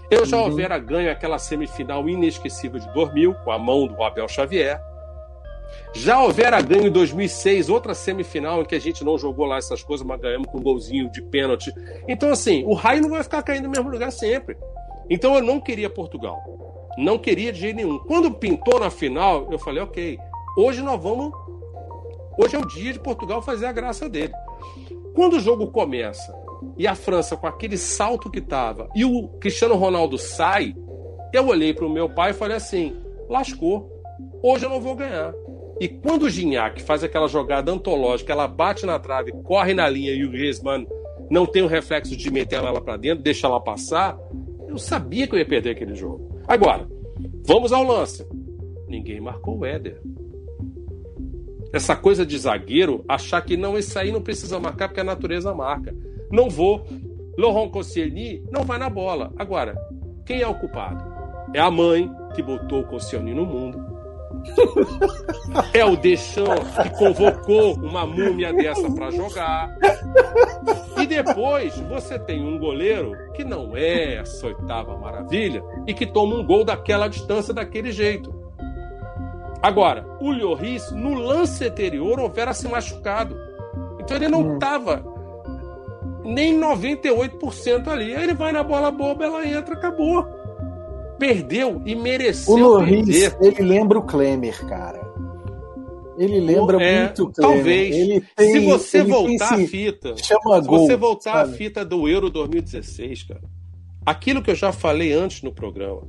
Eu 0.09 0.24
já 0.24 0.36
Uhum. 0.36 0.44
houvera 0.44 0.78
ganho 0.78 1.10
aquela 1.10 1.36
semifinal 1.36 2.09
inesquecível 2.09 2.78
de 2.78 2.89
2000, 2.94 3.35
com 3.43 3.51
a 3.51 3.59
mão 3.59 3.89
do 3.89 4.01
Abel 4.05 4.28
Xavier. 4.28 4.80
Já 5.93 6.22
houvera 6.22 6.60
ganho 6.60 6.86
em 6.86 6.93
2006, 6.93 7.68
outra 7.68 7.93
semifinal 7.93 8.62
em 8.62 8.64
que 8.66 8.76
a 8.76 8.80
gente 8.80 9.02
não 9.05 9.18
jogou 9.18 9.47
lá 9.47 9.56
essas 9.56 9.82
coisas, 9.82 10.06
mas 10.06 10.20
ganhamos 10.20 10.47
com 10.47 10.59
um 10.59 10.62
golzinho 10.62 11.10
de 11.10 11.20
pênalti. 11.22 11.74
Então, 12.06 12.30
assim, 12.30 12.64
o 12.64 12.74
raio 12.74 13.02
não 13.02 13.10
vai 13.10 13.24
ficar 13.24 13.43
caindo 13.43 13.64
no 13.64 13.70
mesmo 13.70 13.90
lugar 13.90 14.12
sempre. 14.12 14.56
Então, 15.10 15.35
eu 15.35 15.43
não 15.43 15.60
queria 15.60 15.90
Portugal. 15.90 16.40
Não 16.97 17.18
queria 17.18 17.52
de 17.52 17.59
jeito 17.59 17.74
nenhum. 17.74 17.98
Quando 17.98 18.32
pintou 18.32 18.78
na 18.78 18.90
final, 18.90 19.48
eu 19.51 19.59
falei, 19.59 19.82
ok, 19.82 20.20
hoje 20.56 20.82
nós 20.82 21.02
vamos. 21.02 21.32
Hoje 22.39 22.55
é 22.55 22.59
o 22.60 22.64
dia 22.64 22.93
de 22.93 23.01
Portugal 23.01 23.43
fazer 23.43 23.66
a 23.66 23.72
graça 23.72 24.09
dele. 24.09 24.32
Quando 25.18 25.32
o 25.32 25.40
jogo 25.40 25.66
começa 25.66 26.32
e 26.76 26.86
a 26.86 26.94
França 26.94 27.36
com 27.36 27.48
aquele 27.48 27.76
salto 27.76 28.30
que 28.30 28.40
tava 28.40 28.88
e 28.94 29.04
o 29.04 29.26
Cristiano 29.40 29.74
Ronaldo 29.74 30.16
sai, 30.16 30.76
eu 31.32 31.48
olhei 31.48 31.74
para 31.74 31.84
o 31.84 31.90
meu 31.90 32.08
pai 32.08 32.30
e 32.30 32.34
falei 32.34 32.56
assim: 32.56 32.94
lascou, 33.28 33.90
hoje 34.40 34.64
eu 34.64 34.70
não 34.70 34.80
vou 34.80 34.94
ganhar. 34.94 35.34
E 35.80 35.88
quando 35.88 36.22
o 36.22 36.30
Gignac 36.30 36.80
faz 36.82 37.02
aquela 37.02 37.26
jogada 37.26 37.72
antológica, 37.72 38.32
ela 38.32 38.46
bate 38.46 38.86
na 38.86 38.96
trave, 38.96 39.32
corre 39.42 39.74
na 39.74 39.88
linha 39.88 40.12
e 40.12 40.24
o 40.24 40.30
Griezmann 40.30 40.86
não 41.28 41.46
tem 41.46 41.62
o 41.62 41.66
reflexo 41.66 42.16
de 42.16 42.30
meter 42.30 42.60
ela 42.60 42.80
para 42.80 42.96
dentro, 42.96 43.24
deixa 43.24 43.48
ela 43.48 43.60
passar, 43.60 44.16
eu 44.68 44.78
sabia 44.78 45.26
que 45.26 45.34
eu 45.34 45.40
ia 45.40 45.46
perder 45.46 45.70
aquele 45.70 45.96
jogo. 45.96 46.40
Agora, 46.46 46.86
vamos 47.44 47.72
ao 47.72 47.82
lance. 47.82 48.24
Ninguém 48.86 49.20
marcou 49.20 49.58
o 49.58 49.66
Éder. 49.66 50.00
Essa 51.72 51.94
coisa 51.94 52.24
de 52.24 52.38
zagueiro, 52.38 53.04
achar 53.08 53.42
que 53.42 53.56
não, 53.56 53.76
esse 53.76 53.98
aí 53.98 54.10
não 54.10 54.22
precisa 54.22 54.58
marcar 54.58 54.88
porque 54.88 55.00
a 55.00 55.04
natureza 55.04 55.54
marca. 55.54 55.94
Não 56.30 56.48
vou. 56.48 56.86
Laurent 57.36 57.70
Koscielny 57.70 58.42
não 58.50 58.64
vai 58.64 58.78
na 58.78 58.88
bola. 58.88 59.32
Agora, 59.36 59.76
quem 60.24 60.40
é 60.40 60.48
o 60.48 60.54
culpado? 60.54 61.04
É 61.54 61.60
a 61.60 61.70
mãe 61.70 62.10
que 62.34 62.42
botou 62.42 62.80
o 62.80 62.86
Koscielny 62.86 63.34
no 63.34 63.46
mundo. 63.46 63.88
É 65.72 65.84
o 65.84 65.96
Deschamps 65.96 66.76
que 66.82 66.90
convocou 66.90 67.74
uma 67.74 68.06
múmia 68.06 68.52
dessa 68.52 68.90
para 68.90 69.10
jogar. 69.10 69.76
E 71.00 71.06
depois 71.06 71.78
você 71.80 72.18
tem 72.18 72.42
um 72.42 72.58
goleiro 72.58 73.12
que 73.34 73.44
não 73.44 73.76
é 73.76 74.16
essa 74.16 74.46
oitava 74.46 74.96
maravilha 74.96 75.62
e 75.86 75.94
que 75.94 76.06
toma 76.06 76.36
um 76.36 76.44
gol 76.44 76.64
daquela 76.64 77.08
distância 77.08 77.54
daquele 77.54 77.90
jeito. 77.90 78.38
Agora, 79.62 80.06
o 80.20 80.30
Lloris, 80.30 80.90
no 80.93 81.14
lance 81.14 81.64
anterior, 81.64 82.20
houvera 82.20 82.55
se 82.55 82.68
machucado. 82.68 83.36
Então 84.01 84.16
ele 84.16 84.28
não 84.28 84.55
estava 84.55 85.05
hum. 85.05 86.32
nem 86.32 86.59
98% 86.59 87.89
ali. 87.89 88.14
Aí 88.14 88.24
ele 88.24 88.35
vai 88.35 88.52
na 88.52 88.62
bola 88.62 88.90
boba, 88.90 89.24
ela 89.24 89.47
entra, 89.47 89.74
acabou. 89.74 90.24
Perdeu 91.18 91.82
e 91.85 91.97
mereceu 91.97 92.55
o 92.55 92.59
Lloris, 92.59 93.35
ele 93.40 93.62
lembra 93.62 93.98
o 93.98 94.02
Klemer, 94.02 94.64
cara. 94.66 95.09
Ele 96.16 96.40
lembra 96.40 96.82
é, 96.82 97.05
muito 97.05 97.24
o 97.24 97.32
Klemer. 97.32 97.56
Talvez. 97.56 98.24
Tem, 98.36 98.52
se 98.52 98.60
você 98.60 99.02
voltar 99.02 99.55
a 99.55 99.59
fita, 99.59 100.14
chama 100.16 100.62
se 100.62 100.68
gol, 100.68 100.86
você 100.86 100.97
voltar 100.97 101.32
sabe? 101.32 101.55
a 101.55 101.56
fita 101.56 101.85
do 101.85 102.09
Euro 102.09 102.30
2016, 102.30 103.24
cara, 103.24 103.43
aquilo 104.06 104.43
que 104.43 104.51
eu 104.51 104.55
já 104.55 104.72
falei 104.72 105.12
antes 105.12 105.43
no 105.43 105.52
programa, 105.52 106.02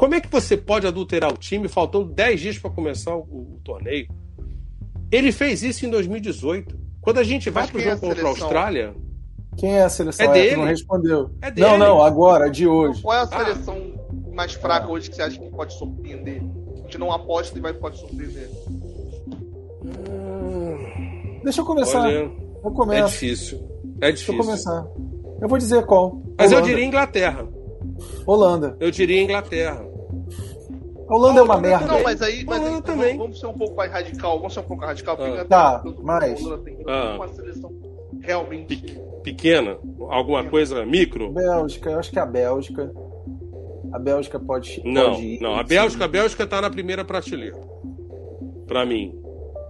como 0.00 0.14
é 0.14 0.20
que 0.20 0.32
você 0.32 0.56
pode 0.56 0.86
adulterar 0.86 1.30
o 1.30 1.36
time 1.36 1.68
faltando 1.68 2.06
10 2.06 2.40
dias 2.40 2.58
para 2.58 2.70
começar 2.70 3.14
o, 3.14 3.20
o, 3.20 3.60
torneio? 3.62 4.08
Ele 5.12 5.30
fez 5.30 5.62
isso 5.62 5.84
em 5.84 5.90
2018. 5.90 6.74
Quando 7.02 7.18
a 7.18 7.22
gente 7.22 7.50
vai 7.50 7.66
para 7.66 7.76
o 7.76 7.80
jogo 7.80 7.96
é 7.96 8.08
contra 8.08 8.24
a 8.24 8.28
Austrália. 8.30 8.94
Quem 9.58 9.76
é 9.76 9.82
a 9.82 9.90
seleção? 9.90 10.24
É 10.24 10.32
dele. 10.32 10.56
Não 10.56 10.64
respondeu. 10.64 11.30
É 11.42 11.50
dele. 11.50 11.68
Não, 11.68 11.76
não, 11.76 12.02
agora, 12.02 12.48
de 12.48 12.66
hoje. 12.66 13.02
Qual 13.02 13.14
é 13.14 13.18
a 13.18 13.24
ah. 13.24 13.26
seleção 13.26 13.76
ah. 13.76 14.34
mais 14.34 14.54
fraca 14.54 14.88
hoje 14.88 15.10
que 15.10 15.16
você 15.16 15.22
acha 15.22 15.38
que 15.38 15.50
pode 15.50 15.74
surpreender? 15.74 16.42
A 16.78 16.82
gente 16.84 16.96
não 16.96 17.12
aposta 17.12 17.58
e 17.58 17.60
vai 17.60 17.74
pode 17.74 17.98
surpreender. 17.98 18.48
Hum... 19.84 21.40
Deixa 21.44 21.60
eu 21.60 21.66
começar. 21.66 22.00
Olha, 22.00 22.32
eu 22.64 22.70
começo. 22.70 23.02
É 23.02 23.06
difícil. 23.06 23.58
É 24.00 24.12
difícil. 24.12 24.12
Deixa 24.12 24.32
eu 24.32 24.36
começar. 24.38 24.86
Eu 25.42 25.46
vou 25.46 25.58
dizer 25.58 25.84
qual. 25.84 26.22
Mas 26.38 26.50
Holanda. 26.50 26.56
eu 26.56 26.62
diria 26.62 26.86
Inglaterra. 26.86 27.48
Holanda. 28.26 28.76
Eu 28.80 28.90
diria 28.90 29.22
Inglaterra. 29.22 29.89
A 31.10 31.14
Holanda 31.14 31.40
é 31.40 31.42
uma 31.42 31.58
merda. 31.60 31.86
Não, 31.86 32.02
mas 32.04 32.22
aí, 32.22 32.44
mas 32.44 32.64
aí 32.64 32.80
também. 32.82 33.18
Vamos, 33.18 33.40
ser 33.40 33.46
um 33.46 33.52
pouco 33.52 33.74
mais 33.74 33.90
radical. 33.90 34.38
Vamos 34.38 34.54
ser 34.54 34.60
um 34.60 34.62
pouco 34.62 34.84
radical. 34.84 35.18
Ah. 35.20 35.44
Tá, 35.44 35.82
mas. 36.02 36.40
Tem 36.64 36.78
ah. 36.86 37.14
uma 37.16 37.28
seleção 37.28 37.72
realmente. 38.20 38.96
Pequena? 39.24 39.76
Alguma 40.08 40.44
coisa 40.44 40.86
micro? 40.86 41.32
Bélgica, 41.32 41.90
eu 41.90 41.98
acho 41.98 42.12
que 42.12 42.18
é 42.18 42.22
a 42.22 42.26
Bélgica. 42.26 42.92
A 43.92 43.98
Bélgica 43.98 44.38
pode. 44.38 44.80
Não, 44.84 45.14
pode 45.14 45.26
ir, 45.26 45.40
não. 45.40 45.56
A 45.56 45.64
Bélgica, 45.64 46.04
a 46.04 46.08
Bélgica 46.08 46.46
tá 46.46 46.60
na 46.60 46.70
primeira 46.70 47.04
prateleira. 47.04 47.58
Pra 48.68 48.86
mim. 48.86 49.12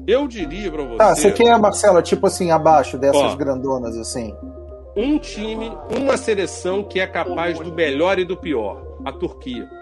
Eu 0.06 0.28
diria 0.28 0.70
pra 0.70 0.82
você. 0.82 0.96
Tá, 0.98 1.14
você 1.14 1.32
quer, 1.32 1.58
Marcela, 1.58 2.02
tipo 2.02 2.26
assim, 2.26 2.50
abaixo 2.50 2.98
dessas 2.98 3.32
Ó, 3.32 3.36
grandonas 3.36 3.96
assim? 3.96 4.34
Um 4.94 5.18
time, 5.18 5.72
uma 5.98 6.18
seleção 6.18 6.82
que 6.82 7.00
é 7.00 7.06
capaz 7.06 7.58
do 7.58 7.72
melhor 7.72 8.18
e 8.18 8.26
do 8.26 8.36
pior. 8.36 8.98
A 9.06 9.12
Turquia. 9.12 9.79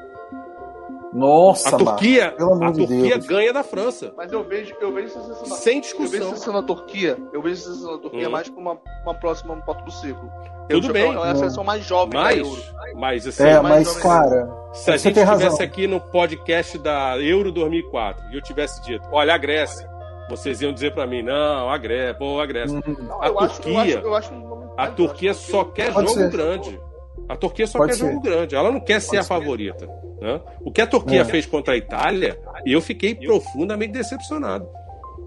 Nossa, 1.12 1.74
a 1.74 1.78
Turquia, 1.78 2.28
a 2.38 2.70
de 2.70 2.78
Turquia 2.86 3.14
Deus. 3.16 3.26
ganha 3.26 3.52
da 3.52 3.62
França. 3.62 4.12
Mas 4.16 4.30
eu 4.32 4.44
vejo, 4.44 4.74
eu 4.80 4.92
vejo 4.92 5.14
na, 5.18 5.56
Sem 5.56 5.80
discussão. 5.80 6.04
Eu 6.06 6.10
vejo 6.10 6.24
essa 6.24 6.30
seleção 6.36 6.52
na 6.54 6.62
Turquia. 6.62 7.16
Eu 7.32 7.40
vejo 7.42 7.54
essa 7.54 7.64
seleção 7.64 7.92
na 7.92 7.98
Turquia 7.98 8.28
Hum. 8.28 8.32
mais 8.32 8.48
como 8.48 8.60
uma, 8.70 8.78
uma 9.04 9.14
próxima 9.14 9.56
porta 9.56 9.82
do 9.84 9.90
ciclo. 9.90 10.30
Tudo 10.68 10.88
eu, 10.88 10.92
bem. 10.92 11.14
É 11.14 11.16
a 11.30 11.34
seleção 11.34 11.64
mais 11.64 11.82
jovem 11.84 12.10
da 12.10 12.20
Mas, 12.24 12.38
Euro. 12.38 12.62
mas 12.96 13.26
assim, 13.26 13.42
É, 13.42 13.58
mais 13.60 13.86
mas, 13.88 14.02
cara. 14.02 14.50
se 14.74 14.90
a 14.90 14.96
gente 14.98 15.18
estivesse 15.18 15.62
aqui 15.62 15.86
no 15.86 15.98
podcast 15.98 16.76
da 16.78 17.18
Euro 17.18 17.50
2004 17.50 18.22
e 18.30 18.36
eu 18.36 18.42
tivesse 18.42 18.82
dito, 18.82 19.02
olha 19.10 19.34
a 19.34 19.38
Grécia, 19.38 19.88
vocês 20.28 20.60
iam 20.60 20.70
dizer 20.74 20.92
pra 20.92 21.06
mim, 21.06 21.22
não, 21.22 21.70
a 21.70 21.78
Grécia, 21.78 22.12
pô, 22.18 22.38
a 22.38 22.44
Grécia. 22.44 22.76
Uhum. 22.86 22.96
Não, 23.02 23.22
A 23.22 23.28
eu 23.28 23.40
acho- 23.40 23.60
eu 23.60 23.62
Turquia- 23.62 23.80
acho- 23.98 24.06
eu 24.06 24.14
acho 24.14 24.34
um 24.34 24.68
A 24.76 24.82
mais 24.82 24.94
Turquia 24.94 25.32
só 25.32 25.64
quer 25.64 25.90
Pode 25.90 26.06
jogo 26.08 26.20
ser. 26.20 26.30
grande. 26.30 26.80
A 27.28 27.36
Turquia 27.36 27.66
só 27.66 27.78
Pode 27.78 27.92
quer 27.92 27.98
ser. 27.98 28.06
jogo 28.08 28.20
grande. 28.22 28.54
Ela 28.56 28.70
não 28.72 28.80
quer 28.80 29.00
ser 29.00 29.18
a 29.18 29.22
ser. 29.22 29.28
favorita. 29.28 29.86
né? 30.20 30.40
O 30.64 30.72
que 30.72 30.80
a 30.80 30.86
Turquia 30.86 31.20
É. 31.20 31.24
fez 31.24 31.46
contra 31.46 31.74
a 31.74 31.76
Itália, 31.76 32.40
eu 32.66 32.80
fiquei 32.80 33.14
profundamente 33.14 33.92
decepcionado. 33.92 34.68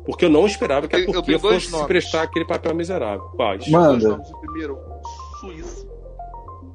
Porque 0.05 0.25
eu 0.25 0.29
não 0.29 0.45
esperava 0.45 0.87
que 0.87 0.95
a 0.95 0.99
Eu- 0.99 1.05
eu 1.05 1.13
Turquia 1.13 1.39
fosse 1.39 1.67
se 1.67 1.85
prestar 1.85 2.23
aquele 2.23 2.45
papel 2.45 2.73
miserável. 2.75 3.21
Quais? 3.35 3.67
Nomes. 3.69 4.03
O 4.03 4.39
primeiro, 4.41 4.77
Suíça. 5.39 5.87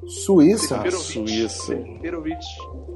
Suíça? 0.07 0.77
Perovic. 0.79 1.03
Suíça. 1.13 1.75
Perovic. 2.01 2.45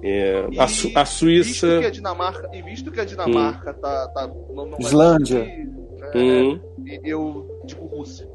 É, 0.03 0.48
E 0.52 0.60
a, 0.60 0.68
Su- 0.68 0.91
a 0.95 1.03
Visto 1.03 1.14
Suíça. 1.18 1.80
que 1.80 1.86
a 1.86 1.90
Dinamarca, 1.91 2.49
e 2.53 2.62
visto 2.62 2.91
que 2.91 2.99
a 2.99 3.06
Dinamarca 3.06 3.74
tá, 3.74 4.08
tá 4.08 4.28
não, 4.28 4.66
não 4.66 4.72
vai 4.72 4.80
Islândia. 4.80 5.40
conseguir, 5.40 5.72
Hum, 6.16 6.60
eu 7.03 7.62
digo 7.66 7.86
Rússia. 7.86 8.28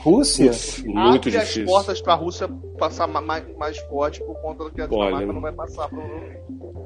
Rússia? 0.00 0.50
muito 0.84 1.28
Abre 1.28 1.36
as 1.36 1.48
difícil. 1.48 1.64
portas 1.66 2.00
pra 2.00 2.14
Rússia 2.14 2.48
passar 2.78 3.06
ma- 3.06 3.20
mais, 3.20 3.44
mais 3.56 3.78
forte 3.78 4.22
por 4.22 4.34
conta 4.40 4.64
do 4.64 4.70
que 4.70 4.80
a 4.80 4.86
Dinamarca 4.86 5.16
Olha, 5.16 5.32
não 5.32 5.40
vai 5.40 5.52
passar. 5.52 5.88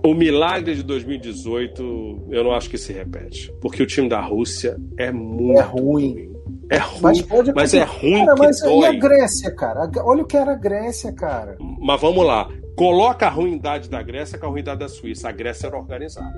O 0.05 0.15
milagre 0.15 0.74
de 0.74 0.83
2018, 0.83 2.27
eu 2.31 2.45
não 2.45 2.53
acho 2.53 2.69
que 2.70 2.79
se 2.79 2.93
repete. 2.93 3.53
Porque 3.61 3.83
o 3.83 3.87
time 3.87 4.09
da 4.09 4.20
Rússia 4.20 4.77
é 4.99 5.11
muito 5.12 5.59
É 5.59 5.62
ruim. 5.62 6.33
É 6.70 6.79
ruim, 6.79 7.01
Mas 7.03 7.23
pode 7.23 7.53
mas 7.53 7.74
é 7.74 7.83
ruim 7.85 8.24
Cara, 8.24 8.35
que 8.35 8.43
mas 8.43 8.61
e 8.61 8.65
a 8.65 8.69
dói. 8.69 8.97
Grécia, 8.99 9.55
cara? 9.55 9.91
Olha 10.05 10.23
o 10.23 10.27
que 10.27 10.37
era 10.37 10.53
a 10.53 10.57
Grécia, 10.57 11.12
cara. 11.12 11.57
Mas 11.81 12.01
vamos 12.01 12.24
lá. 12.27 12.49
Coloca 12.74 13.27
a 13.27 13.31
ruindade 13.31 13.91
da 13.91 14.03
Grécia 14.03 14.39
com 14.39 14.47
a 14.47 14.49
ruindade 14.49 14.81
da 14.81 14.89
Suíça. 14.89 15.29
A 15.29 15.33
Grécia 15.33 15.66
era 15.66 15.77
organizada. 15.77 16.33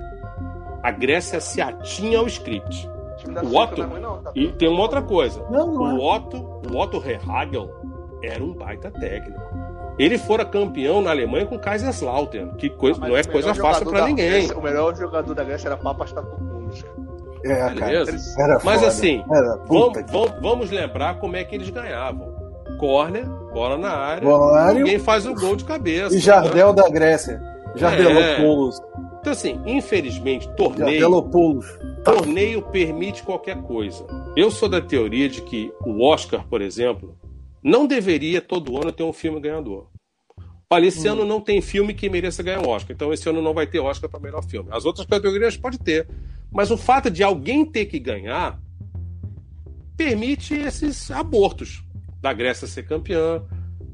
A 0.83 0.91
Grécia 0.91 1.39
se 1.39 1.61
atinha 1.61 2.19
ao 2.19 2.27
script. 2.27 2.87
O 3.25 3.33
time 3.33 3.35
da 3.35 3.41
O 3.41 3.45
Suíça 3.45 3.61
Otto- 3.63 3.77
não 3.77 3.83
é 3.85 3.89
ruim, 3.91 4.01
não, 4.01 4.17
tá? 4.21 4.31
E 4.35 4.51
tem 4.53 4.69
uma 4.69 4.81
outra 4.81 5.01
coisa. 5.01 5.41
Não, 5.49 5.67
não 5.73 5.97
O 5.97 5.99
é. 6.01 6.15
Otto, 6.15 6.37
o 6.71 6.77
Otto 6.77 6.99
Rehagel 6.99 7.69
era 8.23 8.43
um 8.43 8.53
baita 8.53 8.91
técnico. 8.91 9.41
Ele 9.97 10.17
fora 10.17 10.43
campeão 10.43 11.01
na 11.01 11.11
Alemanha 11.11 11.45
com 11.45 11.57
Kaiserslautern, 11.57 12.55
que 12.57 12.69
coisa, 12.69 12.99
Mas 12.99 13.09
não 13.09 13.17
é 13.17 13.23
coisa 13.23 13.53
fácil 13.55 13.91
da 13.91 14.05
ninguém. 14.05 14.29
Grécia- 14.29 14.57
o 14.57 14.61
melhor 14.61 14.95
jogador 14.95 15.33
da 15.33 15.43
Grécia 15.43 15.67
era 15.69 15.77
Papas 15.77 16.11
Tatupuns. 16.11 16.83
É, 17.45 17.55
cara. 17.55 17.73
Beleza? 17.75 18.41
Era 18.41 18.59
Mas 18.63 18.75
foda. 18.79 18.87
assim, 18.87 19.23
Era 19.31 19.59
Vamos, 19.67 20.01
vamos- 20.11 20.31
vamos 20.41 20.71
lembrar 20.71 21.19
como 21.19 21.35
é 21.37 21.43
que 21.43 21.55
eles 21.55 21.69
ganhavam. 21.69 22.33
Corner, 22.79 23.25
bola 23.53 23.77
na 23.77 23.91
área, 23.91 24.27
área. 24.57 24.79
ninguém 24.79 24.99
faz 24.99 25.25
o 25.25 25.33
gol 25.33 25.55
de 25.55 25.63
cabeça. 25.63 26.13
E 26.13 26.17
né? 26.17 26.21
Jardel 26.21 26.73
da 26.73 26.89
Grécia. 26.89 27.41
Jardelopoulos. 27.75 28.81
Então, 29.25 29.33
assim, 29.33 29.59
infelizmente, 29.65 30.47
torneio, 30.55 31.09
torneio 32.03 32.61
permite 32.61 33.23
qualquer 33.23 33.59
coisa. 33.63 34.05
Eu 34.37 34.51
sou 34.51 34.69
da 34.69 34.79
teoria 34.79 35.27
de 35.27 35.41
que 35.41 35.73
o 35.83 36.05
Oscar, 36.05 36.47
por 36.47 36.61
exemplo, 36.61 37.17
não 37.63 37.87
deveria 37.87 38.39
todo 38.39 38.79
ano 38.79 38.91
ter 38.91 39.01
um 39.01 39.11
filme 39.11 39.39
ganhador. 39.39 39.87
Olha, 40.69 40.85
esse 40.85 41.07
ano 41.07 41.25
não 41.25 41.41
tem 41.41 41.59
filme 41.59 41.95
que 41.95 42.07
mereça 42.07 42.43
ganhar 42.43 42.59
um 42.59 42.69
Oscar, 42.69 42.93
então 42.93 43.11
esse 43.11 43.27
ano 43.27 43.41
não 43.41 43.51
vai 43.51 43.65
ter 43.65 43.79
Oscar 43.79 44.07
para 44.07 44.19
melhor 44.19 44.43
filme. 44.43 44.69
As 44.71 44.85
outras 44.85 45.07
categorias 45.07 45.57
pode 45.57 45.79
ter. 45.79 46.07
Mas 46.51 46.69
o 46.69 46.77
fato 46.77 47.09
de 47.09 47.23
alguém 47.23 47.65
ter 47.65 47.87
que 47.87 47.97
ganhar 47.97 48.61
permite 49.97 50.53
esses 50.53 51.09
abortos. 51.09 51.83
Da 52.21 52.31
Grécia 52.31 52.67
ser 52.67 52.83
campeã, 52.83 53.43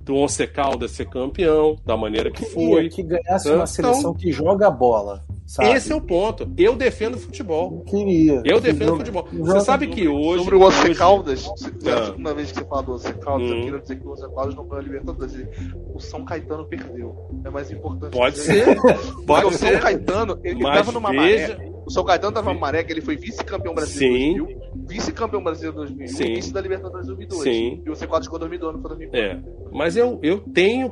do 0.03 0.15
Once 0.15 0.45
Caldas 0.48 0.91
ser 0.91 1.06
campeão, 1.07 1.76
da 1.86 1.95
maneira 1.95 2.32
que 2.32 2.44
foi. 2.45 2.90
Queria 2.90 2.90
que 2.90 3.03
ganhasse 3.03 3.48
Então- 3.48 3.60
uma 3.60 3.68
seleção 3.68 4.14
que 4.14 4.32
joga 4.32 4.68
a 4.68 4.72
bola. 4.72 5.23
Sabe? 5.45 5.72
Esse 5.72 5.91
é 5.91 5.95
o 5.95 5.99
ponto. 5.99 6.49
Eu 6.57 6.78
defendo 6.78 7.18
futebol. 7.18 7.82
Queria. 7.82 8.41
Eu 8.45 8.61
defendo 8.61 8.86
joga- 8.86 8.98
futebol. 8.99 9.28
Você 9.34 9.60
sabe 9.65 9.88
que 9.88 10.07
hoje. 10.07 10.44
Sobre 10.45 10.56
o 10.56 10.61
Once 10.65 10.80
hoje- 10.82 10.95
Caldas, 10.95 11.45
é 11.86 11.90
a 11.91 11.99
Ah. 11.99 12.06
segunda 12.06 12.34
vez 12.34 12.52
que 12.53 12.60
você 12.60 12.65
fala 12.65 12.84
do 12.84 12.94
Once 12.94 13.14
Caldas, 13.15 13.49
Hum. 13.52 13.53
eu 13.57 13.64
queria 13.65 13.80
dizer 13.80 13.99
que 13.99 14.07
o 14.07 14.11
Once 14.11 14.22
Caldas 14.34 14.56
não 14.56 14.64
ganhou 14.64 14.80
a 14.80 14.84
Libertadores. 14.84 15.48
O 15.94 15.99
São 15.99 16.23
Caetano 16.23 16.65
perdeu. 16.65 17.15
É 17.44 17.49
mais 17.49 17.69
importante. 17.69 18.14
Pode 18.18 18.38
ser. 18.38 18.76
Porque 18.80 19.26
Pode 19.26 19.45
o 19.48 19.52
São 19.52 19.68
ser. 19.68 19.82
Caetano, 19.82 20.40
ele 20.41 20.64
Mas 20.64 20.78
tava 20.78 20.91
numa 20.94 21.11
veja- 21.11 21.56
maré. 21.57 21.70
O 21.85 21.89
São 21.89 22.03
Caetano 22.03 22.33
tava 22.33 22.53
maré 22.53 22.83
que 22.83 22.91
ele 22.93 23.01
foi 23.01 23.15
vice-campeão 23.15 23.73
brasileiro 23.73 24.45
Sim. 24.45 24.53
em 24.53 24.57
2000, 24.57 24.87
vice-campeão 24.87 25.43
brasileiro 25.43 25.75
em 25.77 25.85
2001 25.87 26.07
Sim. 26.07 26.23
e 26.23 26.35
vice 26.35 26.53
da 26.53 26.61
Libertadores 26.61 27.05
em 27.05 27.15
2002. 27.15 27.43
Sim. 27.43 27.81
E 27.85 27.89
o 27.89 27.93
C4 27.93 28.23
ficou 28.23 28.37
em 28.37 28.39
2002, 28.41 28.73
não 28.73 28.81
foi 28.81 28.89
2004. 28.97 29.19
É. 29.19 29.39
Mas 29.71 29.97
eu, 29.97 30.19
eu 30.21 30.39
tenho 30.39 30.89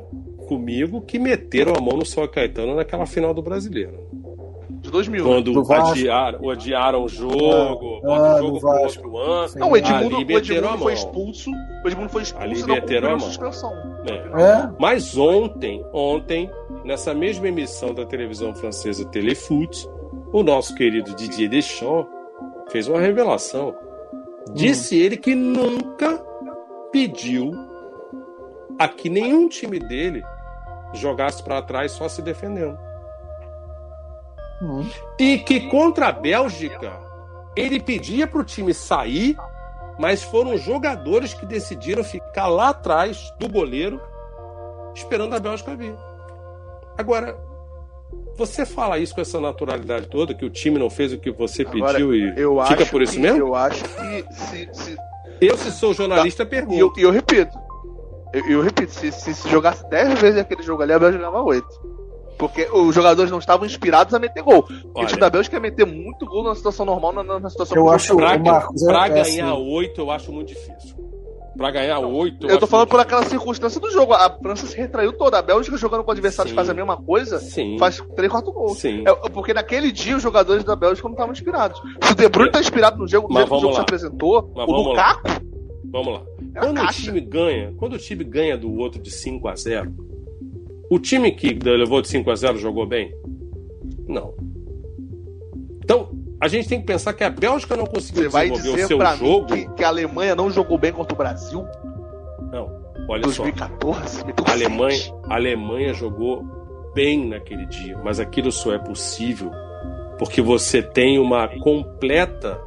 comigo 0.48 1.00
que 1.02 1.18
meteram 1.18 1.72
a 1.76 1.80
mão 1.80 1.96
no 1.96 2.04
São 2.04 2.26
Caetano 2.26 2.74
naquela 2.74 3.06
final 3.06 3.32
do 3.32 3.40
brasileiro. 3.42 4.08
De 4.82 4.90
2000. 4.90 5.22
né? 5.24 5.30
Quando 5.30 5.72
adiaram, 5.72 6.50
adiaram 6.50 7.04
o 7.04 7.08
jogo, 7.08 8.00
Ah, 8.02 8.06
bota 8.06 8.34
o 8.34 8.38
jogo 8.38 8.60
pro 8.60 8.70
outro 8.70 9.16
ano. 9.18 9.52
Não, 9.56 9.70
o 9.70 9.76
Edmundo, 9.76 10.16
o 10.16 10.20
Edmundo 10.20 10.78
foi 10.78 10.92
expulso. 10.94 11.50
O 11.84 11.88
Edmundo 11.88 12.08
foi 12.08 12.22
expulso 12.22 12.44
Ali 12.44 12.58
e 12.58 12.62
não 12.62 12.74
meteram 12.74 13.08
a 13.08 13.12
cumpriu 13.12 13.16
a 13.16 13.18
mão. 13.18 13.20
suspensão. 13.20 13.72
É. 14.08 14.42
É? 14.42 14.70
Mas 14.78 15.16
ontem, 15.18 15.84
ontem, 15.92 16.50
nessa 16.84 17.12
mesma 17.12 17.46
emissão 17.48 17.92
da 17.92 18.06
televisão 18.06 18.54
francesa 18.54 19.04
Telefoot, 19.04 19.86
o 20.32 20.42
nosso 20.42 20.74
querido 20.74 21.14
Didier 21.14 21.48
Deschamps 21.48 22.08
fez 22.70 22.86
uma 22.88 23.00
revelação. 23.00 23.74
Disse 24.52 24.96
ele 24.96 25.16
que 25.16 25.34
nunca 25.34 26.18
pediu 26.92 27.52
a 28.78 28.88
que 28.88 29.08
nenhum 29.08 29.48
time 29.48 29.78
dele 29.78 30.24
jogasse 30.94 31.42
para 31.42 31.62
trás 31.62 31.92
só 31.92 32.08
se 32.08 32.22
defendendo. 32.22 32.78
Hum. 34.62 34.88
E 35.18 35.38
que 35.38 35.68
contra 35.68 36.08
a 36.08 36.12
Bélgica, 36.12 36.92
ele 37.56 37.80
pedia 37.80 38.26
para 38.26 38.40
o 38.40 38.44
time 38.44 38.74
sair, 38.74 39.36
mas 39.98 40.22
foram 40.22 40.54
os 40.54 40.62
jogadores 40.62 41.34
que 41.34 41.46
decidiram 41.46 42.04
ficar 42.04 42.48
lá 42.48 42.70
atrás 42.70 43.32
do 43.38 43.48
goleiro, 43.48 44.00
esperando 44.94 45.34
a 45.34 45.40
Bélgica 45.40 45.74
vir. 45.76 45.94
Agora, 46.98 47.38
você 48.40 48.64
fala 48.64 48.98
isso 48.98 49.14
com 49.14 49.20
essa 49.20 49.38
naturalidade 49.38 50.06
toda, 50.06 50.34
que 50.34 50.44
o 50.44 50.50
time 50.50 50.78
não 50.78 50.88
fez 50.88 51.12
o 51.12 51.18
que 51.18 51.30
você 51.30 51.62
Agora, 51.62 51.92
pediu 51.92 52.14
e 52.14 52.32
fica 52.68 52.86
por 52.86 53.02
isso 53.02 53.12
que, 53.14 53.20
mesmo? 53.20 53.38
Eu 53.38 53.54
acho 53.54 53.84
que 53.84 54.34
se, 54.34 54.68
se... 54.72 54.96
Eu, 55.40 55.56
se 55.58 55.70
sou 55.70 55.92
jornalista, 55.92 56.44
tá. 56.44 56.50
pergunto. 56.50 56.98
E 56.98 57.02
eu, 57.02 57.08
eu, 57.08 57.10
repito. 57.10 57.56
Eu, 58.32 58.46
eu 58.46 58.62
repito, 58.62 58.92
se, 58.92 59.12
se, 59.12 59.34
se 59.34 59.48
jogasse 59.48 59.88
10 59.90 60.18
vezes 60.20 60.40
aquele 60.40 60.62
jogo 60.62 60.82
ali, 60.82 60.92
a 60.92 60.98
Bélgica 60.98 61.18
ganhava 61.18 61.42
8. 61.42 61.66
Porque 62.38 62.66
os 62.72 62.94
jogadores 62.94 63.30
não 63.30 63.38
estavam 63.38 63.66
inspirados 63.66 64.14
a 64.14 64.18
meter 64.18 64.42
gol. 64.42 64.66
Olha, 64.94 65.04
o 65.04 65.06
time 65.06 65.20
da 65.20 65.28
Bélgica 65.28 65.56
ia 65.56 65.60
meter 65.60 65.84
muito 65.84 66.24
gol 66.24 66.42
na 66.42 66.54
situação 66.54 66.86
normal, 66.86 67.12
na, 67.12 67.38
na 67.38 67.50
situação 67.50 67.76
Eu 67.76 67.90
acho 67.90 68.16
pra, 68.16 68.38
Marcos, 68.38 68.82
pra 68.82 69.06
é 69.06 69.08
ganhar 69.10 69.22
assim. 69.22 69.42
8, 69.42 70.00
eu 70.00 70.10
acho 70.10 70.32
muito 70.32 70.48
difícil. 70.48 71.09
Pra 71.60 71.70
ganhar 71.70 71.98
8. 71.98 72.46
Eu, 72.46 72.54
eu 72.54 72.58
tô 72.58 72.66
falando 72.66 72.88
por 72.88 72.98
aquela 72.98 73.22
circunstância 73.22 73.78
do 73.78 73.90
jogo. 73.90 74.14
A 74.14 74.30
França 74.30 74.66
se 74.66 74.74
retraiu 74.74 75.12
toda. 75.12 75.38
A 75.38 75.42
Bélgica 75.42 75.76
jogando 75.76 76.02
com 76.02 76.10
adversários 76.10 76.54
faz 76.54 76.70
a 76.70 76.72
mesma 76.72 76.96
coisa, 76.96 77.38
Sim. 77.38 77.76
faz 77.78 78.02
3, 78.16 78.32
4 78.32 78.50
gols. 78.50 78.78
Sim. 78.78 79.04
É, 79.06 79.28
porque 79.28 79.52
naquele 79.52 79.92
dia 79.92 80.16
os 80.16 80.22
jogadores 80.22 80.64
da 80.64 80.74
Bélgica 80.74 81.06
não 81.06 81.12
estavam 81.12 81.34
inspirados. 81.34 81.78
Se 82.02 82.12
o 82.12 82.14
De 82.16 82.28
Bruyne 82.30 82.50
tá 82.50 82.60
inspirado 82.60 82.96
no 82.96 83.06
jogo, 83.06 83.28
no 83.30 83.46
jogo 83.46 83.68
que 83.68 83.74
se 83.74 83.80
apresentou, 83.82 84.50
Mas 84.56 84.66
o 84.66 84.72
Lukaku. 84.72 85.28
Lá. 85.28 85.40
Vamos 85.92 86.14
lá. 86.14 86.22
É 86.54 86.60
quando 86.60 86.80
o 86.80 86.86
time 86.86 87.20
ganha, 87.20 87.74
quando 87.76 87.92
o 87.92 87.98
time 87.98 88.24
ganha 88.24 88.56
do 88.56 88.74
outro 88.78 88.98
de 88.98 89.10
5 89.10 89.46
a 89.46 89.54
0 89.54 89.94
o 90.90 90.98
time 90.98 91.30
que 91.30 91.52
levou 91.62 92.00
de 92.00 92.08
5 92.08 92.30
a 92.30 92.34
0 92.36 92.56
jogou 92.56 92.86
bem? 92.86 93.12
Não. 94.08 94.32
A 96.40 96.48
gente 96.48 96.68
tem 96.68 96.80
que 96.80 96.86
pensar 96.86 97.12
que 97.12 97.22
a 97.22 97.28
Bélgica 97.28 97.76
não 97.76 97.84
conseguiu 97.84 98.22
Você 98.22 98.28
vai 98.30 98.48
desenvolver 98.48 98.82
dizer 98.82 98.94
o 98.94 98.98
seu 98.98 99.16
jogo. 99.16 99.46
Que, 99.46 99.68
que, 99.74 99.84
a 99.84 99.88
Alemanha 99.88 100.34
não 100.34 100.50
jogou 100.50 100.78
bem 100.78 100.90
contra 100.90 101.12
o 101.12 101.16
Brasil? 101.16 101.66
Não. 102.50 102.80
Olha 103.08 103.22
2014, 103.22 104.18
só. 104.18 104.26
A 104.46 104.52
Alemanha, 104.52 105.14
a 105.28 105.34
Alemanha 105.34 105.92
jogou 105.92 106.42
bem 106.94 107.28
naquele 107.28 107.66
dia, 107.66 107.98
mas 108.02 108.18
aquilo 108.18 108.50
só 108.50 108.72
é 108.72 108.78
possível 108.78 109.50
porque 110.18 110.40
você 110.40 110.82
tem 110.82 111.18
uma 111.18 111.48
completa 111.58 112.60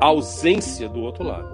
ausência 0.00 0.88
do 0.88 1.00
outro 1.00 1.24
lado. 1.24 1.48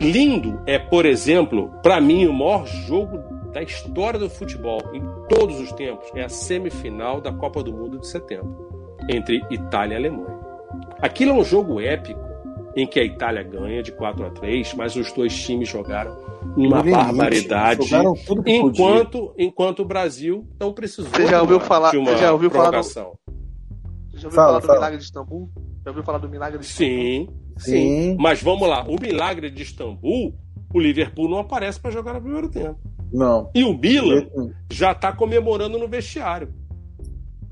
Lindo 0.00 0.60
é, 0.66 0.78
por 0.78 1.04
exemplo, 1.04 1.72
para 1.82 2.00
mim 2.00 2.26
o 2.26 2.32
maior 2.32 2.66
jogo 2.66 3.18
da 3.52 3.62
história 3.62 4.18
do 4.18 4.30
futebol 4.30 4.80
em 4.92 5.02
todos 5.28 5.58
os 5.58 5.72
tempos 5.72 6.08
é 6.14 6.24
a 6.24 6.28
semifinal 6.28 7.20
da 7.20 7.32
Copa 7.32 7.62
do 7.62 7.72
Mundo 7.72 7.98
de 7.98 8.06
setembro 8.06 8.77
entre 9.08 9.44
Itália 9.50 9.94
e 9.94 9.96
Alemanha. 9.96 10.38
Aquilo 11.00 11.30
é 11.30 11.34
um 11.34 11.44
jogo 11.44 11.80
épico 11.80 12.20
em 12.76 12.86
que 12.86 13.00
a 13.00 13.04
Itália 13.04 13.42
ganha 13.42 13.82
de 13.82 13.90
4 13.92 14.26
a 14.26 14.30
3, 14.30 14.74
mas 14.74 14.94
os 14.94 15.12
dois 15.12 15.34
times 15.34 15.68
jogaram 15.68 16.16
uma 16.56 16.82
barbaridade 16.82 17.88
enquanto 18.46 19.34
enquanto 19.36 19.80
o 19.80 19.84
Brasil 19.84 20.46
não 20.60 20.72
precisou 20.72 21.10
Você 21.10 21.26
já 21.26 21.40
ouviu 21.40 21.60
falar, 21.60 21.90
de 21.90 21.98
uma 21.98 22.16
já 22.16 22.32
ouviu 22.32 22.50
prorrogação. 22.50 23.12
Falar 23.12 23.16
do, 23.16 24.10
você 24.10 24.18
já 24.18 24.26
ouviu 24.28 24.30
fala, 24.30 24.46
falar 24.46 24.60
do 24.60 24.66
fala. 24.66 24.78
milagre 24.78 24.98
de 24.98 25.04
Istambul? 25.04 25.50
Já 25.84 25.90
ouviu 25.90 26.04
falar 26.04 26.18
do 26.18 26.28
milagre 26.28 26.58
de 26.58 26.64
Istambul? 26.64 26.94
Sim, 26.94 27.28
sim. 27.56 27.72
sim. 27.72 28.16
Mas 28.18 28.42
vamos 28.42 28.68
lá, 28.68 28.84
o 28.84 29.00
milagre 29.00 29.50
de 29.50 29.62
Istambul, 29.62 30.34
o 30.72 30.80
Liverpool 30.80 31.28
não 31.28 31.38
aparece 31.38 31.80
para 31.80 31.90
jogar 31.90 32.14
no 32.14 32.20
primeiro 32.20 32.48
tempo. 32.48 32.78
Não. 33.12 33.50
E 33.54 33.64
o 33.64 33.72
Milan 33.76 34.28
já 34.70 34.92
está 34.92 35.12
comemorando 35.12 35.78
no 35.78 35.88
vestiário. 35.88 36.52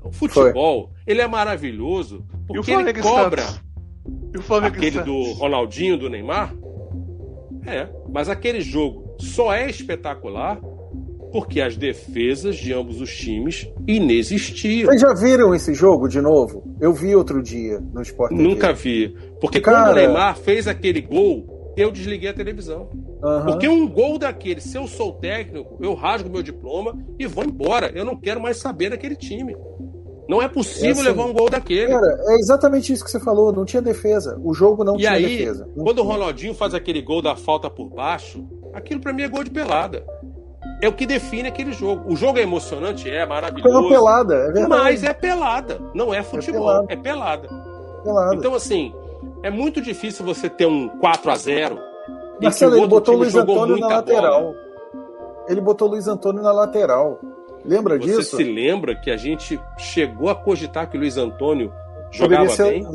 O 0.07 0.11
futebol, 0.11 0.89
Foi. 0.93 1.03
ele 1.05 1.21
é 1.21 1.27
maravilhoso 1.27 2.25
porque 2.47 2.71
ele 2.71 2.93
cobra. 2.93 3.43
E 4.33 4.37
o 4.37 4.55
aquele 4.55 5.01
do 5.01 5.33
Ronaldinho, 5.33 5.97
do 5.97 6.09
Neymar? 6.09 6.53
É, 7.65 7.89
mas 8.09 8.29
aquele 8.29 8.61
jogo 8.61 9.15
só 9.19 9.53
é 9.53 9.69
espetacular 9.69 10.59
porque 11.31 11.59
as 11.59 11.75
defesas 11.75 12.55
de 12.55 12.73
ambos 12.73 13.01
os 13.01 13.13
times 13.15 13.69
inexistiam. 13.85 14.87
Vocês 14.87 15.01
já 15.01 15.13
viram 15.13 15.53
esse 15.53 15.73
jogo 15.73 16.07
de 16.07 16.21
novo? 16.21 16.63
Eu 16.79 16.93
vi 16.93 17.15
outro 17.15 17.43
dia 17.43 17.79
no 17.93 18.01
Sport 18.01 18.29
TV. 18.29 18.41
Nunca 18.41 18.73
vi. 18.73 19.15
Porque 19.41 19.59
Cara... 19.59 19.77
quando 19.77 19.91
o 19.91 19.95
Neymar 19.95 20.37
fez 20.37 20.67
aquele 20.67 21.01
gol, 21.01 21.73
eu 21.75 21.91
desliguei 21.91 22.29
a 22.29 22.33
televisão. 22.33 22.89
Uhum. 23.21 23.45
Porque 23.45 23.67
um 23.67 23.87
gol 23.87 24.17
daquele, 24.17 24.61
se 24.61 24.77
eu 24.77 24.87
sou 24.87 25.13
técnico, 25.13 25.77
eu 25.79 25.93
rasgo 25.93 26.29
meu 26.29 26.41
diploma 26.41 26.97
e 27.19 27.27
vou 27.27 27.43
embora. 27.43 27.91
Eu 27.93 28.05
não 28.05 28.15
quero 28.15 28.41
mais 28.41 28.57
saber 28.57 28.89
daquele 28.89 29.15
time. 29.15 29.55
Não 30.27 30.41
é 30.41 30.47
possível 30.47 30.89
é 30.89 30.91
assim, 30.91 31.03
levar 31.03 31.25
um 31.25 31.33
gol 31.33 31.49
daquele. 31.49 31.87
Cara, 31.87 32.17
é 32.27 32.35
exatamente 32.35 32.91
isso 32.91 33.03
que 33.03 33.11
você 33.11 33.19
falou. 33.19 33.51
Não 33.53 33.63
tinha 33.63 33.81
defesa. 33.81 34.39
O 34.43 34.53
jogo 34.53 34.83
não 34.83 34.95
e 34.95 34.99
tinha 34.99 35.11
aí, 35.11 35.37
defesa. 35.37 35.69
Não 35.75 35.85
quando 35.85 35.97
tinha. 35.97 36.05
o 36.05 36.11
Ronaldinho 36.11 36.53
faz 36.53 36.73
aquele 36.73 37.01
gol 37.01 37.21
da 37.21 37.35
falta 37.35 37.69
por 37.69 37.89
baixo, 37.89 38.45
aquilo 38.73 38.99
para 38.99 39.13
mim 39.13 39.23
é 39.23 39.27
gol 39.29 39.43
de 39.43 39.51
pelada. 39.51 40.05
É 40.81 40.87
o 40.87 40.93
que 40.93 41.05
define 41.05 41.47
aquele 41.47 41.71
jogo. 41.71 42.11
O 42.11 42.15
jogo 42.15 42.37
é 42.37 42.41
emocionante, 42.41 43.09
é 43.09 43.25
maravilhoso. 43.25 43.75
É 43.75 43.79
uma 43.79 43.89
pelada, 43.89 44.35
é 44.35 44.51
verdade. 44.51 44.69
Mas 44.69 45.03
é 45.03 45.13
pelada. 45.13 45.79
Não 45.93 46.13
é 46.13 46.21
futebol, 46.21 46.85
é 46.87 46.95
pelada. 46.95 47.47
É 47.47 47.47
pelada. 47.47 48.03
pelada. 48.03 48.35
Então, 48.35 48.53
assim, 48.53 48.93
é 49.43 49.49
muito 49.49 49.81
difícil 49.81 50.25
você 50.25 50.49
ter 50.49 50.67
um 50.67 50.89
4 50.99 51.31
a 51.31 51.35
0 51.35 51.79
Marcelo, 52.41 52.77
ele 52.77 52.87
botou 52.87 53.15
o 53.15 53.17
Luiz 53.17 53.35
Antônio 53.35 53.77
na 53.77 53.87
lateral. 53.87 54.41
Bola. 54.41 54.55
Ele 55.47 55.61
botou 55.61 55.87
o 55.87 55.91
Luiz 55.91 56.07
Antônio 56.07 56.43
na 56.43 56.51
lateral. 56.51 57.19
Lembra 57.65 57.97
Você 57.97 58.05
disso? 58.05 58.23
Você 58.23 58.37
se 58.37 58.43
lembra 58.43 58.95
que 58.95 59.11
a 59.11 59.17
gente 59.17 59.59
chegou 59.77 60.29
a 60.29 60.35
cogitar 60.35 60.89
que 60.89 60.97
o 60.97 60.99
Luiz 60.99 61.17
Antônio 61.17 61.71
jogava 62.11 62.49
ser, 62.49 62.63
bem? 62.63 62.87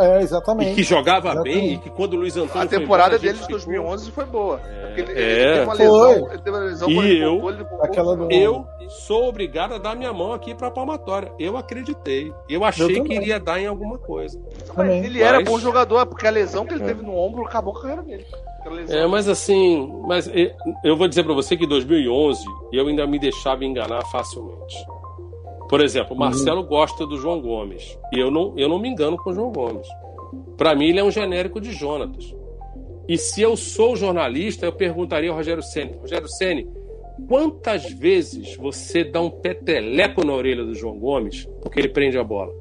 É, 0.00 0.20
exatamente. 0.20 0.72
E 0.72 0.74
que 0.74 0.82
jogava 0.82 1.30
exatamente. 1.30 1.58
bem 1.58 1.72
e 1.74 1.78
que 1.78 1.90
quando 1.90 2.14
o 2.14 2.16
Luiz 2.16 2.36
Antônio 2.36 2.62
A 2.62 2.66
temporada 2.66 3.18
dele 3.18 3.38
de 3.38 3.48
2011 3.48 4.10
foi 4.10 4.24
boa. 4.24 4.60
É, 4.64 4.94
ele, 4.96 5.12
é. 5.12 5.52
teve 5.52 5.64
uma 5.64 5.74
lesão, 5.74 6.28
ele 6.30 6.38
teve 6.38 6.50
uma 6.50 6.64
lesão 6.64 6.90
e 6.90 7.18
eu, 7.18 7.40
voltou, 7.40 7.82
aquela 7.82 8.16
do... 8.16 8.30
eu 8.30 8.66
sou 8.88 9.28
obrigado 9.28 9.74
a 9.74 9.78
dar 9.78 9.96
minha 9.96 10.12
mão 10.12 10.32
aqui 10.32 10.54
para 10.54 10.68
a 10.68 10.70
palmatória. 10.70 11.32
Eu 11.38 11.56
acreditei. 11.56 12.32
Eu 12.48 12.64
achei 12.64 12.98
eu 12.98 13.04
que 13.04 13.14
iria 13.14 13.38
dar 13.38 13.60
em 13.60 13.66
alguma 13.66 13.98
coisa. 13.98 14.40
Mas 14.76 15.04
ele 15.04 15.20
Mas... 15.20 15.28
era 15.28 15.42
bom 15.42 15.58
jogador, 15.58 16.06
porque 16.06 16.26
a 16.26 16.30
lesão 16.30 16.66
que 16.66 16.74
ele 16.74 16.82
é. 16.82 16.86
teve 16.86 17.02
no 17.02 17.16
ombro 17.16 17.44
acabou 17.44 17.72
com 17.72 17.80
a 17.80 17.82
carreira 17.82 18.02
dele. 18.02 18.26
É, 18.88 19.06
mas 19.06 19.28
assim, 19.28 19.90
mas 20.06 20.30
eu 20.84 20.96
vou 20.96 21.08
dizer 21.08 21.24
para 21.24 21.32
você 21.32 21.56
que 21.56 21.64
em 21.64 21.68
2011 21.68 22.44
eu 22.72 22.86
ainda 22.86 23.06
me 23.06 23.18
deixava 23.18 23.64
enganar 23.64 24.04
facilmente. 24.06 24.76
Por 25.68 25.80
exemplo, 25.80 26.10
o 26.10 26.14
uhum. 26.14 26.20
Marcelo 26.20 26.62
uhum. 26.62 26.66
gosta 26.66 27.06
do 27.06 27.16
João 27.16 27.40
Gomes 27.40 27.98
e 28.12 28.18
eu 28.18 28.30
não, 28.30 28.52
eu 28.56 28.68
não 28.68 28.78
me 28.78 28.88
engano 28.88 29.16
com 29.16 29.30
o 29.30 29.32
João 29.32 29.52
Gomes. 29.52 29.86
Para 30.56 30.74
mim 30.74 30.88
ele 30.88 31.00
é 31.00 31.04
um 31.04 31.10
genérico 31.10 31.60
de 31.60 31.72
Jonatas. 31.72 32.34
E 33.08 33.16
se 33.16 33.40
eu 33.40 33.56
sou 33.56 33.96
jornalista, 33.96 34.66
eu 34.66 34.72
perguntaria 34.72 35.30
ao 35.30 35.36
Rogério 35.36 35.62
Ceni, 35.62 35.96
Rogério 36.00 36.28
Ceni, 36.28 36.68
quantas 37.28 37.90
vezes 37.90 38.56
você 38.56 39.04
dá 39.04 39.20
um 39.20 39.30
peteleco 39.30 40.24
na 40.24 40.32
orelha 40.32 40.64
do 40.64 40.74
João 40.74 40.98
Gomes 40.98 41.48
porque 41.62 41.80
ele 41.80 41.88
prende 41.88 42.18
a 42.18 42.24
bola? 42.24 42.52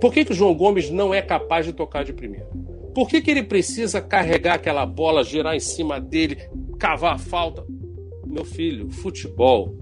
Por 0.00 0.12
que, 0.12 0.24
que 0.24 0.32
o 0.32 0.34
João 0.34 0.54
Gomes 0.54 0.90
não 0.90 1.14
é 1.14 1.22
capaz 1.22 1.64
de 1.64 1.72
tocar 1.72 2.04
de 2.04 2.12
primeira? 2.12 2.48
Por 2.94 3.08
que, 3.08 3.20
que 3.20 3.30
ele 3.30 3.42
precisa 3.42 4.00
carregar 4.00 4.54
aquela 4.54 4.84
bola, 4.84 5.24
girar 5.24 5.54
em 5.54 5.60
cima 5.60 6.00
dele, 6.00 6.38
cavar 6.78 7.14
a 7.14 7.18
falta? 7.18 7.64
Meu 8.26 8.44
filho, 8.44 8.90
futebol. 8.90 9.74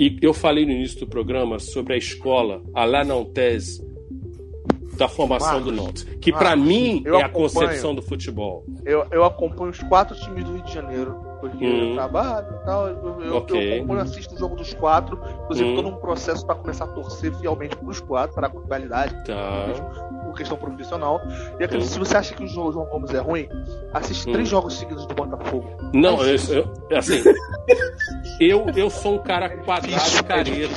E 0.00 0.16
eu 0.22 0.32
falei 0.32 0.64
no 0.64 0.72
início 0.72 1.00
do 1.00 1.06
programa 1.06 1.58
sobre 1.58 1.94
a 1.94 1.96
escola, 1.96 2.62
a 2.74 2.84
La 2.84 3.04
Nantes, 3.04 3.82
da 4.96 5.08
formação 5.08 5.60
Marcos, 5.60 5.64
do 5.64 5.82
Nantes, 5.82 6.04
que 6.20 6.32
para 6.32 6.56
mim 6.56 7.02
é 7.06 7.22
a 7.22 7.28
concepção 7.28 7.94
do 7.94 8.02
futebol. 8.02 8.64
Eu, 8.84 9.06
eu 9.10 9.24
acompanho 9.24 9.70
os 9.70 9.82
quatro 9.82 10.16
times 10.16 10.44
do 10.44 10.52
Rio 10.52 10.62
de 10.64 10.72
Janeiro 10.72 11.28
porque 11.40 11.64
hum. 11.64 11.90
eu 11.90 11.94
trabalho 11.94 12.46
e 12.50 12.64
tal. 12.64 12.88
Eu, 12.88 13.20
eu, 13.20 13.36
okay. 13.36 13.80
eu, 13.80 13.88
eu 13.88 14.00
assisto 14.00 14.34
o 14.34 14.38
jogo 14.38 14.56
dos 14.56 14.74
quatro. 14.74 15.18
Inclusive, 15.44 15.70
hum. 15.70 15.76
tô 15.76 15.82
num 15.82 15.96
processo 15.96 16.44
para 16.44 16.56
começar 16.56 16.84
a 16.84 16.88
torcer 16.88 17.32
fielmente 17.36 17.76
pros 17.76 18.00
quatro, 18.00 18.34
para 18.34 18.48
a 18.48 18.50
qualidade. 18.50 19.14
Tá. 19.24 19.66
Por 20.28 20.36
questão 20.36 20.58
profissional. 20.58 21.22
E 21.58 21.64
acredito, 21.64 21.88
se 21.88 21.98
você 21.98 22.16
acha 22.16 22.34
que 22.34 22.44
o 22.44 22.46
João 22.46 22.70
Gomes 22.70 23.14
é 23.14 23.18
ruim, 23.18 23.48
assiste 23.94 24.28
hum. 24.28 24.32
três 24.32 24.48
jogos 24.48 24.74
seguidos 24.74 25.06
do 25.06 25.14
Botafogo. 25.14 25.74
Não, 25.94 26.22
eu, 26.22 26.36
eu, 26.50 26.98
assim. 26.98 27.22
eu, 28.38 28.66
eu 28.76 28.90
sou 28.90 29.14
um 29.14 29.18
cara 29.18 29.48
quadrado 29.48 30.02
e 30.18 30.22
careta. 30.22 30.74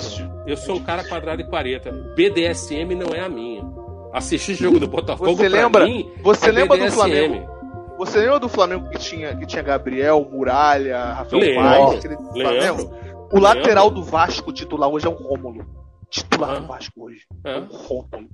Eu 0.48 0.56
sou 0.56 0.78
um 0.78 0.84
cara 0.84 1.04
quadrado 1.04 1.42
e 1.42 1.46
quareta. 1.46 1.92
BDSM 1.92 2.96
não 2.96 3.14
é 3.14 3.20
a 3.20 3.30
minha. 3.30 3.62
Assistir 4.14 4.56
jogo 4.56 4.80
do 4.80 4.88
Botafogo. 4.88 5.36
Você 5.36 5.50
lembra? 5.50 5.86
Mim, 5.86 6.10
você 6.24 6.48
é 6.48 6.52
lembra 6.54 6.78
BDSM. 6.78 6.90
do 6.90 6.96
Flamengo? 6.96 7.52
Você 7.98 8.20
lembra 8.20 8.40
do 8.40 8.50
Flamengo 8.50 8.90
que 8.90 9.00
tinha, 9.00 9.36
que 9.36 9.46
tinha 9.46 9.62
Gabriel, 9.62 10.26
Muralha, 10.32 10.98
Rafael 11.14 11.56
Vaz, 11.56 12.04
Flamengo? 12.32 12.96
O 13.34 13.40
lateral 13.40 13.92
do 13.92 14.02
Vasco 14.02 14.54
titular 14.54 14.90
hoje 14.90 15.06
é 15.06 15.10
o 15.10 15.14
Rômulo. 15.14 15.66
Titular 16.10 16.52
ah. 16.52 16.60
do 16.60 16.68
Vasco 16.68 17.04
hoje. 17.04 17.26
É, 17.46 17.58
é 17.58 17.60
o 17.60 17.66
Rômulo. 17.66 18.30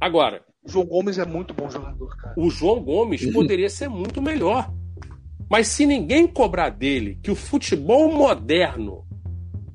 Agora. 0.00 0.42
O 0.70 0.72
João 0.72 0.86
Gomes 0.86 1.18
é 1.18 1.26
muito 1.26 1.52
bom 1.52 1.68
jogador, 1.68 2.16
cara. 2.16 2.34
O 2.36 2.48
João 2.48 2.80
Gomes 2.80 3.26
poderia 3.32 3.68
ser 3.68 3.88
muito 3.88 4.22
melhor. 4.22 4.72
Mas 5.50 5.66
se 5.66 5.84
ninguém 5.84 6.28
cobrar 6.28 6.70
dele 6.70 7.18
que 7.20 7.30
o 7.30 7.34
futebol 7.34 8.12
moderno 8.12 9.04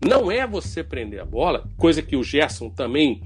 não 0.02 0.32
é 0.32 0.48
você 0.48 0.82
prender 0.82 1.20
a 1.20 1.26
bola, 1.26 1.70
coisa 1.78 2.02
que 2.02 2.16
o 2.16 2.24
Gerson 2.24 2.70
também 2.70 3.22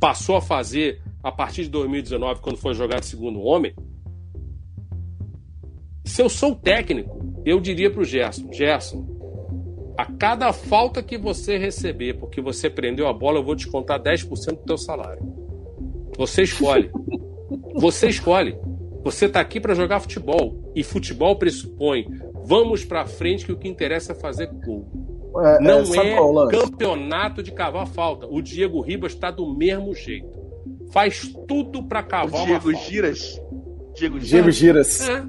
passou 0.00 0.34
a 0.34 0.40
fazer 0.40 1.00
a 1.22 1.30
partir 1.30 1.62
de 1.62 1.70
2019, 1.70 2.40
quando 2.40 2.56
foi 2.56 2.74
jogar 2.74 2.98
de 2.98 3.06
segundo 3.06 3.40
homem. 3.40 3.72
Se 6.04 6.20
eu 6.20 6.28
sou 6.28 6.56
técnico, 6.56 7.40
eu 7.46 7.60
diria 7.60 7.88
para 7.88 8.02
o 8.02 8.04
Gerson: 8.04 8.52
Gerson, 8.52 9.06
a 9.96 10.06
cada 10.06 10.52
falta 10.52 11.00
que 11.04 11.16
você 11.16 11.56
receber 11.56 12.14
porque 12.14 12.40
você 12.40 12.68
prendeu 12.68 13.06
a 13.06 13.12
bola, 13.12 13.38
eu 13.38 13.44
vou 13.44 13.54
descontar 13.54 14.02
10% 14.02 14.56
do 14.56 14.64
teu 14.64 14.76
salário. 14.76 15.41
Você 16.16 16.42
escolhe. 16.42 16.90
Você 17.74 18.08
escolhe. 18.08 18.56
Você 19.04 19.26
está 19.26 19.40
aqui 19.40 19.60
para 19.60 19.74
jogar 19.74 20.00
futebol. 20.00 20.72
E 20.74 20.82
futebol 20.82 21.36
pressupõe 21.36 22.06
vamos 22.44 22.84
para 22.84 23.06
frente 23.06 23.46
que 23.46 23.52
o 23.52 23.56
que 23.56 23.68
interessa 23.68 24.12
é 24.12 24.14
fazer 24.14 24.48
gol. 24.64 24.86
É, 25.38 25.60
Não 25.60 25.94
é, 25.94 26.12
é 26.12 26.50
campeonato 26.50 27.42
de 27.42 27.52
cavar 27.52 27.86
falta. 27.86 28.26
O 28.26 28.42
Diego 28.42 28.80
Ribas 28.80 29.12
está 29.12 29.30
do 29.30 29.54
mesmo 29.54 29.94
jeito. 29.94 30.42
Faz 30.92 31.32
tudo 31.48 31.82
para 31.84 32.02
cavar 32.02 32.42
o 32.42 32.46
Diego 32.46 32.68
uma 32.68 32.74
falta. 32.74 32.90
Giras. 32.90 33.40
Diego 33.94 34.20
Giras. 34.20 34.28
Diego 34.28 34.50
Giras. 34.50 35.08
É. 35.08 35.20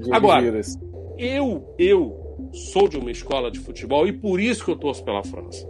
Diego 0.00 0.14
Agora, 0.14 0.42
Giras. 0.42 0.78
eu, 1.16 1.74
eu 1.78 2.50
sou 2.52 2.88
de 2.88 2.98
uma 2.98 3.10
escola 3.10 3.50
de 3.50 3.60
futebol 3.60 4.06
e 4.06 4.12
por 4.12 4.40
isso 4.40 4.64
que 4.64 4.70
eu 4.70 4.76
torço 4.76 5.04
pela 5.04 5.22
França. 5.22 5.66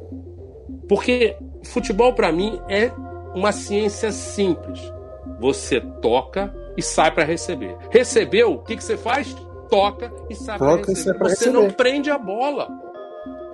Porque 0.89 1.37
futebol 1.65 2.15
para 2.15 2.33
mim 2.33 2.59
é 2.69 2.91
uma 3.35 3.53
ciência 3.53 4.13
simples. 4.13 4.93
Você 5.39 5.81
toca 5.81 6.53
e 6.77 6.83
sai 6.83 7.11
para 7.13 7.25
receber. 7.25 7.77
Recebeu, 7.91 8.53
o 8.55 8.59
que, 8.59 8.77
que 8.77 8.85
você 8.85 8.97
faz? 8.97 9.35
Toca 9.69 10.13
e 10.29 10.35
sai 10.35 10.59
para 10.59 10.77
receber. 10.77 11.19
Você 11.19 11.29
receber. 11.31 11.53
não 11.53 11.71
prende 11.71 12.11
a 12.11 12.19
bola. 12.19 12.69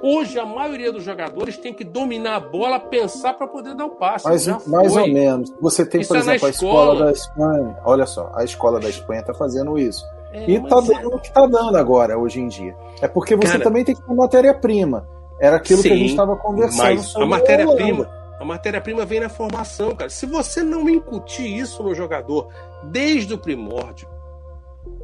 Hoje 0.00 0.38
a 0.38 0.46
maioria 0.46 0.92
dos 0.92 1.02
jogadores 1.02 1.56
tem 1.56 1.74
que 1.74 1.82
dominar 1.82 2.36
a 2.36 2.40
bola, 2.40 2.78
pensar 2.78 3.34
para 3.34 3.48
poder 3.48 3.74
dar 3.74 3.86
o 3.86 3.90
passe. 3.90 4.26
Mas, 4.26 4.46
mais 4.66 4.96
ou 4.96 5.08
menos. 5.08 5.52
Você 5.60 5.84
tem, 5.84 6.00
isso 6.00 6.08
por 6.08 6.16
é 6.16 6.20
exemplo, 6.20 6.46
a 6.46 6.50
escola 6.50 7.04
da 7.04 7.10
Espanha. 7.10 7.76
Olha 7.84 8.06
só, 8.06 8.30
a 8.34 8.44
escola 8.44 8.78
da 8.78 8.88
Espanha 8.88 9.20
está 9.20 9.34
fazendo 9.34 9.76
isso. 9.76 10.04
É, 10.32 10.50
e 10.50 10.60
tá 10.68 10.80
dando 10.80 11.12
é... 11.12 11.16
o 11.16 11.18
que 11.18 11.28
está 11.28 11.46
dando 11.46 11.76
agora, 11.76 12.16
hoje 12.16 12.40
em 12.40 12.46
dia. 12.46 12.76
É 13.00 13.08
porque 13.08 13.34
você 13.34 13.52
Cara, 13.52 13.64
também 13.64 13.84
tem 13.84 13.94
que 13.94 14.02
ter 14.02 14.14
matéria-prima. 14.14 15.08
Era 15.40 15.56
aquilo 15.56 15.82
sim, 15.82 15.88
que 15.88 15.94
a 15.94 15.96
gente 15.96 16.10
estava 16.10 16.36
conversando. 16.36 16.82
Mas 16.82 17.16
a 17.16 17.26
matéria-prima. 17.26 18.08
A 18.38 18.44
matéria-prima 18.44 19.04
vem 19.04 19.20
na 19.20 19.28
formação, 19.28 19.94
cara. 19.94 20.10
Se 20.10 20.26
você 20.26 20.62
não 20.62 20.88
incutir 20.88 21.46
isso 21.46 21.82
no 21.82 21.94
jogador 21.94 22.48
desde 22.84 23.34
o 23.34 23.38
primórdio, 23.38 24.08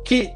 que 0.05 0.33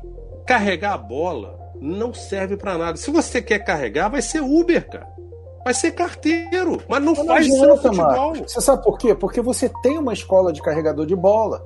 carregar 0.46 0.94
a 0.94 0.98
bola 0.98 1.58
não 1.80 2.12
serve 2.12 2.56
para 2.56 2.76
nada. 2.76 2.96
Se 2.96 3.10
você 3.10 3.40
quer 3.40 3.60
carregar, 3.60 4.08
vai 4.08 4.22
ser 4.22 4.40
Uber, 4.40 4.88
cara. 4.88 5.18
Vai 5.64 5.74
ser 5.74 5.92
carteiro, 5.92 6.80
mas 6.88 7.02
não, 7.02 7.12
não 7.12 7.26
faz 7.26 7.46
isso 7.46 7.66
no 7.66 7.76
futebol. 7.76 8.34
Você 8.34 8.60
sabe 8.60 8.82
por 8.82 8.98
quê? 8.98 9.14
Porque 9.14 9.40
você 9.40 9.70
tem 9.82 9.98
uma 9.98 10.12
escola 10.12 10.52
de 10.52 10.62
carregador 10.62 11.04
de 11.04 11.14
bola. 11.14 11.62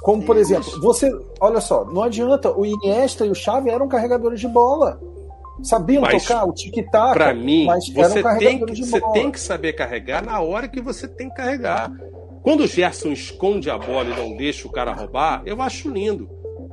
Como, 0.00 0.24
por 0.24 0.36
exemplo, 0.36 0.80
você. 0.80 1.10
Olha 1.40 1.60
só, 1.60 1.84
não 1.84 2.02
adianta. 2.02 2.50
O 2.50 2.64
Iniesta 2.66 3.24
e 3.24 3.30
o 3.30 3.34
Xavi 3.34 3.70
eram 3.70 3.88
carregadores 3.88 4.40
de 4.40 4.48
bola. 4.48 5.00
Sabiam 5.62 6.02
mas, 6.02 6.24
tocar 6.24 6.44
o 6.44 6.52
tic-tac. 6.52 7.14
Para 7.14 7.32
mim, 7.34 7.66
você, 7.94 8.22
tem 8.38 8.64
que, 8.64 8.84
você 8.84 9.00
tem 9.12 9.30
que 9.30 9.40
saber 9.40 9.72
carregar 9.74 10.24
na 10.24 10.40
hora 10.40 10.68
que 10.68 10.80
você 10.80 11.06
tem 11.06 11.28
que 11.28 11.36
carregar. 11.36 11.90
Quando 12.42 12.64
o 12.64 12.66
Gerson 12.66 13.10
esconde 13.10 13.70
a 13.70 13.78
bola 13.78 14.10
e 14.10 14.16
não 14.16 14.36
deixa 14.36 14.66
o 14.66 14.72
cara 14.72 14.92
roubar, 14.92 15.42
eu 15.46 15.62
acho 15.62 15.88
lindo. 15.88 16.28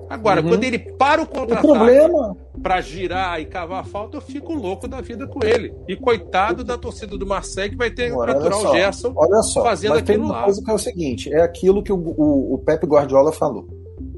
Agora, 0.10 0.42
uhum. 0.42 0.50
quando 0.50 0.64
ele 0.64 0.80
para 0.80 1.22
o 1.22 1.28
contra-ataque 1.28 2.40
para 2.64 2.82
girar 2.82 3.40
e 3.40 3.46
cavar 3.46 3.82
a 3.82 3.84
falta, 3.84 4.18
eu 4.18 4.22
fico 4.22 4.54
louco 4.54 4.88
da 4.88 5.02
vida 5.02 5.28
com 5.28 5.46
ele. 5.46 5.72
E 5.88 5.96
coitado 5.96 6.64
da 6.64 6.78
torcida 6.80 7.16
do 7.16 7.28
Marseille 7.28 7.70
que 7.70 7.78
vai 7.78 7.92
ter 7.92 8.12
que 8.12 8.20
aturar 8.20 8.58
o 8.58 8.72
Gerson 8.72 9.14
olha 9.16 9.42
só, 9.44 9.64
fazendo 9.64 9.92
mas 9.92 10.00
aquilo 10.00 10.18
tem 10.18 10.26
uma 10.26 10.34
lá. 10.40 10.44
coisa 10.46 10.64
que 10.64 10.72
é 10.72 10.74
o 10.74 10.80
seguinte, 10.80 11.32
é 11.32 11.42
aquilo 11.42 11.84
que 11.84 11.94
o, 11.94 11.96
o, 11.96 12.56
o 12.56 12.58
Pepe 12.58 12.88
Guardiola 12.88 13.32
falou. 13.32 13.68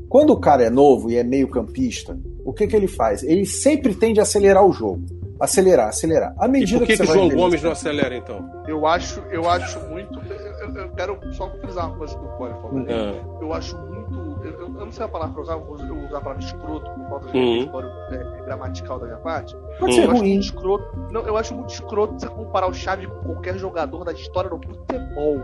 Quando 0.07 0.31
o 0.31 0.39
cara 0.39 0.63
é 0.63 0.69
novo 0.69 1.11
e 1.11 1.17
é 1.17 1.23
meio 1.23 1.49
campista, 1.49 2.17
o 2.43 2.53
que, 2.53 2.67
que 2.67 2.75
ele 2.75 2.87
faz? 2.87 3.23
Ele 3.23 3.45
sempre 3.45 3.93
tende 3.93 4.19
a 4.19 4.23
acelerar 4.23 4.65
o 4.65 4.71
jogo. 4.71 5.03
Acelerar, 5.39 5.89
acelerar. 5.89 6.35
À 6.37 6.47
medida 6.47 6.77
e 6.77 6.79
por 6.79 6.87
que, 6.87 6.97
que, 6.97 7.03
que 7.03 7.09
o 7.09 7.13
João 7.13 7.29
Gomes 7.29 7.63
não 7.63 7.71
acelera, 7.71 8.15
então? 8.15 8.47
Eu 8.67 8.85
acho, 8.85 9.21
eu 9.31 9.49
acho 9.49 9.79
muito. 9.89 10.19
Eu, 10.29 10.75
eu 10.75 10.89
quero 10.89 11.17
só 11.33 11.49
frisar 11.49 11.87
uma 11.87 11.97
coisa 11.97 12.15
que 12.15 12.23
o 12.23 12.27
Poli 12.37 12.53
falou. 12.53 12.73
Uhum. 12.73 13.39
Eu 13.41 13.53
acho 13.53 13.75
muito. 13.75 14.01
Eu, 14.45 14.51
eu, 14.59 14.69
não 14.69 14.91
sei 14.91 15.05
a 15.05 15.07
palavra 15.07 15.33
pra 15.33 15.43
usar, 15.43 15.53
eu 15.53 15.61
vou 15.61 15.75
usar 15.75 16.17
a 16.17 16.21
palavra 16.21 16.43
escroto 16.43 16.91
por 16.91 17.09
falta 17.09 17.31
de 17.31 17.37
uhum. 17.37 17.69
é, 18.11 18.45
gramatical 18.45 18.99
da 18.99 19.05
minha 19.07 19.17
parte. 19.17 19.55
Pode 19.79 19.95
ser 19.95 20.05
ruim. 20.05 20.37
Escroto, 20.37 20.85
não, 21.11 21.21
eu 21.25 21.35
acho 21.37 21.55
muito 21.55 21.73
escroto 21.73 22.19
você 22.19 22.27
comparar 22.27 22.67
o 22.67 22.73
Chave 22.73 23.07
com 23.07 23.33
qualquer 23.33 23.57
jogador 23.57 24.03
da 24.03 24.11
história 24.11 24.49
do 24.49 24.57
futebol. 24.57 25.41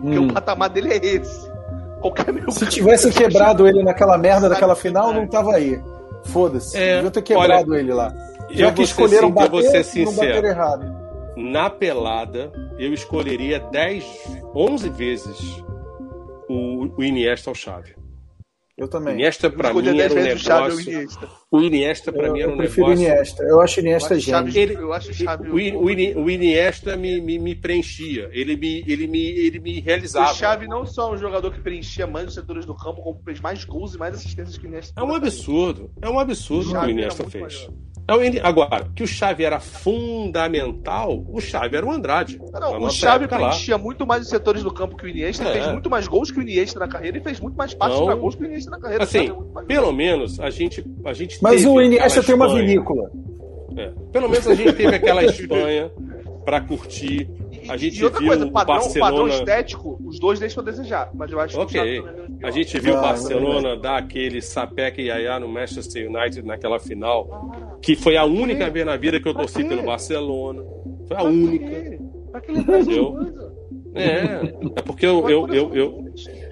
Porque 0.00 0.18
hum. 0.18 0.26
o 0.26 0.32
patamar 0.32 0.70
dele 0.70 0.92
é 0.92 0.96
esse. 0.96 1.50
Qualquer 2.00 2.26
Se 2.50 2.66
tivesse 2.68 3.12
quebrado 3.12 3.68
ele 3.68 3.82
naquela 3.84 4.18
merda 4.18 4.48
daquela 4.48 4.74
final, 4.74 5.12
não 5.12 5.26
tava 5.26 5.54
aí. 5.54 5.80
Foda-se. 6.24 6.76
É, 6.76 6.96
Devia 6.96 7.10
ter 7.10 7.22
quebrado 7.22 7.72
olha, 7.72 7.80
ele 7.80 7.92
lá. 7.92 8.14
Já 8.50 8.72
que 8.72 8.82
escolheram 8.82 9.28
sim, 9.28 9.34
bater, 9.34 9.56
eu 9.56 9.62
ser 9.62 9.84
sincero. 9.84 10.46
errado. 10.46 11.00
Na 11.36 11.70
pelada, 11.70 12.52
eu 12.78 12.92
escolheria 12.92 13.60
10, 13.60 14.04
11 14.54 14.88
vezes 14.90 15.64
o, 16.48 16.92
o 16.96 17.04
Iniesta 17.04 17.50
ao 17.50 17.54
Chave. 17.54 17.99
Eu 18.80 18.88
também. 18.88 19.12
Iniesta 19.12 19.50
pra 19.50 19.74
mim 19.74 19.98
era 19.98 20.10
um 20.10 20.16
negócio. 20.16 20.74
O 20.74 20.80
Iniesta, 20.80 21.28
o 21.50 21.60
Iniesta 21.60 22.12
pra 22.12 22.26
eu, 22.28 22.32
mim 22.32 22.40
era 22.40 22.48
um 22.48 22.52
eu 22.52 22.56
prefiro 22.56 22.88
negócio. 22.88 23.04
Iniesta. 23.04 23.42
Eu 23.42 23.60
acho 23.60 23.80
Iniesta 23.80 24.18
gênio. 24.18 24.56
Ele, 24.56 24.74
eu 24.74 24.92
acho 24.94 25.12
Xavi 25.12 25.50
o, 25.50 25.54
o, 25.54 26.24
o 26.24 26.30
Iniesta 26.30 26.96
me, 26.96 27.20
me, 27.20 27.38
me, 27.38 27.54
preenchia. 27.54 28.30
Ele 28.32 28.56
me, 28.56 28.82
ele, 28.86 29.06
me, 29.06 29.22
ele 29.22 29.60
me 29.60 29.80
realizava. 29.80 30.32
O 30.32 30.34
Xavi 30.34 30.66
não 30.66 30.86
só 30.86 31.12
um 31.12 31.18
jogador 31.18 31.52
que 31.52 31.60
preenchia 31.60 32.06
mais 32.06 32.28
os 32.28 32.32
setores 32.32 32.64
do 32.64 32.74
campo, 32.74 33.02
como 33.02 33.20
fez 33.22 33.38
mais 33.38 33.64
gols 33.64 33.94
e 33.94 33.98
mais 33.98 34.14
assistências 34.14 34.56
que 34.56 34.64
o 34.64 34.68
Iniesta. 34.68 34.98
É 34.98 35.04
um 35.04 35.14
absurdo. 35.14 35.90
É 36.00 36.08
um 36.08 36.18
absurdo 36.18 36.70
o 36.70 36.80
que 36.80 36.86
o 36.86 36.90
Iniesta 36.90 37.24
fez. 37.24 37.66
Maior. 37.66 37.89
É 38.18 38.40
agora, 38.42 38.88
que 38.94 39.02
o 39.02 39.06
Chave 39.06 39.44
era 39.44 39.60
fundamental, 39.60 41.24
o 41.28 41.40
Chave 41.40 41.76
era 41.76 41.86
o 41.86 41.90
Andrade. 41.90 42.40
Não, 42.52 42.82
o 42.82 42.90
Chave 42.90 43.28
preenchia 43.28 43.76
lá. 43.76 43.82
muito 43.82 44.06
mais 44.06 44.22
os 44.22 44.28
setores 44.28 44.62
do 44.62 44.72
campo 44.72 44.96
que 44.96 45.04
o 45.04 45.08
Iniesta, 45.08 45.44
é. 45.44 45.52
fez 45.52 45.72
muito 45.72 45.88
mais 45.90 46.08
gols 46.08 46.30
que 46.30 46.38
o 46.38 46.42
Iniesta 46.42 46.80
na 46.80 46.88
carreira 46.88 47.18
e 47.18 47.20
fez 47.20 47.38
muito 47.40 47.56
mais 47.56 47.74
passes 47.74 48.00
para 48.00 48.14
gols 48.14 48.34
que 48.34 48.42
o 48.42 48.46
Iniesta 48.46 48.70
na 48.70 48.80
carreira. 48.80 49.04
Assim, 49.04 49.32
pelo 49.66 49.92
menos 49.92 50.40
a 50.40 50.50
gente, 50.50 50.84
a 51.04 51.12
gente 51.12 51.38
Mas 51.42 51.64
o 51.64 51.80
Iniesta 51.80 52.22
tem 52.22 52.34
uma 52.34 52.52
vinícola. 52.54 53.10
É. 53.76 53.92
Pelo 54.12 54.28
menos 54.28 54.46
a 54.46 54.54
gente 54.54 54.72
teve 54.72 54.94
aquela 54.96 55.24
Espanha 55.24 55.90
para 56.44 56.60
curtir 56.60 57.30
a 57.70 57.76
gente 57.76 58.00
e 58.00 58.04
outra 58.04 58.18
viu 58.18 58.28
coisa, 58.28 58.50
padrão, 58.50 58.76
Barcelona... 58.76 59.10
padrão 59.10 59.28
estético, 59.28 60.00
os 60.04 60.18
dois 60.18 60.38
deixam 60.38 60.62
a 60.62 60.66
desejar. 60.66 61.10
Mas 61.14 61.30
eu 61.30 61.40
acho 61.40 61.60
okay. 61.60 62.02
que 62.02 62.44
A 62.44 62.50
gente 62.50 62.78
viu 62.78 62.96
o 62.96 63.00
Barcelona 63.00 63.76
dar 63.76 63.96
aquele 63.98 64.42
sapeca 64.42 65.00
e 65.00 65.06
iaiá 65.06 65.38
no 65.38 65.48
Manchester 65.48 66.10
United 66.10 66.46
naquela 66.46 66.78
final, 66.78 67.78
que 67.80 67.94
foi 67.96 68.16
a 68.16 68.24
única 68.24 68.68
vez 68.70 68.84
na 68.84 68.96
vida 68.96 69.20
que 69.20 69.28
eu 69.28 69.34
torci 69.34 69.64
pelo 69.64 69.82
Barcelona. 69.82 70.62
Foi 71.06 71.16
a 71.16 71.22
única. 71.22 71.98
Pra 72.30 72.40
que 72.40 72.52
Entendeu? 72.52 73.50
É, 73.94 74.54
é 74.76 74.82
porque 74.82 75.04
eu, 75.04 75.28
eu, 75.28 75.48
eu, 75.48 75.74
eu, 75.74 76.04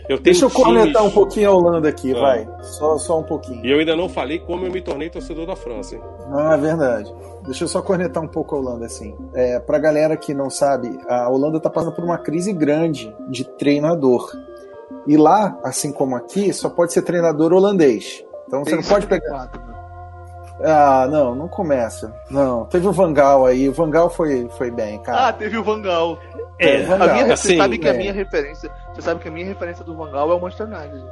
eu 0.08 0.18
Deixa 0.18 0.44
eu 0.44 0.50
comentar 0.50 1.04
um 1.04 1.10
pouquinho 1.10 1.50
a 1.50 1.52
Holanda 1.52 1.88
aqui, 1.88 2.14
ah. 2.14 2.20
vai. 2.20 2.48
Só, 2.62 2.96
só 2.98 3.18
um 3.18 3.22
pouquinho. 3.22 3.64
E 3.64 3.70
eu 3.70 3.78
ainda 3.78 3.94
não 3.94 4.08
falei 4.08 4.38
como 4.38 4.64
eu 4.64 4.72
me 4.72 4.80
tornei 4.80 5.10
torcedor 5.10 5.46
da 5.46 5.54
França. 5.54 5.96
Hein? 5.96 6.02
Ah, 6.32 6.54
é 6.54 6.56
verdade. 6.56 7.14
Deixa 7.44 7.64
eu 7.64 7.68
só 7.68 7.82
cornetar 7.82 8.22
um 8.22 8.28
pouco 8.28 8.56
a 8.56 8.58
Holanda, 8.58 8.86
assim. 8.86 9.14
É, 9.34 9.58
pra 9.58 9.78
galera 9.78 10.16
que 10.16 10.32
não 10.32 10.48
sabe, 10.48 10.98
a 11.08 11.28
Holanda 11.28 11.60
tá 11.60 11.68
passando 11.68 11.94
por 11.94 12.04
uma 12.04 12.18
crise 12.18 12.52
grande 12.52 13.14
de 13.28 13.44
treinador. 13.44 14.32
E 15.06 15.16
lá, 15.16 15.58
assim 15.62 15.92
como 15.92 16.16
aqui, 16.16 16.52
só 16.52 16.68
pode 16.68 16.92
ser 16.92 17.02
treinador 17.02 17.52
holandês. 17.52 18.24
Então 18.46 18.64
você 18.64 18.76
não 18.76 18.82
pode 18.82 19.06
pegar. 19.06 19.67
Ah, 20.60 21.06
não, 21.08 21.34
não 21.34 21.48
começa. 21.48 22.12
Não, 22.30 22.64
teve 22.66 22.86
o 22.86 22.92
Vangal 22.92 23.46
aí. 23.46 23.68
O 23.68 23.72
Vangal 23.72 24.10
foi, 24.10 24.48
foi 24.56 24.70
bem, 24.70 24.98
cara. 25.00 25.28
Ah, 25.28 25.32
teve 25.32 25.56
o 25.56 25.62
Vangal. 25.62 26.18
É, 26.58 26.84
a 26.84 27.14
minha, 27.14 27.36
você 27.36 27.56
sabe 27.56 27.78
que 27.78 27.86
é. 27.86 27.90
a 27.92 27.94
minha 27.94 28.12
referência. 28.12 28.70
Você 28.92 29.02
sabe 29.02 29.20
que 29.20 29.28
a 29.28 29.30
minha 29.30 29.46
referência 29.46 29.84
do 29.84 29.96
Vangal 29.96 30.30
é 30.30 30.34
o 30.34 30.40
Monster 30.40 30.66
United. 30.66 31.04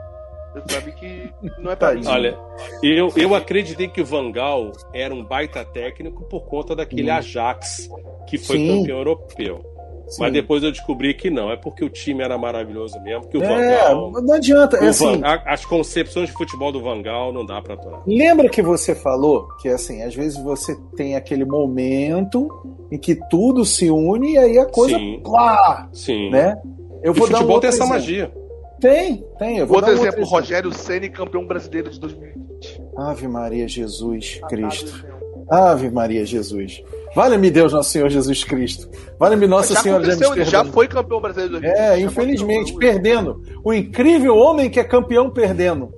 Você 0.53 0.75
sabe 0.75 0.93
que 0.93 1.33
não 1.59 1.71
é 1.71 1.77
pra 1.77 1.95
isso. 1.95 2.11
Olha, 2.11 2.37
eu, 2.83 3.13
eu 3.17 3.35
acreditei 3.35 3.89
que 3.89 4.01
o 4.01 4.05
Vangal 4.05 4.73
era 4.93 5.15
um 5.15 5.23
baita 5.23 5.65
técnico 5.65 6.25
por 6.25 6.47
conta 6.47 6.75
daquele 6.75 7.11
hum. 7.11 7.15
Ajax 7.15 7.89
que 8.27 8.39
foi 8.39 8.57
Sim. 8.57 8.81
campeão 8.81 8.99
europeu. 8.99 9.76
Sim. 10.09 10.23
Mas 10.23 10.33
depois 10.33 10.63
eu 10.63 10.71
descobri 10.71 11.15
que 11.15 11.31
não, 11.31 11.51
é 11.51 11.57
porque 11.57 11.85
o 11.85 11.91
time 11.91 12.23
era 12.23 12.39
maravilhoso 12.39 13.01
mesmo, 13.01 13.29
que 13.29 13.37
o 13.37 13.43
é, 13.43 13.49
Vangal, 13.49 14.13
não 14.23 14.35
adianta, 14.35 14.77
é 14.77 14.89
assim, 14.89 15.21
Van, 15.21 15.43
as 15.45 15.65
concepções 15.65 16.29
de 16.29 16.35
futebol 16.35 16.71
do 16.71 16.81
Vangal 16.81 17.33
não 17.33 17.45
dá 17.45 17.61
para 17.61 17.75
aturar. 17.75 18.03
Lembra 18.07 18.49
que 18.49 18.63
você 18.63 18.95
falou 18.95 19.49
que 19.61 19.69
assim, 19.69 20.03
às 20.03 20.15
vezes 20.15 20.39
você 20.39 20.77
tem 20.97 21.17
aquele 21.17 21.45
momento 21.45 22.49
em 22.91 22.99
que 22.99 23.17
tudo 23.29 23.65
se 23.65 23.91
une 23.91 24.35
e 24.35 24.39
aí 24.39 24.59
a 24.59 24.67
coisa 24.67 24.97
sim, 24.97 25.21
plá, 25.25 25.89
sim. 25.93 26.31
né? 26.31 26.57
Eu 27.03 27.13
vou 27.13 27.27
o 27.27 27.31
dar 27.31 27.39
futebol 27.39 27.57
um 27.57 27.61
tem 27.61 27.69
essa 27.69 27.79
exemplo. 27.79 27.95
magia. 27.95 28.33
Tem, 28.81 29.25
tem. 29.39 29.59
Eu 29.59 29.67
vou 29.67 29.77
outro, 29.77 29.93
exemplo, 29.93 30.21
exemplo, 30.21 30.25
Rogério 30.27 30.73
Ceni, 30.73 31.09
campeão 31.09 31.47
brasileiro 31.47 31.91
de 31.91 31.99
2020. 31.99 32.83
Ave 32.97 33.27
Maria 33.27 33.67
Jesus 33.67 34.41
Cristo. 34.49 35.16
Ave 35.51 35.91
Maria 35.91 36.25
Jesus. 36.27 36.83
Vale-me 37.15 37.51
Deus, 37.51 37.73
nosso 37.73 37.91
Senhor 37.91 38.09
Jesus 38.11 38.45
Cristo. 38.45 38.89
Vale-me 39.19 39.47
Nossa 39.47 39.73
já 39.75 39.81
Senhora 39.81 40.03
ele 40.03 40.13
Amsterdã. 40.13 40.45
já 40.45 40.65
foi 40.67 40.87
campeão 40.87 41.21
brasileiro 41.21 41.55
de 41.55 41.61
2020. 41.61 41.81
É, 41.81 41.99
Já 41.99 42.07
infelizmente, 42.07 42.73
campeão. 42.73 42.93
perdendo. 42.93 43.43
O 43.65 43.73
incrível 43.73 44.37
homem 44.37 44.69
que 44.69 44.79
é 44.79 44.85
campeão 44.85 45.31
perdendo. 45.31 45.91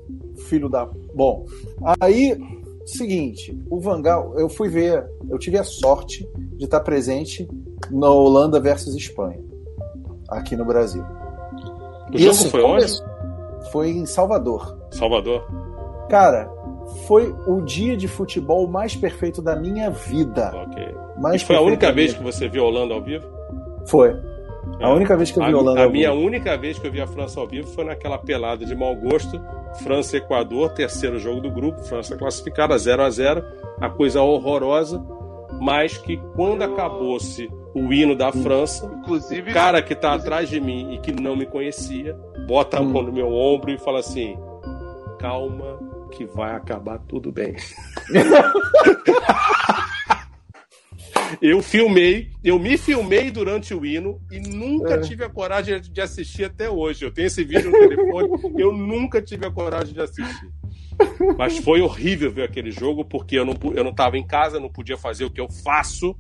Filho 0.49 0.69
da. 0.69 0.89
Bom, 1.15 1.45
aí, 2.01 2.39
seguinte, 2.87 3.59
o 3.69 3.81
Vangal, 3.81 4.39
eu 4.39 4.49
fui 4.49 4.69
ver, 4.69 5.05
eu 5.29 5.39
tive 5.39 5.59
a 5.59 5.65
sorte 5.65 6.25
de 6.57 6.65
estar 6.65 6.81
presente 6.81 7.49
na 7.91 8.09
Holanda 8.11 8.61
versus 8.61 8.95
Espanha, 8.95 9.41
aqui 10.31 10.55
no 10.57 10.65
Brasil. 10.65 11.03
O 12.13 12.17
E 12.17 12.19
jogo 12.19 12.31
assim, 12.31 12.51
foi 12.51 12.63
onde? 12.63 12.87
Foi 13.73 13.91
em 13.91 14.07
Salvador. 14.07 14.79
Salvador. 14.93 15.45
Cara, 16.09 16.49
foi 17.07 17.35
o 17.47 17.61
dia 17.63 17.97
de 17.97 18.09
futebol 18.09 18.67
mais 18.69 18.95
perfeito 18.97 19.41
da 19.43 19.55
minha 19.57 19.91
vida. 19.91 20.51
Ok. 20.55 20.95
Mais 21.19 21.43
E 21.43 21.45
foi 21.45 21.57
a 21.57 21.61
única 21.61 21.93
vez 21.93 22.15
que 22.15 22.23
você 22.23 22.49
viu 22.49 22.65
a 22.65 22.69
Holanda 22.69 22.95
ao 22.95 23.03
vivo? 23.03 23.27
Foi. 23.87 24.15
A 24.81 24.91
única 24.93 25.17
vez 25.17 25.31
que 25.31 25.39
eu 25.41 25.45
vi 25.47 25.53
a, 25.53 25.57
Holanda 25.57 25.81
a 25.81 25.85
ao 25.85 25.91
minha 25.91 26.11
vivo. 26.13 26.27
única 26.27 26.57
vez 26.57 26.79
que 26.79 26.87
eu 26.87 26.93
vi 26.93 27.01
a 27.01 27.07
França 27.07 27.41
ao 27.41 27.47
vivo 27.47 27.67
foi 27.69 27.85
naquela 27.85 28.19
pelada 28.19 28.65
de 28.67 28.75
mau 28.75 28.95
gosto, 28.95 29.41
França 29.83 30.17
e 30.17 30.21
Equador, 30.21 30.71
terceiro 30.75 31.19
jogo 31.19 31.41
do 31.41 31.51
grupo, 31.51 31.81
França 31.85 32.17
classificada 32.17 32.77
0 32.77 33.03
a 33.03 33.11
0 33.11 33.43
a 33.81 33.89
coisa 33.89 34.21
horrorosa, 34.23 35.03
mas 35.61 35.97
que 35.97 36.17
quando 36.37 36.63
acabou-se 36.63 37.49
o 37.75 37.93
hino 37.93 38.15
da 38.15 38.31
França, 38.33 38.87
Inclusive, 39.01 39.51
o 39.51 39.55
cara 39.55 39.81
que 39.81 39.95
tá 39.95 40.15
atrás 40.15 40.49
de 40.49 40.61
mim 40.61 40.93
e 40.95 40.99
que 40.99 41.13
não 41.13 41.35
me 41.37 41.47
conhecia, 41.47 42.15
bota 42.47 42.79
a 42.79 42.81
Hum. 42.81 42.91
mão 42.91 43.03
no 43.03 43.13
meu 43.13 43.33
ombro 43.33 43.71
e 43.71 43.79
fala 43.79 44.01
assim: 44.01 44.37
calma, 45.19 45.79
que 46.09 46.25
vai 46.25 46.55
acabar 46.55 46.99
tudo 46.99 47.31
bem. 47.33 47.55
Eu 51.43 51.61
filmei, 51.63 52.31
eu 52.43 52.59
me 52.59 52.79
filmei 52.79 53.31
durante 53.31 53.75
o 53.75 53.85
hino 53.85 54.19
e 54.31 54.41
nunca 54.41 54.95
É. 54.95 55.01
tive 55.01 55.25
a 55.25 55.29
coragem 55.29 55.79
de 55.81 56.01
assistir 56.01 56.45
até 56.45 56.71
hoje. 56.71 57.05
Eu 57.05 57.13
tenho 57.13 57.27
esse 57.27 57.45
vídeo 57.45 57.71
no 57.71 57.79
telefone, 57.79 58.29
eu 58.59 58.73
nunca 58.73 59.21
tive 59.21 59.47
a 59.47 59.51
coragem 59.51 59.93
de 59.93 60.01
assistir. 60.01 60.49
Mas 61.37 61.59
foi 61.59 61.81
horrível 61.83 62.33
ver 62.33 62.45
aquele 62.45 62.71
jogo 62.71 63.05
porque 63.05 63.37
eu 63.39 63.45
não, 63.45 63.55
eu 63.75 63.85
não 63.85 63.95
tava 63.95 64.17
em 64.17 64.27
casa, 64.27 64.59
não 64.59 64.71
podia 64.71 64.97
fazer 64.97 65.25
o 65.27 65.31
que 65.31 65.41
eu 65.41 65.49
faço. 65.63 66.17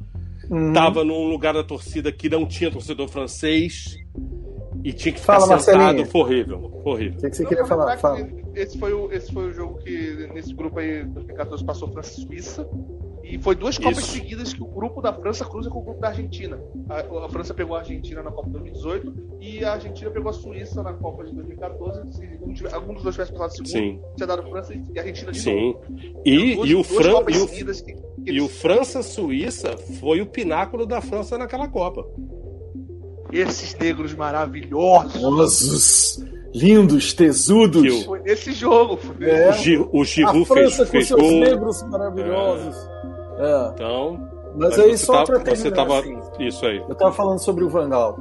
Uhum. 0.51 0.73
Tava 0.73 1.03
num 1.05 1.27
lugar 1.29 1.55
da 1.55 1.65
torcida 1.65 2.13
que 2.13 2.29
não 2.29 2.47
tinha 2.47 2.71
torcedor 2.71 3.09
francês 3.09 3.97
e 4.85 4.93
tinha 4.93 5.13
que 5.13 5.21
ficar 5.21 5.41
Fala, 5.41 5.59
sentado. 5.59 5.79
Marcelinho. 5.79 6.07
Foi 6.07 6.21
horrível, 6.21 6.81
foi 6.83 6.93
horrível. 6.93 7.19
O 7.19 7.23
que, 7.23 7.31
que 7.31 7.37
você 7.37 7.47
queria 7.47 7.65
falar? 7.65 7.97
Fala. 7.99 8.23
que 8.25 8.43
Esse 8.61 8.79
foi, 8.79 8.93
o, 8.93 9.13
esse 9.13 9.33
foi 9.33 9.51
o 9.51 9.53
jogo 9.53 9.79
que, 9.79 10.29
nesse 10.35 10.53
grupo 10.53 10.79
aí, 10.79 11.05
2014, 11.05 11.65
passou 11.65 11.89
França 11.93 12.21
e 12.21 12.25
Suíça. 12.25 12.69
E 13.23 13.39
foi 13.39 13.55
duas 13.55 13.77
Copas 13.77 13.99
Isso. 13.99 14.13
seguidas 14.13 14.55
que 14.55 14.63
o 14.63 14.67
grupo 14.67 15.03
da 15.03 15.13
França 15.13 15.45
cruza 15.45 15.69
com 15.69 15.81
o 15.81 15.83
grupo 15.83 16.01
da 16.01 16.09
Argentina. 16.09 16.59
A, 16.89 17.27
a 17.27 17.29
França 17.29 17.53
pegou 17.53 17.77
a 17.77 17.81
Argentina 17.81 18.23
na 18.23 18.31
Copa 18.31 18.47
de 18.47 18.53
2018 18.55 19.39
e 19.41 19.63
a 19.65 19.75
Argentina 19.75 20.11
pegou 20.11 20.31
a 20.31 20.33
Suíça 20.33 20.83
na 20.83 20.95
Copa 20.95 21.25
de 21.25 21.35
2014. 21.35 22.11
Se 22.17 22.25
algum, 22.27 22.55
tiver- 22.55 22.75
algum 22.75 22.95
dos 22.95 23.03
dois 23.03 23.15
tivesse 23.15 23.33
passado 23.33 23.51
segundo, 23.53 23.69
Sim, 23.71 24.01
tinha 24.17 24.27
dado 24.27 24.49
França 24.49 24.73
e 24.75 24.99
Argentina 24.99 25.31
de 25.31 25.41
sim. 25.41 25.73
novo. 25.73 25.81
E, 26.25 26.55
Duas- 26.57 26.71
e 26.71 26.75
o 26.75 26.83
Fran, 26.83 27.21
e 27.29 27.39
o, 27.39 27.47
que- 27.47 27.65
que 27.65 27.93
e 28.25 28.31
eles- 28.31 28.43
o 28.43 28.49
França-Suíça 28.49 29.77
foi 30.01 30.23
o 30.23 30.27
pináculo 30.27 30.87
da 30.87 31.03
França 31.03 31.37
naquela 31.37 31.69
Copa. 31.69 32.07
Esses 33.31 33.75
negros 33.79 34.15
maravilhosos. 34.15 36.25
Lindos, 36.55 37.13
tesudos. 37.13 38.03
O- 38.03 38.05
Foi 38.07 38.21
nesse 38.21 38.53
jogo. 38.53 38.97
Foi 38.97 39.29
É. 39.29 39.51
O, 39.51 39.53
Gi- 39.53 39.89
o 39.93 40.01
a 40.01 40.05
Giroud 40.05 40.45
França 40.47 40.77
fez, 40.77 40.87
com 40.87 40.93
fez 40.93 41.09
seus 41.09 41.21
gol. 41.21 41.41
negros 41.41 41.83
maravilhosos. 41.85 42.77
É. 43.39 43.71
Então, 43.75 44.29
Mas, 44.57 44.71
Mas 44.71 44.79
aí 44.81 44.97
você 44.99 45.05
só 45.07 45.13
tá- 45.13 45.25
pra 45.25 45.39
você 45.39 45.71
terminar, 45.71 45.77
tava- 45.77 45.99
assim, 46.01 46.19
isso 46.41 46.67
aí. 46.67 46.83
eu 46.89 46.95
tava 46.95 47.13
falando 47.13 47.39
sobre 47.39 47.63
o 47.65 47.69
Vangal. 47.69 48.19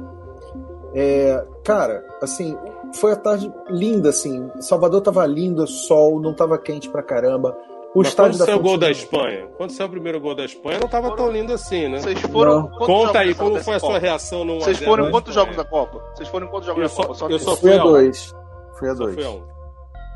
É, 0.94 1.42
cara, 1.64 2.04
assim, 2.22 2.56
foi 2.94 3.12
a 3.12 3.16
tarde 3.16 3.52
linda, 3.70 4.10
assim. 4.10 4.48
Salvador 4.60 5.00
tava 5.00 5.26
lindo, 5.26 5.66
sol, 5.66 6.20
não 6.20 6.32
tava 6.34 6.56
quente 6.58 6.88
pra 6.90 7.02
caramba. 7.02 7.56
O 7.98 8.02
Mas 8.02 8.14
quando 8.14 8.30
estádio 8.30 8.38
da 8.38 8.44
saiu 8.44 8.58
o 8.58 8.62
gol 8.62 8.78
da 8.78 8.90
Espanha? 8.90 9.46
Quando 9.56 9.70
saiu 9.72 9.86
o 9.88 9.90
primeiro 9.90 10.20
gol 10.20 10.34
da 10.34 10.44
Espanha, 10.44 10.78
não 10.78 10.88
tava 10.88 11.16
tão 11.16 11.30
lindo 11.32 11.52
assim, 11.52 11.88
né? 11.88 11.98
Vocês 11.98 12.20
foram. 12.20 12.68
Conta 12.70 13.18
aí, 13.18 13.34
como 13.34 13.58
foi 13.60 13.74
a 13.74 13.80
sua 13.80 13.88
Copa? 13.88 13.98
reação 14.00 14.44
no 14.44 14.52
1 14.52 14.56
a 14.56 14.60
Vocês 14.60 14.76
0 14.78 14.90
foram 14.90 15.08
em 15.08 15.10
quantos 15.10 15.34
jogos 15.34 15.56
da 15.56 15.64
Copa? 15.64 16.04
Vocês 16.14 16.28
foram 16.28 16.46
em 16.46 16.50
quantos 16.50 16.66
jogos 16.66 16.82
Eu 16.82 16.88
da 16.88 16.94
só- 16.94 17.02
Copa? 17.02 17.14
Só 17.14 17.28
eu 17.28 17.38
só 17.40 17.50
Eu 17.52 17.56
fui 17.56 17.70
a 17.70 17.72
fui 17.72 17.80
a 17.80 17.82
dois. 17.82 18.34
Fui 18.78 18.88
a 18.90 18.94
dois. 18.94 19.14
foi 19.16 19.24
a 19.24 19.30
um. 19.30 19.40
Fui 19.40 19.42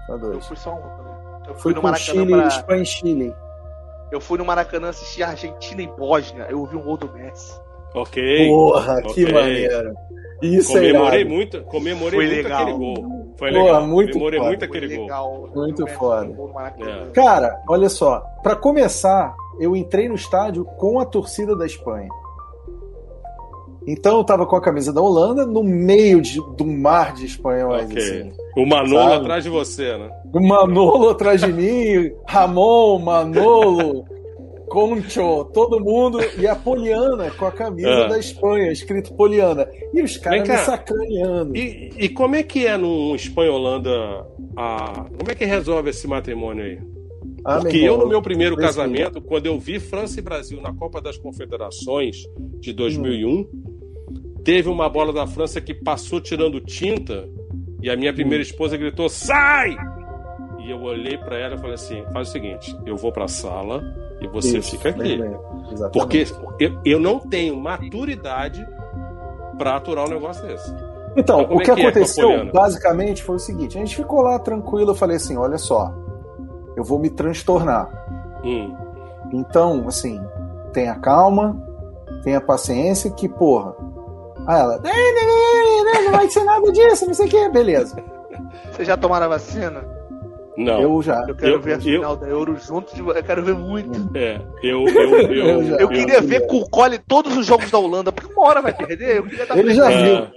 a 0.08 0.12
Eu 0.12 0.18
dois. 0.18 0.46
fui 0.46 0.56
só 0.56 0.70
um 0.70 0.76
também. 0.80 1.12
Eu 1.48 1.54
fui 1.54 1.60
Fui 1.62 1.74
no 1.74 1.82
Maracanã 1.82 2.20
Chile, 2.20 2.32
pra... 2.32 2.46
Espanha 2.46 2.82
e 2.82 2.86
Chile. 2.86 3.34
Eu 4.12 4.20
fui 4.20 4.38
no 4.38 4.44
Maracanã 4.44 4.88
assistir 4.90 5.22
Argentina 5.24 5.82
e 5.82 5.86
Bósnia. 5.88 6.46
Eu 6.48 6.64
vi 6.66 6.76
um 6.76 6.82
gol 6.82 6.96
do 6.96 7.10
Messi. 7.12 7.60
Ok. 7.94 8.48
Porra, 8.48 9.02
que 9.02 9.24
ok. 9.24 9.32
maneiro. 9.32 9.94
Isso 10.42 10.72
comemorei 10.72 11.22
é 11.22 11.24
muito, 11.24 11.62
comemorei 11.64 12.18
Foi 12.18 12.26
muito 12.26 12.42
legal. 12.42 12.62
aquele 12.62 12.76
gol. 12.78 12.94
Foi 13.38 13.50
Porra, 13.52 13.62
legal. 13.64 13.86
muito 13.86 14.12
comemorei 14.12 14.38
foda. 14.40 14.48
muito 14.48 14.58
Foi 14.66 14.68
aquele 14.78 14.94
gol. 14.96 15.04
legal. 15.04 15.48
Muito 15.54 15.86
foda. 15.86 16.32
É. 16.80 17.10
Cara, 17.12 17.62
olha 17.68 17.88
só. 17.88 18.20
Pra 18.42 18.56
começar, 18.56 19.34
eu 19.60 19.76
entrei 19.76 20.08
no 20.08 20.14
estádio 20.16 20.64
com 20.64 20.98
a 20.98 21.04
torcida 21.06 21.54
da 21.54 21.64
Espanha. 21.66 22.08
Então 23.86 24.18
eu 24.18 24.24
tava 24.24 24.46
com 24.46 24.54
a 24.54 24.60
camisa 24.60 24.92
da 24.92 25.00
Holanda 25.00 25.44
no 25.44 25.62
meio 25.62 26.20
de, 26.20 26.34
de 26.54 26.62
um 26.62 26.76
mar 26.80 27.12
de 27.14 27.26
espanhóis, 27.26 27.84
Ok. 27.90 27.98
assim. 27.98 28.32
O 28.56 28.64
Manolo 28.66 29.10
Sabe? 29.10 29.14
atrás 29.16 29.44
de 29.44 29.50
você, 29.50 29.96
né? 29.98 30.10
O 30.32 30.40
Manolo 30.46 31.08
atrás 31.10 31.40
de 31.40 31.52
mim, 31.52 32.12
Ramon, 32.28 32.98
Manolo, 33.00 34.04
Concho, 34.72 35.44
todo 35.52 35.78
mundo. 35.78 36.18
E 36.38 36.46
a 36.46 36.56
Poliana 36.56 37.30
com 37.32 37.44
a 37.46 37.52
camisa 37.52 38.04
Ah. 38.04 38.08
da 38.08 38.18
Espanha, 38.18 38.72
escrito 38.72 39.14
Poliana. 39.14 39.68
E 39.92 40.02
os 40.02 40.16
caras 40.16 40.48
me 40.48 40.56
sacaneando. 40.56 41.56
E, 41.56 41.92
e 41.98 42.08
como 42.08 42.34
é 42.36 42.42
que 42.42 42.66
é 42.66 42.76
num 42.76 43.14
Espanha-Holanda? 43.14 43.90
A... 44.56 45.04
Como 45.18 45.30
é 45.30 45.34
que 45.34 45.44
resolve 45.44 45.90
esse 45.90 46.06
matrimônio 46.08 46.64
aí? 46.64 46.78
Ah, 47.44 47.58
Porque 47.58 47.78
meu 47.78 47.86
eu, 47.86 47.92
irmão, 47.92 48.04
no 48.04 48.08
meu 48.08 48.22
primeiro 48.22 48.56
casamento, 48.56 49.20
quando 49.20 49.46
eu 49.46 49.58
vi 49.58 49.78
França 49.80 50.18
e 50.20 50.22
Brasil 50.22 50.60
na 50.60 50.72
Copa 50.72 51.00
das 51.00 51.16
Confederações 51.18 52.18
de 52.60 52.72
2001, 52.72 53.46
teve 54.44 54.68
uma 54.68 54.88
bola 54.88 55.12
da 55.12 55.26
França 55.26 55.60
que 55.60 55.74
passou 55.74 56.20
tirando 56.20 56.60
tinta 56.60 57.28
e 57.82 57.90
a 57.90 57.96
minha 57.96 58.12
primeira 58.12 58.42
esposa 58.42 58.76
gritou: 58.76 59.08
sai! 59.08 59.76
E 60.64 60.70
eu 60.70 60.80
olhei 60.82 61.18
pra 61.18 61.36
ela 61.36 61.56
e 61.56 61.58
falei 61.58 61.74
assim: 61.74 62.04
faz 62.12 62.28
o 62.28 62.32
seguinte, 62.32 62.76
eu 62.86 62.96
vou 62.96 63.10
pra 63.12 63.26
sala 63.26 63.82
e 64.22 64.28
você 64.28 64.58
Isso, 64.58 64.70
fica 64.70 64.88
aqui. 64.90 65.20
Porque 65.92 66.26
eu, 66.58 66.78
eu 66.84 67.00
não 67.00 67.18
tenho 67.18 67.56
maturidade 67.56 68.66
pra 69.58 69.76
aturar 69.76 70.06
um 70.06 70.10
negócio 70.10 70.46
desse. 70.46 70.70
Então, 71.16 71.42
Então, 71.42 71.56
o 71.56 71.60
é 71.60 71.64
que, 71.64 71.74
que 71.74 71.80
é, 71.80 71.84
aconteceu 71.84 72.24
Papoliano? 72.28 72.52
basicamente 72.52 73.22
foi 73.22 73.36
o 73.36 73.38
seguinte: 73.38 73.76
a 73.76 73.80
gente 73.80 73.96
ficou 73.96 74.22
lá 74.22 74.38
tranquilo. 74.38 74.90
Eu 74.92 74.94
falei 74.94 75.16
assim: 75.16 75.36
olha 75.36 75.58
só, 75.58 75.92
eu 76.76 76.82
vou 76.84 76.98
me 76.98 77.10
transtornar. 77.10 77.90
Hum. 78.44 78.74
Então, 79.32 79.84
assim, 79.86 80.20
tenha 80.72 80.94
calma, 80.96 81.56
tenha 82.22 82.40
paciência, 82.40 83.10
que 83.10 83.28
porra. 83.28 83.74
Aí 84.46 84.60
ela, 84.60 84.78
"Não, 84.78 84.90
não, 84.90 85.84
não, 85.94 86.04
não 86.04 86.12
vai 86.12 86.28
ser 86.28 86.44
nada 86.44 86.72
disso, 86.72 87.06
não 87.06 87.14
sei 87.14 87.26
o 87.26 87.28
que, 87.28 87.48
beleza. 87.50 87.96
Vocês 88.72 88.88
já 88.88 88.96
tomaram 88.96 89.26
a 89.26 89.28
vacina? 89.30 89.84
Não. 90.56 90.80
Eu 90.82 91.02
já. 91.02 91.24
Eu 91.26 91.34
quero 91.34 91.52
Eu- 91.52 91.60
ver 91.60 91.72
a 91.72 91.76
eu- 91.76 91.80
final 91.80 92.16
da 92.16 92.28
Euro 92.28 92.56
junto. 92.58 92.94
De... 92.94 93.00
Eu 93.00 93.22
quero 93.24 93.42
ver 93.42 93.54
muito. 93.54 94.16
É, 94.16 94.40
eu, 94.62 94.86
eu, 94.86 95.16
eu, 95.20 95.32
Eu 95.32 95.64
já- 95.64 95.76
Eu 95.76 95.88
queria 95.88 96.16
eu- 96.16 96.22
ver 96.22 96.46
com 96.46 96.58
o 96.58 96.68
Cole 96.68 96.98
todos 96.98 97.36
os 97.36 97.46
jogos 97.46 97.70
da 97.70 97.78
Holanda, 97.78 98.12
porque 98.12 98.32
uma 98.32 98.46
hora 98.46 98.60
vai 98.62 98.74
perder. 98.76 99.16
Eu 99.16 99.22
queria 99.24 99.42
estar 99.44 99.58
Ele 99.58 99.74
já 99.74 99.88
viu. 99.88 100.14
É, 100.16 100.32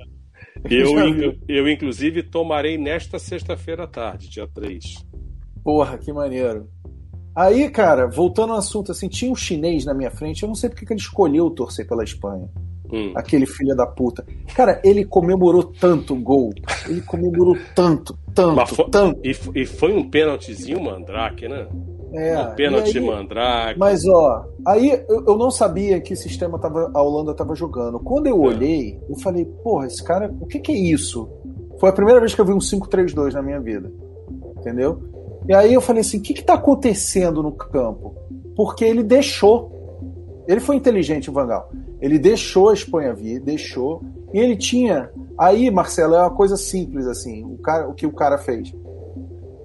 eu, 0.69 0.85
Já 0.85 1.05
inclu- 1.07 1.13
viu. 1.13 1.33
eu, 1.49 1.69
inclusive, 1.69 2.23
tomarei 2.23 2.77
nesta 2.77 3.19
sexta-feira 3.19 3.83
à 3.83 3.87
tarde, 3.87 4.29
dia 4.29 4.47
3. 4.47 5.05
Porra, 5.63 5.97
que 5.97 6.11
maneiro. 6.13 6.67
Aí, 7.35 7.69
cara, 7.69 8.07
voltando 8.07 8.53
ao 8.53 8.59
assunto, 8.59 8.91
assim, 8.93 9.09
tinha 9.09 9.29
um 9.29 9.35
chinês 9.35 9.83
na 9.83 9.93
minha 9.93 10.09
frente, 10.09 10.41
eu 10.43 10.47
não 10.47 10.55
sei 10.55 10.69
porque 10.69 10.85
que 10.85 10.93
ele 10.93 10.99
escolheu 11.01 11.49
torcer 11.49 11.85
pela 11.85 12.03
Espanha. 12.03 12.47
Hum. 12.91 13.11
Aquele 13.15 13.45
filho 13.45 13.75
da 13.75 13.85
puta. 13.87 14.23
Cara, 14.55 14.79
ele 14.83 15.03
comemorou 15.05 15.63
tanto 15.63 16.13
o 16.13 16.19
gol. 16.21 16.51
Ele 16.87 17.01
comemorou 17.01 17.57
tanto, 17.75 18.17
tanto, 18.33 18.65
foi- 18.75 18.89
tanto. 18.89 19.19
E, 19.23 19.35
e 19.55 19.65
foi 19.65 19.91
um 19.93 20.09
pênaltizinho 20.09 20.81
mandrake, 20.83 21.47
né? 21.47 21.67
É, 22.13 22.39
um 22.39 22.55
pênalti 22.55 22.95
e 22.95 22.99
aí- 22.99 23.05
mandrake. 23.05 23.79
Mas 23.79 24.05
ó, 24.07 24.45
aí 24.65 25.03
eu, 25.09 25.25
eu 25.27 25.37
não 25.37 25.49
sabia 25.51 25.99
que 25.99 26.15
sistema 26.15 26.57
tava, 26.59 26.91
a 26.93 27.01
Holanda 27.01 27.33
tava 27.33 27.55
jogando. 27.55 27.99
Quando 27.99 28.27
eu 28.27 28.35
É. 28.43 28.47
olhei, 28.47 28.99
eu 29.09 29.15
falei, 29.17 29.43
porra, 29.45 29.87
esse 29.87 30.03
cara, 30.03 30.33
o 30.39 30.45
que 30.45 30.59
que 30.59 30.71
é 30.71 30.75
isso? 30.77 31.27
Foi 31.79 31.89
a 31.89 31.93
primeira 31.93 32.19
vez 32.21 32.33
que 32.33 32.39
eu 32.39 32.45
vi 32.45 32.53
um 32.53 32.59
5-3-2 32.59 33.33
na 33.33 33.41
minha 33.41 33.59
vida. 33.59 33.91
Entendeu? 34.57 34.99
E 35.47 35.53
aí 35.53 35.73
eu 35.73 35.81
falei 35.81 36.01
assim, 36.01 36.17
o 36.19 36.21
que 36.21 36.33
que 36.33 36.43
tá 36.43 36.53
acontecendo 36.53 37.43
no 37.43 37.51
campo? 37.51 38.15
Porque 38.55 38.85
ele 38.85 39.03
deixou. 39.03 39.74
Ele 40.47 40.59
foi 40.59 40.75
inteligente, 40.75 41.29
o 41.29 41.33
Vangal. 41.33 41.69
Ele 41.99 42.19
deixou 42.19 42.69
a 42.69 42.73
Espanha 42.73 43.13
vir, 43.13 43.39
deixou. 43.39 44.01
E 44.33 44.39
ele 44.39 44.55
tinha. 44.55 45.09
Aí, 45.37 45.71
Marcelo, 45.71 46.15
é 46.15 46.19
uma 46.19 46.29
coisa 46.29 46.55
simples 46.55 47.07
assim. 47.07 47.43
O, 47.43 47.57
cara, 47.57 47.87
o 47.87 47.93
que 47.93 48.05
o 48.05 48.13
cara 48.13 48.37
fez? 48.37 48.73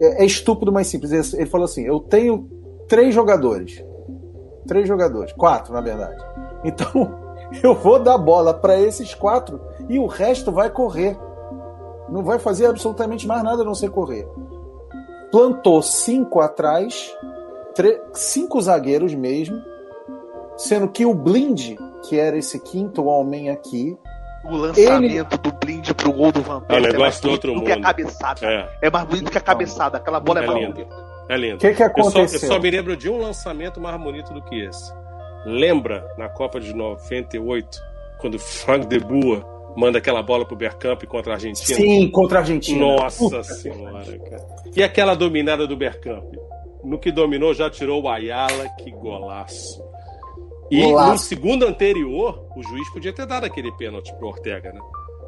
é, 0.01 0.23
é 0.23 0.27
estúpido, 0.27 0.73
mas 0.73 0.87
simples. 0.87 1.35
Ele 1.35 1.47
falou 1.47 1.67
assim: 1.67 1.83
eu 1.83 2.01
tenho 2.01 2.49
três 2.89 3.15
jogadores. 3.15 3.85
Três 4.67 4.89
jogadores. 4.89 5.33
Quatro, 5.35 5.73
na 5.73 5.81
verdade. 5.81 6.25
Então, 6.63 7.19
eu 7.63 7.75
vou 7.75 7.99
dar 7.99 8.19
bola 8.19 8.53
para 8.53 8.79
esses 8.79 9.15
quatro 9.15 9.59
e 9.89 9.99
o 9.99 10.05
resto 10.05 10.53
vai 10.53 10.69
correr. 10.69 11.17
Não 12.11 12.23
vai 12.23 12.39
fazer 12.39 12.67
absolutamente 12.67 13.27
mais 13.27 13.43
nada 13.43 13.63
a 13.63 13.65
não 13.65 13.75
ser 13.75 13.89
correr. 13.89 14.29
Plantou 15.33 15.81
cinco 15.81 16.39
atrás, 16.39 17.17
cinco 18.13 18.61
zagueiros 18.61 19.15
mesmo, 19.15 19.57
sendo 20.61 20.89
que 20.89 21.07
o 21.07 21.15
Blind, 21.15 21.77
que 22.07 22.19
era 22.19 22.37
esse 22.37 22.61
quinto 22.61 23.07
homem 23.07 23.51
aqui, 23.51 23.97
o 24.45 24.57
lançamento 24.57 25.35
ele... 25.35 25.43
do 25.43 25.53
blind 25.53 25.91
pro 25.93 26.13
gol 26.13 26.33
do 26.33 26.41
Van 26.43 26.61
Persie 26.63 26.87
é, 26.87 26.95
é 26.95 26.99
mais 26.99 27.21
bonito 27.21 27.55
do 27.55 27.63
que 27.63 27.73
a 27.73 27.81
cabeçada. 27.81 28.47
É. 28.47 28.69
é. 28.83 28.91
mais 28.91 29.07
bonito 29.07 29.31
que 29.31 29.39
a 29.39 29.41
cabeçada. 29.41 29.99
Aquela 29.99 30.21
bola 30.21 30.41
é, 30.41 30.45
é 30.45 30.47
mais 30.47 30.67
bonita. 30.67 30.97
É 31.29 31.37
lindo. 31.37 31.57
O 31.57 31.59
que, 31.59 31.75
que 31.75 31.83
aconteceu? 31.83 32.23
Eu 32.23 32.29
só, 32.29 32.47
eu 32.47 32.53
só, 32.53 32.59
me 32.59 32.71
lembro 32.71 32.97
de 32.97 33.09
um 33.09 33.19
lançamento 33.19 33.81
mais 33.81 34.01
bonito 34.01 34.33
do 34.33 34.43
que 34.43 34.61
esse. 34.63 34.93
Lembra 35.45 36.07
na 36.19 36.29
Copa 36.29 36.61
de 36.61 36.75
98, 36.75 37.69
quando 38.19 38.39
Frank 38.39 38.87
de 38.87 38.99
Boer 38.99 39.43
manda 39.77 39.99
aquela 39.99 40.23
bola 40.23 40.45
pro 40.45 40.57
Bergkamp 40.57 41.03
contra 41.05 41.33
a 41.33 41.35
Argentina? 41.37 41.77
Sim, 41.77 42.11
contra 42.11 42.39
a 42.39 42.41
Argentina. 42.43 42.81
Nossa 42.81 43.43
senhora, 43.43 44.19
cara. 44.19 44.47
E 44.75 44.83
aquela 44.83 45.15
dominada 45.15 45.67
do 45.67 45.77
Bergkamp? 45.77 46.35
No 46.83 46.99
que 46.99 47.13
dominou, 47.13 47.55
já 47.55 47.71
tirou 47.71 48.03
o 48.03 48.09
Ayala, 48.09 48.69
que 48.79 48.91
golaço. 48.91 49.90
E 50.71 50.85
Olá. 50.85 51.11
no 51.11 51.19
segundo 51.19 51.67
anterior, 51.67 52.47
o 52.57 52.63
juiz 52.63 52.89
podia 52.91 53.13
ter 53.13 53.27
dado 53.27 53.45
aquele 53.45 53.73
pênalti 53.73 54.15
pro 54.15 54.29
Ortega, 54.29 54.73
né? 54.73 54.81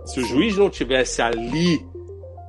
Se 0.05 0.21
o 0.21 0.25
juiz 0.25 0.57
não 0.57 0.71
tivesse 0.71 1.21
ali, 1.21 1.85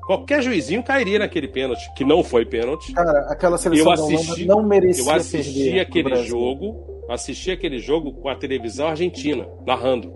qualquer 0.05 0.43
juizinho 0.43 0.83
cairia 0.83 1.17
naquele 1.17 1.47
pênalti, 1.47 1.91
que 1.95 2.05
não 2.05 2.23
foi 2.23 2.45
pênalti. 2.45 2.93
Cara, 2.93 3.31
aquela 3.31 3.57
seleção 3.57 3.87
eu 3.87 3.91
assisti, 3.91 4.45
não 4.45 4.61
merecia 4.61 5.03
Eu 5.03 5.11
assisti 5.11 5.79
aquele 5.79 6.23
jogo, 6.23 7.03
assisti 7.09 7.49
aquele 7.49 7.79
jogo 7.79 8.13
com 8.13 8.29
a 8.29 8.35
televisão 8.35 8.89
argentina, 8.89 9.47
narrando. 9.65 10.13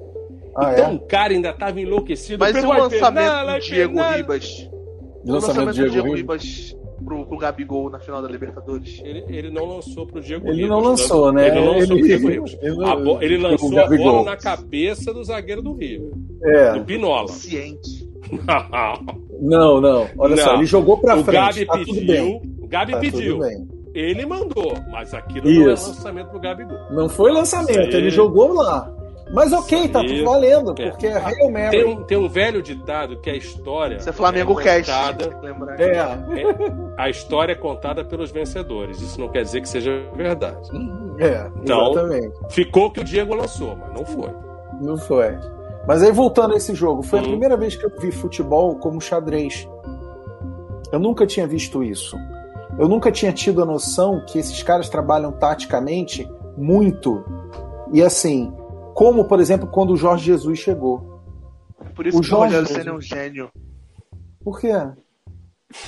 Ah, 0.55 0.73
então 0.73 0.91
é? 0.91 0.93
o 0.93 0.99
cara 0.99 1.33
ainda 1.33 1.49
estava 1.49 1.81
enlouquecido. 1.81 2.39
Mas 2.39 2.63
o 2.63 2.67
lançamento 2.67 3.53
do 3.53 3.59
Diego 3.59 4.01
Ribas. 4.01 4.69
O 5.23 5.31
lançamento 5.31 5.75
do 5.75 5.89
Diego 5.89 6.15
Ribas 6.15 6.75
pro, 7.03 7.25
pro 7.25 7.37
Gabigol 7.37 7.89
na 7.89 7.99
final 7.99 8.21
da 8.21 8.27
Libertadores? 8.27 9.01
Ele, 9.03 9.23
ele 9.27 9.49
não 9.49 9.65
lançou 9.65 10.05
pro 10.05 10.21
Diego 10.21 10.47
Ele 10.47 10.67
não 10.67 10.79
lançou, 10.79 11.31
né? 11.31 11.47
Ele 11.47 11.59
não 11.59 11.73
lançou 11.73 11.97
ele, 11.97 11.97
pro 11.97 12.07
Diego. 12.07 12.29
Ele, 12.29 13.19
ele, 13.21 13.25
ele 13.25 13.37
lançou 13.37 13.79
a 13.79 13.87
bola 13.87 14.23
na 14.23 14.37
cabeça 14.37 15.13
do 15.13 15.23
zagueiro 15.23 15.61
do 15.61 15.73
Rio. 15.73 16.11
É. 16.43 16.73
Do 16.73 16.85
Pinola. 16.85 17.27
Ciente. 17.29 18.07
não, 19.41 19.79
não. 19.81 20.07
Olha 20.17 20.35
não. 20.35 20.43
só, 20.43 20.53
ele 20.55 20.65
jogou 20.65 20.97
pra 20.97 21.15
o 21.15 21.23
frente. 21.23 21.65
Gabi 21.65 21.65
tá 21.65 21.77
pediu. 21.77 22.41
O 22.59 22.67
Gabi 22.67 22.91
tá 22.93 22.99
pediu. 22.99 23.39
Ele 23.93 24.25
mandou, 24.25 24.73
mas 24.91 25.13
aquilo 25.13 25.49
Isso. 25.49 25.59
não 25.59 25.63
é 25.63 25.95
lançamento 25.95 26.29
pro 26.29 26.39
Gabigol. 26.39 26.77
Não 26.91 27.09
foi 27.09 27.31
lançamento, 27.31 27.95
ele 27.95 28.09
jogou 28.09 28.53
lá. 28.53 28.93
Mas 29.31 29.51
ok, 29.51 29.89
tá 29.89 30.01
tudo 30.01 30.23
valendo, 30.23 30.73
é. 30.77 30.89
porque 30.89 31.07
é 31.07 31.17
Hail 31.17 31.51
Mary. 31.51 31.69
Tem 31.69 31.85
um, 31.85 32.03
tem 32.03 32.17
um 32.17 32.29
velho 32.29 32.61
ditado 32.61 33.19
que 33.19 33.29
a 33.29 33.35
história. 33.35 33.97
Isso 33.97 34.09
é 34.09 34.13
Flamengo 34.13 34.59
é 34.59 34.79
contada, 34.79 35.29
Cast. 35.29 35.81
É. 35.81 35.97
é. 35.97 36.55
A 36.97 37.09
história 37.09 37.51
é 37.51 37.55
contada 37.55 38.05
pelos 38.05 38.31
vencedores. 38.31 39.01
Isso 39.01 39.19
não 39.19 39.29
quer 39.29 39.43
dizer 39.43 39.61
que 39.61 39.69
seja 39.69 39.91
verdade. 40.15 40.69
É, 41.19 41.49
então, 41.61 41.91
exatamente. 41.91 42.33
Ficou 42.49 42.91
que 42.91 43.01
o 43.01 43.03
Diego 43.03 43.35
lançou, 43.35 43.75
mas 43.75 43.93
não 43.93 44.05
foi. 44.05 44.31
Não 44.81 44.97
foi. 44.97 45.37
Mas 45.87 46.03
aí 46.03 46.11
voltando 46.11 46.53
a 46.53 46.57
esse 46.57 46.73
jogo, 46.73 47.01
foi 47.01 47.19
hum. 47.19 47.23
a 47.23 47.25
primeira 47.25 47.57
vez 47.57 47.75
que 47.75 47.85
eu 47.85 47.91
vi 47.99 48.11
futebol 48.11 48.75
como 48.75 49.01
xadrez. 49.01 49.67
Eu 50.91 50.99
nunca 50.99 51.25
tinha 51.25 51.45
visto 51.45 51.83
isso. 51.83 52.17
Eu 52.77 52.87
nunca 52.87 53.11
tinha 53.11 53.33
tido 53.33 53.61
a 53.61 53.65
noção 53.65 54.23
que 54.25 54.37
esses 54.37 54.61
caras 54.63 54.87
trabalham 54.87 55.31
taticamente 55.31 56.29
muito. 56.55 57.23
E 57.91 58.03
assim, 58.03 58.53
como, 58.97 59.25
por 59.25 59.39
exemplo, 59.39 59.67
quando 59.67 59.93
o 59.93 59.95
Jorge 59.95 60.25
Jesus 60.25 60.57
chegou. 60.57 61.21
Por 61.95 62.07
isso 62.07 62.17
o 62.17 62.21
que 62.21 62.27
Jorge 62.27 62.55
o 62.55 62.59
Rogério 62.61 62.67
Senna 62.67 62.89
é 62.89 62.93
um 62.93 62.99
gênio. 62.99 63.51
Por 64.43 64.59
quê? 64.59 64.73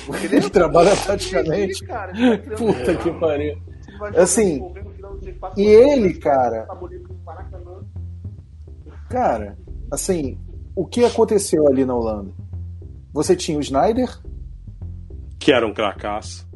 Porque 0.06 0.28
ele, 0.28 0.36
ele 0.36 0.50
trabalha 0.52 0.96
taticamente. 0.96 1.84
Cara, 1.88 2.14
Puta 2.56 2.96
que 2.98 3.12
pariu. 3.14 3.58
Assim, 4.16 4.62
e 5.58 5.64
ele, 5.64 6.20
cara. 6.20 6.68
Cara, 9.10 9.58
assim, 9.92 10.38
o 10.76 10.86
que 10.86 11.04
aconteceu 11.04 11.68
ali 11.68 11.86
na 11.86 11.96
Holanda? 11.96 12.32
Você 13.12 13.36
tinha 13.36 13.58
o 13.58 13.62
Snyder. 13.62 14.20
Que 15.40 15.52
era 15.52 15.66
um 15.66 15.74
cracaço. 15.74 16.48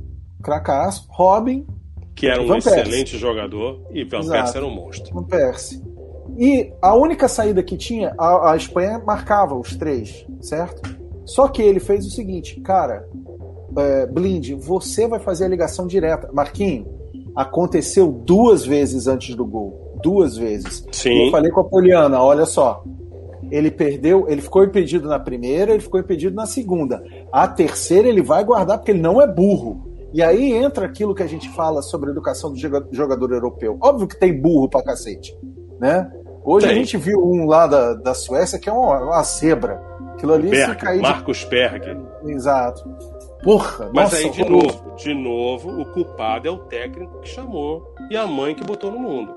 Cracaço. 0.43 1.07
Robin. 1.09 1.65
Que 2.13 2.27
era 2.27 2.43
um 2.43 2.45
Van 2.45 2.57
excelente 2.59 3.13
Persie. 3.13 3.17
jogador. 3.17 3.87
E 3.91 4.03
Van 4.03 4.21
Persie 4.21 4.57
era 4.57 4.65
um 4.67 4.75
monstro. 4.75 5.11
Van 5.15 5.23
Persie. 5.23 5.92
E 6.37 6.71
a 6.81 6.95
única 6.95 7.27
saída 7.27 7.61
que 7.61 7.77
tinha, 7.77 8.13
a, 8.17 8.51
a 8.51 8.55
Espanha 8.55 9.01
marcava 9.05 9.55
os 9.55 9.75
três, 9.75 10.25
certo? 10.41 10.81
Só 11.25 11.47
que 11.47 11.61
ele 11.61 11.79
fez 11.79 12.05
o 12.05 12.09
seguinte, 12.09 12.59
cara, 12.61 13.07
é, 13.77 14.05
Blind, 14.05 14.51
você 14.53 15.07
vai 15.07 15.19
fazer 15.19 15.45
a 15.45 15.47
ligação 15.47 15.87
direta. 15.87 16.29
Marquinho, 16.33 16.85
aconteceu 17.35 18.11
duas 18.11 18.65
vezes 18.65 19.07
antes 19.07 19.35
do 19.35 19.45
gol. 19.45 19.99
Duas 20.01 20.35
vezes. 20.35 20.85
Sim. 20.91 21.25
eu 21.25 21.31
falei 21.31 21.51
com 21.51 21.61
a 21.61 21.63
Poliana, 21.63 22.21
olha 22.21 22.45
só. 22.45 22.83
Ele 23.49 23.69
perdeu, 23.69 24.25
ele 24.27 24.41
ficou 24.41 24.63
impedido 24.63 25.07
na 25.07 25.19
primeira, 25.19 25.71
ele 25.71 25.81
ficou 25.81 25.99
impedido 25.99 26.35
na 26.35 26.45
segunda. 26.45 27.03
A 27.31 27.47
terceira 27.47 28.07
ele 28.07 28.21
vai 28.21 28.43
guardar 28.43 28.77
porque 28.77 28.91
ele 28.91 29.01
não 29.01 29.21
é 29.21 29.27
burro. 29.27 29.93
E 30.13 30.21
aí 30.21 30.53
entra 30.53 30.85
aquilo 30.85 31.15
que 31.15 31.23
a 31.23 31.27
gente 31.27 31.49
fala 31.49 31.81
sobre 31.81 32.09
a 32.09 32.11
educação 32.11 32.51
do 32.51 32.57
jogador 32.57 33.31
europeu. 33.31 33.77
Óbvio 33.81 34.07
que 34.07 34.19
tem 34.19 34.39
burro 34.39 34.69
pra 34.69 34.83
cacete, 34.83 35.35
né? 35.79 36.11
Hoje 36.43 36.67
Tem. 36.67 36.75
a 36.75 36.77
gente 36.77 36.97
viu 36.97 37.19
um 37.19 37.45
lá 37.47 37.67
da, 37.67 37.93
da 37.93 38.13
Suécia 38.13 38.59
que 38.59 38.69
é 38.69 38.71
uma, 38.71 38.99
uma 38.99 39.23
zebra. 39.23 39.81
Aquilo 40.13 40.33
ali 40.33 40.49
Berg, 40.49 40.71
se 40.71 40.77
cair. 40.77 41.01
Marcos 41.01 41.43
Berg. 41.45 41.97
Exato. 42.25 42.83
Porra, 43.43 43.89
Mas 43.93 44.11
nossa, 44.11 44.17
aí, 44.17 44.29
de 44.29 44.49
novo, 44.49 44.95
de 44.95 45.13
novo, 45.13 45.81
o 45.81 45.85
culpado 45.85 46.47
é 46.47 46.51
o 46.51 46.57
técnico 46.57 47.19
que 47.19 47.29
chamou 47.29 47.93
e 48.09 48.15
a 48.15 48.25
mãe 48.25 48.55
que 48.55 48.63
botou 48.63 48.91
no 48.91 48.99
mundo. 48.99 49.35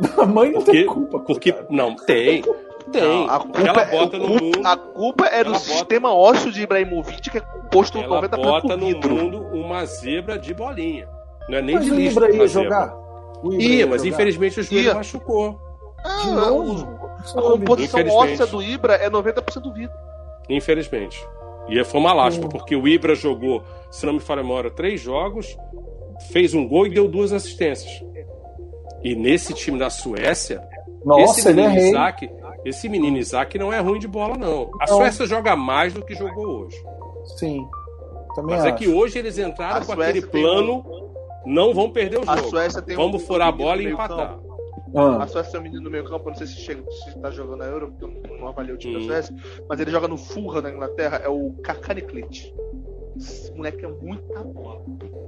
A 0.18 0.26
mãe 0.26 0.52
não 0.52 0.60
porque, 0.60 0.72
tem 0.72 0.86
culpa. 0.86 1.18
Porque, 1.20 1.54
não, 1.70 1.96
tem. 1.96 2.42
Tem. 2.92 3.02
Não, 3.02 3.30
a 3.30 3.40
culpa, 3.40 3.60
ela 3.62 3.82
é 3.82 3.90
bota 3.90 4.18
no 4.18 4.28
mundo, 4.28 4.60
a 4.62 4.76
culpa 4.76 5.26
é 5.26 5.42
do 5.42 5.50
bota, 5.52 5.64
sistema 5.64 6.14
ósseo 6.14 6.52
de 6.52 6.62
Ibrahimovic, 6.62 7.30
que 7.30 7.38
é 7.38 7.40
composto 7.40 7.98
ela 7.98 8.22
90% 8.28 8.36
bota 8.36 8.76
no 8.76 8.86
vidro. 8.86 9.14
mundo 9.14 9.38
uma 9.52 9.84
zebra 9.86 10.38
de 10.38 10.54
bolinha. 10.54 11.08
Não 11.48 11.58
é 11.58 11.62
nem 11.62 11.74
Mas 11.76 11.84
de 11.84 11.90
lixo. 11.90 12.20
O 12.20 12.24
Ibra 12.24 12.36
ia 12.36 12.46
jogar. 12.46 12.94
ia, 13.58 13.86
mas 13.86 14.02
jogar. 14.02 14.14
infelizmente 14.14 14.60
o 14.60 14.62
joelho 14.62 14.94
machucou. 14.94 15.65
De 16.22 16.30
novo? 16.30 16.96
A 17.34 17.42
composição 17.42 18.06
óssea 18.08 18.46
do 18.46 18.62
Ibra 18.62 18.94
é 18.94 19.10
90% 19.10 19.60
do 19.60 19.72
vidro. 19.72 19.96
Infelizmente. 20.48 21.26
E 21.68 21.82
foi 21.84 22.00
uma 22.00 22.12
lástima, 22.12 22.46
hum. 22.46 22.48
porque 22.48 22.76
o 22.76 22.86
Ibra 22.86 23.14
jogou, 23.14 23.62
se 23.90 24.06
não 24.06 24.14
me 24.14 24.20
falha 24.20 24.40
a 24.40 24.44
memória, 24.44 24.70
três 24.70 25.00
jogos, 25.00 25.56
fez 26.30 26.54
um 26.54 26.66
gol 26.66 26.86
e 26.86 26.90
deu 26.90 27.08
duas 27.08 27.32
assistências. 27.32 28.04
E 29.02 29.14
nesse 29.14 29.52
time 29.52 29.78
da 29.78 29.90
Suécia, 29.90 30.62
Nossa, 31.04 31.40
esse 31.40 31.52
menino 31.52 31.74
ele 31.74 31.80
é 31.80 31.88
Isaac, 31.88 32.30
esse 32.64 32.88
menino 32.88 33.16
Isaac 33.18 33.58
não 33.58 33.72
é 33.72 33.80
ruim 33.80 33.98
de 33.98 34.08
bola, 34.08 34.36
não. 34.36 34.70
A 34.80 34.86
não. 34.88 34.98
Suécia 34.98 35.26
joga 35.26 35.56
mais 35.56 35.92
do 35.92 36.04
que 36.04 36.14
jogou 36.14 36.64
hoje. 36.64 36.76
Sim. 37.36 37.66
Também 38.34 38.56
Mas 38.56 38.64
é 38.64 38.68
acho. 38.68 38.74
é 38.74 38.78
que 38.78 38.88
hoje 38.88 39.18
eles 39.18 39.38
entraram 39.38 39.76
a 39.76 39.84
com 39.84 39.94
Suécia 39.94 40.20
aquele 40.20 40.26
plano, 40.26 40.84
um... 40.86 41.52
não 41.52 41.74
vão 41.74 41.90
perder 41.90 42.18
o 42.18 42.24
jogo. 42.24 42.50
Vamos 42.94 43.22
um 43.22 43.26
furar 43.26 43.48
a 43.48 43.52
bola 43.52 43.82
e 43.82 43.86
empatar. 43.86 44.38
Ah. 44.96 45.22
A 45.22 45.26
Suécia 45.26 45.58
é 45.58 45.60
um 45.60 45.62
menino 45.62 45.82
no 45.82 45.90
meio 45.90 46.04
campo, 46.04 46.28
não 46.28 46.34
sei 46.34 46.46
se, 46.46 46.56
chega, 46.56 46.82
se 46.90 47.18
tá 47.20 47.30
jogando 47.30 47.58
na 47.58 47.66
Euro, 47.66 47.92
porque 47.92 48.32
eu 48.32 48.38
não 48.38 48.48
avaliei 48.48 48.74
o 48.74 48.78
time 48.78 48.96
hum. 48.96 49.00
da 49.00 49.06
Suécia, 49.06 49.36
mas 49.68 49.78
ele 49.78 49.90
joga 49.90 50.08
no 50.08 50.16
Fulham 50.16 50.62
na 50.62 50.70
Inglaterra, 50.70 51.20
é 51.22 51.28
o 51.28 51.52
Kakani 51.62 52.02
Klit. 52.02 52.54
Esse 53.16 53.52
moleque 53.52 53.84
é 53.84 53.88
muito 53.88 54.22
bola. 54.52 54.82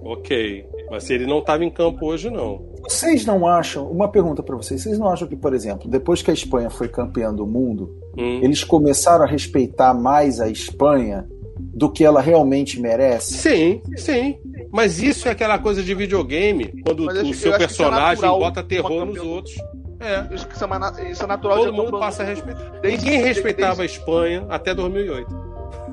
Ok, 0.04 0.66
mas 0.90 1.08
ele 1.10 1.26
não 1.26 1.38
estava 1.38 1.64
em 1.64 1.70
campo 1.70 2.06
hoje, 2.06 2.30
não. 2.30 2.66
Vocês 2.82 3.26
não 3.26 3.46
acham, 3.46 3.90
uma 3.90 4.08
pergunta 4.10 4.42
para 4.42 4.56
vocês, 4.56 4.82
vocês 4.82 4.98
não 4.98 5.08
acham 5.08 5.28
que, 5.28 5.36
por 5.36 5.52
exemplo, 5.52 5.88
depois 5.88 6.22
que 6.22 6.30
a 6.30 6.34
Espanha 6.34 6.70
foi 6.70 6.88
campeã 6.88 7.32
do 7.32 7.46
mundo, 7.46 7.94
hum. 8.16 8.40
eles 8.42 8.64
começaram 8.64 9.24
a 9.24 9.28
respeitar 9.28 9.92
mais 9.92 10.40
a 10.40 10.48
Espanha 10.48 11.28
do 11.58 11.90
que 11.90 12.04
ela 12.04 12.20
realmente 12.20 12.80
merece? 12.80 13.34
Sim, 13.34 13.82
sim. 13.96 14.38
Mas 14.70 15.02
isso 15.02 15.28
é 15.28 15.30
aquela 15.30 15.58
coisa 15.58 15.82
de 15.82 15.94
videogame, 15.94 16.82
quando 16.84 17.06
o 17.06 17.34
seu 17.34 17.54
é 17.54 17.58
personagem 17.58 18.24
é 18.24 18.28
bota 18.28 18.62
terror 18.62 19.04
nos 19.04 19.18
outros. 19.18 19.54
É. 20.00 20.32
Isso, 20.32 20.46
é, 20.46 21.10
isso 21.10 21.24
é 21.24 21.26
natural. 21.26 21.58
Todo 21.58 21.72
mundo 21.72 21.98
passa 21.98 22.22
a 22.22 22.26
respeitar. 22.26 22.80
Desde, 22.80 23.04
Ninguém 23.04 23.22
respeitava 23.22 23.76
desde, 23.76 23.98
a 23.98 24.00
Espanha 24.00 24.46
até 24.48 24.74
2008. 24.74 25.48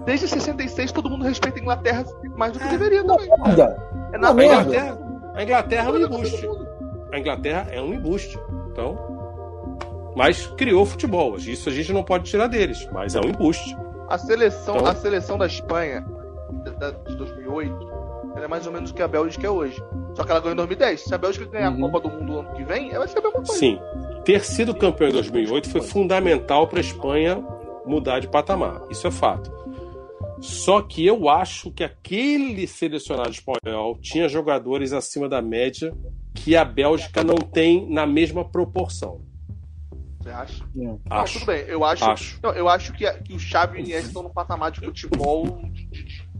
Desde 0.05 0.27
66 0.27 0.91
todo 0.91 1.09
mundo 1.09 1.23
respeita 1.23 1.57
a 1.57 1.61
Inglaterra 1.61 2.05
mais 2.37 2.53
do 2.53 2.59
que 2.59 2.65
é. 2.65 2.69
deveria 2.69 3.03
também. 3.03 3.27
É 4.13 4.17
na 4.17 4.29
a 4.29 4.31
Inglaterra, 4.33 4.99
a 5.33 5.43
Inglaterra 5.43 5.89
é 5.89 5.91
um 5.91 5.97
embuste. 5.97 6.49
A 7.11 7.19
Inglaterra 7.19 7.67
é 7.71 7.81
um 7.81 7.93
embuste. 7.93 8.39
Então, 8.71 8.97
mas 10.15 10.47
criou 10.57 10.85
futebol. 10.85 11.35
Isso 11.37 11.69
a 11.69 11.71
gente 11.71 11.91
não 11.91 12.03
pode 12.03 12.25
tirar 12.25 12.47
deles, 12.47 12.87
mas 12.93 13.15
é 13.15 13.19
um 13.19 13.29
embuste. 13.29 13.75
A 14.07 14.17
seleção, 14.17 14.77
então, 14.77 14.87
a 14.87 14.95
seleção 14.95 15.37
da 15.37 15.47
Espanha 15.47 16.05
de 17.07 17.15
2008 17.15 17.95
ela 18.35 18.45
é 18.45 18.47
mais 18.47 18.67
ou 18.67 18.73
menos 18.73 18.91
o 18.91 18.93
que 18.93 19.01
a 19.01 19.07
Bélgica 19.07 19.47
é 19.47 19.49
hoje. 19.49 19.81
Só 20.13 20.23
que 20.23 20.31
ela 20.31 20.41
ganhou 20.41 20.53
em 20.53 20.57
2010. 20.57 21.01
Se 21.05 21.15
a 21.15 21.17
Bélgica 21.17 21.45
ganhar 21.45 21.71
uhum. 21.71 21.85
a 21.85 21.91
Copa 21.91 22.09
do 22.09 22.15
Mundo 22.15 22.39
ano 22.39 22.53
que 22.53 22.63
vem, 22.63 22.89
ela 22.89 22.99
vai 22.99 23.07
ser 23.07 23.19
a 23.19 23.21
mesma 23.21 23.41
coisa. 23.41 23.53
Sim. 23.53 23.79
Ter 24.25 24.43
sido 24.43 24.75
campeão 24.75 25.09
em 25.09 25.13
2008 25.13 25.69
foi 25.69 25.81
fundamental 25.81 26.67
para 26.67 26.79
a 26.79 26.81
Espanha 26.81 27.43
mudar 27.85 28.19
de 28.19 28.27
patamar. 28.27 28.81
Isso 28.89 29.07
é 29.07 29.11
fato. 29.11 29.51
Só 30.41 30.81
que 30.81 31.05
eu 31.05 31.29
acho 31.29 31.71
que 31.71 31.83
aquele 31.83 32.67
selecionado 32.67 33.31
espanhol 33.31 33.97
tinha 34.01 34.27
jogadores 34.27 34.91
acima 34.91 35.29
da 35.29 35.41
média 35.41 35.95
que 36.33 36.57
a 36.57 36.65
Bélgica 36.65 37.23
não 37.23 37.37
tem 37.37 37.89
na 37.89 38.05
mesma 38.05 38.43
proporção. 38.43 39.21
Você 40.25 40.31
acha? 40.31 40.63
Não, 40.73 40.99
acho. 41.07 41.33
tudo 41.33 41.45
bem. 41.45 41.65
Eu 41.67 41.85
acho, 41.85 42.03
acho. 42.03 42.39
Não, 42.41 42.51
eu 42.51 42.67
acho 42.67 42.91
que, 42.93 43.11
que 43.11 43.33
o 43.33 43.39
Xavi 43.39 43.77
e 43.77 43.81
o 43.81 43.85
Iniesta 43.85 44.07
estão 44.07 44.23
no 44.23 44.29
patamar 44.31 44.71
de 44.71 44.79
futebol 44.79 45.61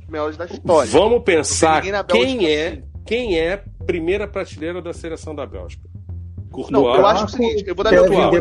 melhores 0.10 0.36
da 0.36 0.46
história. 0.46 0.90
Vamos 0.90 1.24
pensar 1.24 1.84
quem 2.08 2.48
é, 2.48 2.82
quem 3.06 3.40
é 3.40 3.64
primeira 3.86 4.28
prateleira 4.28 4.82
da 4.82 4.92
seleção 4.92 5.36
da 5.36 5.46
Bélgica. 5.46 5.88
Courtois. 6.52 6.72
Não, 6.72 6.96
eu 6.96 7.06
acho 7.06 7.26
o 7.26 7.30
seguinte, 7.30 7.64
eu 7.68 7.76
vou 7.76 7.84
dar 7.84 7.92
minha 7.92 8.04
opinião. 8.04 8.34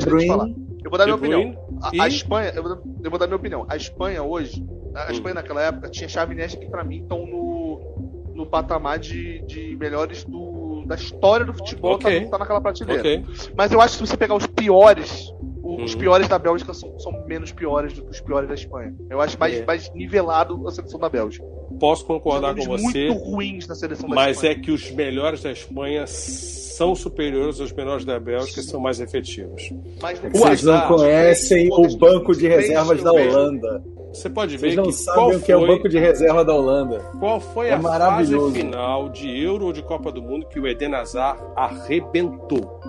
Eu 0.83 0.91
vou 0.91 0.99
dar 0.99 1.05
minha 1.05 1.16
opinião. 1.16 1.79
A, 1.83 2.05
a 2.05 2.09
Espanha, 2.09 2.53
eu 2.55 2.62
vou, 2.62 2.83
eu 3.03 3.11
vou, 3.11 3.19
dar 3.19 3.27
minha 3.27 3.37
opinião. 3.37 3.66
A 3.69 3.77
Espanha 3.77 4.23
hoje, 4.23 4.65
a 4.95 5.09
hum. 5.09 5.12
Espanha 5.12 5.35
naquela 5.35 5.61
época 5.61 5.91
tinha 5.91 6.09
Xavi 6.09 6.33
e 6.33 6.37
Iniesta 6.37 6.59
que 6.59 6.71
para 6.71 6.83
mim 6.83 7.03
estão 7.03 7.27
no, 7.27 8.33
no 8.35 8.47
patamar 8.47 8.99
de, 8.99 9.43
de 9.43 9.77
melhores 9.77 10.25
do, 10.25 10.54
da 10.85 10.94
história 10.94 11.47
do 11.47 11.55
futebol, 11.55 11.98
tá, 11.98 12.09
okay. 12.09 12.24
tá, 12.24 12.31
tá 12.31 12.39
naquela 12.39 12.61
prateleira. 12.61 13.01
Okay. 13.01 13.24
Mas 13.56 13.73
eu 13.73 13.81
acho 13.81 13.98
que 13.98 14.05
se 14.05 14.11
você 14.11 14.16
pegar 14.16 14.35
os 14.35 14.47
piores 14.47 15.32
os 15.65 15.94
uhum. 15.94 15.98
piores 15.98 16.28
da 16.28 16.39
Bélgica 16.39 16.74
são, 16.74 16.98
são, 16.98 17.24
menos 17.27 17.51
piores 17.51 17.94
do 17.94 18.02
que 18.02 18.11
os 18.11 18.20
piores 18.20 18.47
da 18.47 18.55
Espanha. 18.55 18.94
Eu 19.09 19.19
acho 19.20 19.39
mais, 19.39 19.55
é. 19.55 19.65
mais 19.65 19.90
nivelado 19.94 20.69
a 20.69 20.70
seleção 20.70 21.01
da 21.01 21.09
Bélgica. 21.09 21.44
Posso 21.81 22.05
concordar 22.05 22.55
com 22.55 22.65
você. 22.65 23.06
muito 23.09 23.12
ruins 23.15 23.66
na 23.66 23.74
seleção 23.74 24.09
da 24.09 24.15
mas 24.15 24.36
Espanha. 24.36 24.52
é 24.52 24.55
que 24.56 24.70
os 24.70 24.90
melhores 24.90 25.43
da 25.43 25.51
Espanha 25.51 26.06
são 26.06 26.94
superiores 26.94 27.61
aos 27.61 27.73
melhores 27.73 28.05
da 28.05 28.20
Bélgica 28.20 28.61
e 28.61 28.62
são 28.62 28.78
mais 28.78 29.01
efetivos. 29.01 29.73
Mas, 30.02 30.20
Vocês 30.20 30.62
não 30.65 30.86
conhecem 30.86 31.69
o 31.73 31.97
banco 31.97 32.35
de 32.35 32.47
reservas 32.47 33.02
da 33.02 33.12
Holanda. 33.12 33.82
Você 34.15 34.31
pode 34.31 34.57
ver 34.57 34.69
Vocês 34.69 34.77
não 34.77 34.85
que 34.85 34.93
sabem 34.93 35.36
o 35.36 35.41
que 35.41 35.51
é 35.51 35.57
o 35.57 35.66
banco 35.66 35.89
de 35.89 35.99
reserva 35.99 36.45
da 36.45 36.55
Holanda. 36.55 37.01
Qual 37.19 37.41
foi 37.41 37.69
é 37.69 37.74
a 37.74 37.81
fase 37.81 38.39
final 38.53 39.09
de 39.09 39.43
Euro 39.43 39.66
ou 39.66 39.73
de 39.73 39.82
Copa 39.82 40.12
do 40.12 40.23
Mundo 40.23 40.47
que 40.47 40.61
o 40.61 40.66
Eden 40.69 40.95
Hazard 40.95 41.43
arrebentou? 41.57 42.81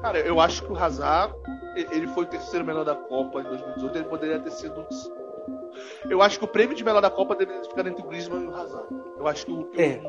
Cara, 0.00 0.18
eu 0.20 0.40
acho 0.40 0.62
que 0.64 0.72
o 0.72 0.76
Hazard 0.76 1.34
ele 1.92 2.06
foi 2.08 2.24
o 2.24 2.26
terceiro 2.26 2.64
melhor 2.64 2.84
da 2.84 2.94
Copa 2.94 3.40
em 3.40 3.44
2018, 3.44 3.98
ele 3.98 4.04
poderia 4.06 4.38
ter 4.38 4.50
sido. 4.50 4.86
Eu 6.08 6.22
acho 6.22 6.38
que 6.38 6.44
o 6.44 6.48
prêmio 6.48 6.74
de 6.74 6.82
melhor 6.82 7.00
da 7.00 7.10
Copa 7.10 7.36
deveria 7.36 7.62
ficar 7.62 7.86
entre 7.86 8.02
o 8.02 8.06
Griezmann 8.06 8.44
e 8.44 8.46
o 8.46 8.56
Hazard. 8.56 8.86
Eu 9.18 9.28
acho 9.28 9.46
que 9.46 9.52
o. 9.52 9.70
É. 9.76 10.00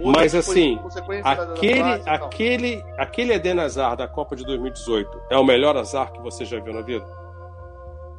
O, 0.00 0.08
o 0.08 0.12
Mas 0.12 0.34
assim, 0.34 0.78
aquele, 1.22 1.80
classe, 1.80 2.08
aquele, 2.08 2.84
aquele 2.98 3.32
Eden 3.34 3.60
Hazard 3.60 3.96
da 3.98 4.08
Copa 4.08 4.34
de 4.36 4.44
2018 4.44 5.22
é 5.30 5.38
o 5.38 5.44
melhor 5.44 5.76
azar 5.76 6.12
que 6.12 6.20
você 6.20 6.44
já 6.44 6.58
viu 6.58 6.74
na 6.74 6.82
vida? 6.82 7.06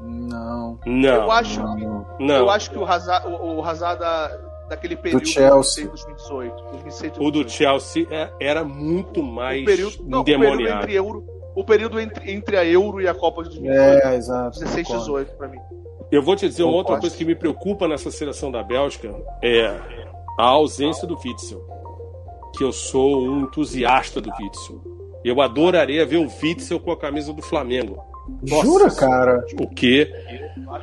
Não. 0.01 0.79
Não. 0.85 1.23
Eu 1.23 1.31
acho, 1.31 1.61
não. 2.19 2.35
Eu 2.35 2.49
acho 2.49 2.69
que 2.69 2.77
o 2.77 2.85
Hazard, 2.85 3.27
o, 3.27 3.55
o 3.55 3.63
Hazard 3.63 3.99
da, 3.99 4.27
daquele 4.69 4.95
período 4.95 5.23
do 5.23 5.27
Chelsea. 5.27 5.87
2018, 5.87 6.63
2006, 6.71 7.13
O 7.19 7.31
do 7.31 7.49
Chelsea 7.49 8.07
é, 8.11 8.31
era 8.39 8.63
muito 8.63 9.23
mais 9.23 9.63
o 9.63 9.65
período, 9.65 9.97
não, 10.03 10.21
endemoniado. 10.21 10.53
O 10.53 10.57
período 10.57 10.83
entre 10.83 10.93
Euro, 10.93 11.25
o 11.55 11.63
período 11.63 11.99
entre, 11.99 12.31
entre 12.31 12.57
a 12.57 12.65
Euro 12.65 13.01
e 13.01 13.07
a 13.07 13.13
Copa 13.13 13.43
de 13.43 13.49
2018. 13.49 14.05
É, 14.05 14.15
exato. 14.15 14.59
16, 14.59 14.87
18 14.87 15.35
para 15.35 15.47
mim. 15.47 15.59
Eu 16.11 16.21
vou 16.21 16.35
te 16.35 16.47
dizer 16.47 16.63
uma 16.63 16.75
outra 16.75 16.97
coisa 16.99 17.15
que 17.15 17.25
me 17.25 17.35
preocupa 17.35 17.87
nessa 17.87 18.11
seleção 18.11 18.49
da 18.51 18.63
Bélgica 18.63 19.13
é 19.43 19.67
a 20.39 20.45
ausência 20.45 21.07
do 21.07 21.17
Witzel. 21.17 21.61
Que 22.55 22.63
eu 22.63 22.71
sou 22.71 23.23
um 23.23 23.41
entusiasta 23.41 24.21
do 24.21 24.29
Witzel. 24.29 24.81
Eu 25.23 25.41
adoraria 25.41 26.05
ver 26.05 26.17
o 26.17 26.29
Witzel 26.41 26.79
com 26.79 26.91
a 26.91 26.97
camisa 26.97 27.33
do 27.33 27.41
Flamengo. 27.41 28.01
Nossa, 28.47 28.65
Jura, 28.65 28.91
cara? 28.91 29.45
O 29.59 29.67
quê? 29.67 30.11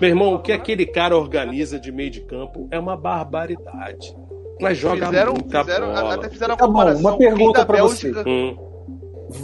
Meu 0.00 0.10
irmão, 0.10 0.34
o 0.34 0.38
que 0.40 0.52
aquele 0.52 0.86
cara 0.86 1.16
organiza 1.16 1.78
de 1.78 1.92
meio 1.92 2.10
de 2.10 2.20
campo 2.22 2.68
é 2.70 2.78
uma 2.78 2.96
barbaridade. 2.96 4.14
Mas 4.60 4.78
joga 4.78 5.06
fizeram, 5.06 5.32
muita 5.32 5.64
fizeram, 5.64 5.86
bola. 5.86 6.14
Até 6.14 6.28
fizeram 6.28 6.56
tá 6.56 6.66
bom, 6.66 6.94
uma 6.94 7.16
pergunta 7.16 7.66
para 7.66 7.82
você. 7.82 8.12
Hum. 8.26 8.56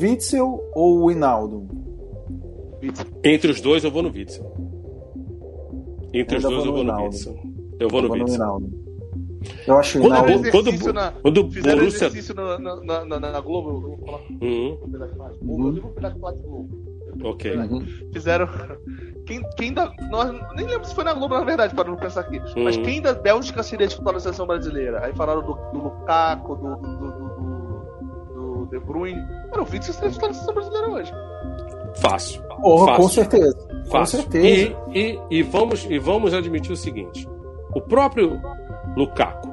Witzel 0.00 0.70
ou 0.74 1.04
o 1.04 1.10
Hinaldo? 1.10 1.68
Entre 3.24 3.50
os 3.50 3.60
dois, 3.60 3.84
eu 3.84 3.90
vou 3.90 4.02
no 4.02 4.10
Witzel. 4.10 4.52
Entre 6.14 6.36
os 6.36 6.42
dois, 6.42 6.64
eu 6.64 6.72
vou 6.72 6.84
no 6.84 7.04
Witzel. 7.04 7.36
Eu 7.78 7.88
vou 7.88 8.02
no 8.02 8.12
Witzel. 8.12 8.62
Eu 9.66 9.78
acho 9.78 10.00
quando, 10.00 10.50
quando, 10.50 10.92
na, 10.92 11.12
quando 11.12 11.50
fizeram 11.50 11.78
Borussia... 11.78 12.06
exercício 12.08 12.34
na, 12.34 12.58
na, 12.58 13.04
na, 13.06 13.20
na 13.20 13.40
Globo, 13.40 13.70
eu 13.70 13.80
vou 13.80 14.20
Uhum. 14.42 14.78
Uhum. 15.42 15.80
Ok. 17.22 17.56
Uhum. 17.56 17.84
Fizeram. 18.12 18.48
Quem, 19.26 19.42
quem 19.56 19.72
da. 19.72 19.92
Nós, 20.10 20.32
nem 20.56 20.66
lembro 20.66 20.84
se 20.84 20.94
foi 20.94 21.04
na 21.04 21.12
Globo, 21.12 21.34
na 21.34 21.44
verdade, 21.44 21.74
para 21.74 21.88
não 21.88 21.96
pensar 21.96 22.20
aqui. 22.22 22.38
Uhum. 22.38 22.64
Mas 22.64 22.76
quem 22.76 23.00
da 23.00 23.12
Bélgica 23.14 23.62
seria 23.62 23.86
titular 23.86 24.14
da 24.14 24.20
seleção 24.20 24.46
brasileira? 24.46 25.04
Aí 25.04 25.12
falaram 25.14 25.42
do, 25.42 25.54
do 25.72 25.78
Lukaku, 25.78 26.56
do, 26.56 26.76
do, 26.76 27.10
do 27.12 27.30
de 28.70 28.78
Bruyne. 28.78 29.20
Cara, 29.50 29.62
o 29.62 29.64
Vítor 29.64 29.92
seria 29.92 30.10
titular 30.10 30.30
da 30.30 30.34
seleção 30.34 30.54
brasileira 30.54 30.88
hoje. 30.88 31.12
Fácil. 31.96 32.42
Porra, 32.42 32.86
Fácil. 32.86 33.02
com 33.02 33.08
certeza. 33.08 33.68
Fácil. 33.90 33.90
Com 33.90 34.06
certeza. 34.06 34.76
E, 34.92 34.98
e, 34.98 35.20
e, 35.30 35.42
vamos, 35.42 35.84
e 35.84 35.98
vamos 35.98 36.32
admitir 36.34 36.72
o 36.72 36.76
seguinte: 36.76 37.28
o 37.74 37.80
próprio 37.80 38.40
Lukaku. 38.96 39.50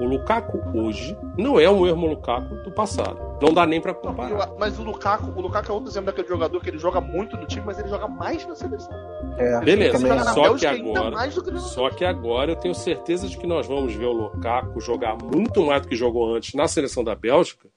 O 0.00 0.04
Lukaku 0.04 0.58
hoje 0.74 1.16
não 1.36 1.60
é 1.60 1.68
o 1.68 1.80
mesmo 1.82 2.06
Lukaku 2.06 2.54
do 2.62 2.70
passado. 2.72 3.29
Não 3.40 3.52
dá 3.52 3.66
nem 3.66 3.80
para 3.80 3.94
comparar. 3.94 4.52
Mas 4.58 4.78
o 4.78 4.82
Lukaku, 4.82 5.32
o 5.36 5.40
Lukaku 5.40 5.70
é 5.70 5.74
outro 5.74 5.90
exemplo 5.90 6.06
daquele 6.06 6.28
jogador 6.28 6.60
que 6.60 6.68
ele 6.68 6.78
joga 6.78 7.00
muito 7.00 7.36
no 7.36 7.46
time, 7.46 7.64
mas 7.64 7.78
ele 7.78 7.88
joga 7.88 8.06
mais 8.06 8.46
na 8.46 8.54
seleção. 8.54 8.92
É, 9.38 9.60
Beleza, 9.60 9.98
só 10.34 10.54
que 10.54 10.66
agora, 10.66 11.28
que 11.28 11.58
só 11.60 11.90
que 11.90 12.04
agora 12.04 12.52
eu 12.52 12.56
tenho 12.56 12.74
certeza 12.74 13.26
de 13.28 13.38
que 13.38 13.46
nós 13.46 13.66
vamos 13.66 13.94
ver 13.94 14.06
o 14.06 14.12
Lukaku 14.12 14.80
jogar 14.80 15.16
muito 15.22 15.64
mais 15.64 15.82
do 15.82 15.88
que 15.88 15.96
jogou 15.96 16.34
antes 16.34 16.54
na 16.54 16.68
seleção 16.68 17.02
da 17.02 17.14
Bélgica 17.14 17.68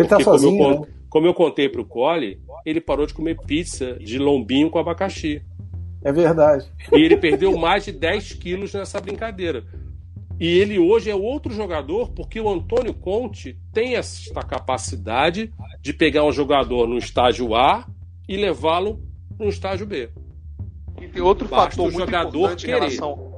ele 0.00 0.08
tá 0.08 0.20
sozinho, 0.20 0.56
como, 0.56 0.74
eu, 0.74 0.80
né? 0.80 0.86
como 1.10 1.26
eu 1.26 1.34
contei 1.34 1.68
pro 1.68 1.84
Cole, 1.84 2.40
ele 2.64 2.80
parou 2.80 3.06
de 3.06 3.14
comer 3.14 3.36
pizza 3.46 3.94
de 3.94 4.18
lombinho 4.18 4.70
com 4.70 4.78
abacaxi. 4.78 5.42
É 6.04 6.12
verdade. 6.12 6.70
E 6.92 7.00
ele 7.00 7.16
perdeu 7.16 7.56
mais 7.56 7.84
de 7.84 7.92
10 7.92 8.34
quilos 8.34 8.72
nessa 8.72 9.00
brincadeira. 9.00 9.64
E 10.40 10.46
ele 10.46 10.78
hoje 10.78 11.10
é 11.10 11.14
outro 11.14 11.52
jogador 11.52 12.10
porque 12.10 12.40
o 12.40 12.48
Antônio 12.48 12.94
Conte 12.94 13.58
tem 13.72 13.96
essa 13.96 14.40
capacidade 14.42 15.52
de 15.80 15.92
pegar 15.92 16.24
um 16.24 16.32
jogador 16.32 16.86
no 16.86 16.96
estágio 16.96 17.54
A 17.54 17.88
e 18.28 18.36
levá-lo 18.36 19.02
no 19.38 19.48
estágio 19.48 19.86
B. 19.86 20.10
E 21.00 21.08
tem 21.08 21.22
outro 21.22 21.48
Basta 21.48 21.70
fator 21.70 21.92
muito 21.92 21.98
jogador 21.98 22.38
importante 22.38 22.66
querer. 22.66 22.76
em 22.76 22.80
relação 22.80 23.37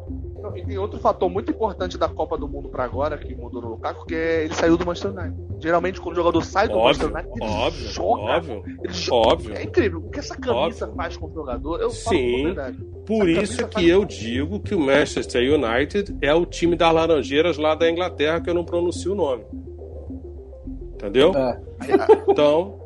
e 0.56 0.64
tem 0.64 0.78
outro 0.78 0.98
fator 0.98 1.28
muito 1.28 1.50
importante 1.50 1.96
da 1.98 2.08
Copa 2.08 2.36
do 2.36 2.48
Mundo 2.48 2.68
para 2.68 2.84
agora, 2.84 3.16
que 3.18 3.34
mudou 3.34 3.62
no 3.62 3.68
Lukaku, 3.70 4.06
que 4.06 4.14
é 4.14 4.44
ele 4.44 4.54
saiu 4.54 4.76
do 4.76 4.86
Manchester 4.86 5.12
United. 5.12 5.36
Geralmente, 5.60 6.00
quando 6.00 6.12
o 6.12 6.16
jogador 6.16 6.44
sai 6.44 6.68
do 6.68 6.78
óbvio, 6.78 7.10
Manchester 7.10 7.12
United, 7.12 7.44
ele 7.44 7.52
óbvio, 7.52 7.88
joga. 7.88 8.22
Óbvio, 8.22 8.64
ele 8.82 8.92
joga. 8.92 9.28
óbvio. 9.28 9.56
É 9.56 9.62
incrível. 9.62 9.98
O 10.00 10.10
que 10.10 10.18
essa 10.18 10.36
camisa 10.36 10.84
óbvio. 10.84 10.96
faz 10.96 11.16
com 11.16 11.26
o 11.26 11.32
jogador, 11.32 11.80
eu 11.80 11.90
Sim, 11.90 12.54
por 13.06 13.28
isso 13.28 13.66
que 13.68 13.88
eu 13.88 14.04
digo 14.04 14.60
que 14.60 14.74
o 14.74 14.80
Manchester 14.80 15.42
United 15.54 16.16
é 16.20 16.34
o 16.34 16.46
time 16.46 16.76
das 16.76 16.92
Laranjeiras 16.92 17.58
lá 17.58 17.74
da 17.74 17.90
Inglaterra, 17.90 18.40
que 18.40 18.48
eu 18.48 18.54
não 18.54 18.64
pronuncio 18.64 19.12
o 19.12 19.14
nome. 19.14 19.44
Entendeu? 20.94 21.32
É. 21.34 21.60
Então, 22.28 22.78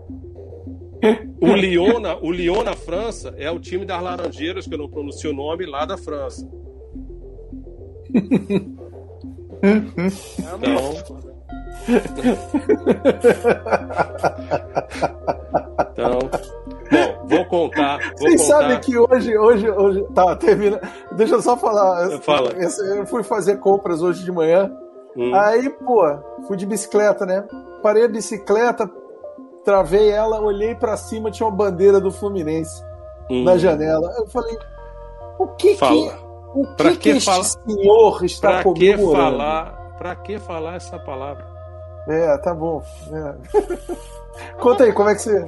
o 1.40 1.54
Lyon, 1.54 2.00
na, 2.00 2.16
o 2.16 2.30
Lyon 2.30 2.62
na 2.62 2.74
França 2.74 3.34
é 3.36 3.50
o 3.50 3.58
time 3.58 3.84
das 3.84 4.02
Laranjeiras, 4.02 4.66
que 4.66 4.74
eu 4.74 4.78
não 4.78 4.88
pronuncio 4.88 5.30
o 5.30 5.34
nome, 5.34 5.66
lá 5.66 5.84
da 5.84 5.98
França. 5.98 6.48
Então. 9.62 10.94
então. 15.92 16.18
Bom, 16.90 17.26
vou 17.26 17.44
contar. 17.46 17.98
Vou 17.98 18.18
Vocês 18.18 18.42
contar. 18.42 18.60
sabem 18.60 18.80
que 18.80 18.98
hoje, 18.98 19.36
hoje, 19.36 19.70
hoje. 19.70 20.06
Tá, 20.14 20.36
termina. 20.36 20.80
Deixa 21.12 21.34
eu 21.34 21.42
só 21.42 21.56
falar. 21.56 22.20
Fala. 22.20 22.50
Eu 22.96 23.06
fui 23.06 23.22
fazer 23.22 23.58
compras 23.58 24.02
hoje 24.02 24.24
de 24.24 24.30
manhã. 24.30 24.70
Hum. 25.16 25.34
Aí, 25.34 25.70
pô, 25.70 26.02
fui 26.46 26.56
de 26.56 26.66
bicicleta, 26.66 27.24
né? 27.24 27.44
Parei 27.82 28.04
a 28.04 28.08
bicicleta, 28.08 28.90
travei 29.64 30.10
ela, 30.10 30.40
olhei 30.40 30.74
para 30.74 30.96
cima, 30.96 31.30
tinha 31.30 31.46
uma 31.46 31.54
bandeira 31.54 32.00
do 32.00 32.10
Fluminense 32.10 32.82
hum. 33.30 33.44
na 33.44 33.56
janela. 33.56 34.12
Eu 34.18 34.26
falei, 34.26 34.56
o 35.38 35.46
que 35.48 35.76
Fala. 35.76 35.92
que 35.92 36.23
o 36.54 36.66
que, 36.66 36.74
pra 36.76 36.90
que, 36.92 36.98
que 36.98 37.08
este 37.10 37.24
fala... 37.24 37.44
senhor 37.44 38.24
está 38.24 38.50
pra 38.50 38.62
comemorando? 38.62 39.10
Que 39.10 39.16
falar, 39.16 39.96
pra 39.98 40.16
que 40.16 40.38
falar 40.38 40.76
essa 40.76 40.98
palavra? 40.98 41.46
É, 42.08 42.38
tá 42.38 42.54
bom. 42.54 42.82
É. 43.12 44.54
Conta 44.60 44.84
aí, 44.84 44.92
como 44.92 45.08
é 45.08 45.14
que 45.14 45.22
você. 45.22 45.44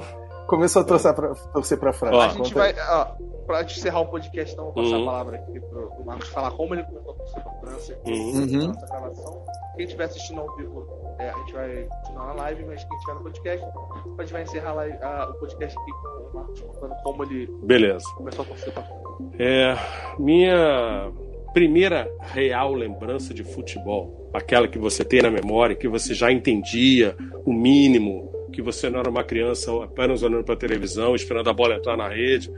começou 0.47 0.81
a 0.81 0.85
torcer 0.85 1.13
pra, 1.13 1.35
torcer 1.53 1.77
pra 1.77 1.93
França. 1.93 2.15
Ó, 2.15 2.21
a 2.21 2.29
gente 2.29 2.53
vai. 2.53 2.73
Ó, 2.89 3.05
pra 3.45 3.63
encerrar 3.63 4.01
o 4.01 4.07
podcast, 4.07 4.53
então, 4.53 4.65
vou 4.65 4.73
passar 4.73 4.97
uhum. 4.97 5.03
a 5.03 5.05
palavra 5.05 5.37
aqui 5.37 5.59
pro, 5.59 5.91
Marcos 6.05 6.27
falar 6.29 6.51
como 6.51 6.73
ele 6.73 6.83
começou 6.83 7.11
a 7.11 7.15
torcer 7.15 7.43
pra 7.43 7.53
França. 7.53 7.99
Uhum. 8.05 8.67
Nossa 8.67 8.85
gravação. 8.85 9.45
Quem 9.75 9.85
estiver 9.85 10.03
assistindo 10.05 10.41
ao 10.41 10.55
vivo, 10.55 11.15
é, 11.19 11.29
a 11.29 11.33
gente 11.33 11.53
vai 11.53 11.87
continuar 12.03 12.27
na 12.27 12.33
live, 12.33 12.65
mas 12.65 12.83
quem 12.83 12.97
estiver 12.97 13.13
no 13.13 13.23
podcast, 13.23 13.65
a 13.65 14.21
gente 14.21 14.33
vai 14.33 14.41
encerrar 14.41 14.73
live, 14.73 14.97
a, 15.03 15.29
o 15.29 15.33
podcast 15.35 15.79
aqui 15.79 15.91
com 15.91 16.07
o 16.07 16.33
Marcos 16.33 16.61
contando 16.61 16.95
como 17.03 17.23
ele 17.23 17.47
Beleza. 17.63 18.05
começou 18.15 18.43
a 18.43 18.47
torcer 18.47 18.73
pra 18.73 18.83
França. 18.83 19.06
É, 19.39 19.75
minha 20.19 21.11
primeira 21.53 22.07
real 22.21 22.73
lembrança 22.73 23.33
de 23.33 23.43
futebol, 23.43 24.29
aquela 24.33 24.67
que 24.67 24.77
você 24.77 25.03
tem 25.03 25.21
na 25.21 25.31
memória, 25.31 25.75
que 25.75 25.87
você 25.87 26.13
já 26.13 26.31
entendia 26.31 27.15
o 27.45 27.51
mínimo, 27.51 28.31
que 28.51 28.61
você 28.61 28.89
não 28.89 28.99
era 28.99 29.09
uma 29.09 29.23
criança 29.23 29.71
apenas 29.83 30.23
olhando 30.23 30.43
para 30.43 30.53
a 30.53 30.57
televisão, 30.57 31.15
esperando 31.15 31.49
a 31.49 31.53
bola 31.53 31.75
entrar 31.75 31.97
na 31.97 32.07
rede, 32.07 32.51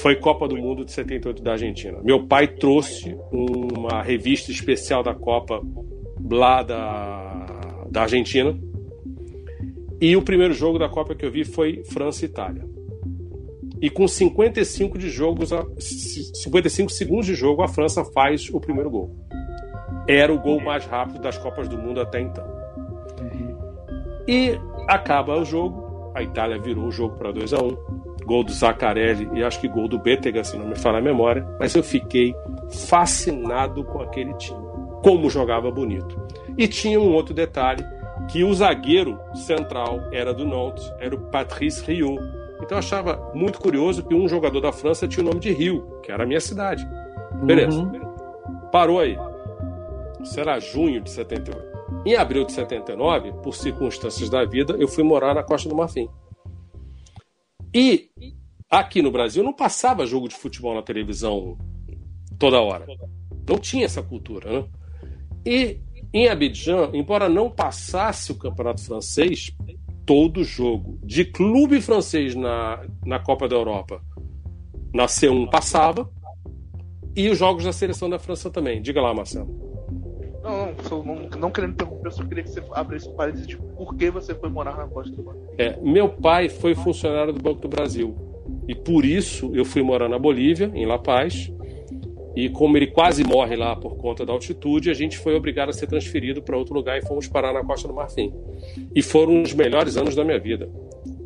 foi 0.00 0.16
Copa 0.16 0.46
do 0.46 0.56
Mundo 0.56 0.84
de 0.84 0.92
78 0.92 1.42
da 1.42 1.52
Argentina. 1.52 1.98
Meu 2.02 2.26
pai 2.26 2.46
trouxe 2.48 3.16
uma 3.30 4.02
revista 4.02 4.50
especial 4.50 5.02
da 5.02 5.14
Copa 5.14 5.60
lá 6.30 6.62
da, 6.62 7.86
da 7.90 8.02
Argentina. 8.02 8.56
E 10.00 10.16
o 10.16 10.22
primeiro 10.22 10.54
jogo 10.54 10.78
da 10.78 10.88
Copa 10.88 11.14
que 11.14 11.26
eu 11.26 11.30
vi 11.30 11.44
foi 11.44 11.82
França 11.84 12.24
e 12.24 12.28
Itália. 12.28 12.64
E 13.80 13.88
com 13.88 14.06
55 14.06 14.98
de 14.98 15.08
jogos, 15.08 15.50
55 15.78 16.90
segundos 16.90 17.26
de 17.26 17.34
jogo, 17.34 17.62
a 17.62 17.68
França 17.68 18.04
faz 18.04 18.50
o 18.52 18.60
primeiro 18.60 18.90
gol. 18.90 19.16
Era 20.06 20.32
o 20.32 20.38
gol 20.38 20.60
mais 20.60 20.84
rápido 20.84 21.20
das 21.20 21.38
Copas 21.38 21.68
do 21.68 21.78
Mundo 21.78 22.00
até 22.00 22.20
então. 22.20 22.44
E 24.28 24.58
acaba 24.86 25.38
o 25.38 25.44
jogo, 25.44 26.12
a 26.14 26.22
Itália 26.22 26.58
virou 26.58 26.86
o 26.86 26.92
jogo 26.92 27.16
para 27.16 27.32
2 27.32 27.54
a 27.54 27.62
1 27.62 28.00
Gol 28.24 28.44
do 28.44 28.52
Zaccarelli 28.52 29.28
e 29.34 29.42
acho 29.42 29.60
que 29.60 29.66
gol 29.66 29.88
do 29.88 29.98
Betega, 29.98 30.44
se 30.44 30.56
não 30.56 30.68
me 30.68 30.76
falar 30.76 30.98
a 30.98 31.02
memória. 31.02 31.44
Mas 31.58 31.74
eu 31.74 31.82
fiquei 31.82 32.34
fascinado 32.86 33.82
com 33.82 34.00
aquele 34.00 34.32
time. 34.34 34.60
Como 35.02 35.30
jogava 35.30 35.70
bonito. 35.70 36.20
E 36.56 36.68
tinha 36.68 37.00
um 37.00 37.12
outro 37.12 37.34
detalhe, 37.34 37.84
que 38.28 38.44
o 38.44 38.54
zagueiro 38.54 39.18
central 39.34 40.00
era 40.12 40.32
do 40.32 40.44
Nantes, 40.44 40.92
era 41.00 41.14
o 41.14 41.30
Patrice 41.30 41.84
Riot 41.84 42.20
então 42.70 42.78
eu 42.78 42.84
achava 42.84 43.32
muito 43.34 43.58
curioso 43.58 44.04
que 44.04 44.14
um 44.14 44.28
jogador 44.28 44.60
da 44.60 44.70
França 44.70 45.08
tinha 45.08 45.24
o 45.24 45.26
nome 45.26 45.40
de 45.40 45.50
Rio, 45.50 45.98
que 46.04 46.12
era 46.12 46.22
a 46.22 46.26
minha 46.26 46.40
cidade. 46.40 46.86
Beleza. 47.42 47.76
Uhum. 47.76 48.70
Parou 48.70 49.00
aí. 49.00 49.18
Será 50.22 50.60
junho 50.60 51.00
de 51.00 51.10
78. 51.10 51.60
Em 52.06 52.14
abril 52.14 52.44
de 52.44 52.52
79, 52.52 53.32
por 53.42 53.56
circunstâncias 53.56 54.30
da 54.30 54.44
vida, 54.44 54.76
eu 54.78 54.86
fui 54.86 55.02
morar 55.02 55.34
na 55.34 55.42
Costa 55.42 55.68
do 55.68 55.74
Marfim. 55.74 56.08
E 57.74 58.08
aqui 58.70 59.02
no 59.02 59.10
Brasil 59.10 59.42
não 59.42 59.52
passava 59.52 60.06
jogo 60.06 60.28
de 60.28 60.36
futebol 60.36 60.72
na 60.72 60.82
televisão 60.82 61.58
toda 62.38 62.60
hora. 62.60 62.86
Não 63.48 63.58
tinha 63.58 63.84
essa 63.84 64.00
cultura, 64.00 64.48
né? 64.48 64.68
E 65.44 65.80
em 66.14 66.28
Abidjan, 66.28 66.90
embora 66.94 67.28
não 67.28 67.50
passasse 67.50 68.30
o 68.30 68.38
campeonato 68.38 68.84
francês, 68.84 69.50
todo 70.10 70.42
jogo 70.42 70.98
de 71.04 71.24
clube 71.24 71.80
francês 71.80 72.34
na, 72.34 72.84
na 73.06 73.20
Copa 73.20 73.46
da 73.46 73.54
Europa 73.54 74.02
na 74.92 75.06
C1 75.06 75.48
passava 75.48 76.10
e 77.14 77.28
os 77.28 77.38
jogos 77.38 77.62
da 77.62 77.72
seleção 77.72 78.10
da 78.10 78.18
França 78.18 78.50
também. 78.50 78.82
Diga 78.82 79.00
lá, 79.00 79.14
Marcelo. 79.14 79.46
Não, 80.42 80.74
não, 80.90 81.04
não, 81.04 81.28
não 81.38 81.50
querendo 81.52 81.74
interromper, 81.74 82.08
eu 82.08 82.10
só 82.10 82.24
queria 82.24 82.42
que 82.42 82.50
você 82.50 82.60
abrisse 82.72 83.08
um 83.08 83.14
parênteses 83.14 83.46
de 83.46 83.56
por 83.56 83.94
que 83.94 84.10
você 84.10 84.34
foi 84.34 84.50
morar 84.50 84.76
na 84.76 84.88
Costa 84.88 85.14
do 85.14 85.22
Marfim. 85.22 85.42
É, 85.56 85.78
meu 85.80 86.08
pai 86.08 86.48
foi 86.48 86.74
funcionário 86.74 87.32
do 87.32 87.40
Banco 87.40 87.60
do 87.60 87.68
Brasil 87.68 88.12
e 88.66 88.74
por 88.74 89.04
isso 89.04 89.52
eu 89.54 89.64
fui 89.64 89.80
morar 89.80 90.08
na 90.08 90.18
Bolívia, 90.18 90.72
em 90.74 90.86
La 90.86 90.98
Paz, 90.98 91.52
e 92.34 92.48
como 92.48 92.76
ele 92.76 92.86
quase 92.86 93.24
morre 93.24 93.56
lá 93.56 93.74
por 93.74 93.96
conta 93.96 94.24
da 94.24 94.32
altitude, 94.32 94.90
a 94.90 94.94
gente 94.94 95.18
foi 95.18 95.34
obrigado 95.34 95.70
a 95.70 95.72
ser 95.72 95.86
transferido 95.86 96.40
para 96.42 96.56
outro 96.56 96.74
lugar 96.74 96.96
e 96.98 97.02
fomos 97.02 97.26
parar 97.26 97.52
na 97.52 97.64
Costa 97.64 97.88
do 97.88 97.94
Marfim. 97.94 98.32
E 98.94 99.02
foram 99.02 99.42
os 99.42 99.52
melhores 99.52 99.96
anos 99.96 100.14
da 100.14 100.24
minha 100.24 100.38
vida. 100.38 100.70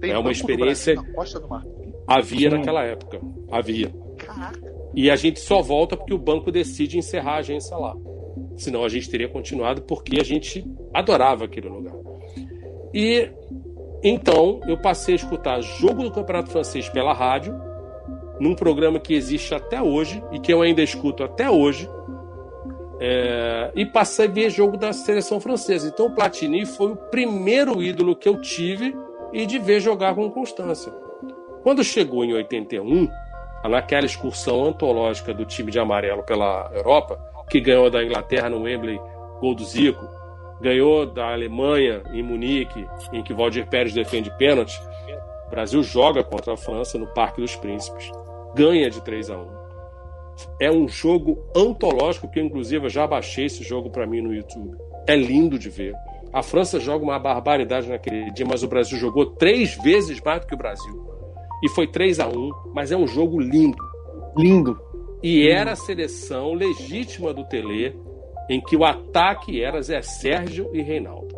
Tem 0.01 0.13
é 0.13 0.19
uma 0.19 0.33
experiência. 0.33 0.95
Na 0.95 1.13
Costa 1.13 1.39
do 1.39 1.49
Marfim? 1.49 1.93
Havia 2.07 2.51
Sim. 2.51 2.57
naquela 2.57 2.85
época. 2.85 3.21
Havia. 3.51 3.93
Caraca. 4.17 4.75
E 4.95 5.11
a 5.11 5.17
gente 5.17 5.41
só 5.41 5.61
volta 5.61 5.97
porque 5.97 6.15
o 6.15 6.19
banco 6.19 6.51
decide 6.51 6.97
encerrar 6.97 7.35
a 7.35 7.39
agência 7.39 7.77
lá. 7.77 7.95
Senão 8.57 8.85
a 8.85 8.89
gente 8.89 9.11
teria 9.11 9.29
continuado 9.29 9.83
porque 9.83 10.21
a 10.21 10.25
gente 10.25 10.65
adorava 10.93 11.45
aquele 11.45 11.69
lugar. 11.69 11.95
E 12.93 13.29
então 14.03 14.61
eu 14.67 14.79
passei 14.79 15.15
a 15.15 15.17
escutar 15.17 15.61
jogo 15.61 16.03
do 16.03 16.11
Campeonato 16.11 16.51
Francês 16.51 16.89
pela 16.89 17.13
rádio 17.13 17.55
num 18.39 18.55
programa 18.55 18.99
que 18.99 19.15
existe 19.15 19.55
até 19.55 19.81
hoje 19.81 20.23
e 20.33 20.39
que 20.39 20.53
eu 20.53 20.63
ainda 20.63 20.83
escuto 20.83 21.23
até 21.23 21.51
hoje. 21.51 21.89
É, 23.01 23.73
e 23.75 23.85
passei 23.85 24.27
a 24.27 24.31
ver 24.31 24.51
jogo 24.51 24.77
da 24.77 24.93
seleção 24.93 25.41
francesa. 25.41 25.89
Então, 25.89 26.07
o 26.07 26.15
Platini 26.15 26.65
foi 26.65 26.93
o 26.93 26.97
primeiro 26.97 27.83
ídolo 27.83 28.17
que 28.17 28.29
eu 28.29 28.41
tive 28.41 28.97
e 29.33 29.47
de 29.47 29.59
ver 29.59 29.81
jogar 29.81 30.15
com 30.15 30.31
constância. 30.31 30.93
Quando 31.63 31.83
chegou 31.83 32.25
em 32.25 32.33
81, 32.33 33.09
naquela 33.69 34.07
excursão 34.07 34.65
antológica 34.65 35.35
do 35.35 35.45
time 35.45 35.73
de 35.73 35.79
amarelo 35.79 36.23
pela 36.23 36.71
Europa, 36.73 37.19
que 37.49 37.61
ganhou 37.61 37.91
da 37.91 38.03
Inglaterra 38.03 38.49
no 38.49 38.63
Wembley, 38.63 39.01
gol 39.41 39.55
do 39.55 39.65
Zico, 39.65 40.07
ganhou 40.61 41.05
da 41.05 41.33
Alemanha 41.33 42.03
em 42.13 42.23
Munique, 42.23 42.87
em 43.13 43.23
que 43.23 43.35
Valdir 43.35 43.67
Pérez 43.67 43.93
defende 43.93 44.31
pênalti, 44.39 44.81
o 45.47 45.51
Brasil 45.51 45.83
joga 45.83 46.23
contra 46.23 46.55
a 46.55 46.57
França 46.57 46.97
no 46.97 47.07
Parque 47.09 47.41
dos 47.41 47.57
Príncipes 47.57 48.11
ganha 48.55 48.89
de 48.89 49.03
3 49.03 49.31
a 49.31 49.39
1 49.39 49.49
É 50.61 50.71
um 50.71 50.89
jogo 50.89 51.39
antológico, 51.55 52.31
que 52.31 52.41
inclusive, 52.41 52.87
eu 52.87 52.91
já 52.91 53.07
baixei 53.07 53.47
esse 53.47 53.63
jogo 53.63 53.91
para 53.91 54.07
mim 54.07 54.21
no 54.21 54.35
YouTube. 54.35 54.77
É 55.07 55.17
lindo 55.17 55.59
de 55.59 55.69
ver. 55.69 55.95
A 56.33 56.43
França 56.43 56.81
joga 56.81 57.05
uma 57.05 57.19
barbaridade 57.19 57.89
naquele 57.89 58.31
dia, 58.33 58.47
mas 58.49 58.63
o 58.63 58.69
Brasil 58.69 58.99
jogou 58.99 59.27
três 59.27 59.77
vezes 59.77 60.21
mais 60.21 60.41
do 60.41 60.47
que 60.47 60.55
o 60.55 60.59
Brasil. 60.59 61.09
E 61.63 61.69
foi 61.69 61.87
3 61.87 62.21
a 62.21 62.29
1 62.29 62.51
mas 62.75 62.91
é 62.91 62.97
um 62.97 63.07
jogo 63.07 63.41
lindo. 63.41 63.79
Lindo. 64.37 64.79
E 65.23 65.49
era 65.49 65.73
a 65.73 65.77
seleção 65.77 66.53
legítima 66.53 67.33
do 67.33 67.45
Tele, 67.45 67.97
em 68.51 68.61
que 68.61 68.77
o 68.77 68.85
ataque 68.85 69.63
era 69.63 69.81
Zé 69.81 70.03
Sérgio 70.03 70.69
e 70.75 70.83
Reinaldo. 70.83 71.35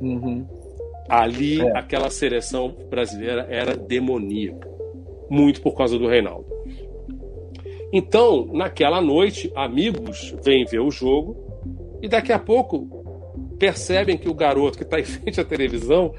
Uhum. 0.00 0.46
Ali, 1.08 1.60
é. 1.60 1.78
aquela 1.78 2.08
seleção 2.08 2.76
brasileira 2.88 3.46
era 3.50 3.76
demoníaca 3.76 4.69
muito 5.30 5.62
por 5.62 5.76
causa 5.76 5.96
do 5.96 6.08
Reinaldo. 6.08 6.46
Então, 7.92 8.48
naquela 8.52 9.00
noite, 9.00 9.50
amigos 9.54 10.34
vêm 10.42 10.64
ver 10.64 10.80
o 10.80 10.90
jogo 10.90 11.36
e 12.02 12.08
daqui 12.08 12.32
a 12.32 12.38
pouco 12.38 12.98
percebem 13.58 14.16
que 14.16 14.28
o 14.28 14.34
garoto 14.34 14.76
que 14.76 14.84
está 14.84 14.98
em 14.98 15.04
frente 15.04 15.40
à 15.40 15.44
televisão 15.44 16.12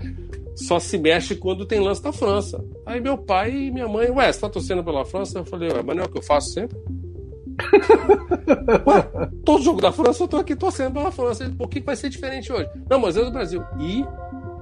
só 0.55 0.79
se 0.79 0.97
mexe 0.97 1.35
quando 1.35 1.65
tem 1.65 1.79
lance 1.79 2.03
da 2.03 2.11
França. 2.11 2.63
Aí 2.85 2.99
meu 2.99 3.17
pai 3.17 3.51
e 3.51 3.71
minha 3.71 3.87
mãe, 3.87 4.09
ué, 4.11 4.31
você 4.31 4.39
tá 4.39 4.49
torcendo 4.49 4.83
pela 4.83 5.05
França? 5.05 5.39
Eu 5.39 5.45
falei, 5.45 5.71
ué, 5.71 5.81
mas 5.81 5.95
não 5.95 6.03
é 6.03 6.05
o 6.05 6.09
que 6.09 6.17
eu 6.17 6.23
faço 6.23 6.49
sempre? 6.49 6.77
ué, 8.85 9.29
todo 9.45 9.63
jogo 9.63 9.81
da 9.81 9.91
França 9.91 10.23
eu 10.23 10.27
tô 10.27 10.37
aqui 10.37 10.55
torcendo 10.55 10.93
pela 10.93 11.11
França. 11.11 11.51
Por 11.57 11.69
que 11.69 11.79
vai 11.79 11.95
ser 11.95 12.09
diferente 12.09 12.51
hoje? 12.51 12.69
Não, 12.89 12.99
mas 12.99 13.15
é 13.15 13.23
do 13.23 13.31
Brasil. 13.31 13.63
E 13.79 14.05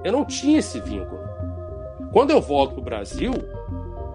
eu 0.04 0.12
não 0.12 0.24
tinha 0.24 0.58
esse 0.58 0.80
vínculo. 0.80 1.20
Quando 2.12 2.30
eu 2.30 2.40
volto 2.40 2.74
pro 2.74 2.82
Brasil, 2.82 3.32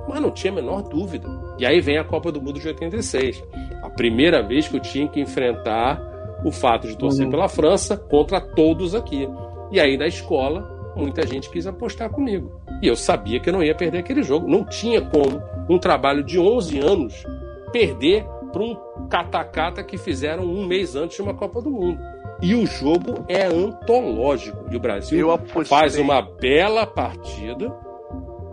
mas 0.08 0.22
não 0.22 0.32
tinha 0.32 0.52
a 0.52 0.56
menor 0.56 0.84
dúvida. 0.84 1.28
E 1.58 1.66
aí 1.66 1.80
vem 1.82 1.98
a 1.98 2.04
Copa 2.04 2.32
do 2.32 2.42
Mundo 2.42 2.60
de 2.60 2.68
86. 2.68 3.44
A 3.82 3.90
primeira 3.90 4.42
vez 4.42 4.68
que 4.68 4.76
eu 4.76 4.80
tinha 4.80 5.08
que 5.08 5.20
enfrentar 5.20 6.02
o 6.44 6.52
fato 6.52 6.88
de 6.88 6.98
torcer 6.98 7.26
uhum. 7.26 7.32
pela 7.32 7.48
França 7.48 7.98
contra 7.98 8.40
todos 8.40 8.94
aqui. 8.94 9.28
E 9.72 9.80
aí 9.80 9.98
na 9.98 10.08
escola, 10.08 10.94
muita 10.96 11.26
gente 11.26 11.50
quis 11.50 11.66
apostar 11.66 12.10
comigo. 12.10 12.62
E 12.82 12.88
eu 12.88 12.96
sabia 12.96 13.40
que 13.40 13.50
eu 13.50 13.54
não 13.54 13.64
ia 13.64 13.76
perder 13.76 14.00
aquele 14.00 14.22
jogo. 14.22 14.48
Não 14.48 14.64
tinha 14.64 15.02
como 15.02 15.42
um 15.70 15.80
trabalho 15.80 16.24
de 16.24 16.40
11 16.40 16.80
anos 16.80 17.24
perder 17.72 18.26
para 18.52 18.64
um 18.64 18.76
catacata 19.10 19.84
que 19.84 19.98
fizeram 19.98 20.44
um 20.44 20.66
mês 20.66 20.96
antes 20.96 21.18
de 21.18 21.22
uma 21.22 21.34
Copa 21.34 21.62
do 21.62 21.70
Mundo. 21.70 22.00
E 22.42 22.54
o 22.54 22.66
jogo 22.66 23.26
é 23.28 23.46
antológico. 23.46 24.66
E 24.70 24.76
o 24.76 24.80
Brasil 24.80 25.28
faz 25.66 25.98
uma 25.98 26.22
bela 26.22 26.86
partida 26.86 27.74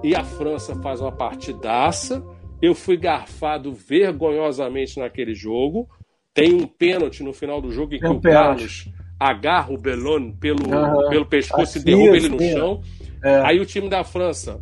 e 0.02 0.14
a 0.14 0.24
França 0.24 0.74
faz 0.76 1.00
uma 1.00 1.12
partidaça. 1.12 2.22
Eu 2.60 2.74
fui 2.74 2.96
garfado 2.96 3.72
vergonhosamente 3.72 4.98
naquele 4.98 5.34
jogo. 5.34 5.88
Tem 6.34 6.54
um 6.54 6.66
pênalti 6.66 7.22
no 7.22 7.32
final 7.32 7.60
do 7.60 7.70
jogo 7.70 7.94
em 7.94 7.98
que 7.98 8.06
o 8.06 8.20
Carlos 8.20 8.88
agarra 9.18 9.72
o 9.72 9.78
Bellone 9.78 10.32
pelo, 10.32 10.64
uhum. 10.64 11.08
pelo 11.08 11.26
pescoço 11.26 11.78
assim, 11.78 11.80
e 11.80 11.84
derruba 11.84 12.16
ele 12.16 12.28
no 12.28 12.36
assim, 12.36 12.52
chão. 12.52 12.80
É. 13.22 13.40
Aí 13.42 13.60
o 13.60 13.66
time 13.66 13.88
da 13.88 14.02
França, 14.02 14.60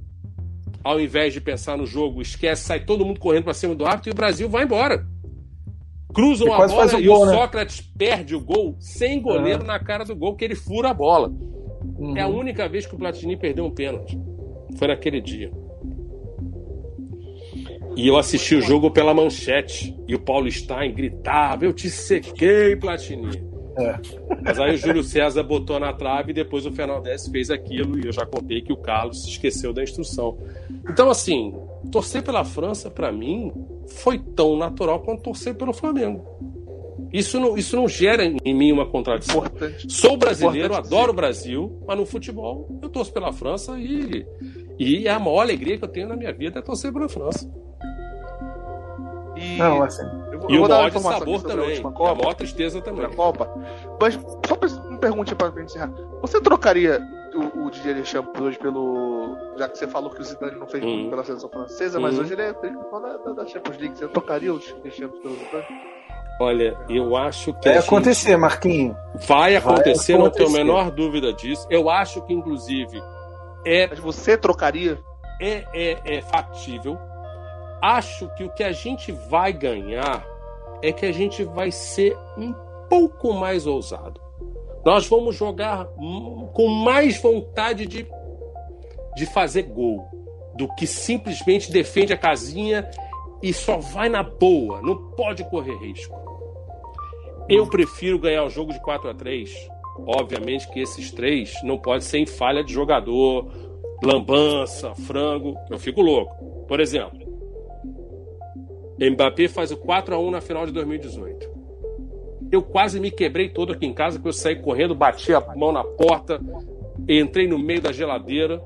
ao 0.85 1.01
invés 1.01 1.33
de 1.33 1.41
pensar 1.41 1.79
no 1.79 1.87
jogo, 1.87 2.21
esquece, 2.21 2.65
sai 2.65 2.81
todo 2.81 3.05
mundo 3.05 3.21
correndo 3.21 3.45
para 3.45 3.55
cima 3.55 3.75
do 3.75 3.87
árbitro 3.87 4.11
e 4.11 4.13
o 4.13 4.17
Brasil 4.17 4.49
vai 4.49 4.65
embora. 4.65 5.07
Cruzam 6.13 6.53
a 6.53 6.67
bola 6.67 6.97
o 6.97 7.01
e 7.01 7.09
o 7.09 7.25
né? 7.25 7.33
Sócrates 7.33 7.81
perde 7.81 8.35
o 8.35 8.41
gol 8.41 8.77
sem 8.81 9.23
goleiro 9.23 9.61
uhum. 9.61 9.67
na 9.67 9.79
cara 9.79 10.05
do 10.05 10.17
gol, 10.17 10.35
que 10.35 10.45
ele 10.45 10.57
fura 10.57 10.91
a 10.91 10.95
bola. 10.95 11.31
Uhum. 11.99 12.17
É 12.17 12.23
a 12.23 12.29
única 12.29 12.69
vez 12.69 12.87
que 12.87 12.95
o 12.95 12.99
Platini 12.99 13.37
perdeu 13.37 13.65
um 13.65 13.71
pênalti. 13.71 14.19
Foi 14.77 14.89
naquele 14.89 15.21
dia. 15.21 15.51
E 17.97 18.07
eu 18.07 18.17
assisti 18.17 18.55
o 18.55 18.63
jogo 18.63 18.91
pela 18.91 19.13
manchete. 19.13 19.97
E 20.07 20.15
o 20.15 20.19
Paulo 20.19 20.51
Stein 20.51 20.95
gritava: 20.95 21.65
Eu 21.65 21.73
te 21.73 21.91
sequei, 21.91 22.77
Platini. 22.77 23.51
É. 23.77 23.99
Mas 24.43 24.59
aí 24.59 24.75
o 24.75 24.79
Júlio 24.79 25.03
César 25.03 25.43
botou 25.43 25.79
na 25.79 25.93
trave 25.93 26.31
e 26.31 26.35
depois 26.35 26.67
o 26.67 26.73
Fernandes 26.73 27.29
fez 27.29 27.51
aquilo. 27.51 27.99
E 27.99 28.07
eu 28.07 28.13
já 28.13 28.27
contei 28.27 28.61
que 28.61 28.73
o 28.73 28.77
Carlos 28.77 29.23
se 29.23 29.31
esqueceu 29.31 29.73
da 29.73 29.83
instrução. 29.83 30.39
Então, 30.89 31.11
assim, 31.11 31.55
torcer 31.91 32.23
pela 32.23 32.45
França, 32.45 32.91
para 32.91 33.13
mim, 33.13 33.53
foi 33.87 34.19
tão 34.19 34.57
natural 34.57 35.01
quanto 35.01 35.23
torcer 35.23 35.55
pelo 35.55 35.73
Flamengo. 35.73 36.25
Isso 37.13 37.41
não, 37.41 37.57
isso 37.57 37.75
não 37.75 37.89
gera 37.89 38.25
em 38.25 38.55
mim 38.55 38.71
uma 38.71 38.87
contradição. 38.87 39.39
Importante. 39.39 39.93
Sou 39.93 40.17
brasileiro, 40.17 40.69
Importante 40.69 40.95
adoro 40.95 41.13
o 41.13 41.15
Brasil, 41.15 41.83
mas 41.87 41.99
no 41.99 42.07
futebol 42.07 42.69
eu 42.83 42.89
torço 42.89 43.13
pela 43.13 43.33
França 43.33 43.79
e, 43.79 44.25
e 44.81 45.07
a 45.07 45.19
maior 45.19 45.43
alegria 45.43 45.77
que 45.77 45.85
eu 45.85 45.89
tenho 45.89 46.09
na 46.09 46.17
minha 46.17 46.33
vida 46.33 46.59
é 46.59 46.63
torcer 46.63 46.91
pela 46.91 47.07
França. 47.07 47.47
E, 49.37 49.59
não, 49.59 49.83
assim. 49.83 50.07
Eu, 50.33 50.47
e 50.49 50.57
eu 50.57 50.65
o 50.65 50.69
maior 50.69 50.91
sabor 50.91 51.43
também. 51.43 51.79
A, 51.79 51.83
Copa, 51.83 52.11
a 52.11 52.15
maior 52.15 52.35
tristeza 52.35 52.81
também. 52.81 53.11
Copa. 53.11 53.47
Mas 54.01 54.15
só 54.15 54.59
uma 54.89 54.99
pergunta 54.99 55.37
para 55.37 55.63
encerrar. 55.63 55.93
Você 56.23 56.41
trocaria 56.41 56.99
o, 57.35 57.67
o 57.67 57.71
Didier 57.71 57.95
Deschamps 57.95 58.41
hoje 58.41 58.59
pelo. 58.59 59.37
Já 59.59 59.69
que 59.69 59.77
você 59.77 59.87
falou 59.87 60.11
que 60.11 60.23
o 60.23 60.25
Zidane 60.25 60.59
não 60.59 60.67
fez 60.67 60.83
muito 60.83 61.09
hum. 61.09 61.11
pela 61.11 61.25
seleção 61.25 61.51
francesa, 61.51 62.01
mas 62.01 62.17
hum. 62.17 62.23
hoje 62.23 62.33
ele 62.33 62.43
é 62.43 62.53
principal 62.55 63.03
da, 63.03 63.33
da, 63.35 63.47
Champions 63.47 63.77
League. 63.77 63.99
Você 63.99 64.09
trocaria 64.09 64.55
o 64.55 64.59
Deschamps 64.59 65.21
pelo 65.21 65.35
Zidane? 65.35 65.67
Olha, 66.41 66.75
eu 66.89 67.15
acho 67.19 67.53
que. 67.61 67.69
Vai 67.69 67.79
acontecer, 67.79 68.35
Marquinho. 68.39 68.97
Vai 69.29 69.57
acontecer, 69.57 70.15
Vai 70.15 70.23
não 70.23 70.31
tenho 70.31 70.49
a 70.49 70.53
menor 70.53 70.91
dúvida 70.91 71.35
disso. 71.35 71.67
Eu 71.69 71.91
acho 71.91 72.23
que, 72.23 72.33
inclusive, 72.33 72.99
é. 73.65 73.87
Mas 73.87 73.99
você 73.99 74.37
trocaria? 74.37 74.99
É, 75.41 75.65
é, 75.73 76.17
é 76.17 76.23
factível 76.23 76.99
acho 77.81 78.29
que 78.35 78.45
o 78.45 78.51
que 78.51 78.63
a 78.63 78.73
gente 78.73 79.11
vai 79.11 79.53
ganhar 79.53 80.27
é 80.83 80.93
que 80.93 81.07
a 81.07 81.13
gente 81.13 81.43
vai 81.45 81.71
ser 81.71 82.17
um 82.37 82.53
pouco 82.89 83.33
mais 83.33 83.67
ousado. 83.67 84.21
Nós 84.85 85.07
vamos 85.07 85.37
jogar 85.37 85.87
com 86.55 86.69
mais 86.69 87.21
vontade 87.21 87.87
de, 87.87 88.07
de 89.17 89.27
fazer 89.27 89.65
gol 89.65 90.09
do 90.57 90.69
que 90.75 90.87
simplesmente 90.87 91.71
defende 91.71 92.13
a 92.13 92.19
casinha 92.19 92.89
e 93.43 93.53
só 93.53 93.79
vai 93.79 94.09
na 94.09 94.23
boa, 94.23 94.81
não 94.83 95.11
pode 95.13 95.45
correr 95.49 95.77
risco. 95.77 96.19
Eu 97.49 97.67
prefiro 97.67 98.19
ganhar 98.19 98.45
o 98.45 98.51
jogo 98.51 98.73
de 98.73 98.81
4 98.81 99.11
a 99.11 99.15
3 99.15 99.51
Obviamente 100.07 100.69
que 100.71 100.81
esses 100.81 101.11
três 101.11 101.55
não 101.63 101.79
pode 101.79 102.05
ser 102.05 102.19
em 102.19 102.27
falha 102.27 102.65
de 102.65 102.73
jogador, 102.73 103.51
lambança, 104.03 104.95
frango. 104.95 105.57
Eu 105.71 105.79
fico 105.79 106.01
louco. 106.01 106.35
Por 106.67 106.81
exemplo, 106.81 107.19
Mbappé 108.99 109.49
faz 109.49 109.71
o 109.71 109.77
4 109.77 110.15
a 110.15 110.19
1 110.19 110.31
na 110.31 110.41
final 110.41 110.67
de 110.67 110.73
2018. 110.73 111.49
Eu 112.53 112.63
quase 112.63 112.99
me 112.99 113.11
quebrei 113.11 113.49
todo 113.49 113.73
aqui 113.73 113.87
em 113.87 113.95
casa, 113.95 114.19
porque 114.19 114.29
eu 114.29 114.33
saí 114.33 114.57
correndo, 114.57 114.95
bati 114.95 115.33
a 115.33 115.41
mão 115.55 115.73
na 115.73 115.85
porta, 115.85 116.41
entrei 117.09 117.47
no 117.47 117.59
meio 117.59 117.81
da 117.81 117.93
geladeira. 117.93 118.63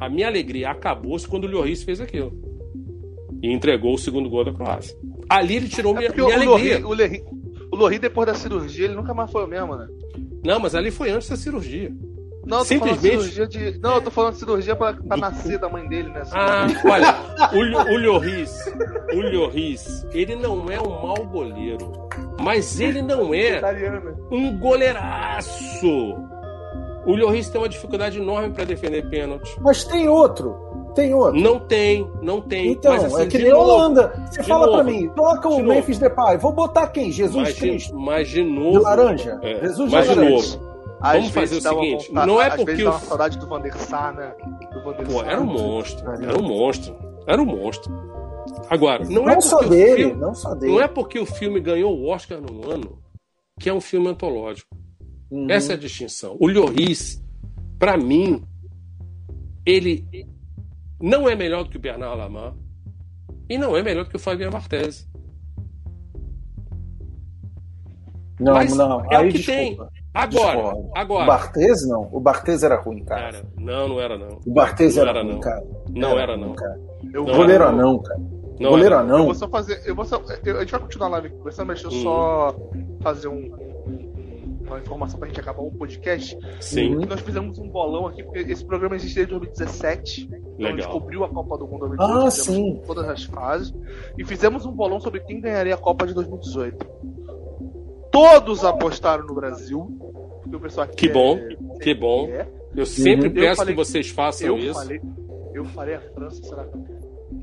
A 0.00 0.08
minha 0.08 0.26
alegria 0.26 0.70
acabou-se 0.70 1.28
quando 1.28 1.44
o 1.44 1.48
Lloris 1.48 1.82
fez 1.82 2.00
aquilo. 2.00 2.32
E 3.42 3.52
entregou 3.52 3.94
o 3.94 3.98
segundo 3.98 4.30
gol 4.30 4.44
da 4.44 4.52
Croácia. 4.52 4.96
Ali 5.28 5.56
ele 5.56 5.68
tirou 5.68 5.94
é 5.94 5.98
minha, 5.98 6.10
minha 6.10 6.24
o 6.24 6.32
alegria. 6.32 6.78
Lloris, 6.80 7.22
o 7.22 7.41
Lloris, 7.76 8.00
depois 8.00 8.26
da 8.26 8.34
cirurgia, 8.34 8.84
ele 8.84 8.94
nunca 8.94 9.14
mais 9.14 9.30
foi 9.30 9.44
o 9.44 9.46
mesmo, 9.46 9.76
né? 9.76 9.88
Não, 10.44 10.58
mas 10.58 10.74
ali 10.74 10.90
foi 10.90 11.10
antes 11.10 11.28
da 11.28 11.36
cirurgia. 11.36 11.90
Não, 12.44 12.58
eu 12.58 12.64
tô 12.64 12.64
Simplesmente... 12.64 13.16
falando 13.16 13.22
cirurgia 13.22 13.46
de. 13.46 13.78
Não, 13.78 13.94
eu 13.94 14.02
tô 14.02 14.10
falando 14.10 14.32
de 14.32 14.38
cirurgia 14.40 14.74
pra, 14.74 14.94
pra 14.94 15.16
nascer 15.16 15.58
da 15.58 15.68
mãe 15.68 15.88
dele, 15.88 16.10
né? 16.10 16.22
Ah, 16.32 16.66
olha, 16.84 17.14
o, 17.52 17.92
o 17.92 17.98
Lloris, 17.98 18.52
o 19.14 19.20
Lloris, 19.20 20.06
ele 20.12 20.34
não 20.34 20.68
é 20.70 20.80
um 20.80 20.88
mau 20.88 21.24
goleiro. 21.26 21.92
Mas 22.40 22.80
ele 22.80 23.00
não 23.00 23.32
é 23.32 23.60
um 24.30 24.58
goleiraço. 24.58 25.86
O 27.06 27.14
Lloris 27.14 27.48
tem 27.48 27.60
uma 27.60 27.68
dificuldade 27.68 28.18
enorme 28.18 28.52
para 28.52 28.64
defender 28.64 29.08
pênalti. 29.08 29.56
Mas 29.60 29.84
tem 29.84 30.08
outro. 30.08 30.71
Tem 30.94 31.14
outro. 31.14 31.40
Não 31.40 31.58
tem, 31.58 32.10
não 32.20 32.40
tem. 32.40 32.72
Então, 32.72 32.92
mas, 32.92 33.04
assim, 33.04 33.22
é 33.22 33.26
que 33.26 33.38
nem 33.38 33.52
Holanda. 33.52 34.12
Você 34.30 34.42
fala 34.42 34.66
novo, 34.66 34.78
pra 34.78 34.84
mim, 34.84 35.08
toca 35.08 35.48
o 35.48 35.62
Memphis 35.62 35.98
Depay. 35.98 36.36
Vou 36.36 36.52
botar 36.52 36.88
quem? 36.88 37.10
Jesus 37.10 37.48
mas 37.48 37.58
Cristo. 37.58 37.98
Mas 37.98 38.28
de 38.28 38.44
novo. 38.44 38.78
De 38.78 38.84
laranja? 38.84 39.38
É, 39.42 39.60
Jesus 39.60 39.90
mas 39.90 40.08
de, 40.08 40.14
de 40.14 40.20
novo. 40.20 40.72
Às 41.00 41.16
Vamos 41.16 41.30
fazer 41.30 41.56
o 41.56 41.60
seguinte, 41.60 42.08
vontade, 42.08 42.26
não 42.28 42.40
é 42.40 42.56
porque 42.56 42.84
o 42.84 42.92
saudade 42.92 43.36
do 43.36 43.48
Van 43.48 43.60
der 43.60 43.76
Sar, 43.76 44.14
né? 44.14 44.34
Do 44.72 44.84
Van 44.84 44.92
der 44.92 45.04
Pô, 45.04 45.20
era 45.22 45.40
um 45.40 45.46
monstro, 45.46 46.08
era 46.08 46.38
um 46.38 46.42
monstro, 46.42 46.96
era 47.26 47.42
um 47.42 47.44
monstro. 47.44 47.92
Agora, 48.70 49.04
não, 49.04 49.24
não 49.24 49.30
é 49.30 49.40
só 49.40 49.62
dele, 49.62 50.04
filme, 50.04 50.20
não 50.20 50.32
só 50.32 50.54
dele. 50.54 50.72
Não 50.72 50.80
é 50.80 50.86
porque 50.86 51.18
o 51.18 51.26
filme 51.26 51.58
ganhou 51.58 51.92
o 51.92 52.08
Oscar 52.08 52.40
no 52.40 52.70
ano 52.70 53.02
que 53.58 53.68
é 53.68 53.74
um 53.74 53.80
filme 53.80 54.08
antológico. 54.08 54.76
Uhum. 55.30 55.50
Essa 55.50 55.72
é 55.72 55.74
a 55.74 55.78
distinção. 55.78 56.36
O 56.38 56.48
Lloris, 56.48 57.20
para 57.78 57.96
mim, 57.96 58.44
ele 59.66 60.06
não 61.02 61.28
é 61.28 61.34
melhor 61.34 61.64
do 61.64 61.70
que 61.70 61.76
o 61.76 61.80
Bernard 61.80 62.16
Lamar 62.16 62.54
e 63.48 63.58
não 63.58 63.76
é 63.76 63.82
melhor 63.82 64.04
do 64.04 64.10
que 64.10 64.16
o 64.16 64.20
Fabien 64.20 64.50
Barthez. 64.50 65.10
Não, 68.38 68.54
Mas 68.54 68.76
não. 68.76 69.04
É 69.10 69.16
Aí, 69.16 69.28
o 69.28 69.32
que 69.32 69.38
desculpa. 69.38 69.88
tem. 69.92 70.02
Agora, 70.14 70.76
agora. 70.94 71.24
O 71.24 71.26
Barthez 71.26 71.88
não. 71.88 72.08
O 72.12 72.20
Barthez 72.20 72.62
era 72.62 72.80
ruim, 72.80 73.04
cara. 73.04 73.28
Era. 73.28 73.44
Não, 73.56 73.88
não 73.88 74.00
era 74.00 74.16
não. 74.16 74.40
O 74.46 74.52
Barthez 74.52 74.96
era, 74.96 75.10
era, 75.10 75.22
ruim, 75.22 75.32
não. 75.32 75.40
cara. 75.40 75.64
Não 75.90 76.10
era, 76.12 76.22
era 76.22 76.36
não. 76.36 76.54
Cara. 76.54 76.80
Eu, 77.12 77.24
não 77.24 77.34
goleiro 77.34 77.64
era, 77.64 77.72
não, 77.72 77.98
cara. 77.98 78.20
Não 78.60 78.70
goleiro 78.70 79.04
não. 79.04 79.18
Eu 79.18 79.24
vou 79.24 79.34
só 79.34 79.48
fazer. 79.48 79.82
Eu 79.84 79.94
vou 79.94 80.04
só, 80.04 80.22
eu, 80.44 80.56
a 80.56 80.60
gente 80.60 80.70
vai 80.70 80.80
continuar 80.80 81.06
a 81.08 81.10
live 81.10 81.30
conversando, 81.30 81.66
mas 81.66 81.82
deixa 81.82 81.94
eu 81.94 82.00
hum. 82.00 82.02
só 82.02 82.56
fazer 83.00 83.28
um, 83.28 83.71
uma 84.72 84.80
informação 84.80 85.18
pra 85.18 85.28
gente 85.28 85.40
acabar 85.40 85.62
o 85.62 85.70
podcast. 85.70 86.36
Sim. 86.60 86.94
nós 87.06 87.20
fizemos 87.20 87.58
um 87.58 87.68
bolão 87.68 88.06
aqui, 88.06 88.22
porque 88.22 88.40
esse 88.40 88.64
programa 88.64 88.96
existe 88.96 89.14
desde 89.14 89.32
2017. 89.32 90.28
Legal. 90.28 90.42
Então 90.58 90.66
a 90.66 90.70
gente 90.72 90.88
cobriu 90.88 91.24
a 91.24 91.28
Copa 91.28 91.58
do 91.58 91.66
Mundo 91.66 91.88
2018. 91.88 92.26
Ah, 92.26 92.30
sim. 92.30 92.82
Todas 92.86 93.08
as 93.08 93.24
fases. 93.24 93.74
E 94.18 94.24
fizemos 94.24 94.66
um 94.66 94.72
bolão 94.72 95.00
sobre 95.00 95.20
quem 95.20 95.40
ganharia 95.40 95.74
a 95.74 95.78
Copa 95.78 96.06
de 96.06 96.14
2018. 96.14 96.86
Todos 98.10 98.64
apostaram 98.64 99.26
no 99.26 99.34
Brasil. 99.34 99.80
O 100.46 100.60
pessoal 100.60 100.84
aqui 100.84 100.96
que 100.96 101.08
bom, 101.08 101.38
é, 101.38 101.56
que 101.80 101.94
bom. 101.94 102.28
É. 102.28 102.46
Eu 102.74 102.84
sempre 102.84 103.28
uhum. 103.28 103.34
peço 103.34 103.46
eu 103.46 103.56
falei, 103.56 103.74
que 103.74 103.84
vocês 103.84 104.10
façam 104.10 104.48
eu 104.48 104.58
isso. 104.58 104.74
Falei, 104.74 105.00
eu 105.54 105.64
falei 105.64 105.94
a 105.94 106.00
França 106.00 106.42
será 106.42 106.66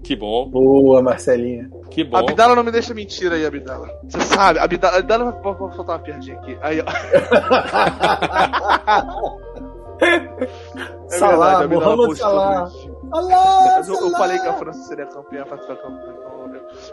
que 0.03 0.15
bom. 0.15 0.49
Boa, 0.49 1.01
Marcelinha. 1.01 1.69
Que 1.89 2.03
bom. 2.03 2.17
Abdala 2.17 2.55
não 2.55 2.63
me 2.63 2.71
deixa 2.71 2.93
mentir 2.93 3.31
aí, 3.31 3.45
Abdala. 3.45 3.89
Você 4.03 4.19
sabe, 4.21 4.59
Abdala, 4.59 4.97
Abdala 4.97 5.31
vou, 5.31 5.53
vou 5.53 5.71
soltar 5.71 5.97
uma 5.97 6.03
piadinha 6.03 6.37
aqui. 6.37 6.57
Aí, 6.61 6.81
ó. 6.81 6.85
é 10.01 11.17
Salah, 11.17 11.59
verdade, 11.59 11.85
Mohamed 11.85 12.17
Salah. 12.17 12.69
Allah, 13.11 13.81
eu, 13.87 13.95
eu 13.95 14.11
falei 14.11 14.39
que 14.39 14.47
a 14.47 14.53
França 14.53 14.87
seria 14.87 15.05
campeã, 15.07 15.41
a 15.41 15.45
França 15.45 15.75
campeã. 15.75 16.15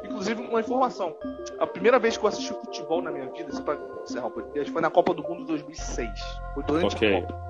Inclusive, 0.05 0.43
uma 0.43 0.61
informação. 0.61 1.15
A 1.59 1.67
primeira 1.67 1.99
vez 1.99 2.17
que 2.17 2.25
eu 2.25 2.29
assisti 2.29 2.53
futebol 2.53 3.03
na 3.03 3.11
minha 3.11 3.31
vida, 3.31 3.53
só 3.53 3.63
pra 3.63 3.77
encerrar 4.03 4.27
o 4.27 4.31
podcast, 4.31 4.73
foi 4.73 4.83
na 4.83 4.91
Copa 4.91 5.13
do 5.13 5.23
Mundo 5.23 5.45
2006. 5.45 6.11
Foi 6.55 6.63
durante 6.65 6.97
okay. 6.97 7.17
a 7.17 7.21
Copa. 7.21 7.47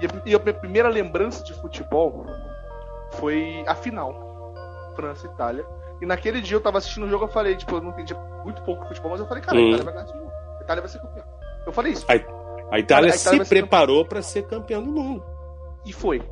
E 0.00 0.06
a, 0.06 0.08
e 0.26 0.34
a 0.34 0.38
minha 0.38 0.54
primeira 0.54 0.88
lembrança 0.88 1.44
de 1.44 1.52
futebol 1.54 2.24
foi 3.12 3.64
a 3.66 3.74
final. 3.74 4.27
França 4.98 5.28
e 5.28 5.30
Itália. 5.30 5.64
E 6.02 6.06
naquele 6.06 6.40
dia 6.40 6.56
eu 6.56 6.60
tava 6.60 6.78
assistindo 6.78 7.06
o 7.06 7.08
jogo, 7.08 7.24
eu 7.24 7.28
falei, 7.28 7.54
tipo, 7.54 7.76
eu 7.76 7.80
não 7.80 7.90
entendi 7.90 8.14
muito 8.42 8.60
pouco 8.62 8.84
futebol, 8.86 9.12
mas 9.12 9.20
eu 9.20 9.26
falei, 9.26 9.42
cara, 9.42 9.56
hum. 9.56 9.60
a 9.60 9.68
Itália 9.68 9.84
vai 9.84 9.94
ganhar 9.94 10.04
esse 10.04 10.12
jogo. 10.12 10.30
A 10.30 10.62
Itália 10.62 10.82
vai 10.82 10.90
ser 10.90 10.98
campeã. 10.98 11.24
Eu 11.66 11.72
falei 11.72 11.92
isso. 11.92 12.06
A, 12.08 12.12
a 12.12 12.16
Itália, 12.16 13.12
a 13.12 13.16
Itália 13.16 13.44
se 13.44 13.48
preparou 13.48 14.04
para 14.04 14.22
ser 14.22 14.42
campeã 14.42 14.82
do 14.82 14.90
mundo. 14.90 15.24
E 15.86 15.92
foi. 15.92 16.22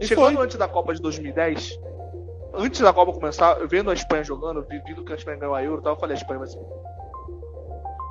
E 0.00 0.06
Chegando 0.06 0.34
foi. 0.34 0.44
antes 0.44 0.56
da 0.56 0.66
Copa 0.66 0.94
de 0.94 1.02
2010, 1.02 1.78
antes 2.54 2.80
da 2.80 2.92
Copa 2.92 3.12
começar, 3.12 3.58
eu 3.60 3.68
vendo 3.68 3.90
a 3.90 3.94
Espanha 3.94 4.24
jogando, 4.24 4.64
vendo 4.64 5.04
que 5.04 5.12
a 5.12 5.16
Espanha 5.16 5.36
ganhou 5.36 5.54
a 5.54 5.62
Euro, 5.62 5.82
eu 5.84 5.96
falei, 5.96 6.16
a 6.16 6.18
Espanha 6.18 6.38
vai 6.38 6.48
ser. 6.48 6.60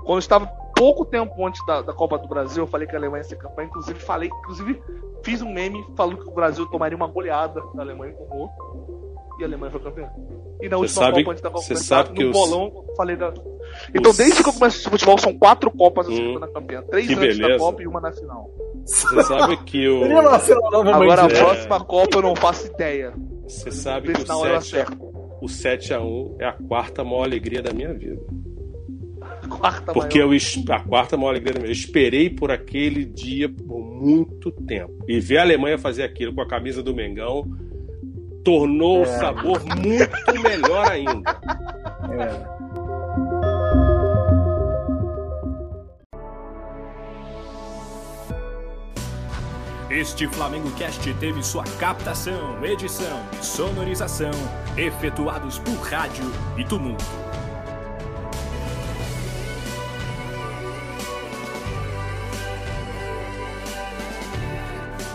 Quando 0.05 0.19
estava 0.19 0.45
pouco 0.75 1.05
tempo 1.05 1.45
antes 1.45 1.65
da, 1.65 1.81
da, 1.81 1.93
Copa 1.93 2.17
do 2.17 2.27
Brasil, 2.27 2.63
eu 2.63 2.67
falei 2.67 2.87
que 2.87 2.95
a 2.95 2.99
Alemanha 2.99 3.21
ia 3.21 3.29
ser 3.29 3.37
campeã. 3.37 3.65
Inclusive, 3.65 3.99
falei, 3.99 4.29
inclusive, 4.29 4.83
fiz 5.23 5.41
um 5.41 5.51
meme 5.51 5.85
falando 5.95 6.17
que 6.17 6.27
o 6.27 6.33
Brasil 6.33 6.65
tomaria 6.67 6.95
uma 6.95 7.07
goleada 7.07 7.61
da 7.73 7.81
Alemanha 7.81 8.13
com 8.13 8.23
o 8.23 8.27
e 9.39 9.43
a 9.43 9.47
Alemanha 9.47 9.71
foi 9.71 9.81
campeã. 9.81 10.09
E 10.61 10.69
na 10.69 10.77
última 10.77 11.01
sabe, 11.01 11.23
Copa 11.23 11.31
antes 11.31 11.43
da 11.43 11.49
Copa 11.49 11.65
começar, 11.65 11.83
sabe 11.83 12.13
que 12.13 12.23
no 12.23 12.29
os... 12.29 12.37
bolão, 12.37 12.85
falei 12.95 13.15
da. 13.15 13.33
Então, 13.93 14.11
os... 14.11 14.17
desde 14.17 14.43
que 14.43 14.49
eu 14.49 14.53
comecei 14.53 14.79
esse 14.79 14.89
futebol, 14.89 15.17
são 15.17 15.37
quatro 15.37 15.71
Copas 15.71 16.07
hum, 16.07 16.39
na 16.39 16.47
campeã. 16.47 16.81
Três 16.83 17.09
antes 17.09 17.19
beleza. 17.19 17.49
da 17.49 17.57
Copa 17.57 17.81
e 17.81 17.87
uma 17.87 17.99
na 17.99 18.11
final. 18.11 18.49
Você 18.85 19.23
sabe 19.23 19.57
que 19.63 19.87
o. 19.87 20.03
Agora 20.03 21.25
a 21.25 21.27
próxima 21.27 21.83
Copa 21.83 22.17
eu 22.17 22.21
não 22.21 22.35
faço 22.35 22.67
ideia. 22.67 23.13
Você 23.47 23.71
sabe 23.71 24.13
que 24.13 24.21
o 24.21 24.61
7, 24.61 24.97
o 25.41 25.49
7 25.49 25.93
a 25.93 26.01
1 26.01 26.37
é 26.39 26.45
a 26.45 26.53
quarta 26.53 27.03
maior 27.03 27.23
alegria 27.23 27.61
da 27.61 27.73
minha 27.73 27.93
vida. 27.93 28.21
Quarta 29.49 29.91
Porque 29.91 30.19
maior. 30.19 30.33
eu 30.33 30.73
a 30.73 30.79
quarta 30.79 31.17
maior 31.17 31.31
alegria 31.31 31.53
da 31.53 31.59
minha 31.59 31.73
vida. 31.73 31.79
Eu 31.79 31.85
esperei 31.85 32.29
por 32.29 32.51
aquele 32.51 33.03
dia 33.03 33.49
por 33.49 33.79
muito 33.79 34.51
tempo. 34.51 34.93
E 35.07 35.19
ver 35.19 35.39
a 35.39 35.41
Alemanha 35.41 35.77
fazer 35.77 36.03
aquilo 36.03 36.33
com 36.33 36.41
a 36.41 36.47
camisa 36.47 36.81
do 36.81 36.95
Mengão 36.95 37.45
tornou 38.43 38.99
é. 38.99 39.01
o 39.01 39.05
sabor 39.19 39.61
muito 39.63 40.41
melhor 40.41 40.91
ainda. 40.91 41.39
É. 42.11 42.53
Este 49.89 50.27
Flamengo 50.27 50.71
Cast 50.71 51.13
teve 51.13 51.43
sua 51.43 51.63
captação, 51.79 52.65
edição 52.65 53.21
e 53.39 53.45
sonorização 53.45 54.31
efetuados 54.75 55.59
por 55.59 55.75
rádio 55.75 56.25
e 56.57 56.63
tumulto. 56.65 57.22